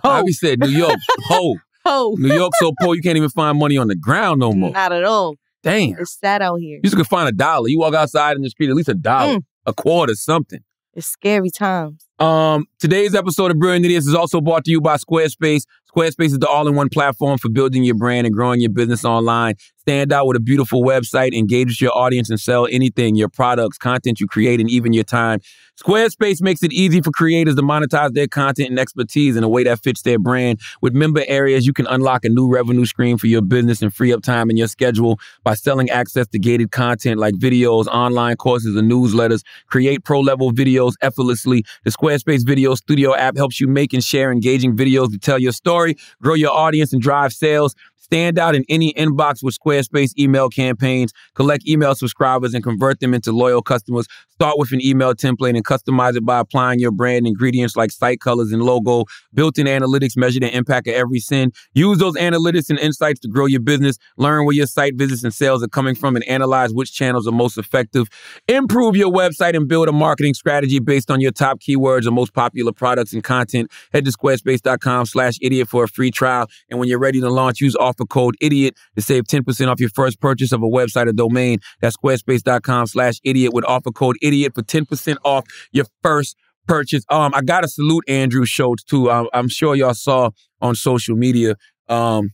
Ivy 0.04 0.32
said 0.32 0.60
New 0.60 0.68
York, 0.68 0.98
po. 1.26 1.56
Oh, 1.84 2.16
New 2.18 2.34
York 2.34 2.52
so 2.58 2.72
poor 2.80 2.94
you 2.94 3.02
can't 3.02 3.16
even 3.16 3.28
find 3.30 3.58
money 3.58 3.76
on 3.76 3.88
the 3.88 3.96
ground 3.96 4.40
no 4.40 4.52
more. 4.52 4.70
not 4.72 4.92
at 4.92 5.04
all. 5.04 5.36
Damn. 5.62 5.96
It's 5.98 6.18
sad 6.18 6.42
out 6.42 6.56
here. 6.56 6.80
You 6.82 6.90
could 6.90 7.06
find 7.06 7.28
a 7.28 7.32
dollar. 7.32 7.68
You 7.68 7.78
walk 7.78 7.94
outside 7.94 8.36
in 8.36 8.42
the 8.42 8.50
street, 8.50 8.68
at 8.70 8.76
least 8.76 8.88
a 8.88 8.94
dollar, 8.94 9.36
Mm. 9.36 9.42
a 9.66 9.72
quarter, 9.72 10.14
something. 10.14 10.60
It's 10.94 11.06
scary 11.06 11.50
times. 11.50 12.06
Um, 12.20 12.66
today's 12.78 13.14
episode 13.14 13.50
of 13.50 13.58
Brilliant 13.58 13.84
Idiots 13.84 14.06
is 14.06 14.14
also 14.14 14.40
brought 14.40 14.64
to 14.66 14.70
you 14.70 14.80
by 14.80 14.96
Squarespace. 14.96 15.62
Squarespace 15.94 16.26
is 16.26 16.38
the 16.38 16.46
all-in-one 16.48 16.88
platform 16.90 17.38
for 17.38 17.48
building 17.48 17.82
your 17.82 17.96
brand 17.96 18.26
and 18.26 18.34
growing 18.34 18.60
your 18.60 18.70
business 18.70 19.04
online. 19.04 19.54
Stand 19.86 20.14
out 20.14 20.26
with 20.26 20.34
a 20.34 20.40
beautiful 20.40 20.82
website, 20.82 21.34
engage 21.34 21.68
with 21.68 21.80
your 21.82 21.94
audience, 21.94 22.30
and 22.30 22.40
sell 22.40 22.66
anything, 22.70 23.16
your 23.16 23.28
products, 23.28 23.76
content 23.76 24.18
you 24.18 24.26
create, 24.26 24.58
and 24.58 24.70
even 24.70 24.94
your 24.94 25.04
time. 25.04 25.40
Squarespace 25.78 26.40
makes 26.40 26.62
it 26.62 26.72
easy 26.72 27.02
for 27.02 27.10
creators 27.10 27.56
to 27.56 27.62
monetize 27.62 28.14
their 28.14 28.26
content 28.26 28.70
and 28.70 28.78
expertise 28.78 29.36
in 29.36 29.44
a 29.44 29.48
way 29.48 29.64
that 29.64 29.82
fits 29.82 30.00
their 30.00 30.18
brand. 30.18 30.58
With 30.80 30.94
member 30.94 31.22
areas, 31.26 31.66
you 31.66 31.74
can 31.74 31.86
unlock 31.88 32.24
a 32.24 32.30
new 32.30 32.48
revenue 32.50 32.86
stream 32.86 33.18
for 33.18 33.26
your 33.26 33.42
business 33.42 33.82
and 33.82 33.92
free 33.92 34.10
up 34.10 34.22
time 34.22 34.48
in 34.48 34.56
your 34.56 34.68
schedule 34.68 35.18
by 35.42 35.52
selling 35.52 35.90
access 35.90 36.28
to 36.28 36.38
gated 36.38 36.70
content 36.70 37.20
like 37.20 37.34
videos, 37.34 37.86
online 37.88 38.36
courses, 38.36 38.76
and 38.76 38.90
newsletters. 38.90 39.42
Create 39.66 40.02
pro-level 40.02 40.52
videos 40.52 40.92
effortlessly. 41.02 41.62
The 41.84 41.90
Squarespace 41.90 42.46
Video 42.46 42.74
Studio 42.74 43.14
app 43.14 43.36
helps 43.36 43.60
you 43.60 43.68
make 43.68 43.92
and 43.92 44.02
share 44.02 44.32
engaging 44.32 44.74
videos 44.74 45.10
to 45.10 45.18
tell 45.18 45.38
your 45.38 45.52
story, 45.52 45.96
grow 46.22 46.34
your 46.34 46.52
audience, 46.52 46.94
and 46.94 47.02
drive 47.02 47.34
sales. 47.34 47.74
Stand 48.14 48.38
out 48.38 48.54
in 48.54 48.64
any 48.68 48.92
inbox 48.92 49.42
with 49.42 49.58
Squarespace 49.58 50.16
email 50.16 50.48
campaigns. 50.48 51.12
Collect 51.34 51.66
email 51.66 51.96
subscribers 51.96 52.54
and 52.54 52.62
convert 52.62 53.00
them 53.00 53.12
into 53.12 53.32
loyal 53.32 53.60
customers. 53.60 54.06
Start 54.28 54.56
with 54.56 54.70
an 54.70 54.80
email 54.80 55.14
template 55.14 55.56
and 55.56 55.64
customize 55.64 56.14
it 56.14 56.24
by 56.24 56.38
applying 56.38 56.78
your 56.78 56.92
brand 56.92 57.26
ingredients 57.26 57.76
like 57.76 57.90
site 57.90 58.20
colors 58.20 58.52
and 58.52 58.62
logo. 58.62 59.04
Built-in 59.32 59.66
analytics 59.66 60.16
measure 60.16 60.38
the 60.38 60.56
impact 60.56 60.86
of 60.86 60.94
every 60.94 61.18
send. 61.18 61.56
Use 61.74 61.98
those 61.98 62.14
analytics 62.14 62.70
and 62.70 62.78
insights 62.78 63.18
to 63.20 63.28
grow 63.28 63.46
your 63.46 63.60
business. 63.60 63.98
Learn 64.16 64.44
where 64.44 64.54
your 64.54 64.66
site 64.66 64.94
visits 64.94 65.24
and 65.24 65.34
sales 65.34 65.64
are 65.64 65.68
coming 65.68 65.96
from 65.96 66.14
and 66.14 66.24
analyze 66.28 66.72
which 66.72 66.92
channels 66.92 67.26
are 67.26 67.32
most 67.32 67.58
effective. 67.58 68.08
Improve 68.46 68.94
your 68.94 69.10
website 69.10 69.56
and 69.56 69.66
build 69.66 69.88
a 69.88 69.92
marketing 69.92 70.34
strategy 70.34 70.78
based 70.78 71.10
on 71.10 71.20
your 71.20 71.32
top 71.32 71.58
keywords 71.58 72.06
and 72.06 72.14
most 72.14 72.32
popular 72.32 72.72
products 72.72 73.12
and 73.12 73.24
content. 73.24 73.72
Head 73.92 74.04
to 74.04 74.12
squarespace.com 74.12 75.06
slash 75.06 75.34
idiot 75.42 75.68
for 75.68 75.82
a 75.82 75.88
free 75.88 76.12
trial. 76.12 76.48
And 76.70 76.78
when 76.78 76.88
you're 76.88 77.00
ready 77.00 77.20
to 77.20 77.28
launch, 77.28 77.60
use 77.60 77.74
offer 77.74 78.03
code 78.06 78.34
idiot 78.40 78.74
to 78.96 79.02
save 79.02 79.24
10% 79.24 79.68
off 79.68 79.80
your 79.80 79.90
first 79.90 80.20
purchase 80.20 80.52
of 80.52 80.62
a 80.62 80.66
website 80.66 81.06
or 81.06 81.12
domain. 81.12 81.58
That's 81.80 81.96
squarespace.com 81.96 82.86
slash 82.86 83.20
idiot 83.24 83.52
with 83.52 83.64
offer 83.66 83.90
code 83.90 84.16
idiot 84.22 84.54
for 84.54 84.62
10% 84.62 85.16
off 85.24 85.44
your 85.72 85.86
first 86.02 86.36
purchase. 86.66 87.04
Um, 87.08 87.32
I 87.34 87.42
gotta 87.42 87.68
salute 87.68 88.04
Andrew 88.08 88.44
Schulz 88.44 88.82
too. 88.84 89.10
Um, 89.10 89.28
I'm 89.32 89.48
sure 89.48 89.74
y'all 89.74 89.94
saw 89.94 90.30
on 90.60 90.74
social 90.74 91.16
media. 91.16 91.56
Um, 91.88 92.30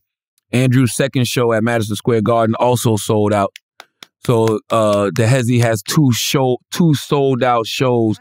Andrew's 0.52 0.94
second 0.94 1.26
show 1.26 1.52
at 1.52 1.62
Madison 1.62 1.97
Square 1.97 2.22
Garden 2.22 2.55
also 2.56 2.97
sold 2.97 3.32
out. 3.32 3.52
So 4.24 4.60
uh 4.70 5.10
the 5.14 5.24
Hezi 5.24 5.60
has 5.62 5.82
two 5.82 6.12
show 6.12 6.59
two 6.70 6.94
sold 6.94 7.42
out 7.42 7.66
shows 7.66 8.18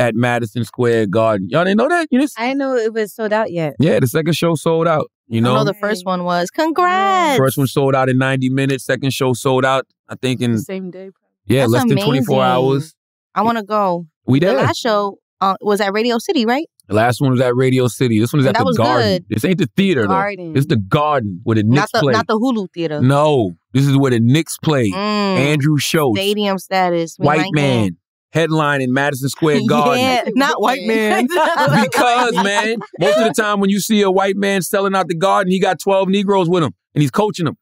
at 0.00 0.14
Madison 0.16 0.64
Square 0.64 1.06
Garden. 1.08 1.48
Y'all 1.50 1.62
didn't 1.64 1.76
know 1.78 1.88
that? 1.88 2.08
You 2.10 2.20
just 2.20 2.40
I 2.40 2.48
didn't 2.48 2.58
know 2.58 2.74
it 2.74 2.92
was 2.92 3.14
sold 3.14 3.32
out 3.32 3.52
yet. 3.52 3.74
yeah, 3.78 4.00
the 4.00 4.06
second 4.08 4.32
show 4.32 4.54
sold 4.56 4.88
out. 4.88 5.10
You 5.28 5.38
I 5.38 5.40
know, 5.42 5.54
know 5.56 5.64
the 5.64 5.74
first 5.74 6.04
one 6.04 6.24
was 6.24 6.50
congrats. 6.50 7.38
first 7.38 7.56
one 7.58 7.66
sold 7.68 7.94
out 7.94 8.08
in 8.08 8.18
90 8.18 8.48
minutes. 8.50 8.84
Second 8.84 9.12
show 9.12 9.32
sold 9.34 9.64
out, 9.64 9.86
I 10.08 10.16
think 10.16 10.40
in 10.40 10.58
Same 10.58 10.90
day. 10.90 11.10
yeah, 11.46 11.60
That's 11.60 11.72
less 11.72 11.88
than 11.88 11.98
24 11.98 12.42
hours. 12.42 12.94
I 13.34 13.42
want 13.42 13.58
to 13.58 13.62
go. 13.64 14.06
We 14.26 14.40
did. 14.40 14.48
The 14.50 14.54
last 14.54 14.78
show 14.78 15.18
uh, 15.40 15.54
was 15.60 15.80
at 15.80 15.92
Radio 15.92 16.18
City, 16.18 16.46
right? 16.46 16.66
The 16.88 16.96
last 16.96 17.20
one 17.20 17.30
was 17.30 17.40
at 17.40 17.54
Radio 17.54 17.86
City. 17.86 18.18
This 18.18 18.32
one 18.32 18.40
is 18.40 18.46
at 18.46 18.54
that 18.54 18.58
the 18.60 18.64
was 18.64 18.76
Garden. 18.76 19.18
good. 19.18 19.26
This 19.28 19.44
ain't 19.44 19.58
the 19.58 19.68
theater 19.76 20.06
Garden. 20.08 20.54
though. 20.54 20.58
It's 20.58 20.66
the 20.66 20.76
Garden 20.76 21.40
where 21.44 21.54
the 21.54 21.62
Not 21.62 21.74
Knicks 21.74 21.92
the 21.92 21.98
play. 22.00 22.12
not 22.12 22.26
the 22.26 22.36
Hulu 22.36 22.66
theater. 22.74 23.00
no, 23.00 23.52
This 23.72 23.86
is 23.86 23.96
where 23.96 24.10
the 24.10 24.18
Knicks 24.18 24.56
play. 24.58 24.90
Mm. 24.90 24.96
Andrew 24.96 25.78
Schulz, 25.78 26.18
Stadium 26.18 26.58
status. 26.58 27.16
We 27.20 27.26
white 27.26 27.38
like 27.42 27.52
man, 27.52 27.96
headline 28.32 28.80
in 28.82 28.92
Madison 28.92 29.28
Square. 29.28 29.60
Garden. 29.68 29.98
Yeah, 29.98 30.24
not 30.34 30.60
white 30.60 30.82
man. 30.86 31.26
because 31.82 32.34
man, 32.34 32.76
most 32.98 33.18
of 33.18 33.24
the 33.24 33.34
time 33.36 33.60
when 33.60 33.70
you 33.70 33.80
see 33.80 34.02
a 34.02 34.10
white 34.10 34.36
man 34.36 34.62
selling 34.62 34.94
out 34.94 35.08
the 35.08 35.16
garden, 35.16 35.50
he 35.50 35.60
got 35.60 35.78
12 35.78 36.08
Negroes 36.08 36.48
with 36.48 36.62
him 36.62 36.72
and 36.94 37.02
he's 37.02 37.10
coaching 37.10 37.44
them. 37.44 37.56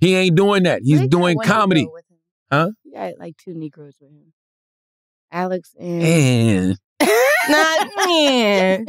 He 0.00 0.14
ain't 0.14 0.36
doing 0.36 0.64
that. 0.64 0.82
He's 0.84 1.06
doing 1.08 1.38
comedy. 1.44 1.88
Huh? 2.50 2.70
You 2.84 2.94
got 2.94 3.18
like 3.18 3.36
two 3.36 3.54
Negroes 3.54 3.94
with 4.00 4.10
him. 4.10 4.32
Alex 5.30 5.74
and 5.78 6.02
And 6.02 6.78
not 7.48 7.88
man. 8.06 8.86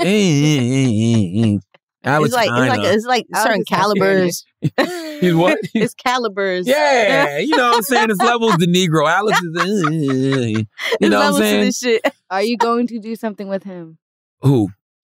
Alex 2.03 2.27
it's 2.27 2.35
like 2.35 2.49
it's 2.49 2.69
like 2.69 2.93
it's 2.93 3.05
like 3.05 3.25
Alex 3.33 3.47
certain 3.49 3.65
calibers. 3.65 4.45
He's 5.19 5.35
what? 5.35 5.57
it's 5.73 5.93
calibers. 5.93 6.65
Yeah, 6.67 7.39
you 7.39 7.55
know 7.57 7.69
what 7.69 7.75
I'm 7.77 7.81
saying? 7.83 8.09
It's 8.09 8.21
levels 8.21 8.55
the 8.57 8.67
Negro. 8.67 9.09
Alex 9.09 9.39
is, 9.41 9.57
uh, 9.57 9.89
you 9.91 10.65
It's 11.01 11.09
know 11.09 11.19
what 11.19 11.27
I'm 11.27 11.33
saying? 11.35 11.65
this 11.65 11.77
shit. 11.79 12.01
Are 12.29 12.41
you 12.41 12.57
going 12.57 12.87
to 12.87 12.99
do 12.99 13.15
something 13.15 13.47
with 13.49 13.63
him, 13.63 13.97
Who? 14.41 14.69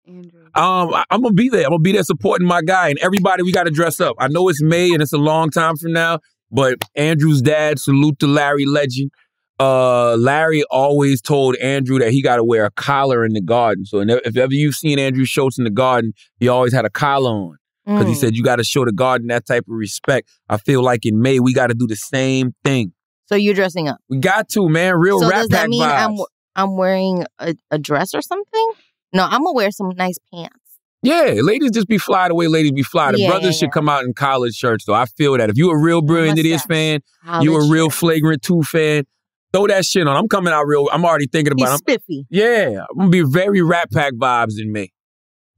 Andrew? 0.06 0.44
Um, 0.54 0.94
I- 0.94 1.04
I'm 1.10 1.22
gonna 1.22 1.34
be 1.34 1.48
there. 1.48 1.64
I'm 1.64 1.70
gonna 1.70 1.80
be 1.80 1.92
there 1.92 2.04
supporting 2.04 2.46
my 2.46 2.62
guy 2.62 2.88
and 2.90 2.98
everybody. 3.00 3.42
We 3.42 3.50
got 3.52 3.64
to 3.64 3.70
dress 3.72 4.00
up. 4.00 4.14
I 4.20 4.28
know 4.28 4.48
it's 4.48 4.62
May 4.62 4.92
and 4.92 5.02
it's 5.02 5.12
a 5.12 5.18
long 5.18 5.50
time 5.50 5.76
from 5.76 5.92
now, 5.92 6.20
but 6.52 6.78
Andrew's 6.94 7.42
dad, 7.42 7.80
salute 7.80 8.20
to 8.20 8.26
Larry 8.28 8.64
Legend. 8.66 9.10
Uh, 9.58 10.16
Larry 10.16 10.62
always 10.70 11.22
told 11.22 11.56
Andrew 11.56 11.98
that 11.98 12.10
he 12.12 12.22
got 12.22 12.36
to 12.36 12.44
wear 12.44 12.64
a 12.66 12.70
collar 12.72 13.24
in 13.24 13.32
the 13.32 13.40
garden. 13.40 13.84
So 13.86 14.00
if 14.06 14.36
ever 14.36 14.52
you've 14.52 14.74
seen 14.74 14.98
Andrew 14.98 15.24
Schulz 15.24 15.56
in 15.58 15.64
the 15.64 15.70
garden, 15.70 16.12
he 16.38 16.48
always 16.48 16.72
had 16.74 16.84
a 16.84 16.90
collar 16.90 17.30
on 17.30 17.56
because 17.86 18.06
he 18.06 18.12
Mm. 18.14 18.16
said 18.16 18.36
you 18.36 18.42
got 18.42 18.56
to 18.56 18.64
show 18.64 18.84
the 18.84 18.92
garden 18.92 19.28
that 19.28 19.46
type 19.46 19.64
of 19.68 19.74
respect. 19.74 20.28
I 20.48 20.58
feel 20.58 20.82
like 20.82 21.06
in 21.06 21.20
May 21.22 21.40
we 21.40 21.54
got 21.54 21.68
to 21.68 21.74
do 21.74 21.86
the 21.86 21.96
same 21.96 22.54
thing. 22.64 22.92
So 23.28 23.34
you're 23.34 23.54
dressing 23.54 23.88
up. 23.88 23.98
We 24.10 24.18
got 24.18 24.48
to 24.50 24.68
man, 24.68 24.96
real 24.96 25.20
so 25.20 25.28
rap 25.28 25.40
does 25.40 25.48
that 25.48 25.68
mean 25.68 25.82
I'm. 25.82 26.16
I'm 26.58 26.76
wearing 26.76 27.24
a, 27.38 27.54
a 27.70 27.78
dress 27.78 28.14
or 28.14 28.22
something? 28.22 28.72
No, 29.12 29.24
I'm 29.24 29.42
gonna 29.42 29.52
wear 29.52 29.70
some 29.70 29.90
nice 29.96 30.16
pants. 30.32 30.54
Yeah, 31.02 31.34
ladies 31.42 31.70
just 31.70 31.86
be 31.86 31.98
fly 31.98 32.28
the 32.28 32.34
way 32.34 32.46
ladies 32.48 32.72
be 32.72 32.82
fly. 32.82 33.12
The 33.12 33.20
Yeah, 33.20 33.28
brothers 33.28 33.54
yeah, 33.56 33.66
should 33.66 33.72
come 33.72 33.88
out 33.90 34.04
in 34.04 34.14
collared 34.14 34.54
shirts, 34.54 34.84
though. 34.86 34.94
I 34.94 35.04
feel 35.04 35.36
that. 35.36 35.50
If 35.50 35.56
you 35.58 35.70
a 35.70 35.78
real 35.78 36.00
Brilliant 36.02 36.38
Idiots 36.38 36.64
fan, 36.64 37.00
you 37.42 37.54
a 37.56 37.70
real 37.70 37.90
Flagrant 37.90 38.42
2 38.42 38.62
fan, 38.62 39.04
throw 39.52 39.66
that 39.66 39.84
shit 39.84 40.06
on. 40.06 40.16
I'm 40.16 40.28
coming 40.28 40.52
out 40.52 40.64
real. 40.64 40.88
I'm 40.92 41.04
already 41.04 41.26
thinking 41.26 41.54
He's 41.56 41.66
about 41.66 41.74
it. 41.74 41.78
spiffy. 41.78 42.26
Yeah, 42.30 42.84
I'm 42.90 42.96
going 42.96 43.12
to 43.12 43.24
be 43.24 43.30
very 43.32 43.62
Rat 43.62 43.90
Pack 43.92 44.14
vibes 44.14 44.58
in 44.58 44.72
me. 44.72 44.92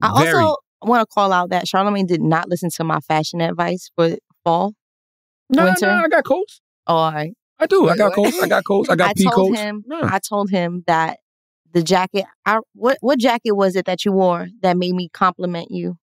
I 0.00 0.22
Very. 0.22 0.42
also 0.42 0.56
want 0.82 1.00
to 1.02 1.06
call 1.06 1.32
out 1.32 1.50
that 1.50 1.64
Charlamagne 1.66 2.06
did 2.06 2.20
not 2.22 2.48
listen 2.48 2.70
to 2.76 2.84
my 2.84 3.00
fashion 3.00 3.40
advice 3.40 3.90
for 3.96 4.16
fall, 4.44 4.74
No, 5.50 5.64
winter. 5.64 5.86
no, 5.86 6.04
I 6.04 6.08
got 6.08 6.24
coats. 6.24 6.60
Oh, 6.86 6.94
all 6.94 7.12
right. 7.12 7.32
I 7.58 7.66
do. 7.66 7.88
I 7.88 7.96
got 7.96 8.12
coats. 8.14 8.40
I 8.40 8.46
got 8.46 8.64
coats. 8.64 8.88
I 8.88 8.94
got 8.94 9.10
I 9.10 9.14
pea 9.14 9.24
told 9.24 9.34
coats. 9.50 9.58
him. 9.60 9.82
Yeah. 9.90 10.00
I 10.12 10.20
told 10.20 10.50
him 10.50 10.84
that 10.86 11.18
the 11.72 11.82
jacket. 11.82 12.24
I 12.46 12.60
what 12.74 12.98
what 13.00 13.18
jacket 13.18 13.52
was 13.56 13.74
it 13.74 13.86
that 13.86 14.04
you 14.04 14.12
wore 14.12 14.46
that 14.62 14.76
made 14.76 14.94
me 14.94 15.08
compliment 15.12 15.72
you? 15.72 15.96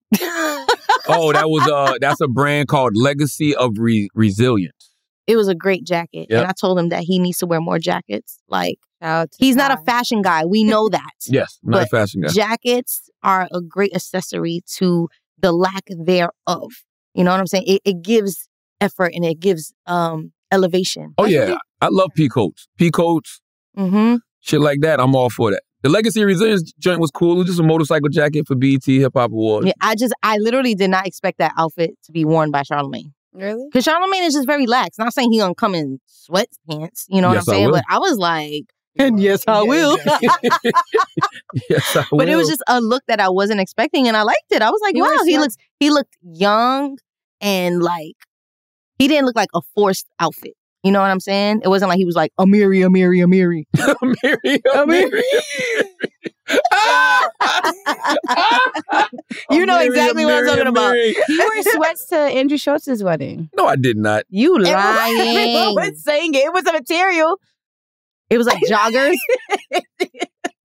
oh, 1.08 1.32
that 1.32 1.50
was 1.50 1.66
uh 1.68 1.94
that's 2.02 2.20
a 2.22 2.28
brand 2.28 2.68
called 2.68 2.98
Legacy 2.98 3.56
of 3.56 3.72
Re- 3.78 4.10
Resilience. 4.14 4.92
It 5.28 5.36
was 5.38 5.48
a 5.48 5.56
great 5.56 5.84
jacket, 5.86 6.28
Yep. 6.30 6.40
and 6.40 6.48
I 6.48 6.52
told 6.52 6.78
him 6.80 6.90
that 6.90 7.04
he 7.04 7.18
needs 7.20 7.40
to 7.40 7.46
wear 7.48 7.60
more 7.62 7.80
jackets. 7.80 8.38
Like 8.48 8.78
Shout 9.02 9.10
out 9.12 9.30
he's 9.38 9.56
not 9.56 9.72
a 9.72 9.78
fashion 9.84 10.22
guy. 10.22 10.46
We 10.46 10.64
know 10.64 10.90
that. 10.90 11.12
Yes, 11.28 11.60
I'm 11.64 11.72
not 11.72 11.84
a 11.84 11.88
fashion 11.88 12.22
guy. 12.22 12.28
Jackets 12.32 13.10
are 13.24 13.48
a 13.52 13.62
great 13.62 13.94
accessory 13.96 14.62
to 14.78 15.10
the 15.40 15.52
lack 15.52 15.84
thereof. 15.90 16.72
You 17.14 17.24
know 17.24 17.32
what 17.32 17.40
I'm 17.40 17.48
saying? 17.48 17.66
It, 17.68 17.82
it 17.86 18.02
gives 18.02 18.48
effort 18.82 19.12
and 19.16 19.24
it 19.26 19.40
gives 19.40 19.74
um 19.88 20.32
elevation. 20.52 21.14
oh 21.18 21.26
yeah, 21.26 21.56
I 21.82 21.88
love 21.90 22.12
pea 22.16 22.30
coats. 22.30 22.68
Pea 22.78 22.92
coats, 22.92 23.42
Mm-hmm. 23.78 24.16
shit 24.42 24.62
like 24.62 24.80
that. 24.82 25.00
I'm 25.00 25.16
all 25.16 25.30
for 25.30 25.52
that. 25.52 25.62
The 25.82 25.90
Legacy 25.90 26.24
Resilience 26.24 26.72
joint 26.80 27.00
was 27.00 27.12
cool. 27.12 27.34
It 27.34 27.38
was 27.40 27.48
just 27.48 27.60
a 27.60 27.64
motorcycle 27.64 28.10
jacket 28.10 28.48
for 28.48 28.56
BET 28.56 28.84
Hip 28.86 29.12
Hop 29.16 29.32
Awards. 29.32 29.68
Yeah, 29.68 29.74
I 29.82 29.96
just 29.96 30.14
I 30.24 30.38
literally 30.38 30.74
did 30.76 30.90
not 30.90 31.06
expect 31.06 31.38
that 31.40 31.52
outfit 31.58 31.92
to 32.06 32.12
be 32.12 32.26
worn 32.26 32.50
by 32.52 32.62
Charlamagne. 32.64 33.12
Really? 33.36 33.66
Because 33.72 33.86
Charlamagne 33.86 34.26
is 34.26 34.34
just 34.34 34.48
very 34.48 34.66
lax. 34.66 34.98
Not 34.98 35.14
saying 35.14 35.32
he 35.32 35.40
gonna 35.40 35.54
come 35.56 35.76
in 35.76 36.00
sweatpants, 36.10 37.06
you 37.10 37.22
know 37.22 37.32
Yes, 37.34 37.46
what 37.48 37.54
I'm 37.54 37.58
saying? 37.60 37.66
will. 37.66 37.74
But 37.74 37.84
I 37.90 38.00
was 38.00 38.18
like, 38.18 38.64
and 38.98 39.20
yes, 39.20 39.44
I 39.48 39.62
will. 39.62 39.98
yes, 41.70 41.96
I 41.96 42.06
will. 42.12 42.18
but 42.20 42.30
it 42.30 42.36
was 42.36 42.48
just 42.48 42.64
a 42.68 42.80
look 42.82 43.04
that 43.08 43.20
I 43.20 43.30
wasn't 43.30 43.60
expecting, 43.60 44.08
and 44.08 44.16
I 44.16 44.22
liked 44.24 44.46
it. 44.52 44.62
I 44.62 44.70
was 44.70 44.80
like, 44.82 44.96
He 44.96 45.02
wow, 45.02 45.10
he 45.26 45.34
sweats. 45.34 45.42
looks 45.42 45.56
he 45.80 45.90
looked 45.90 46.16
young 46.22 46.98
and 47.42 47.82
like 47.84 48.16
he 48.98 49.08
didn't 49.08 49.26
look 49.26 49.36
like 49.36 49.50
a 49.54 49.62
forced 49.76 50.08
outfit. 50.20 50.54
You 50.84 50.92
know 50.92 51.02
what 51.02 51.10
I'm 51.12 51.20
saying? 51.20 51.62
It 51.64 51.68
wasn't 51.68 51.90
like 51.90 51.98
he 51.98 52.06
was 52.06 52.16
like 52.16 52.32
Amiri, 52.40 52.80
Amiri, 52.88 53.20
Amiri. 53.26 53.64
Amiri, 53.76 54.62
Amiri. 54.76 55.22
You 59.50 59.66
know 59.66 59.78
Amiri, 59.78 59.86
exactly 59.88 60.26
what 60.26 60.34
I'm 60.36 60.44
Amiri, 60.44 60.48
talking 60.48 60.68
about. 60.68 60.94
You 60.94 61.24
He 61.28 61.38
wore 61.38 61.62
sweats 61.64 62.06
to 62.08 62.16
Andrew 62.18 62.58
Schulz's 62.58 63.04
wedding. 63.04 63.50
No, 63.56 63.66
I 63.68 63.76
did 63.76 63.98
not. 63.98 64.24
You 64.30 64.56
Everyone 64.56 64.74
lying? 64.84 65.76
was 65.76 66.04
saying 66.04 66.34
it. 66.34 66.46
It 66.46 66.54
was 66.54 66.66
a 66.66 66.74
material. 66.74 67.40
It 68.30 68.38
was 68.38 68.48
like 68.48 68.62
joggers. 68.70 69.16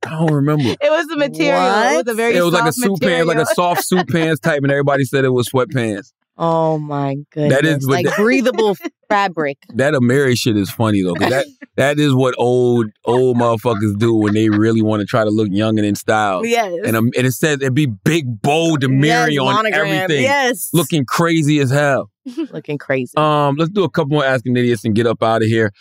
I 0.07 0.11
don't 0.11 0.32
remember. 0.32 0.70
It 0.81 0.90
was 0.90 1.07
a 1.12 1.16
material. 1.16 1.61
It 1.62 1.97
was 2.05 2.09
a 2.09 2.15
very 2.15 2.36
it 2.36 2.43
was 2.43 2.52
like 2.55 2.69
a 2.69 2.73
soft 2.73 3.01
suit 3.01 3.01
pants, 3.02 3.27
like 3.28 3.39
a 3.39 3.47
soft 3.47 3.85
suit 3.85 4.09
pants 4.09 4.40
type, 4.40 4.62
and 4.62 4.70
everybody 4.73 5.05
said 5.05 5.24
it 5.24 5.31
was 5.31 5.48
sweatpants. 5.48 6.12
Oh 6.39 6.78
my 6.78 7.16
goodness! 7.32 7.52
That 7.55 7.65
is- 7.66 7.85
like 7.86 8.07
that- 8.07 8.16
breathable 8.16 8.77
fabric. 9.11 9.59
That 9.74 9.93
Amiri 9.94 10.36
shit 10.39 10.57
is 10.57 10.70
funny 10.70 11.02
though. 11.02 11.15
that 11.15 11.47
that 11.81 11.98
is 11.98 12.15
what 12.15 12.35
old 12.39 12.86
old 13.07 13.36
motherfuckers 13.39 13.98
do 13.98 14.15
when 14.15 14.35
they 14.35 14.48
really 14.51 14.82
want 14.82 15.01
to 15.01 15.07
try 15.07 15.24
to 15.24 15.31
look 15.31 15.48
young 15.51 15.78
and 15.78 15.86
in 15.86 15.94
style. 15.94 16.44
Yes. 16.44 16.73
And 16.85 16.94
um, 16.97 17.11
and 17.16 17.27
it 17.27 17.32
says 17.32 17.57
it'd 17.62 17.74
be 17.74 17.86
big 17.86 18.43
bold 18.43 18.82
Amiri 18.82 19.32
Yes, 19.32 19.39
on 19.40 19.55
monogram. 19.55 19.86
everything. 19.86 20.23
Yes. 20.23 20.69
looking 20.73 21.05
crazy 21.07 21.59
as 21.59 21.70
hell. 21.70 22.11
Looking 22.52 22.77
crazy. 22.78 23.12
Um, 23.16 23.57
let's 23.57 23.70
do 23.70 23.82
a 23.82 23.90
couple 23.90 24.11
more 24.12 24.24
asking 24.24 24.55
idiots 24.57 24.85
and 24.85 24.94
get 24.94 25.07
up 25.07 25.23
out 25.23 25.43
of 25.43 25.48
here. 25.48 25.73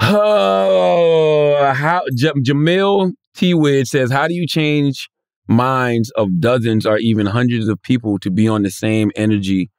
Oh, 0.00 1.72
how 1.74 2.02
J- 2.14 2.32
Jamil 2.32 3.12
T. 3.34 3.54
Widge 3.54 3.86
says, 3.86 4.10
"How 4.10 4.28
do 4.28 4.34
you 4.34 4.46
change 4.46 5.08
minds 5.48 6.10
of 6.16 6.40
dozens 6.40 6.84
or 6.86 6.98
even 6.98 7.26
hundreds 7.26 7.68
of 7.68 7.80
people 7.82 8.18
to 8.18 8.30
be 8.30 8.46
on 8.48 8.62
the 8.62 8.70
same 8.70 9.10
energy 9.16 9.70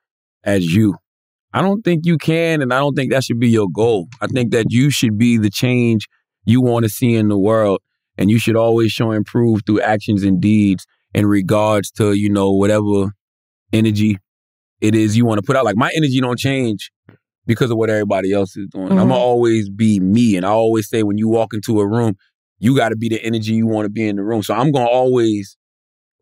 as 0.43 0.73
you?" 0.73 0.95
I 1.53 1.61
don't 1.61 1.81
think 1.83 2.05
you 2.05 2.17
can, 2.17 2.61
and 2.61 2.73
I 2.73 2.79
don't 2.79 2.93
think 2.95 3.11
that 3.11 3.23
should 3.23 3.39
be 3.39 3.49
your 3.49 3.69
goal. 3.69 4.07
I 4.21 4.27
think 4.27 4.51
that 4.51 4.67
you 4.69 4.89
should 4.89 5.17
be 5.17 5.37
the 5.37 5.49
change 5.49 6.07
you 6.45 6.61
want 6.61 6.83
to 6.83 6.89
see 6.89 7.15
in 7.15 7.29
the 7.29 7.37
world, 7.37 7.79
and 8.17 8.29
you 8.29 8.37
should 8.39 8.55
always 8.55 8.91
show 8.91 9.11
and 9.11 9.25
prove 9.25 9.61
through 9.65 9.81
actions 9.81 10.23
and 10.23 10.41
deeds 10.41 10.85
in 11.13 11.25
regards 11.25 11.89
to 11.91 12.13
you 12.13 12.29
know 12.29 12.51
whatever 12.51 13.11
energy 13.73 14.17
it 14.81 14.93
is 14.93 15.17
you 15.17 15.25
want 15.25 15.39
to 15.39 15.45
put 15.45 15.55
out. 15.55 15.65
Like 15.65 15.75
my 15.77 15.91
energy 15.95 16.19
don't 16.21 16.37
change 16.37 16.91
because 17.45 17.71
of 17.71 17.77
what 17.77 17.89
everybody 17.89 18.31
else 18.33 18.55
is 18.57 18.67
doing. 18.69 18.91
I'm 18.91 18.97
Mhm. 18.97 19.09
gonna 19.09 19.15
always 19.15 19.69
be 19.69 19.99
me, 19.99 20.35
and 20.35 20.45
I 20.45 20.49
always 20.49 20.87
say 20.89 21.01
when 21.03 21.17
you 21.17 21.27
walk 21.29 21.53
into 21.53 21.79
a 21.79 21.87
room, 21.87 22.15
you 22.59 22.75
got 22.75 22.89
to 22.89 22.95
be 22.97 23.07
the 23.09 23.23
energy 23.23 23.53
you 23.53 23.67
want 23.67 23.85
to 23.85 23.89
be 23.89 24.07
in 24.07 24.17
the 24.17 24.23
room. 24.23 24.43
So 24.43 24.53
I'm 24.53 24.71
gonna 24.71 24.89
always 24.89 25.57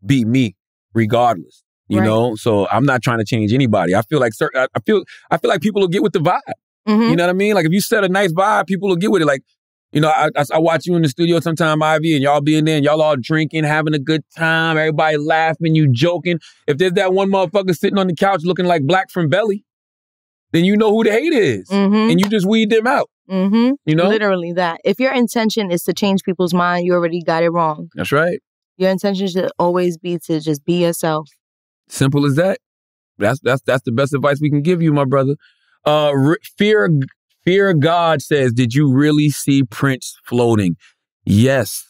be 0.06 0.23
me, 0.23 0.56
regardless. 0.93 1.64
You 1.87 1.99
Right. 1.99 2.05
know, 2.05 2.35
so 2.35 2.67
I'm 2.69 2.83
not 2.85 3.01
trying 3.03 3.19
to 3.19 3.25
change 3.25 3.53
anybody. 3.53 3.93
I 3.93 4.01
feel 4.01 4.19
like 4.19 4.33
certain, 4.33 4.61
I 4.61 4.67
I 4.75 4.79
feel 4.85 5.03
I 5.29 5.37
feel 5.37 5.49
like 5.49 5.61
people 5.61 5.81
will 5.81 5.87
get 5.87 6.01
with 6.03 6.13
the 6.13 6.19
vibe. 6.19 6.39
Mhm. 6.87 7.09
You 7.11 7.15
know 7.15 7.23
what 7.23 7.29
I 7.29 7.33
mean? 7.33 7.53
Like 7.55 7.65
if 7.65 7.71
you 7.71 7.81
set 7.81 8.03
a 8.03 8.09
nice 8.09 8.31
vibe, 8.33 8.67
people 8.67 8.89
will 8.89 8.95
get 8.95 9.11
with 9.11 9.21
it. 9.21 9.25
Like, 9.25 9.41
you 9.91 10.01
know, 10.01 10.09
I, 10.09 10.29
I, 10.35 10.43
I 10.53 10.59
watch 10.59 10.85
you 10.87 10.95
in 10.95 11.01
the 11.03 11.09
studio 11.09 11.39
sometime, 11.39 11.81
Ivy, 11.83 12.13
and 12.15 12.23
y'all 12.23 12.41
being 12.41 12.65
there 12.65 12.75
and 12.77 12.83
y'all 12.85 13.01
all 13.01 13.15
drinking, 13.15 13.63
having 13.63 13.93
a 13.93 13.99
good 13.99 14.23
time, 14.35 14.77
everybody 14.77 15.17
laughing, 15.17 15.73
you 15.75 15.87
joking. 15.91 16.39
If 16.67 16.77
there's 16.79 16.93
that 16.93 17.13
one 17.13 17.29
motherfucker 17.29 17.75
sitting 17.75 17.97
on 17.99 18.07
the 18.07 18.15
couch 18.15 18.41
looking 18.43 18.65
like 18.65 18.83
Black 18.83 19.09
from 19.11 19.29
Belly, 19.29 19.63
then 20.51 20.65
you 20.65 20.75
know 20.77 20.91
who 20.91 21.03
the 21.03 21.11
hate 21.11 21.33
is. 21.33 21.69
Mhm. 21.69 22.11
And 22.11 22.19
you 22.19 22.29
just 22.29 22.45
weed 22.47 22.69
them 22.71 22.87
out. 22.87 23.09
Mm-hmm. 23.29 23.71
You 23.85 23.95
know? 23.95 24.07
literally 24.07 24.53
that. 24.53 24.79
If 24.83 24.99
your 24.99 25.11
intention 25.13 25.71
is 25.71 25.83
to 25.83 25.93
change 25.93 26.23
people's 26.23 26.53
mind, 26.53 26.85
you 26.85 26.93
already 26.93 27.21
got 27.23 27.41
it 27.43 27.49
wrong. 27.49 27.89
That's 27.95 28.11
right. 28.11 28.39
Your 28.77 28.89
intention 28.91 29.27
should 29.27 29.49
always 29.57 29.97
be 29.97 30.17
to 30.27 30.39
just 30.39 30.63
be 30.65 30.83
yourself. 30.83 31.27
Simple 31.87 32.25
as 32.25 32.35
that. 32.35 32.59
That's 33.17 33.39
that's 33.41 33.61
that's 33.61 33.83
the 33.83 33.91
best 33.91 34.13
advice 34.13 34.39
we 34.41 34.49
can 34.49 34.61
give 34.61 34.81
you, 34.81 34.91
my 34.91 35.05
brother. 35.05 35.35
Uh, 35.85 36.07
R- 36.09 36.39
fear 36.57 36.89
fear 37.43 37.73
God 37.73 38.21
says, 38.21 38.51
did 38.53 38.73
you 38.73 38.91
really 38.91 39.29
see 39.29 39.63
Prince 39.63 40.17
floating? 40.25 40.75
Yes. 41.25 41.85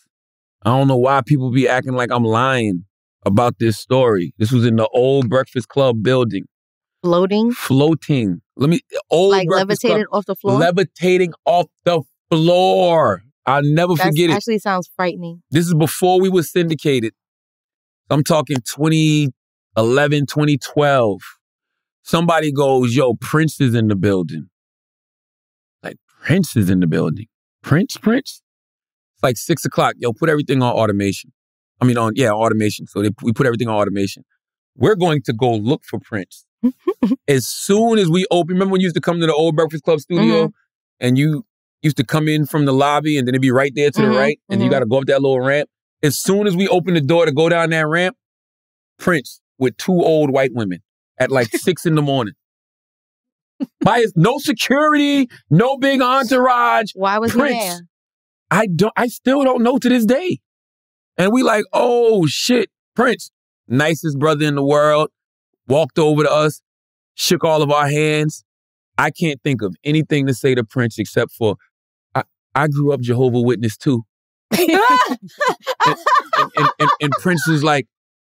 I 0.63 0.69
don't 0.77 0.87
know 0.87 0.97
why 0.97 1.21
people 1.25 1.51
be 1.51 1.67
acting 1.67 1.93
like 1.93 2.11
I'm 2.11 2.23
lying 2.25 2.85
about 3.25 3.59
this 3.59 3.77
story. 3.77 4.33
This 4.37 4.51
was 4.51 4.65
in 4.65 4.75
the 4.75 4.87
old 4.89 5.29
Breakfast 5.29 5.67
Club 5.69 6.03
building, 6.03 6.43
Floating, 7.01 7.51
floating. 7.53 8.41
Let 8.57 8.69
me 8.69 8.81
old 9.09 9.31
like 9.31 9.47
Breakfast 9.47 9.81
Club- 9.81 9.91
levitated 9.91 10.07
off 10.11 10.25
the 10.25 10.35
floor. 10.35 10.59
levitating 10.59 11.33
off 11.45 11.67
the 11.85 12.01
floor. 12.31 13.23
I'll 13.45 13.61
never 13.63 13.93
That 13.95 14.07
forget 14.07 14.29
it. 14.31 14.33
actually 14.33 14.59
sounds 14.59 14.89
frightening. 14.95 15.41
This 15.51 15.67
is 15.67 15.73
before 15.75 16.19
we 16.19 16.29
were 16.29 16.43
syndicated. 16.43 17.13
I'm 18.09 18.23
talking 18.23 18.57
2011, 19.75 20.25
2012. 20.27 21.21
Somebody 22.03 22.51
goes, 22.51 22.95
yo, 22.95 23.15
Prince 23.15 23.59
is 23.59 23.73
in 23.73 23.87
the 23.87 23.95
building. 23.95 24.49
Like, 25.83 25.97
Prince 26.23 26.55
is 26.55 26.69
in 26.69 26.79
the 26.79 26.87
building. 26.87 27.27
Prince, 27.63 27.97
Prince. 27.97 28.41
It's 29.15 29.23
like 29.23 29.37
six 29.37 29.65
o'clock. 29.65 29.95
Yo, 29.97 30.13
put 30.13 30.29
everything 30.29 30.61
on 30.61 30.71
automation. 30.73 31.31
I 31.81 31.85
mean, 31.85 31.97
on 31.97 32.13
yeah, 32.15 32.31
automation. 32.31 32.87
So 32.87 33.01
they, 33.01 33.09
we 33.21 33.33
put 33.33 33.47
everything 33.47 33.67
on 33.67 33.75
automation. 33.75 34.23
We're 34.77 34.95
going 34.95 35.21
to 35.23 35.33
go 35.33 35.53
look 35.53 35.83
for 35.83 35.99
Prince. 35.99 36.45
as 37.27 37.47
soon 37.47 37.97
as 37.97 38.09
we 38.09 38.25
open, 38.31 38.53
remember 38.55 38.73
when 38.73 38.81
you 38.81 38.85
used 38.85 38.95
to 38.95 39.01
come 39.01 39.19
to 39.19 39.25
the 39.25 39.33
old 39.33 39.55
Breakfast 39.55 39.83
Club 39.83 39.99
studio, 39.99 40.51
and 40.99 41.17
you 41.17 41.43
used 41.81 41.97
to 41.97 42.03
come 42.05 42.27
in 42.27 42.45
from 42.45 42.65
the 42.65 42.73
lobby, 42.73 43.17
and 43.17 43.27
then 43.27 43.33
it'd 43.33 43.41
be 43.41 43.51
right 43.51 43.71
there 43.75 43.91
to 43.91 43.99
Mhm, 44.01 44.11
the 44.11 44.17
right, 44.17 44.39
and 44.49 44.61
you 44.61 44.67
mhm. 44.67 44.71
got 44.71 44.79
to 44.79 44.85
go 44.85 44.97
up 44.99 45.05
that 45.05 45.21
little 45.21 45.39
ramp. 45.41 45.69
As 46.03 46.19
soon 46.19 46.47
as 46.47 46.55
we 46.55 46.67
open 46.67 46.93
the 46.93 47.01
door 47.01 47.25
to 47.25 47.31
go 47.31 47.49
down 47.49 47.71
that 47.71 47.87
ramp, 47.87 48.15
Prince 48.99 49.41
with 49.57 49.77
two 49.77 49.93
old 49.93 50.31
white 50.31 50.51
women 50.53 50.79
at 51.17 51.31
like 51.31 51.47
six 51.55 51.85
in 51.85 51.95
the 51.95 52.01
morning. 52.01 52.33
By 53.79 53.99
his, 53.99 54.13
no 54.15 54.37
security, 54.37 55.29
no 55.49 55.77
big 55.77 56.01
entourage. 56.01 56.91
Why 56.93 57.19
was 57.19 57.31
Prince. 57.31 57.53
he 57.53 57.59
there? 57.69 57.79
I 58.51 58.67
don't. 58.67 58.93
I 58.97 59.07
still 59.07 59.43
don't 59.43 59.63
know 59.63 59.77
to 59.77 59.89
this 59.89 60.05
day. 60.05 60.39
And 61.17 61.31
we 61.31 61.43
like, 61.43 61.63
oh 61.71 62.25
shit, 62.25 62.69
Prince, 62.95 63.31
nicest 63.67 64.19
brother 64.19 64.45
in 64.45 64.55
the 64.55 64.63
world, 64.63 65.09
walked 65.67 65.97
over 65.97 66.23
to 66.23 66.31
us, 66.31 66.61
shook 67.15 67.43
all 67.43 67.61
of 67.61 67.71
our 67.71 67.87
hands. 67.87 68.43
I 68.97 69.11
can't 69.11 69.41
think 69.43 69.61
of 69.61 69.75
anything 69.83 70.27
to 70.27 70.33
say 70.33 70.55
to 70.55 70.63
Prince 70.63 70.99
except 70.99 71.31
for, 71.31 71.55
I, 72.13 72.23
I 72.53 72.67
grew 72.67 72.93
up 72.93 73.01
Jehovah 73.01 73.41
Witness 73.41 73.77
too. 73.77 74.03
and, 74.51 74.69
and, 75.87 76.69
and, 76.79 76.89
and 77.01 77.11
Prince 77.19 77.47
is 77.47 77.63
like, 77.63 77.87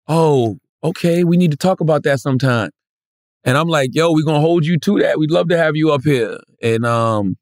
oh, 0.07 0.57
okay, 0.83 1.23
we 1.23 1.37
need 1.37 1.51
to 1.51 1.57
talk 1.57 1.79
about 1.79 2.03
that 2.03 2.19
sometime. 2.19 2.71
And 3.43 3.57
I'm 3.57 3.67
like, 3.67 3.91
yo, 3.93 4.11
we're 4.11 4.25
gonna 4.25 4.39
hold 4.39 4.65
you 4.65 4.77
to 4.79 4.99
that. 4.99 5.17
We'd 5.17 5.31
love 5.31 5.49
to 5.49 5.57
have 5.57 5.75
you 5.75 5.91
up 5.91 6.03
here. 6.03 6.37
And 6.61 6.85
um, 6.85 7.37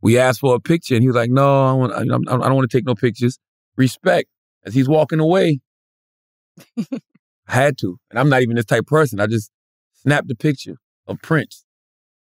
we 0.00 0.18
asked 0.18 0.40
for 0.40 0.54
a 0.54 0.60
picture, 0.60 0.94
and 0.94 1.02
he 1.02 1.08
was 1.08 1.16
like, 1.16 1.30
no, 1.30 1.66
I, 1.66 1.72
want, 1.72 1.92
I, 1.92 2.04
don't 2.04 2.54
want 2.54 2.70
to 2.70 2.76
take 2.76 2.86
no 2.86 2.94
pictures. 2.94 3.38
Respect. 3.76 4.28
As 4.64 4.72
he's 4.74 4.88
walking 4.88 5.20
away, 5.20 5.60
I 6.78 6.84
had 7.48 7.76
to. 7.78 7.98
And 8.10 8.18
I'm 8.18 8.30
not 8.30 8.40
even 8.40 8.56
this 8.56 8.64
type 8.64 8.86
person. 8.86 9.20
I 9.20 9.26
just 9.26 9.50
snapped 9.94 10.28
the 10.28 10.34
picture 10.34 10.76
of 11.06 11.20
Prince. 11.20 11.64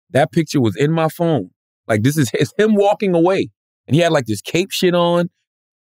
That 0.10 0.32
picture 0.32 0.60
was 0.60 0.76
in 0.76 0.92
my 0.92 1.08
phone. 1.08 1.52
Like 1.88 2.04
this 2.04 2.18
is 2.18 2.30
it's 2.34 2.54
him 2.58 2.76
walking 2.76 3.16
away. 3.16 3.50
And 3.88 3.96
he 3.96 4.02
had 4.02 4.12
like 4.12 4.26
this 4.26 4.42
cape 4.42 4.72
shit 4.72 4.94
on. 4.94 5.30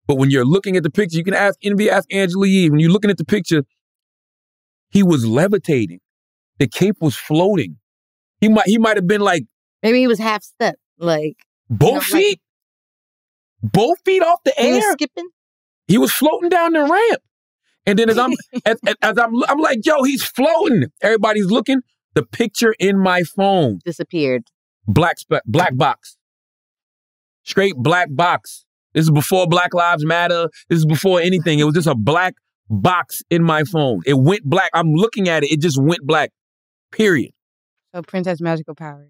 But 0.09 0.17
when 0.17 0.31
you're 0.31 0.45
looking 0.45 0.77
at 0.77 0.83
the 0.83 0.91
picture, 0.91 1.17
you 1.17 1.25
can 1.25 1.35
ask 1.35 1.57
Envy, 1.63 1.89
ask 1.89 2.13
Angela 2.13 2.47
Yee. 2.47 2.71
When 2.71 2.81
you're 2.81 2.91
looking 2.91 3.11
at 3.11 3.19
the 3.19 3.25
picture, 3.25 3.63
he 4.93 5.03
was 5.03 5.27
levitating. 5.27 5.99
The 6.59 6.69
cape 6.69 6.97
was 7.01 7.17
floating. 7.17 7.79
He 8.41 8.49
might 8.49 8.67
he 8.67 8.79
might 8.79 8.97
have 8.97 9.07
been 9.09 9.21
like 9.23 9.45
Maybe 9.83 9.99
he 9.99 10.07
was 10.07 10.19
half 10.21 10.43
step, 10.45 10.77
like 10.99 11.37
both 11.69 11.89
know, 11.91 11.97
like- 11.99 12.05
feet, 12.05 12.41
both 13.63 13.99
feet 14.05 14.23
off 14.23 14.39
the 14.45 14.53
he 14.57 14.73
was 14.73 14.85
air. 14.85 14.93
skipping. 14.93 15.29
He 15.89 15.99
was 15.99 16.13
floating 16.13 16.49
down 16.49 16.73
the 16.73 16.83
ramp. 16.83 17.23
And 17.87 17.99
then 17.99 18.09
as 18.11 18.19
I'm 18.19 18.33
as, 18.65 18.77
as- 18.87 18.95
as 19.03 19.19
I'm 19.19 19.43
I'm 19.45 19.59
like, 19.59 19.79
yo, 19.85 20.03
he's 20.05 20.23
floating. 20.23 20.85
Everybody's 21.01 21.47
looking. 21.47 21.81
The 22.15 22.23
picture 22.23 22.75
in 22.79 22.99
my 22.99 23.23
phone 23.23 23.79
disappeared. 23.85 24.45
Black 24.87 25.19
spe- 25.19 25.45
black 25.47 25.77
box. 25.77 26.17
Straight 27.45 27.75
black 27.77 28.09
box. 28.11 28.67
This 28.95 29.05
is 29.05 29.11
before 29.11 29.47
Black 29.47 29.73
Lives 29.75 30.05
Matter. 30.05 30.49
This 30.69 30.79
is 30.81 30.87
before 30.87 31.21
anything. 31.21 31.59
It 31.59 31.65
was 31.65 31.75
just 31.75 31.87
a 31.89 31.95
black 31.95 32.35
box 32.71 33.23
in 33.31 33.43
my 33.43 33.65
phone. 33.65 34.01
It 34.07 34.15
went 34.15 34.45
black. 34.45 34.71
I'm 34.75 34.93
looking 34.93 35.29
at 35.29 35.43
it. 35.45 35.53
It 35.53 35.61
just 35.61 35.81
went 35.81 36.03
black. 36.07 36.31
Period. 36.91 37.33
So 37.95 38.03
Prince 38.03 38.27
has 38.27 38.41
magical 38.41 38.75
powers. 38.75 39.09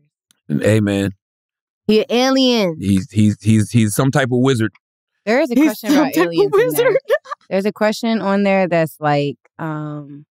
And, 0.48 0.62
hey 0.62 0.80
man, 0.80 1.10
He 1.86 2.00
an 2.00 2.06
alien. 2.10 2.76
he's 2.80 3.10
he's 3.10 3.36
he's 3.40 3.70
he's 3.70 3.94
some 3.94 4.10
type 4.10 4.26
of 4.32 4.38
wizard. 4.40 4.72
There 5.24 5.40
is 5.40 5.50
a 5.52 5.54
He's 5.54 5.64
question 5.66 5.92
about 5.92 6.14
some 6.14 6.24
type 6.24 6.26
of 6.28 6.32
aliens. 6.34 6.78
in 6.78 6.84
there. 6.84 6.98
There's 7.50 7.64
a 7.66 7.72
question 7.72 8.20
on 8.20 8.42
there 8.42 8.66
that's 8.66 8.96
like, 8.98 9.36
um, 9.58 10.26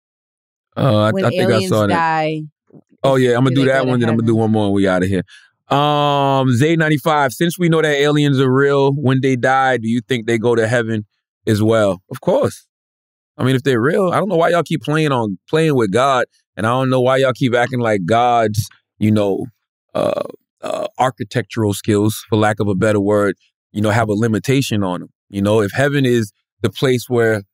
Uh, 0.76 1.02
I, 1.04 1.10
when 1.12 1.24
I 1.24 1.28
think 1.30 1.42
I 1.42 1.44
aliens 1.44 1.68
saw 1.68 1.82
that. 1.86 1.94
die. 1.94 2.42
Oh 3.04 3.14
yeah, 3.16 3.36
I'm 3.36 3.44
gonna 3.44 3.54
do 3.54 3.62
do 3.62 3.68
that 3.68 3.84
go 3.84 3.90
one. 3.90 4.00
Then 4.00 4.08
I'm 4.08 4.16
gonna 4.16 4.26
do 4.26 4.34
one 4.36 4.50
more, 4.50 4.64
and 4.66 4.74
we 4.74 4.88
out 4.88 5.02
of 5.04 5.08
here. 5.08 5.22
Um, 5.68 6.48
Z95. 6.48 7.32
Since 7.32 7.56
we 7.58 7.68
know 7.68 7.80
that 7.80 7.94
aliens 7.96 8.40
are 8.40 8.52
real, 8.52 8.92
when 8.92 9.20
they 9.20 9.36
die, 9.36 9.76
do 9.76 9.88
you 9.88 10.00
think 10.00 10.26
they 10.26 10.38
go 10.38 10.54
to 10.56 10.66
heaven 10.66 11.06
as 11.46 11.62
well? 11.62 12.02
Of 12.10 12.20
course. 12.20 12.66
I 13.40 13.44
mean, 13.44 13.56
if 13.56 13.62
they're 13.62 13.80
real, 13.80 14.10
I 14.10 14.18
don't 14.18 14.28
know 14.28 14.36
why 14.36 14.50
y'all 14.50 14.62
keep 14.62 14.82
playing 14.82 15.12
on 15.12 15.38
playing 15.48 15.74
with 15.74 15.90
God, 15.90 16.26
and 16.58 16.66
I 16.66 16.70
don't 16.70 16.90
know 16.90 17.00
why 17.00 17.16
y'all 17.16 17.32
keep 17.32 17.54
acting 17.54 17.80
like 17.80 18.04
God's, 18.04 18.68
you 18.98 19.10
know, 19.10 19.46
uh, 19.94 20.24
uh, 20.60 20.88
architectural 20.98 21.72
skills, 21.72 22.22
for 22.28 22.36
lack 22.36 22.60
of 22.60 22.68
a 22.68 22.74
better 22.74 23.00
word, 23.00 23.36
you 23.72 23.80
know, 23.80 23.88
have 23.88 24.10
a 24.10 24.12
limitation 24.12 24.84
on 24.84 25.00
them. 25.00 25.08
You 25.30 25.40
know, 25.40 25.62
if 25.62 25.72
heaven 25.72 26.04
is 26.04 26.32
the 26.60 26.68
place 26.68 27.08
where 27.08 27.44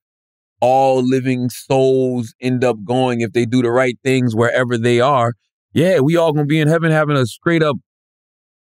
all 0.60 1.04
living 1.04 1.50
souls 1.50 2.34
end 2.40 2.64
up 2.64 2.78
going 2.84 3.20
if 3.20 3.32
they 3.32 3.46
do 3.46 3.62
the 3.62 3.70
right 3.70 3.96
things 4.02 4.34
wherever 4.34 4.76
they 4.76 5.00
are, 5.00 5.34
yeah, 5.72 6.00
we 6.00 6.16
all 6.16 6.32
gonna 6.32 6.46
be 6.46 6.58
in 6.58 6.66
heaven 6.66 6.90
having 6.90 7.16
a 7.16 7.26
straight 7.26 7.62
up 7.62 7.76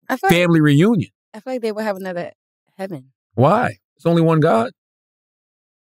feel, 0.09 0.19
like, 0.23 0.33
family 0.33 0.63
reunion. 0.63 1.11
I 1.35 1.41
feel 1.41 1.53
like 1.53 1.63
they 1.63 1.73
would 1.73 1.85
have 1.85 1.97
another 1.97 2.33
heaven. 2.79 3.13
Why? 3.35 3.77
It's 3.97 4.07
only 4.07 4.23
one 4.23 4.41
God. 4.41 4.71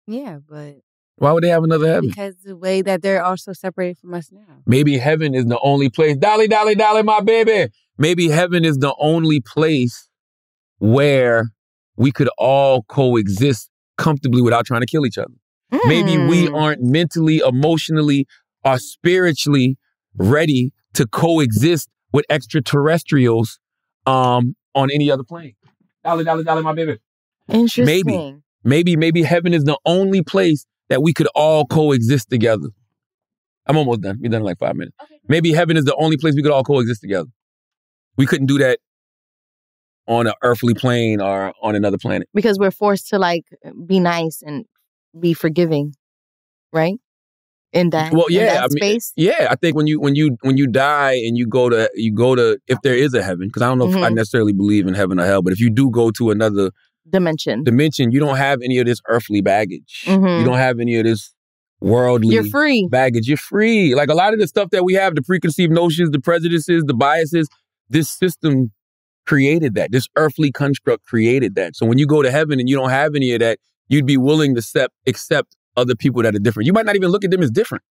Yeah, 0.07 0.39
but 0.49 0.77
Why 1.21 1.33
would 1.33 1.45
they 1.45 1.51
have 1.51 1.65
another 1.65 1.87
heaven? 1.87 2.09
because 2.09 2.37
the 2.43 2.57
way 2.57 2.81
that 2.81 3.03
they're 3.03 3.23
also 3.23 3.53
separated 3.53 3.99
from 3.99 4.15
us 4.15 4.33
now. 4.33 4.41
Maybe 4.67 4.97
heaven 4.97 5.35
is 5.35 5.45
the 5.45 5.59
only 5.63 5.91
place. 5.91 6.17
Dolly, 6.17 6.49
dolly, 6.49 6.75
dolly, 6.75 7.03
my 7.03 7.21
baby. 7.21 7.71
Maybe 7.99 8.29
heaven 8.29 8.65
is 8.65 8.79
the 8.79 8.95
only 8.99 9.41
place 9.43 10.09
where 10.79 11.51
we 11.97 12.11
could 12.11 12.31
all 12.39 12.83
coexist 12.85 13.69
comfortably 13.99 14.41
without 14.41 14.65
trying 14.65 14.81
to 14.81 14.87
kill 14.87 15.05
each 15.05 15.19
other. 15.19 15.35
Maybe 15.85 16.17
we 16.17 16.47
Hmm. 16.47 16.55
aren't 16.55 16.83
mentally, 16.83 17.39
emotionally, 17.47 18.27
or 18.65 18.79
spiritually 18.79 19.77
ready 20.17 20.73
to 20.95 21.07
coexist 21.07 21.89
with 22.13 22.25
extraterrestrials 22.31 23.59
um, 24.07 24.57
on 24.75 24.89
any 24.91 25.11
other 25.11 25.23
plane. 25.23 25.53
Dolly, 26.03 26.25
dolly, 26.25 26.45
dolly, 26.45 26.63
my 26.63 26.73
baby. 26.73 26.97
Interesting. 27.49 27.85
Maybe. 27.85 28.37
Maybe, 28.65 28.97
maybe 28.97 29.23
heaven 29.23 29.53
is 29.53 29.65
the 29.65 29.79
only 29.85 30.23
place 30.23 30.65
that 30.91 31.03
we 31.03 31.13
could 31.15 31.29
all 31.35 31.65
coexist 31.65 32.29
together. 32.29 32.69
I'm 33.67 33.77
almost 33.79 34.03
done. 34.03 34.19
We're 34.21 34.29
done 34.31 34.41
in 34.43 34.47
like 34.47 34.59
five 34.59 34.77
minutes. 34.77 34.97
Maybe 35.29 35.53
heaven 35.53 35.77
is 35.79 35.85
the 35.85 35.95
only 35.97 36.17
place 36.19 36.35
we 36.35 36.43
could 36.43 36.53
all 36.53 36.65
coexist 36.65 37.01
together. 37.01 37.29
We 38.19 38.27
couldn't 38.27 38.47
do 38.47 38.59
that 38.59 38.81
on 40.07 40.27
an 40.27 40.33
earthly 40.43 40.75
plane 40.75 41.21
or 41.21 41.53
on 41.63 41.75
another 41.77 41.97
planet. 41.99 42.29
because 42.35 42.59
we're 42.59 42.71
forced 42.73 43.09
to 43.09 43.19
like 43.19 43.45
be 43.87 44.01
nice 44.01 44.43
and 44.45 44.65
be 45.19 45.33
forgiving, 45.35 45.95
right? 46.73 46.95
In 47.73 47.91
that, 47.91 48.13
well, 48.13 48.27
yeah, 48.29 48.47
that 48.55 48.59
I 48.65 48.67
mean, 48.71 48.79
space. 48.79 49.13
yeah. 49.15 49.47
I 49.49 49.55
think 49.55 49.77
when 49.77 49.87
you 49.87 50.01
when 50.01 50.17
you 50.17 50.37
when 50.43 50.57
you 50.57 50.67
die 50.67 51.13
and 51.13 51.39
you 51.39 51.47
go 51.47 51.69
to 51.69 51.89
you 51.95 52.13
go 52.13 52.35
to 52.35 52.59
if 52.67 52.79
there 52.83 52.97
is 52.97 53.15
a 53.15 53.23
heaven, 53.23 53.47
because 53.47 53.63
I 53.63 53.67
don't 53.67 53.79
know 53.79 53.89
if 53.89 53.95
I 53.95 54.11
Mhm. 54.11 54.15
necessarily 54.17 54.53
believe 54.53 54.89
in 54.89 54.95
heaven 54.95 55.21
or 55.21 55.25
hell, 55.25 55.41
but 55.41 55.53
if 55.53 55.61
you 55.61 55.71
do 55.71 55.89
go 55.89 56.11
to 56.11 56.33
another 56.33 56.73
dimension, 57.09 57.65
dimension, 57.65 58.13
you 58.13 58.21
don't 58.21 58.37
have 58.37 58.61
any 58.63 58.79
of 58.79 58.87
this 58.87 59.01
earthly 59.09 59.41
baggage. 59.41 60.05
Mhm. 60.07 60.41
You 60.41 60.45
don't 60.45 60.59
have 60.59 60.81
any 60.81 60.97
of 60.97 61.05
this 61.05 61.33
worldly. 61.81 62.35
You're 62.35 62.45
free. 62.45 62.87
baggage. 62.91 63.27
You're 63.29 63.37
free. 63.37 63.95
Like 63.95 64.09
a 64.11 64.15
lot 64.15 64.33
of 64.35 64.41
the 64.41 64.47
stuff 64.47 64.71
that 64.71 64.85
we 64.85 64.95
have, 64.95 65.15
the 65.15 65.23
preconceived 65.23 65.73
notions, 65.73 66.11
the 66.11 66.21
prejudices, 66.21 66.85
the 66.87 66.95
biases, 66.95 67.49
this 67.89 68.09
system 68.11 68.71
created 69.27 69.75
that. 69.75 69.93
This 69.93 70.09
earthly 70.17 70.51
construct 70.53 71.05
created 71.05 71.55
that. 71.55 71.77
So 71.77 71.87
when 71.87 71.99
you 71.99 72.07
go 72.07 72.23
to 72.23 72.31
heaven 72.31 72.59
and 72.61 72.69
you 72.69 72.77
don't 72.77 72.91
have 72.91 73.15
any 73.15 73.33
of 73.33 73.41
that, 73.41 73.59
you'd 73.89 74.07
be 74.07 74.17
willing 74.17 74.55
to 74.55 74.59
accept, 74.59 74.95
accept 75.07 75.57
other 75.77 75.95
people 75.95 76.23
that 76.23 76.35
are 76.35 76.39
different. 76.39 76.67
You 76.67 76.73
might 76.73 76.87
not 76.87 76.97
even 76.97 77.11
look 77.11 77.25
at 77.25 77.31
them 77.31 77.43
as 77.43 77.51
different. 77.51 77.85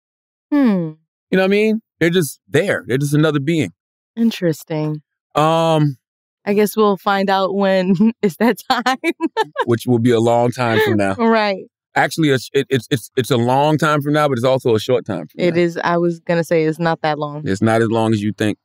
Hmm. 0.52 0.91
You 1.31 1.38
know 1.38 1.40
what 1.40 1.45
I 1.45 1.48
mean? 1.48 1.81
They're 1.99 2.10
just 2.10 2.40
there. 2.48 2.84
They're 2.88 2.98
just 2.98 3.14
another 3.14 3.40
being. 3.40 3.72
Interesting. 4.15 5.02
Um, 5.36 5.98
I 6.45 6.53
guess 6.53 6.75
we'll 6.77 6.97
find 6.97 7.29
out 7.29 7.53
when 7.55 7.93
it's 8.21 8.37
that 8.37 8.57
time. 8.69 8.95
which 9.65 9.85
will 9.85 9.99
be 9.99 10.11
a 10.11 10.19
long 10.19 10.51
time 10.51 10.79
from 10.85 10.97
now. 10.97 11.15
right. 11.15 11.63
Actually, 11.95 12.29
it's 12.29 12.49
it, 12.53 12.65
it's 12.69 12.87
it's 12.91 13.09
it's 13.17 13.31
a 13.31 13.37
long 13.37 13.77
time 13.77 14.01
from 14.01 14.13
now, 14.13 14.27
but 14.27 14.33
it's 14.37 14.45
also 14.45 14.75
a 14.75 14.79
short 14.79 15.05
time. 15.05 15.27
From 15.27 15.39
It 15.39 15.55
now. 15.55 15.61
is. 15.61 15.77
I 15.83 15.97
was 15.97 16.19
gonna 16.19 16.43
say 16.43 16.63
it's 16.63 16.79
not 16.79 17.01
that 17.01 17.17
long. 17.19 17.41
It's 17.47 17.61
not 17.61 17.81
as 17.81 17.89
long 17.89 18.13
as 18.13 18.21
you 18.21 18.31
think. 18.31 18.57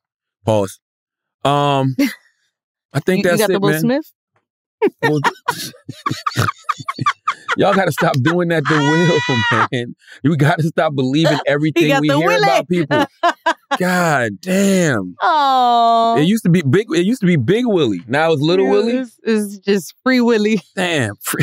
Pause. 0.44 0.78
Um, 1.44 1.96
I 2.92 3.00
think 3.00 3.24
you, 3.24 3.30
that's 3.30 3.40
you 3.40 3.48
got 3.48 3.50
it, 3.50 3.52
the 3.54 3.60
Will 3.60 3.70
man. 3.70 3.80
Smith. 3.80 4.12
Well, 5.02 5.18
Y'all 7.56 7.74
got 7.74 7.84
to 7.84 7.92
stop 7.92 8.14
doing 8.20 8.48
that 8.48 8.64
to 8.66 8.74
Will, 8.74 9.68
man. 9.72 9.94
You 10.22 10.36
got 10.36 10.58
to 10.58 10.64
stop 10.66 10.94
believing 10.94 11.38
everything 11.46 12.00
we 12.00 12.08
the 12.08 12.16
hear 12.18 12.26
Willie. 12.26 12.42
about 12.42 12.68
people. 12.68 13.06
God 13.78 14.40
damn. 14.40 15.14
Oh, 15.20 16.16
It 16.18 16.24
used 16.24 16.44
to 16.44 16.50
be 16.50 16.62
big. 16.62 16.86
It 16.90 17.04
used 17.04 17.20
to 17.20 17.26
be 17.26 17.36
Big 17.36 17.66
Willie. 17.66 18.02
Now 18.06 18.32
it's 18.32 18.42
Little 18.42 18.68
Willie. 18.68 18.98
It's, 18.98 19.18
it's 19.22 19.58
just 19.58 19.94
Free 20.02 20.20
Willie. 20.20 20.60
Damn. 20.76 21.14
Free. 21.16 21.42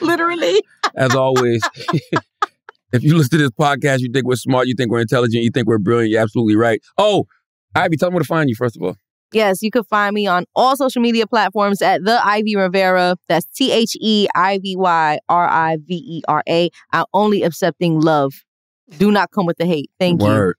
literally. 0.00 0.60
As 0.96 1.14
always, 1.14 1.62
if 2.92 3.02
you 3.02 3.16
listen 3.16 3.30
to 3.30 3.38
this 3.38 3.50
podcast, 3.50 4.00
you 4.00 4.10
think 4.12 4.26
we're 4.26 4.36
smart, 4.36 4.66
you 4.66 4.74
think 4.76 4.90
we're 4.90 5.00
intelligent, 5.00 5.42
you 5.42 5.50
think 5.50 5.66
we're 5.66 5.78
brilliant. 5.78 6.10
You're 6.10 6.20
absolutely 6.22 6.56
right. 6.56 6.82
Oh, 6.98 7.26
Ivy, 7.74 7.96
tell 7.96 8.10
me 8.10 8.14
where 8.14 8.22
to 8.22 8.26
find 8.26 8.48
you 8.50 8.54
first 8.56 8.76
of 8.76 8.82
all. 8.82 8.96
Yes, 9.32 9.62
you 9.62 9.70
can 9.70 9.84
find 9.84 10.14
me 10.14 10.26
on 10.26 10.44
all 10.54 10.76
social 10.76 11.00
media 11.00 11.26
platforms 11.26 11.80
at 11.80 12.04
the 12.04 12.20
Ivy 12.22 12.54
Rivera. 12.54 13.16
That's 13.28 13.46
T 13.46 13.72
H 13.72 13.96
E 13.98 14.28
I 14.34 14.58
V 14.58 14.76
Y 14.76 15.18
R 15.30 15.48
I 15.48 15.78
V 15.78 15.94
E 15.94 16.22
R 16.28 16.42
A. 16.46 16.68
I'm 16.92 17.06
only 17.14 17.42
accepting 17.42 17.98
love. 18.00 18.34
Do 18.98 19.10
not 19.10 19.30
come 19.30 19.46
with 19.46 19.58
the 19.58 19.66
hate. 19.66 19.90
Thank 19.98 20.20
you. 20.20 20.28
Word. 20.28 20.56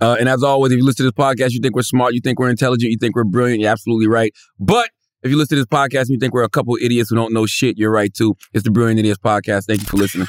Uh, 0.00 0.16
and 0.18 0.28
as 0.28 0.42
always, 0.42 0.72
if 0.72 0.78
you 0.78 0.84
listen 0.84 1.04
to 1.06 1.12
this 1.12 1.12
podcast, 1.12 1.52
you 1.52 1.60
think 1.60 1.76
we're 1.76 1.82
smart, 1.82 2.12
you 2.12 2.20
think 2.20 2.40
we're 2.40 2.50
intelligent, 2.50 2.90
you 2.90 2.98
think 2.98 3.14
we're 3.14 3.22
brilliant, 3.22 3.60
you're 3.60 3.70
absolutely 3.70 4.08
right. 4.08 4.32
But 4.58 4.90
if 5.22 5.30
you 5.30 5.36
listen 5.36 5.56
to 5.56 5.62
this 5.62 5.66
podcast 5.66 6.02
and 6.02 6.10
you 6.10 6.18
think 6.18 6.34
we're 6.34 6.42
a 6.42 6.48
couple 6.48 6.76
idiots 6.82 7.10
who 7.10 7.16
don't 7.16 7.32
know 7.32 7.46
shit, 7.46 7.78
you're 7.78 7.92
right 7.92 8.12
too. 8.12 8.34
It's 8.52 8.64
the 8.64 8.72
Brilliant 8.72 8.98
Idiots 8.98 9.20
Podcast. 9.20 9.66
Thank 9.66 9.80
you 9.80 9.86
for 9.86 9.96
listening. 9.96 10.26